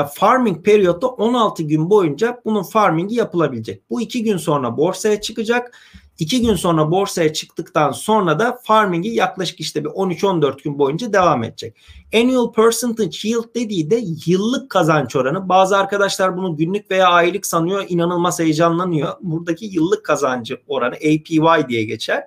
farming 0.02 0.64
periyotta 0.64 1.06
16 1.06 1.62
gün 1.62 1.90
boyunca 1.90 2.40
bunun 2.44 2.62
farmingi 2.62 3.14
yapılabilecek. 3.14 3.90
Bu 3.90 4.00
iki 4.00 4.24
gün 4.24 4.36
sonra 4.36 4.76
borsaya 4.76 5.20
çıkacak. 5.20 5.78
İki 6.18 6.42
gün 6.42 6.54
sonra 6.54 6.90
borsaya 6.90 7.32
çıktıktan 7.32 7.92
sonra 7.92 8.38
da 8.38 8.58
farmingi 8.62 9.08
yaklaşık 9.08 9.60
işte 9.60 9.84
bir 9.84 9.88
13-14 9.88 10.62
gün 10.62 10.78
boyunca 10.78 11.12
devam 11.12 11.44
edecek. 11.44 11.76
Annual 12.14 12.52
percentage 12.52 13.16
yield 13.22 13.54
dediği 13.54 13.90
de 13.90 14.04
yıllık 14.26 14.70
kazanç 14.70 15.16
oranı. 15.16 15.48
Bazı 15.48 15.76
arkadaşlar 15.76 16.36
bunu 16.36 16.56
günlük 16.56 16.90
veya 16.90 17.08
aylık 17.08 17.46
sanıyor. 17.46 17.84
inanılmaz 17.88 18.40
heyecanlanıyor. 18.40 19.12
Buradaki 19.20 19.66
yıllık 19.66 20.04
kazancı 20.04 20.60
oranı 20.66 20.94
APY 20.94 21.68
diye 21.68 21.84
geçer. 21.84 22.24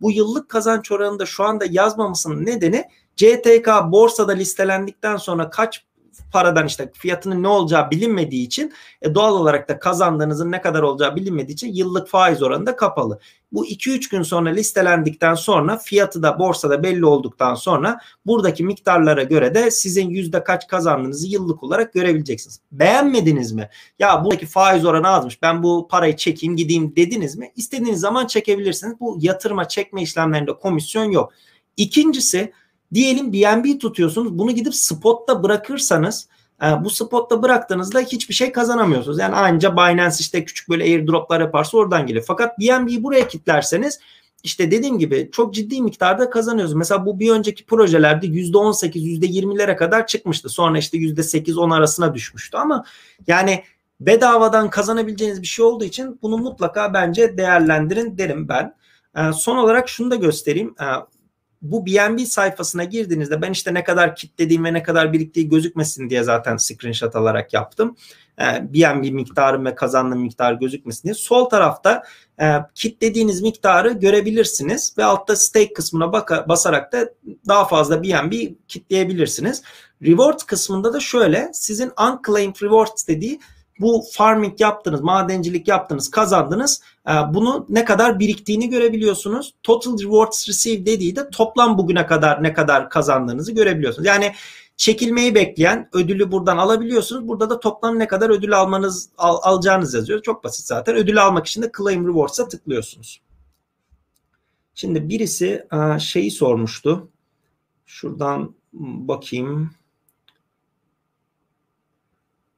Bu 0.00 0.12
yıllık 0.12 0.48
kazanç 0.48 0.92
oranını 0.92 1.18
da 1.18 1.26
şu 1.26 1.44
anda 1.44 1.64
yazmamasının 1.70 2.46
nedeni 2.46 2.84
CTK 3.16 3.68
borsada 3.86 4.32
listelendikten 4.32 5.16
sonra 5.16 5.50
kaç 5.50 5.84
paradan 6.32 6.66
işte 6.66 6.90
fiyatının 6.94 7.42
ne 7.42 7.48
olacağı 7.48 7.90
bilinmediği 7.90 8.46
için 8.46 8.72
e, 9.02 9.14
doğal 9.14 9.34
olarak 9.34 9.68
da 9.68 9.78
kazandığınızın 9.78 10.52
ne 10.52 10.60
kadar 10.60 10.82
olacağı 10.82 11.16
bilinmediği 11.16 11.54
için 11.54 11.72
yıllık 11.72 12.08
faiz 12.08 12.42
oranı 12.42 12.66
da 12.66 12.76
kapalı. 12.76 13.18
Bu 13.52 13.66
2-3 13.66 14.10
gün 14.10 14.22
sonra 14.22 14.50
listelendikten 14.50 15.34
sonra 15.34 15.78
fiyatı 15.78 16.22
da 16.22 16.38
borsada 16.38 16.82
belli 16.82 17.06
olduktan 17.06 17.54
sonra 17.54 18.00
buradaki 18.26 18.64
miktarlara 18.64 19.22
göre 19.22 19.54
de 19.54 19.70
sizin 19.70 20.08
yüzde 20.08 20.44
kaç 20.44 20.68
kazandığınızı 20.68 21.28
yıllık 21.28 21.62
olarak 21.62 21.92
görebileceksiniz. 21.92 22.60
Beğenmediniz 22.72 23.52
mi? 23.52 23.68
Ya 23.98 24.24
buradaki 24.24 24.46
faiz 24.46 24.84
oranı 24.84 25.08
azmış 25.08 25.42
ben 25.42 25.62
bu 25.62 25.88
parayı 25.90 26.16
çekeyim 26.16 26.56
gideyim 26.56 26.96
dediniz 26.96 27.36
mi? 27.36 27.52
İstediğiniz 27.56 28.00
zaman 28.00 28.26
çekebilirsiniz. 28.26 29.00
Bu 29.00 29.18
yatırma 29.20 29.68
çekme 29.68 30.02
işlemlerinde 30.02 30.52
komisyon 30.52 31.04
yok. 31.04 31.32
İkincisi 31.76 32.52
Diyelim 32.94 33.32
BNB 33.32 33.80
tutuyorsunuz. 33.80 34.38
Bunu 34.38 34.52
gidip 34.52 34.74
spotta 34.74 35.42
bırakırsanız 35.42 36.28
e, 36.62 36.84
bu 36.84 36.90
spotta 36.90 37.42
bıraktığınızda 37.42 38.00
hiçbir 38.00 38.34
şey 38.34 38.52
kazanamıyorsunuz. 38.52 39.18
Yani 39.18 39.34
anca 39.34 39.72
Binance 39.72 40.16
işte 40.20 40.44
küçük 40.44 40.68
böyle 40.68 40.84
airdroplar 40.84 41.40
yaparsa 41.40 41.78
oradan 41.78 42.06
geliyor. 42.06 42.24
Fakat 42.28 42.58
BNB'yi 42.58 43.02
buraya 43.02 43.28
kilitlerseniz 43.28 43.98
işte 44.42 44.70
dediğim 44.70 44.98
gibi 44.98 45.28
çok 45.32 45.54
ciddi 45.54 45.82
miktarda 45.82 46.30
kazanıyoruz. 46.30 46.74
Mesela 46.74 47.06
bu 47.06 47.20
bir 47.20 47.30
önceki 47.30 47.66
projelerde 47.66 48.26
%18, 48.26 48.92
%20'lere 48.94 49.76
kadar 49.76 50.06
çıkmıştı. 50.06 50.48
Sonra 50.48 50.78
işte 50.78 50.98
%8-10 50.98 51.74
arasına 51.74 52.14
düşmüştü 52.14 52.56
ama 52.56 52.84
yani 53.26 53.64
bedavadan 54.00 54.70
kazanabileceğiniz 54.70 55.42
bir 55.42 55.46
şey 55.46 55.64
olduğu 55.64 55.84
için 55.84 56.18
bunu 56.22 56.38
mutlaka 56.38 56.94
bence 56.94 57.38
değerlendirin 57.38 58.18
derim 58.18 58.48
ben. 58.48 58.74
Ee, 59.16 59.32
son 59.32 59.56
olarak 59.56 59.88
şunu 59.88 60.10
da 60.10 60.16
göstereyim. 60.16 60.74
Bu 61.62 61.86
BNB 61.86 62.20
sayfasına 62.20 62.84
girdiğinizde 62.84 63.42
ben 63.42 63.52
işte 63.52 63.74
ne 63.74 63.84
kadar 63.84 64.16
kitlediğim 64.16 64.64
ve 64.64 64.72
ne 64.72 64.82
kadar 64.82 65.12
biriktiği 65.12 65.48
gözükmesin 65.48 66.10
diye 66.10 66.22
zaten 66.22 66.56
screenshot 66.56 67.16
alarak 67.16 67.52
yaptım. 67.52 67.96
BNB 68.40 69.04
ee, 69.04 69.10
miktarı 69.10 69.64
ve 69.64 69.74
kazandığım 69.74 70.20
miktar 70.20 70.52
gözükmesin 70.52 71.02
diye. 71.02 71.14
Sol 71.14 71.44
tarafta 71.44 72.02
e, 72.40 72.54
kitlediğiniz 72.74 73.42
miktarı 73.42 73.92
görebilirsiniz 73.92 74.94
ve 74.98 75.04
altta 75.04 75.36
stake 75.36 75.72
kısmına 75.72 76.12
baka, 76.12 76.48
basarak 76.48 76.92
da 76.92 77.10
daha 77.48 77.64
fazla 77.64 78.02
BNB 78.02 78.32
kitleyebilirsiniz. 78.68 79.62
Reward 80.02 80.40
kısmında 80.46 80.92
da 80.92 81.00
şöyle 81.00 81.50
sizin 81.52 81.92
unclaimed 82.00 82.62
rewards 82.62 83.08
dediği 83.08 83.40
bu 83.80 84.04
farming 84.12 84.60
yaptınız, 84.60 85.00
madencilik 85.00 85.68
yaptınız, 85.68 86.10
kazandınız. 86.10 86.82
Ee, 87.08 87.12
bunu 87.34 87.66
ne 87.68 87.84
kadar 87.84 88.18
biriktiğini 88.18 88.68
görebiliyorsunuz. 88.68 89.54
Total 89.62 89.98
rewards 89.98 90.48
received 90.48 90.86
dediği 90.86 91.16
de 91.16 91.30
toplam 91.30 91.78
bugüne 91.78 92.06
kadar 92.06 92.42
ne 92.42 92.52
kadar 92.52 92.90
kazandığınızı 92.90 93.52
görebiliyorsunuz. 93.52 94.06
Yani 94.06 94.32
çekilmeyi 94.76 95.34
bekleyen 95.34 95.88
ödülü 95.92 96.32
buradan 96.32 96.56
alabiliyorsunuz. 96.56 97.28
Burada 97.28 97.50
da 97.50 97.60
toplam 97.60 97.98
ne 97.98 98.08
kadar 98.08 98.30
ödül 98.30 98.58
almanız 98.58 99.08
al, 99.18 99.38
alacağınız 99.42 99.94
yazıyor. 99.94 100.22
Çok 100.22 100.44
basit 100.44 100.66
zaten. 100.66 100.96
Ödül 100.96 101.22
almak 101.22 101.46
için 101.46 101.62
de 101.62 101.70
claim 101.78 102.08
rewards'a 102.08 102.48
tıklıyorsunuz. 102.48 103.20
Şimdi 104.74 105.08
birisi 105.08 105.66
e, 105.72 105.98
şeyi 105.98 106.30
sormuştu. 106.30 107.08
Şuradan 107.86 108.54
bakayım 108.72 109.70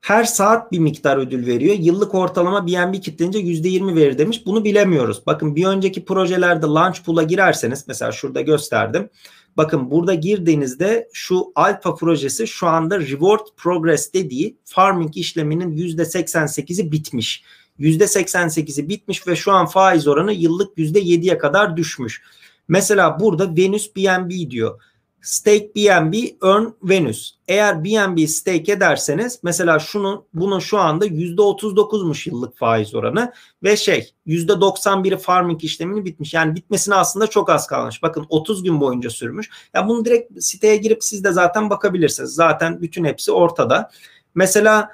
her 0.03 0.25
saat 0.25 0.73
bir 0.73 0.79
miktar 0.79 1.17
ödül 1.17 1.47
veriyor. 1.47 1.77
Yıllık 1.79 2.15
ortalama 2.15 2.67
BNB 2.67 3.01
kitlenince 3.01 3.39
%20 3.39 3.97
verir 3.97 4.19
demiş. 4.19 4.47
Bunu 4.47 4.65
bilemiyoruz. 4.65 5.23
Bakın 5.27 5.57
bir 5.57 5.67
önceki 5.67 6.05
projelerde 6.05 6.67
Launch 6.67 7.03
Pool'a 7.05 7.23
girerseniz 7.23 7.85
mesela 7.89 8.13
şurada 8.13 8.41
gösterdim. 8.41 9.09
Bakın 9.57 9.91
burada 9.91 10.15
girdiğinizde 10.15 11.09
şu 11.13 11.53
alfa 11.55 11.95
projesi 11.95 12.47
şu 12.47 12.67
anda 12.67 13.01
reward 13.01 13.47
progress 13.57 14.13
dediği 14.13 14.57
farming 14.65 15.17
işleminin 15.17 15.77
%88'i 15.77 16.93
bitmiş. 16.93 17.45
%88'i 17.81 18.89
bitmiş 18.89 19.29
ve 19.29 19.37
şu 19.37 19.53
an 19.53 19.67
faiz 19.67 20.09
oranı 20.09 20.33
yıllık 20.33 20.79
%7'ye 20.79 21.39
kadar 21.39 21.77
düşmüş. 21.77 22.23
Mesela 22.69 23.21
burada 23.21 23.57
Venus 23.57 23.97
BNB 23.97 24.51
diyor 24.51 24.81
stake 25.23 25.71
BNB 25.77 26.15
earn 26.43 26.67
Venus. 26.83 27.35
Eğer 27.49 27.85
BNB 27.85 28.29
stake 28.29 28.73
ederseniz 28.73 29.39
mesela 29.43 29.79
şunu 29.79 30.27
bunun 30.35 30.59
şu 30.59 30.79
anda 30.79 31.07
%39'muş 31.07 32.31
yıllık 32.31 32.57
faiz 32.59 32.95
oranı 32.95 33.33
ve 33.63 33.77
şey 33.77 34.15
%91'i 34.27 35.17
farming 35.17 35.65
işlemini 35.65 36.05
bitmiş. 36.05 36.35
Yani 36.35 36.57
bitmesine 36.57 36.95
aslında 36.95 37.27
çok 37.27 37.51
az 37.51 37.67
kalmış. 37.67 38.03
Bakın 38.03 38.27
30 38.29 38.63
gün 38.63 38.81
boyunca 38.81 39.11
sürmüş. 39.11 39.51
Ya 39.75 39.89
bunu 39.89 40.05
direkt 40.05 40.45
siteye 40.45 40.77
girip 40.77 41.05
siz 41.05 41.25
de 41.25 41.33
zaten 41.33 41.71
bakabilirsiniz. 41.71 42.31
Zaten 42.31 42.83
bütün 42.83 43.05
hepsi 43.05 43.33
ortada. 43.33 43.91
Mesela 44.35 44.91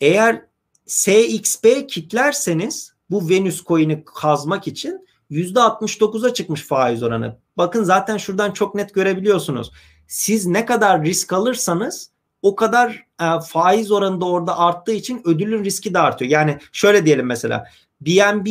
eğer 0.00 0.42
SXP 0.86 1.88
kitlerseniz 1.88 2.92
bu 3.10 3.28
Venus 3.28 3.64
coin'i 3.64 4.04
kazmak 4.04 4.68
için 4.68 5.06
%69'a 5.32 6.34
çıkmış 6.34 6.62
faiz 6.62 7.02
oranı. 7.02 7.38
Bakın 7.56 7.84
zaten 7.84 8.16
şuradan 8.16 8.50
çok 8.50 8.74
net 8.74 8.94
görebiliyorsunuz. 8.94 9.72
Siz 10.06 10.46
ne 10.46 10.66
kadar 10.66 11.04
risk 11.04 11.32
alırsanız 11.32 12.10
o 12.42 12.56
kadar 12.56 13.06
e, 13.20 13.26
faiz 13.48 13.90
oranı 13.90 14.20
da 14.20 14.24
orada 14.24 14.58
arttığı 14.58 14.92
için 14.92 15.22
ödülün 15.24 15.64
riski 15.64 15.94
de 15.94 15.98
artıyor. 15.98 16.30
Yani 16.30 16.58
şöyle 16.72 17.06
diyelim 17.06 17.26
mesela 17.26 17.64
BNB 18.00 18.46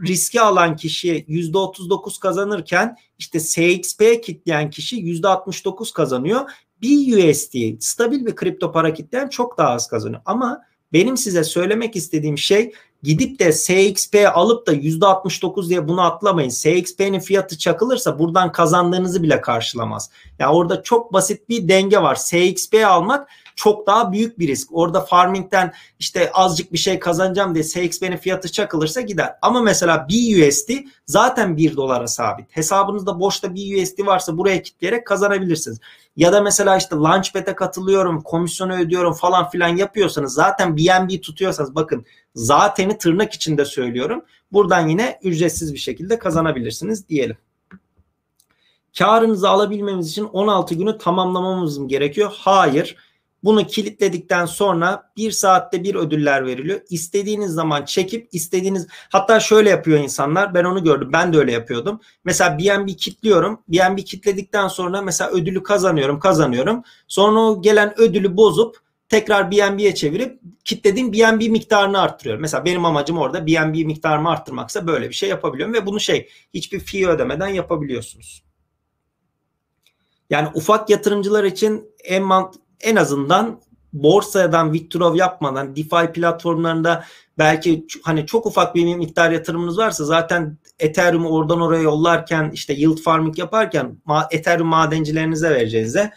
riski 0.00 0.40
alan 0.40 0.76
kişi 0.76 1.24
%39 1.28 2.20
kazanırken 2.20 2.96
işte 3.18 3.40
SXP 3.40 4.22
kitleyen 4.24 4.70
kişi 4.70 4.96
%69 4.96 5.92
kazanıyor. 5.92 6.50
BUSD 6.82 7.80
stabil 7.80 8.26
bir 8.26 8.36
kripto 8.36 8.72
para 8.72 8.94
kitleyen 8.94 9.28
çok 9.28 9.58
daha 9.58 9.68
az 9.68 9.88
kazanıyor. 9.88 10.22
Ama 10.24 10.62
benim 10.92 11.16
size 11.16 11.44
söylemek 11.44 11.96
istediğim 11.96 12.38
şey 12.38 12.72
gidip 13.02 13.38
de 13.38 13.52
SXP 13.52 14.16
alıp 14.34 14.66
da 14.66 14.74
%69 14.74 15.68
diye 15.68 15.88
bunu 15.88 16.00
atlamayın. 16.00 16.48
SXP'nin 16.48 17.20
fiyatı 17.20 17.58
çakılırsa 17.58 18.18
buradan 18.18 18.52
kazandığınızı 18.52 19.22
bile 19.22 19.40
karşılamaz. 19.40 20.10
Yani 20.38 20.52
orada 20.52 20.82
çok 20.82 21.12
basit 21.12 21.48
bir 21.48 21.68
denge 21.68 21.98
var. 21.98 22.14
SXP 22.14 22.74
almak 22.86 23.28
çok 23.56 23.86
daha 23.86 24.12
büyük 24.12 24.38
bir 24.38 24.48
risk. 24.48 24.68
Orada 24.72 25.00
farming'den 25.00 25.72
işte 25.98 26.30
azıcık 26.32 26.72
bir 26.72 26.78
şey 26.78 26.98
kazanacağım 26.98 27.54
diye 27.54 27.64
SXP'nin 27.64 28.16
fiyatı 28.16 28.52
çakılırsa 28.52 29.00
gider. 29.00 29.34
Ama 29.42 29.60
mesela 29.60 30.06
BUSD 30.08 30.70
zaten 31.06 31.56
1 31.56 31.76
dolara 31.76 32.06
sabit. 32.06 32.46
Hesabınızda 32.50 33.20
boşta 33.20 33.52
BUSD 33.52 34.06
varsa 34.06 34.38
buraya 34.38 34.62
kitleyerek 34.62 35.06
kazanabilirsiniz. 35.06 35.80
Ya 36.16 36.32
da 36.32 36.40
mesela 36.40 36.76
işte 36.76 36.96
Launchpad'e 36.96 37.54
katılıyorum, 37.54 38.20
komisyonu 38.22 38.74
ödüyorum 38.74 39.12
falan 39.12 39.50
filan 39.50 39.76
yapıyorsanız 39.76 40.34
zaten 40.34 40.76
BNB 40.76 41.22
tutuyorsanız 41.22 41.74
bakın 41.74 42.04
zateni 42.34 42.98
tırnak 42.98 43.32
içinde 43.32 43.64
söylüyorum. 43.64 44.24
Buradan 44.52 44.88
yine 44.88 45.18
ücretsiz 45.22 45.72
bir 45.72 45.78
şekilde 45.78 46.18
kazanabilirsiniz 46.18 47.08
diyelim. 47.08 47.36
Karınızı 48.98 49.48
alabilmemiz 49.48 50.10
için 50.10 50.24
16 50.24 50.74
günü 50.74 50.98
tamamlamamız 50.98 51.78
mı 51.78 51.88
gerekiyor? 51.88 52.32
Hayır. 52.38 52.96
Bunu 53.44 53.66
kilitledikten 53.66 54.46
sonra 54.46 55.12
bir 55.16 55.30
saatte 55.30 55.84
bir 55.84 55.94
ödüller 55.94 56.46
veriliyor. 56.46 56.80
İstediğiniz 56.90 57.52
zaman 57.52 57.84
çekip 57.84 58.28
istediğiniz 58.32 58.86
hatta 59.10 59.40
şöyle 59.40 59.70
yapıyor 59.70 59.98
insanlar. 59.98 60.54
Ben 60.54 60.64
onu 60.64 60.84
gördüm. 60.84 61.10
Ben 61.12 61.32
de 61.32 61.38
öyle 61.38 61.52
yapıyordum. 61.52 62.00
Mesela 62.24 62.58
BNB 62.58 62.88
kilitliyorum. 62.88 63.60
BNB 63.68 63.98
kilitledikten 63.98 64.68
sonra 64.68 65.02
mesela 65.02 65.30
ödülü 65.30 65.62
kazanıyorum, 65.62 66.20
kazanıyorum. 66.20 66.82
Sonra 67.08 67.40
o 67.40 67.62
gelen 67.62 68.00
ödülü 68.00 68.36
bozup 68.36 68.76
tekrar 69.08 69.50
BNB'ye 69.50 69.94
çevirip 69.94 70.40
kitlediğim 70.64 71.12
BNB 71.12 71.50
miktarını 71.50 72.00
arttırıyorum. 72.00 72.42
Mesela 72.42 72.64
benim 72.64 72.84
amacım 72.84 73.18
orada 73.18 73.46
BNB 73.46 73.86
miktarımı 73.86 74.30
arttırmaksa 74.30 74.86
böyle 74.86 75.08
bir 75.08 75.14
şey 75.14 75.28
yapabiliyorum 75.28 75.74
ve 75.74 75.86
bunu 75.86 76.00
şey 76.00 76.28
hiçbir 76.54 76.80
fee 76.80 77.08
ödemeden 77.08 77.48
yapabiliyorsunuz. 77.48 78.42
Yani 80.30 80.48
ufak 80.54 80.90
yatırımcılar 80.90 81.44
için 81.44 81.94
en 82.04 82.22
mant 82.22 82.54
en 82.82 82.96
azından 82.96 83.60
borsadan 83.92 84.72
withdraw 84.72 85.18
yapmadan 85.18 85.76
DeFi 85.76 86.12
platformlarında 86.12 87.04
belki 87.38 87.86
hani 88.02 88.26
çok 88.26 88.46
ufak 88.46 88.74
bir 88.74 88.96
miktar 88.96 89.30
yatırımınız 89.30 89.78
varsa 89.78 90.04
zaten 90.04 90.58
Ethereum'u 90.78 91.28
oradan 91.28 91.60
oraya 91.60 91.82
yollarken 91.82 92.50
işte 92.54 92.72
yield 92.72 92.98
farming 92.98 93.38
yaparken 93.38 93.96
Ethereum 94.30 94.68
madencilerinize 94.68 95.50
vereceğinize 95.50 96.10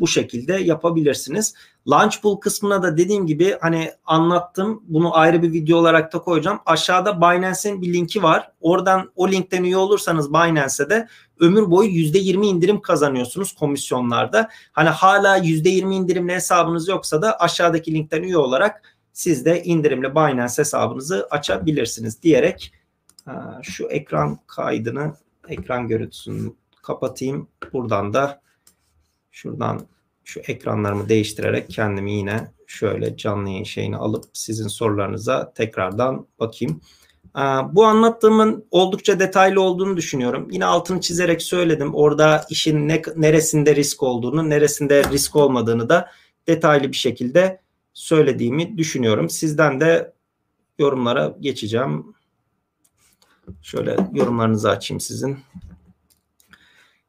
bu 0.00 0.08
şekilde 0.08 0.54
yapabilirsiniz. 0.54 1.54
Launch 1.88 2.20
pool 2.22 2.36
kısmına 2.36 2.82
da 2.82 2.96
dediğim 2.96 3.26
gibi 3.26 3.56
hani 3.60 3.92
anlattım. 4.04 4.82
Bunu 4.88 5.16
ayrı 5.16 5.42
bir 5.42 5.52
video 5.52 5.78
olarak 5.78 6.12
da 6.12 6.18
koyacağım. 6.18 6.58
Aşağıda 6.66 7.20
Binance'in 7.20 7.82
bir 7.82 7.92
linki 7.92 8.22
var. 8.22 8.52
Oradan 8.60 9.12
o 9.16 9.28
linkten 9.28 9.64
üye 9.64 9.76
olursanız 9.76 10.32
Binance'e 10.32 10.90
de 10.90 11.08
ömür 11.42 11.70
boyu 11.70 11.90
%20 11.90 12.46
indirim 12.46 12.80
kazanıyorsunuz 12.80 13.52
komisyonlarda. 13.52 14.48
Hani 14.72 14.88
hala 14.88 15.38
%20 15.38 15.94
indirimli 15.94 16.32
hesabınız 16.32 16.88
yoksa 16.88 17.22
da 17.22 17.40
aşağıdaki 17.40 17.94
linkten 17.94 18.22
üye 18.22 18.36
olarak 18.36 18.96
siz 19.12 19.44
de 19.44 19.62
indirimli 19.62 20.14
Binance 20.14 20.54
hesabınızı 20.58 21.26
açabilirsiniz 21.30 22.22
diyerek 22.22 22.72
şu 23.62 23.86
ekran 23.86 24.38
kaydını 24.46 25.14
ekran 25.48 25.88
görüntüsünü 25.88 26.52
kapatayım. 26.82 27.48
Buradan 27.72 28.12
da 28.12 28.40
şuradan 29.30 29.86
şu 30.24 30.40
ekranlarımı 30.40 31.08
değiştirerek 31.08 31.70
kendimi 31.70 32.12
yine 32.12 32.52
şöyle 32.66 33.16
canlı 33.16 33.48
yayın 33.48 33.64
şeyini 33.64 33.96
alıp 33.96 34.24
sizin 34.32 34.68
sorularınıza 34.68 35.52
tekrardan 35.52 36.26
bakayım. 36.40 36.80
Ee, 37.36 37.40
bu 37.72 37.84
anlattığımın 37.84 38.64
oldukça 38.70 39.20
detaylı 39.20 39.60
olduğunu 39.60 39.96
düşünüyorum. 39.96 40.48
Yine 40.50 40.64
altını 40.64 41.00
çizerek 41.00 41.42
söyledim. 41.42 41.94
Orada 41.94 42.44
işin 42.50 42.88
ne, 42.88 43.02
neresinde 43.16 43.76
risk 43.76 44.02
olduğunu, 44.02 44.50
neresinde 44.50 45.04
risk 45.04 45.36
olmadığını 45.36 45.88
da 45.88 46.10
detaylı 46.46 46.88
bir 46.88 46.96
şekilde 46.96 47.60
söylediğimi 47.94 48.78
düşünüyorum. 48.78 49.30
Sizden 49.30 49.80
de 49.80 50.12
yorumlara 50.78 51.36
geçeceğim. 51.40 52.14
Şöyle 53.62 53.96
yorumlarınızı 54.12 54.70
açayım 54.70 55.00
sizin. 55.00 55.38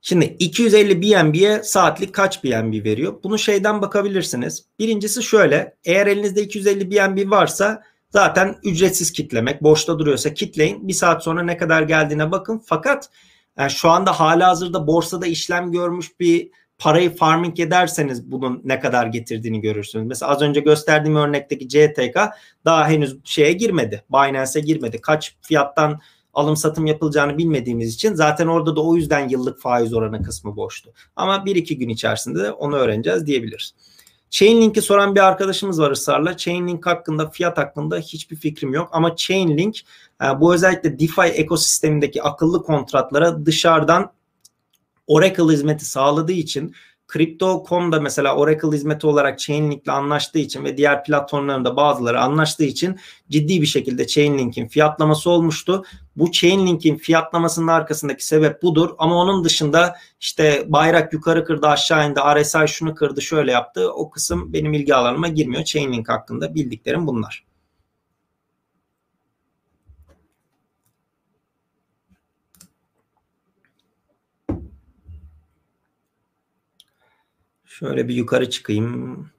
Şimdi 0.02 0.26
250 0.40 1.02
BNB'ye 1.02 1.64
saatlik 1.64 2.14
kaç 2.14 2.44
BNB 2.44 2.86
veriyor? 2.86 3.14
Bunu 3.24 3.40
şeyden 3.40 3.82
bakabilirsiniz. 3.82 4.66
Birincisi 4.80 5.24
şöyle. 5.24 5.76
Eğer 5.86 6.08
elinizde 6.08 6.42
250 6.42 6.92
BNB 6.92 7.32
varsa 7.32 7.84
zaten 8.14 8.56
ücretsiz 8.64 9.12
kitlemek. 9.12 9.64
Boşta 9.64 10.00
duruyorsa 10.00 10.34
kitleyin. 10.34 10.88
Bir 10.88 10.94
saat 10.94 11.24
sonra 11.24 11.44
ne 11.44 11.58
kadar 11.58 11.82
geldiğine 11.82 12.32
bakın. 12.32 12.62
Fakat 12.66 13.10
yani 13.58 13.72
şu 13.72 13.90
anda 13.90 14.20
hala 14.20 14.48
hazırda 14.48 14.88
borsada 14.88 15.28
işlem 15.28 15.72
görmüş 15.72 16.20
bir 16.20 16.50
parayı 16.78 17.16
farming 17.16 17.60
ederseniz 17.60 18.32
bunun 18.32 18.62
ne 18.64 18.80
kadar 18.80 19.08
getirdiğini 19.08 19.62
görürsünüz. 19.62 20.08
Mesela 20.08 20.32
az 20.32 20.42
önce 20.42 20.60
gösterdiğim 20.60 21.16
örnekteki 21.16 21.68
CTK 21.68 22.18
daha 22.66 22.90
henüz 22.90 23.18
şeye 23.24 23.54
girmedi. 23.54 24.04
Binance'e 24.10 24.62
girmedi. 24.62 25.02
Kaç 25.02 25.36
fiyattan 25.42 26.00
alım 26.34 26.58
satım 26.58 26.86
yapılacağını 26.86 27.38
bilmediğimiz 27.38 27.96
için 27.96 28.14
zaten 28.14 28.48
orada 28.48 28.76
da 28.76 28.84
o 28.84 28.96
yüzden 28.96 29.30
yıllık 29.30 29.62
faiz 29.62 29.94
oranı 29.94 30.24
kısmı 30.24 30.56
boştu. 30.56 30.94
Ama 31.16 31.46
bir 31.46 31.56
iki 31.56 31.78
gün 31.78 31.90
içerisinde 31.90 32.44
de 32.44 32.52
onu 32.52 32.76
öğreneceğiz 32.76 33.26
diyebiliriz. 33.26 33.74
Chainlink'i 34.34 34.82
soran 34.82 35.16
bir 35.16 35.20
arkadaşımız 35.20 35.80
var 35.80 35.92
ısrarla. 35.92 36.38
Chainlink 36.38 36.86
hakkında, 36.86 37.30
fiyat 37.30 37.58
hakkında 37.58 37.98
hiçbir 37.98 38.36
fikrim 38.36 38.74
yok. 38.74 38.90
Ama 38.92 39.16
Chainlink 39.16 39.80
e, 40.24 40.40
bu 40.40 40.54
özellikle 40.54 41.00
DeFi 41.00 41.22
ekosistemindeki 41.22 42.24
akıllı 42.24 42.64
kontratlara 42.64 43.46
dışarıdan 43.46 44.12
Oracle 45.08 45.54
hizmeti 45.54 45.86
sağladığı 45.86 46.32
için 46.32 46.76
Crypto.com'da 47.14 48.00
mesela 48.00 48.36
Oracle 48.36 48.72
hizmeti 48.72 49.08
olarak 49.08 49.40
Chainlink'le 49.40 49.88
anlaştığı 49.88 50.40
için 50.40 50.64
ve 50.64 50.78
diğer 50.78 51.04
platformlarında 51.04 51.76
bazıları 51.76 52.22
anlaştığı 52.22 52.64
için 52.64 53.00
ciddi 53.30 53.62
bir 53.62 53.66
şekilde 53.66 54.08
Chainlink'in 54.08 54.68
fiyatlaması 54.68 55.30
olmuştu. 55.30 55.84
Bu 56.16 56.32
Chainlink'in 56.32 56.96
fiyatlamasının 56.96 57.68
arkasındaki 57.68 58.26
sebep 58.26 58.64
budur 58.64 58.90
ama 58.98 59.16
onun 59.16 59.44
dışında 59.44 59.96
işte 60.20 60.66
bayrak 60.68 61.14
yukarı 61.14 61.46
kırdı 61.46 61.68
aşağı 61.68 62.10
indi 62.10 62.20
RSI 62.20 62.68
şunu 62.68 62.96
kırdı 62.96 63.22
şöyle 63.22 63.52
yaptı 63.52 63.94
o 63.94 64.10
kısım 64.10 64.54
benim 64.54 64.74
ilgi 64.74 64.96
alanıma 64.96 65.28
girmiyor. 65.28 65.64
Chainlink 65.64 66.10
hakkında 66.10 66.56
bildiklerim 66.56 67.08
bunlar. 67.08 67.53
Şöyle 77.84 78.08
bir 78.08 78.16
yukarı 78.16 78.50
çıkayım. 78.50 79.30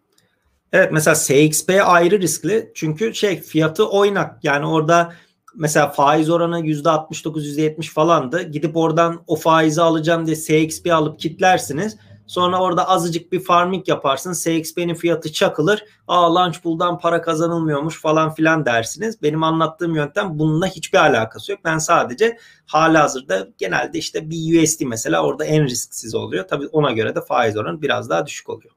Evet 0.72 0.92
mesela 0.92 1.14
SXP 1.14 1.70
ayrı 1.84 2.20
riskli. 2.20 2.72
Çünkü 2.74 3.14
şey 3.14 3.40
fiyatı 3.40 3.88
oynak. 3.88 4.44
Yani 4.44 4.66
orada 4.66 5.12
mesela 5.54 5.88
faiz 5.88 6.30
oranı 6.30 6.60
%69 6.60 7.40
%70 7.40 7.92
falandı. 7.92 8.42
Gidip 8.42 8.76
oradan 8.76 9.22
o 9.26 9.36
faizi 9.36 9.82
alacağım 9.82 10.26
diye 10.26 10.36
SXP 10.36 10.92
alıp 10.92 11.20
kitlersiniz. 11.20 11.96
Sonra 12.26 12.60
orada 12.60 12.88
azıcık 12.88 13.32
bir 13.32 13.40
farming 13.40 13.88
yaparsın. 13.88 14.32
SXP'nin 14.32 14.94
fiyatı 14.94 15.32
çakılır. 15.32 15.84
Aa 16.08 16.34
Launchpool'dan 16.34 16.98
para 16.98 17.22
kazanılmıyormuş 17.22 18.00
falan 18.00 18.34
filan 18.34 18.66
dersiniz. 18.66 19.22
Benim 19.22 19.42
anlattığım 19.42 19.94
yöntem 19.94 20.38
bununla 20.38 20.66
hiçbir 20.66 20.98
alakası 20.98 21.52
yok. 21.52 21.60
Ben 21.64 21.78
sadece 21.78 22.38
hala 22.66 23.02
hazırda 23.02 23.48
genelde 23.58 23.98
işte 23.98 24.30
bir 24.30 24.62
USD 24.62 24.82
mesela 24.84 25.24
orada 25.24 25.44
en 25.44 25.64
risksiz 25.64 26.14
oluyor. 26.14 26.48
Tabii 26.48 26.66
ona 26.66 26.92
göre 26.92 27.14
de 27.14 27.20
faiz 27.20 27.56
oranı 27.56 27.82
biraz 27.82 28.10
daha 28.10 28.26
düşük 28.26 28.48
oluyor. 28.50 28.74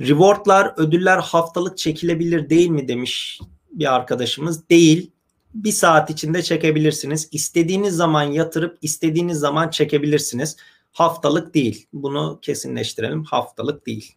Rewardlar, 0.00 0.74
ödüller 0.76 1.18
haftalık 1.18 1.78
çekilebilir 1.78 2.50
değil 2.50 2.68
mi 2.68 2.88
demiş 2.88 3.40
bir 3.70 3.94
arkadaşımız. 3.94 4.68
Değil. 4.68 5.10
Bir 5.54 5.72
saat 5.72 6.10
içinde 6.10 6.42
çekebilirsiniz. 6.42 7.28
İstediğiniz 7.32 7.96
zaman 7.96 8.22
yatırıp 8.22 8.78
istediğiniz 8.82 9.38
zaman 9.38 9.68
çekebilirsiniz. 9.70 10.56
Haftalık 10.98 11.54
değil. 11.54 11.86
Bunu 11.92 12.38
kesinleştirelim. 12.42 13.24
Haftalık 13.24 13.86
değil. 13.86 14.14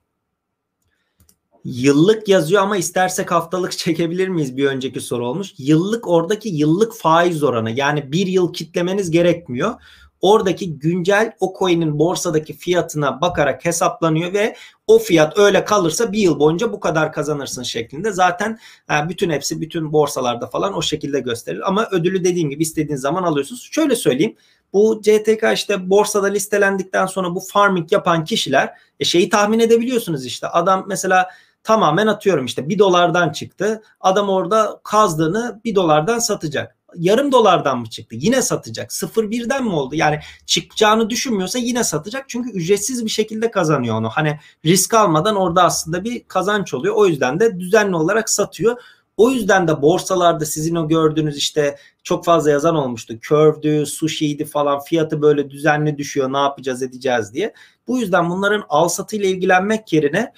Yıllık 1.64 2.28
yazıyor 2.28 2.62
ama 2.62 2.78
istersek 2.78 3.32
haftalık 3.32 3.72
çekebilir 3.78 4.28
miyiz? 4.28 4.58
Bir 4.58 4.66
önceki 4.66 5.02
soru 5.02 5.28
olmuş. 5.28 5.54
Yıllık 5.58 6.08
oradaki 6.08 6.50
yıllık 6.50 6.94
faiz 6.94 7.44
oranı 7.44 7.72
yani 7.72 8.12
bir 8.12 8.28
yıl 8.28 8.54
kitlemeniz 8.54 9.12
gerekmiyor 9.12 9.74
oradaki 10.22 10.80
güncel 10.80 11.32
o 11.40 11.54
coin'in 11.60 12.00
borsadaki 12.00 12.54
fiyatına 12.54 13.22
bakarak 13.22 13.66
hesaplanıyor 13.66 14.34
ve 14.34 14.56
o 14.88 15.00
fiyat 15.00 15.38
öyle 15.38 15.66
kalırsa 15.66 16.12
bir 16.12 16.20
yıl 16.20 16.40
boyunca 16.40 16.74
bu 16.74 16.80
kadar 16.80 17.14
kazanırsın 17.14 17.64
şeklinde. 17.64 18.12
Zaten 18.12 18.60
e, 18.92 19.10
bütün 19.10 19.30
hepsi 19.30 19.62
bütün 19.62 19.94
borsalarda 19.94 20.48
falan 20.48 20.74
o 20.74 20.82
şekilde 20.82 21.20
gösterilir. 21.20 21.68
Ama 21.68 21.88
ödülü 21.92 22.24
dediğim 22.24 22.50
gibi 22.50 22.64
istediğiniz 22.64 23.02
zaman 23.02 23.24
alıyorsunuz. 23.24 23.70
Şöyle 23.72 23.96
söyleyeyim. 23.96 24.36
Bu 24.74 25.02
CTK 25.02 25.44
işte 25.54 25.90
borsada 25.90 26.28
listelendikten 26.28 27.06
sonra 27.06 27.36
bu 27.36 27.40
farming 27.40 27.92
yapan 27.92 28.26
kişiler 28.26 28.74
e, 29.00 29.06
şeyi 29.06 29.30
tahmin 29.30 29.60
edebiliyorsunuz 29.60 30.26
işte. 30.26 30.48
Adam 30.48 30.86
mesela 30.88 31.30
tamamen 31.64 32.08
atıyorum 32.08 32.46
işte 32.46 32.70
bir 32.70 32.80
dolardan 32.80 33.30
çıktı. 33.30 33.82
Adam 34.00 34.30
orada 34.30 34.80
kazdığını 34.84 35.62
bir 35.64 35.76
dolardan 35.76 36.20
satacak 36.20 36.76
yarım 36.96 37.32
dolardan 37.32 37.80
mı 37.80 37.90
çıktı? 37.90 38.16
Yine 38.20 38.42
satacak. 38.42 38.92
0.1'den 38.92 39.64
mi 39.64 39.74
oldu? 39.74 39.96
Yani 39.96 40.20
çıkacağını 40.46 41.10
düşünmüyorsa 41.10 41.60
yine 41.60 41.84
satacak. 41.84 42.30
Çünkü 42.30 42.52
ücretsiz 42.52 43.06
bir 43.06 43.10
şekilde 43.10 43.52
kazanıyor 43.52 43.96
onu. 43.96 44.10
Hani 44.10 44.40
risk 44.66 44.94
almadan 44.94 45.36
orada 45.36 45.64
aslında 45.64 46.04
bir 46.04 46.24
kazanç 46.24 46.74
oluyor. 46.74 46.96
O 46.96 47.08
yüzden 47.08 47.40
de 47.40 47.60
düzenli 47.60 47.96
olarak 47.96 48.30
satıyor. 48.30 48.82
O 49.18 49.30
yüzden 49.30 49.68
de 49.68 49.82
borsalarda 49.82 50.46
sizin 50.46 50.76
o 50.76 50.88
gördüğünüz 50.88 51.38
işte 51.38 51.78
çok 52.04 52.26
fazla 52.26 52.52
yazan 52.52 52.76
olmuştu. 52.76 53.20
Curve'dü, 53.20 53.86
sushi'ydi 53.86 54.46
falan 54.46 54.80
fiyatı 54.80 55.22
böyle 55.22 55.50
düzenli 55.50 55.98
düşüyor 55.98 56.34
ne 56.34 56.38
yapacağız 56.38 56.84
edeceğiz 56.84 57.34
diye. 57.34 57.54
Bu 57.88 58.00
yüzden 58.00 58.30
bunların 58.30 58.64
al 58.70 58.88
satıyla 58.88 59.30
ilgilenmek 59.30 59.94
yerine 59.94 60.34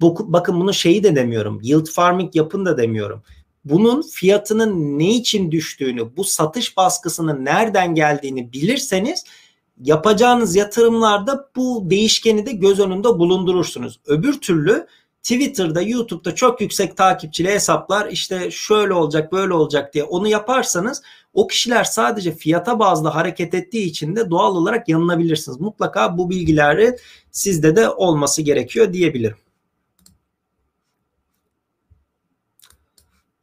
bakın 0.00 0.60
bunu 0.60 0.74
şeyi 0.74 1.02
de 1.02 1.16
demiyorum. 1.16 1.60
Yield 1.62 1.86
farming 1.86 2.36
yapın 2.36 2.66
da 2.66 2.78
demiyorum 2.78 3.22
bunun 3.68 4.02
fiyatının 4.02 4.98
ne 4.98 5.14
için 5.14 5.52
düştüğünü, 5.52 6.16
bu 6.16 6.24
satış 6.24 6.76
baskısının 6.76 7.44
nereden 7.44 7.94
geldiğini 7.94 8.52
bilirseniz 8.52 9.24
yapacağınız 9.80 10.56
yatırımlarda 10.56 11.50
bu 11.56 11.90
değişkeni 11.90 12.46
de 12.46 12.52
göz 12.52 12.80
önünde 12.80 13.08
bulundurursunuz. 13.08 14.00
Öbür 14.06 14.40
türlü 14.40 14.86
Twitter'da, 15.26 15.82
YouTube'da 15.82 16.34
çok 16.34 16.60
yüksek 16.60 16.96
takipçili 16.96 17.48
hesaplar 17.48 18.06
işte 18.10 18.50
şöyle 18.50 18.92
olacak, 18.92 19.32
böyle 19.32 19.52
olacak 19.52 19.94
diye 19.94 20.04
onu 20.04 20.28
yaparsanız 20.28 21.02
o 21.34 21.46
kişiler 21.46 21.84
sadece 21.84 22.32
fiyata 22.36 22.78
bazlı 22.78 23.08
hareket 23.08 23.54
ettiği 23.54 23.86
için 23.86 24.16
de 24.16 24.30
doğal 24.30 24.56
olarak 24.56 24.88
yanılabilirsiniz. 24.88 25.60
Mutlaka 25.60 26.18
bu 26.18 26.30
bilgileri 26.30 26.96
sizde 27.30 27.76
de 27.76 27.88
olması 27.88 28.42
gerekiyor 28.42 28.92
diyebilirim. 28.92 29.36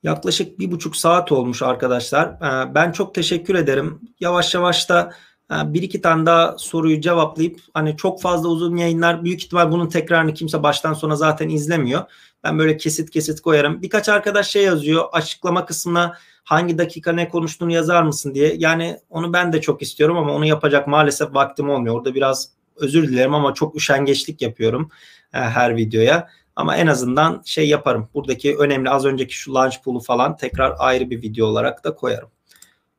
Yaklaşık 0.04 0.60
bir 0.60 0.72
buçuk 0.72 0.98
saat 0.98 1.32
olmuş 1.32 1.62
arkadaşlar. 1.62 2.28
Ee, 2.28 2.76
ben 2.76 2.92
çok 2.92 3.16
teşekkür 3.16 3.56
ederim. 3.56 4.02
Yavaş 4.20 4.56
yavaş 4.56 4.90
da 4.90 5.14
bir 5.66 5.82
iki 5.82 6.02
tane 6.02 6.26
daha 6.26 6.58
soruyu 6.58 7.02
cevaplayıp 7.02 7.60
hani 7.74 7.98
çok 7.98 8.22
fazla 8.22 8.50
uzun 8.50 8.76
yayınlar 8.76 9.24
büyük 9.24 9.44
ihtimal 9.44 9.72
bunun 9.72 9.88
tekrarını 9.88 10.34
kimse 10.34 10.64
baştan 10.64 10.94
sona 10.94 11.16
zaten 11.16 11.50
izlemiyor. 11.50 12.02
Ben 12.44 12.60
böyle 12.60 12.78
kesit 12.78 13.10
kesit 13.10 13.42
koyarım. 13.42 13.82
Birkaç 13.82 14.10
arkadaş 14.10 14.50
şey 14.50 14.64
yazıyor 14.64 15.06
açıklama 15.12 15.66
kısmına 15.66 16.18
hangi 16.44 16.78
dakika 16.78 17.12
ne 17.12 17.30
konuştuğunu 17.30 17.72
yazar 17.72 18.04
mısın 18.04 18.36
diye. 18.36 18.56
Yani 18.58 19.00
onu 19.10 19.34
ben 19.34 19.54
de 19.54 19.62
çok 19.62 19.82
istiyorum 19.82 20.18
ama 20.18 20.34
onu 20.34 20.46
yapacak 20.46 20.88
maalesef 20.88 21.34
vaktim 21.34 21.70
olmuyor. 21.70 21.96
Orada 21.96 22.16
biraz 22.16 22.50
özür 22.76 23.08
dilerim 23.08 23.34
ama 23.34 23.54
çok 23.54 23.76
üşengeçlik 23.76 24.42
yapıyorum 24.42 24.90
e, 25.34 25.38
her 25.38 25.76
videoya. 25.76 26.30
Ama 26.56 26.78
en 26.78 26.88
azından 26.88 27.42
şey 27.46 27.70
yaparım. 27.70 28.10
Buradaki 28.14 28.58
önemli 28.58 28.90
az 28.90 29.06
önceki 29.06 29.36
şu 29.36 29.54
launch 29.54 29.76
pool'u 29.84 30.00
falan 30.00 30.38
tekrar 30.38 30.76
ayrı 30.80 31.10
bir 31.10 31.22
video 31.22 31.48
olarak 31.48 31.84
da 31.84 31.96
koyarım. 31.96 32.30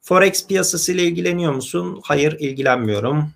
Forex 0.05 0.47
piyasası 0.47 0.93
ile 0.93 1.03
ilgileniyor 1.03 1.53
musun? 1.53 2.01
Hayır 2.05 2.37
ilgilenmiyorum. 2.41 3.31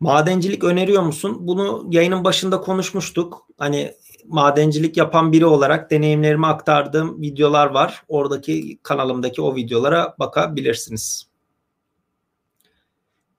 Madencilik 0.00 0.64
öneriyor 0.64 1.02
musun? 1.02 1.36
Bunu 1.40 1.86
yayının 1.90 2.24
başında 2.24 2.60
konuşmuştuk. 2.60 3.46
Hani 3.58 3.94
madencilik 4.26 4.96
yapan 4.96 5.32
biri 5.32 5.46
olarak 5.46 5.90
deneyimlerimi 5.90 6.46
aktardığım 6.46 7.22
videolar 7.22 7.66
var. 7.66 8.02
Oradaki 8.08 8.78
kanalımdaki 8.82 9.42
o 9.42 9.56
videolara 9.56 10.14
bakabilirsiniz. 10.18 11.26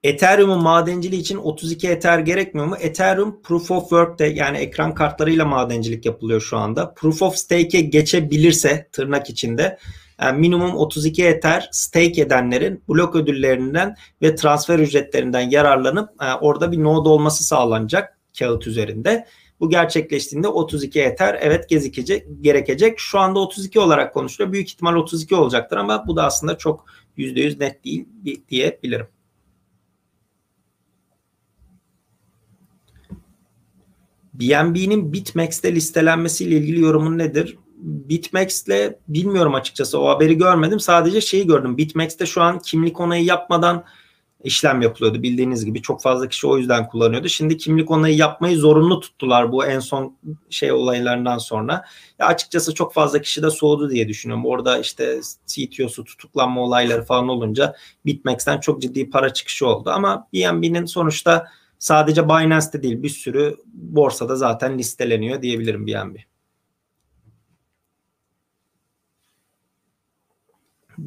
Ethereum'un 0.02 0.62
madenciliği 0.62 1.20
için 1.20 1.36
32 1.36 1.88
Ether 1.88 2.18
gerekmiyor 2.18 2.66
mu? 2.66 2.76
Ethereum 2.80 3.42
Proof 3.42 3.70
of 3.70 3.82
Work'te 3.82 4.26
yani 4.26 4.58
ekran 4.58 4.94
kartlarıyla 4.94 5.44
madencilik 5.44 6.06
yapılıyor 6.06 6.40
şu 6.40 6.56
anda. 6.56 6.94
Proof 6.94 7.22
of 7.22 7.36
Stake'e 7.36 7.80
geçebilirse 7.80 8.88
tırnak 8.92 9.30
içinde 9.30 9.78
yani 10.22 10.40
minimum 10.40 10.74
32 10.74 11.24
Ether 11.24 11.68
stake 11.72 12.22
edenlerin 12.22 12.82
blok 12.88 13.16
ödüllerinden 13.16 13.96
ve 14.22 14.34
transfer 14.34 14.78
ücretlerinden 14.78 15.50
yararlanıp 15.50 16.10
e, 16.22 16.34
orada 16.34 16.72
bir 16.72 16.82
node 16.82 17.08
olması 17.08 17.44
sağlanacak 17.44 18.18
kağıt 18.38 18.66
üzerinde. 18.66 19.26
Bu 19.60 19.70
gerçekleştiğinde 19.70 20.48
32 20.48 21.00
Ether 21.00 21.38
evet 21.40 21.68
gezikici 21.68 22.26
gerekecek. 22.40 22.98
Şu 22.98 23.18
anda 23.18 23.38
32 23.38 23.80
olarak 23.80 24.14
konuşuluyor. 24.14 24.52
Büyük 24.52 24.68
ihtimal 24.68 24.94
32 24.94 25.34
olacaktır 25.34 25.76
ama 25.76 26.06
bu 26.06 26.16
da 26.16 26.24
aslında 26.24 26.58
çok 26.58 26.84
%100 27.18 27.60
net 27.60 27.84
değil 27.84 28.06
diyebilirim. 28.48 29.06
BNB'nin 34.34 35.12
BitMEX'te 35.12 35.74
listelenmesiyle 35.74 36.56
ilgili 36.56 36.80
yorumun 36.80 37.18
nedir? 37.18 37.58
BitMEX'le 37.82 38.94
bilmiyorum 39.08 39.54
açıkçası 39.54 40.00
o 40.00 40.08
haberi 40.08 40.38
görmedim. 40.38 40.80
Sadece 40.80 41.20
şeyi 41.20 41.46
gördüm. 41.46 41.76
BitMEX'te 41.76 42.26
şu 42.26 42.42
an 42.42 42.58
kimlik 42.58 43.00
onayı 43.00 43.24
yapmadan 43.24 43.84
işlem 44.44 44.82
yapılıyordu 44.82 45.22
bildiğiniz 45.22 45.64
gibi. 45.64 45.82
Çok 45.82 46.02
fazla 46.02 46.28
kişi 46.28 46.46
o 46.46 46.58
yüzden 46.58 46.88
kullanıyordu. 46.88 47.28
Şimdi 47.28 47.56
kimlik 47.56 47.90
onayı 47.90 48.16
yapmayı 48.16 48.56
zorunlu 48.56 49.00
tuttular 49.00 49.52
bu 49.52 49.66
en 49.66 49.78
son 49.78 50.16
şey 50.50 50.72
olaylarından 50.72 51.38
sonra. 51.38 51.84
Ya 52.18 52.26
açıkçası 52.26 52.74
çok 52.74 52.94
fazla 52.94 53.20
kişi 53.20 53.42
de 53.42 53.50
soğudu 53.50 53.90
diye 53.90 54.08
düşünüyorum. 54.08 54.46
Orada 54.46 54.78
işte 54.78 55.20
CTO'su 55.46 56.04
tutuklanma 56.04 56.60
olayları 56.60 57.04
falan 57.04 57.28
olunca 57.28 57.74
BitMEX'ten 58.06 58.60
çok 58.60 58.82
ciddi 58.82 59.10
para 59.10 59.32
çıkışı 59.32 59.66
oldu. 59.66 59.90
Ama 59.90 60.28
BNB'nin 60.34 60.84
sonuçta 60.84 61.46
sadece 61.78 62.24
Binance'te 62.28 62.82
değil 62.82 63.02
bir 63.02 63.08
sürü 63.08 63.56
borsada 63.66 64.36
zaten 64.36 64.78
listeleniyor 64.78 65.42
diyebilirim 65.42 65.86
BNB. 65.86 66.16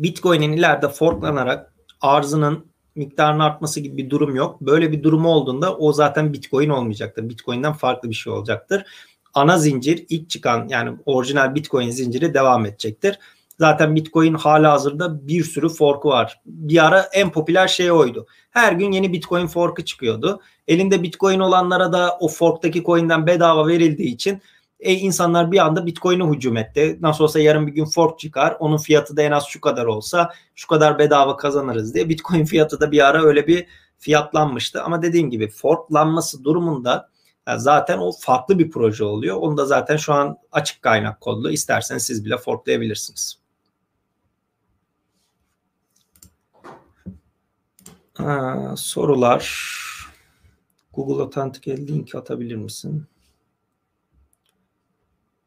Bitcoin'in 0.03 0.51
ileride 0.51 0.89
forklanarak 0.89 1.73
arzının 2.01 2.65
miktarının 2.95 3.39
artması 3.39 3.79
gibi 3.79 3.97
bir 3.97 4.09
durum 4.09 4.35
yok. 4.35 4.61
Böyle 4.61 4.91
bir 4.91 5.03
durum 5.03 5.25
olduğunda 5.25 5.77
o 5.77 5.93
zaten 5.93 6.33
Bitcoin 6.33 6.69
olmayacaktır. 6.69 7.29
Bitcoin'den 7.29 7.73
farklı 7.73 8.09
bir 8.09 8.15
şey 8.15 8.33
olacaktır. 8.33 8.85
Ana 9.33 9.57
zincir 9.57 10.05
ilk 10.09 10.29
çıkan 10.29 10.67
yani 10.67 10.97
orijinal 11.05 11.55
Bitcoin 11.55 11.89
zinciri 11.89 12.33
devam 12.33 12.65
edecektir. 12.65 13.19
Zaten 13.59 13.95
Bitcoin 13.95 14.33
hala 14.33 14.71
hazırda 14.71 15.27
bir 15.27 15.43
sürü 15.43 15.69
forku 15.69 16.09
var. 16.09 16.41
Bir 16.45 16.85
ara 16.85 17.01
en 17.13 17.31
popüler 17.31 17.67
şey 17.67 17.91
oydu. 17.91 18.27
Her 18.51 18.73
gün 18.73 18.91
yeni 18.91 19.13
Bitcoin 19.13 19.47
forku 19.47 19.85
çıkıyordu. 19.85 20.41
Elinde 20.67 21.03
Bitcoin 21.03 21.39
olanlara 21.39 21.93
da 21.93 22.17
o 22.19 22.27
forktaki 22.27 22.83
coin'den 22.83 23.27
bedava 23.27 23.67
verildiği 23.67 24.13
için 24.13 24.41
e, 24.85 24.93
insanlar 24.93 25.51
bir 25.51 25.57
anda 25.65 25.85
Bitcoin'e 25.85 26.23
hücum 26.23 26.57
etti. 26.57 26.97
Nasıl 27.01 27.23
olsa 27.23 27.39
yarın 27.39 27.67
bir 27.67 27.71
gün 27.71 27.85
fork 27.85 28.19
çıkar. 28.19 28.57
Onun 28.59 28.77
fiyatı 28.77 29.17
da 29.17 29.21
en 29.21 29.31
az 29.31 29.45
şu 29.45 29.61
kadar 29.61 29.85
olsa 29.85 30.33
şu 30.55 30.67
kadar 30.67 30.99
bedava 30.99 31.37
kazanırız 31.37 31.93
diye. 31.93 32.09
Bitcoin 32.09 32.45
fiyatı 32.51 32.79
da 32.79 32.91
bir 32.91 33.07
ara 33.07 33.23
öyle 33.23 33.47
bir 33.47 33.67
fiyatlanmıştı. 33.97 34.83
Ama 34.83 35.01
dediğim 35.01 35.29
gibi 35.29 35.47
forklanması 35.49 36.43
durumunda 36.43 37.09
yani 37.47 37.59
zaten 37.59 37.97
o 37.97 38.11
farklı 38.19 38.59
bir 38.59 38.71
proje 38.71 39.03
oluyor. 39.03 39.37
Onu 39.37 39.57
da 39.57 39.65
zaten 39.65 39.97
şu 39.97 40.13
an 40.13 40.37
açık 40.51 40.81
kaynak 40.81 41.21
kodlu. 41.21 41.51
İsterseniz 41.51 42.03
siz 42.03 42.25
bile 42.25 42.37
forklayabilirsiniz. 42.37 43.39
Ha, 48.13 48.73
sorular. 48.77 49.75
Google 50.93 51.23
Authenticator 51.23 51.87
link 51.87 52.15
atabilir 52.15 52.55
misin? 52.55 53.07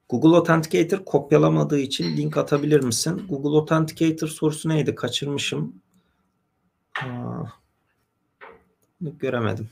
Google 0.09 0.37
Authenticator 0.37 1.05
kopyalamadığı 1.05 1.79
için 1.79 2.17
link 2.17 2.37
atabilir 2.37 2.81
misin? 2.81 3.27
Google 3.29 3.59
Authenticator 3.59 4.29
sorusu 4.29 4.69
neydi? 4.69 4.95
Kaçırmışım. 4.95 5.75
Aa, 7.03 7.45
göremedim. 9.01 9.69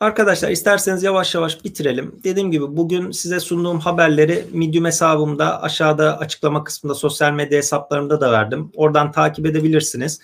Arkadaşlar 0.00 0.50
isterseniz 0.50 1.02
yavaş 1.02 1.34
yavaş 1.34 1.64
bitirelim. 1.64 2.20
Dediğim 2.24 2.50
gibi 2.50 2.76
bugün 2.76 3.10
size 3.10 3.40
sunduğum 3.40 3.80
haberleri 3.80 4.44
Medium 4.52 4.84
hesabımda 4.84 5.62
aşağıda 5.62 6.18
açıklama 6.18 6.64
kısmında 6.64 6.94
sosyal 6.94 7.32
medya 7.32 7.58
hesaplarımda 7.58 8.20
da 8.20 8.32
verdim. 8.32 8.72
Oradan 8.76 9.12
takip 9.12 9.46
edebilirsiniz. 9.46 10.20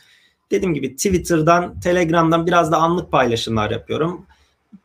Dediğim 0.50 0.74
gibi 0.74 0.96
Twitter'dan, 0.96 1.80
Telegram'dan 1.80 2.46
biraz 2.46 2.72
da 2.72 2.76
anlık 2.76 3.12
paylaşımlar 3.12 3.70
yapıyorum. 3.70 4.26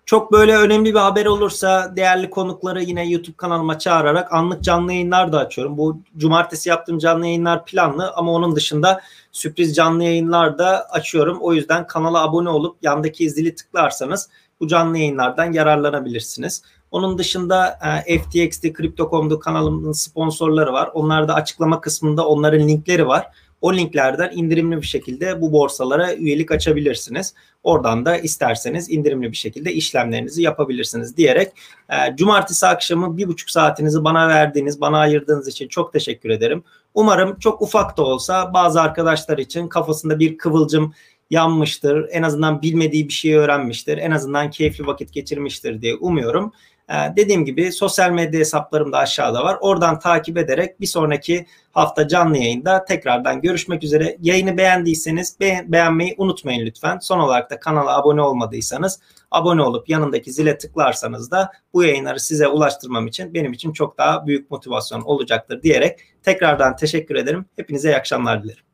Çok 0.05 0.31
böyle 0.31 0.57
önemli 0.57 0.93
bir 0.93 0.99
haber 0.99 1.25
olursa 1.25 1.93
değerli 1.95 2.29
konukları 2.29 2.83
yine 2.83 3.09
YouTube 3.09 3.35
kanalıma 3.37 3.79
çağırarak 3.79 4.33
anlık 4.33 4.63
canlı 4.63 4.93
yayınlar 4.93 5.31
da 5.31 5.39
açıyorum. 5.39 5.77
Bu 5.77 5.99
cumartesi 6.17 6.69
yaptığım 6.69 6.97
canlı 6.97 7.25
yayınlar 7.25 7.65
planlı 7.65 8.11
ama 8.15 8.31
onun 8.31 8.55
dışında 8.55 9.01
sürpriz 9.31 9.75
canlı 9.75 10.03
yayınlar 10.03 10.57
da 10.57 10.85
açıyorum. 10.89 11.37
O 11.41 11.53
yüzden 11.53 11.87
kanala 11.87 12.23
abone 12.23 12.49
olup 12.49 12.77
yandaki 12.81 13.29
zili 13.29 13.55
tıklarsanız 13.55 14.29
bu 14.59 14.67
canlı 14.67 14.97
yayınlardan 14.97 15.53
yararlanabilirsiniz. 15.53 16.63
Onun 16.91 17.17
dışında 17.17 17.79
e, 18.07 18.19
FTX'de 18.19 18.73
Crypto.com'da 18.73 19.39
kanalımın 19.39 19.91
sponsorları 19.91 20.73
var. 20.73 20.89
Onlarda 20.93 21.33
açıklama 21.33 21.81
kısmında 21.81 22.27
onların 22.27 22.67
linkleri 22.67 23.07
var. 23.07 23.27
O 23.65 23.73
linklerden 23.73 24.31
indirimli 24.35 24.81
bir 24.81 24.87
şekilde 24.87 25.41
bu 25.41 25.51
borsalara 25.51 26.13
üyelik 26.13 26.51
açabilirsiniz. 26.51 27.33
Oradan 27.63 28.05
da 28.05 28.17
isterseniz 28.17 28.89
indirimli 28.91 29.31
bir 29.31 29.37
şekilde 29.37 29.73
işlemlerinizi 29.73 30.41
yapabilirsiniz 30.41 31.17
diyerek 31.17 31.51
e, 31.89 32.15
cumartesi 32.15 32.67
akşamı 32.67 33.17
bir 33.17 33.27
buçuk 33.27 33.49
saatinizi 33.49 34.03
bana 34.03 34.29
verdiğiniz, 34.29 34.81
bana 34.81 34.99
ayırdığınız 34.99 35.47
için 35.47 35.67
çok 35.67 35.93
teşekkür 35.93 36.29
ederim. 36.29 36.63
Umarım 36.93 37.39
çok 37.39 37.61
ufak 37.61 37.97
da 37.97 38.03
olsa 38.03 38.53
bazı 38.53 38.81
arkadaşlar 38.81 39.37
için 39.37 39.67
kafasında 39.67 40.19
bir 40.19 40.37
kıvılcım 40.37 40.93
yanmıştır. 41.29 42.05
En 42.11 42.23
azından 42.23 42.61
bilmediği 42.61 43.07
bir 43.07 43.13
şeyi 43.13 43.37
öğrenmiştir. 43.37 43.97
En 43.97 44.11
azından 44.11 44.49
keyifli 44.49 44.87
vakit 44.87 45.13
geçirmiştir 45.13 45.81
diye 45.81 45.95
umuyorum. 45.95 46.53
Ee, 46.89 46.93
dediğim 47.15 47.45
gibi 47.45 47.71
sosyal 47.71 48.11
medya 48.11 48.39
hesaplarım 48.39 48.91
da 48.91 48.97
aşağıda 48.97 49.43
var. 49.43 49.57
Oradan 49.61 49.99
takip 49.99 50.37
ederek 50.37 50.81
bir 50.81 50.85
sonraki 50.85 51.45
hafta 51.71 52.07
canlı 52.07 52.37
yayında 52.37 52.85
tekrardan 52.85 53.41
görüşmek 53.41 53.83
üzere. 53.83 54.17
Yayını 54.21 54.57
beğendiyseniz 54.57 55.39
be- 55.39 55.65
beğenmeyi 55.67 56.15
unutmayın 56.17 56.65
lütfen. 56.65 56.99
Son 56.99 57.19
olarak 57.19 57.51
da 57.51 57.59
kanala 57.59 57.97
abone 57.97 58.21
olmadıysanız 58.21 58.99
abone 59.31 59.61
olup 59.61 59.89
yanındaki 59.89 60.31
zile 60.31 60.57
tıklarsanız 60.57 61.31
da 61.31 61.51
bu 61.73 61.83
yayınları 61.83 62.19
size 62.19 62.47
ulaştırmam 62.47 63.07
için 63.07 63.33
benim 63.33 63.53
için 63.53 63.73
çok 63.73 63.97
daha 63.97 64.27
büyük 64.27 64.51
motivasyon 64.51 65.01
olacaktır 65.01 65.61
diyerek 65.61 65.99
tekrardan 66.23 66.75
teşekkür 66.75 67.15
ederim. 67.15 67.45
Hepinize 67.55 67.89
iyi 67.89 67.95
akşamlar 67.95 68.43
dilerim. 68.43 68.64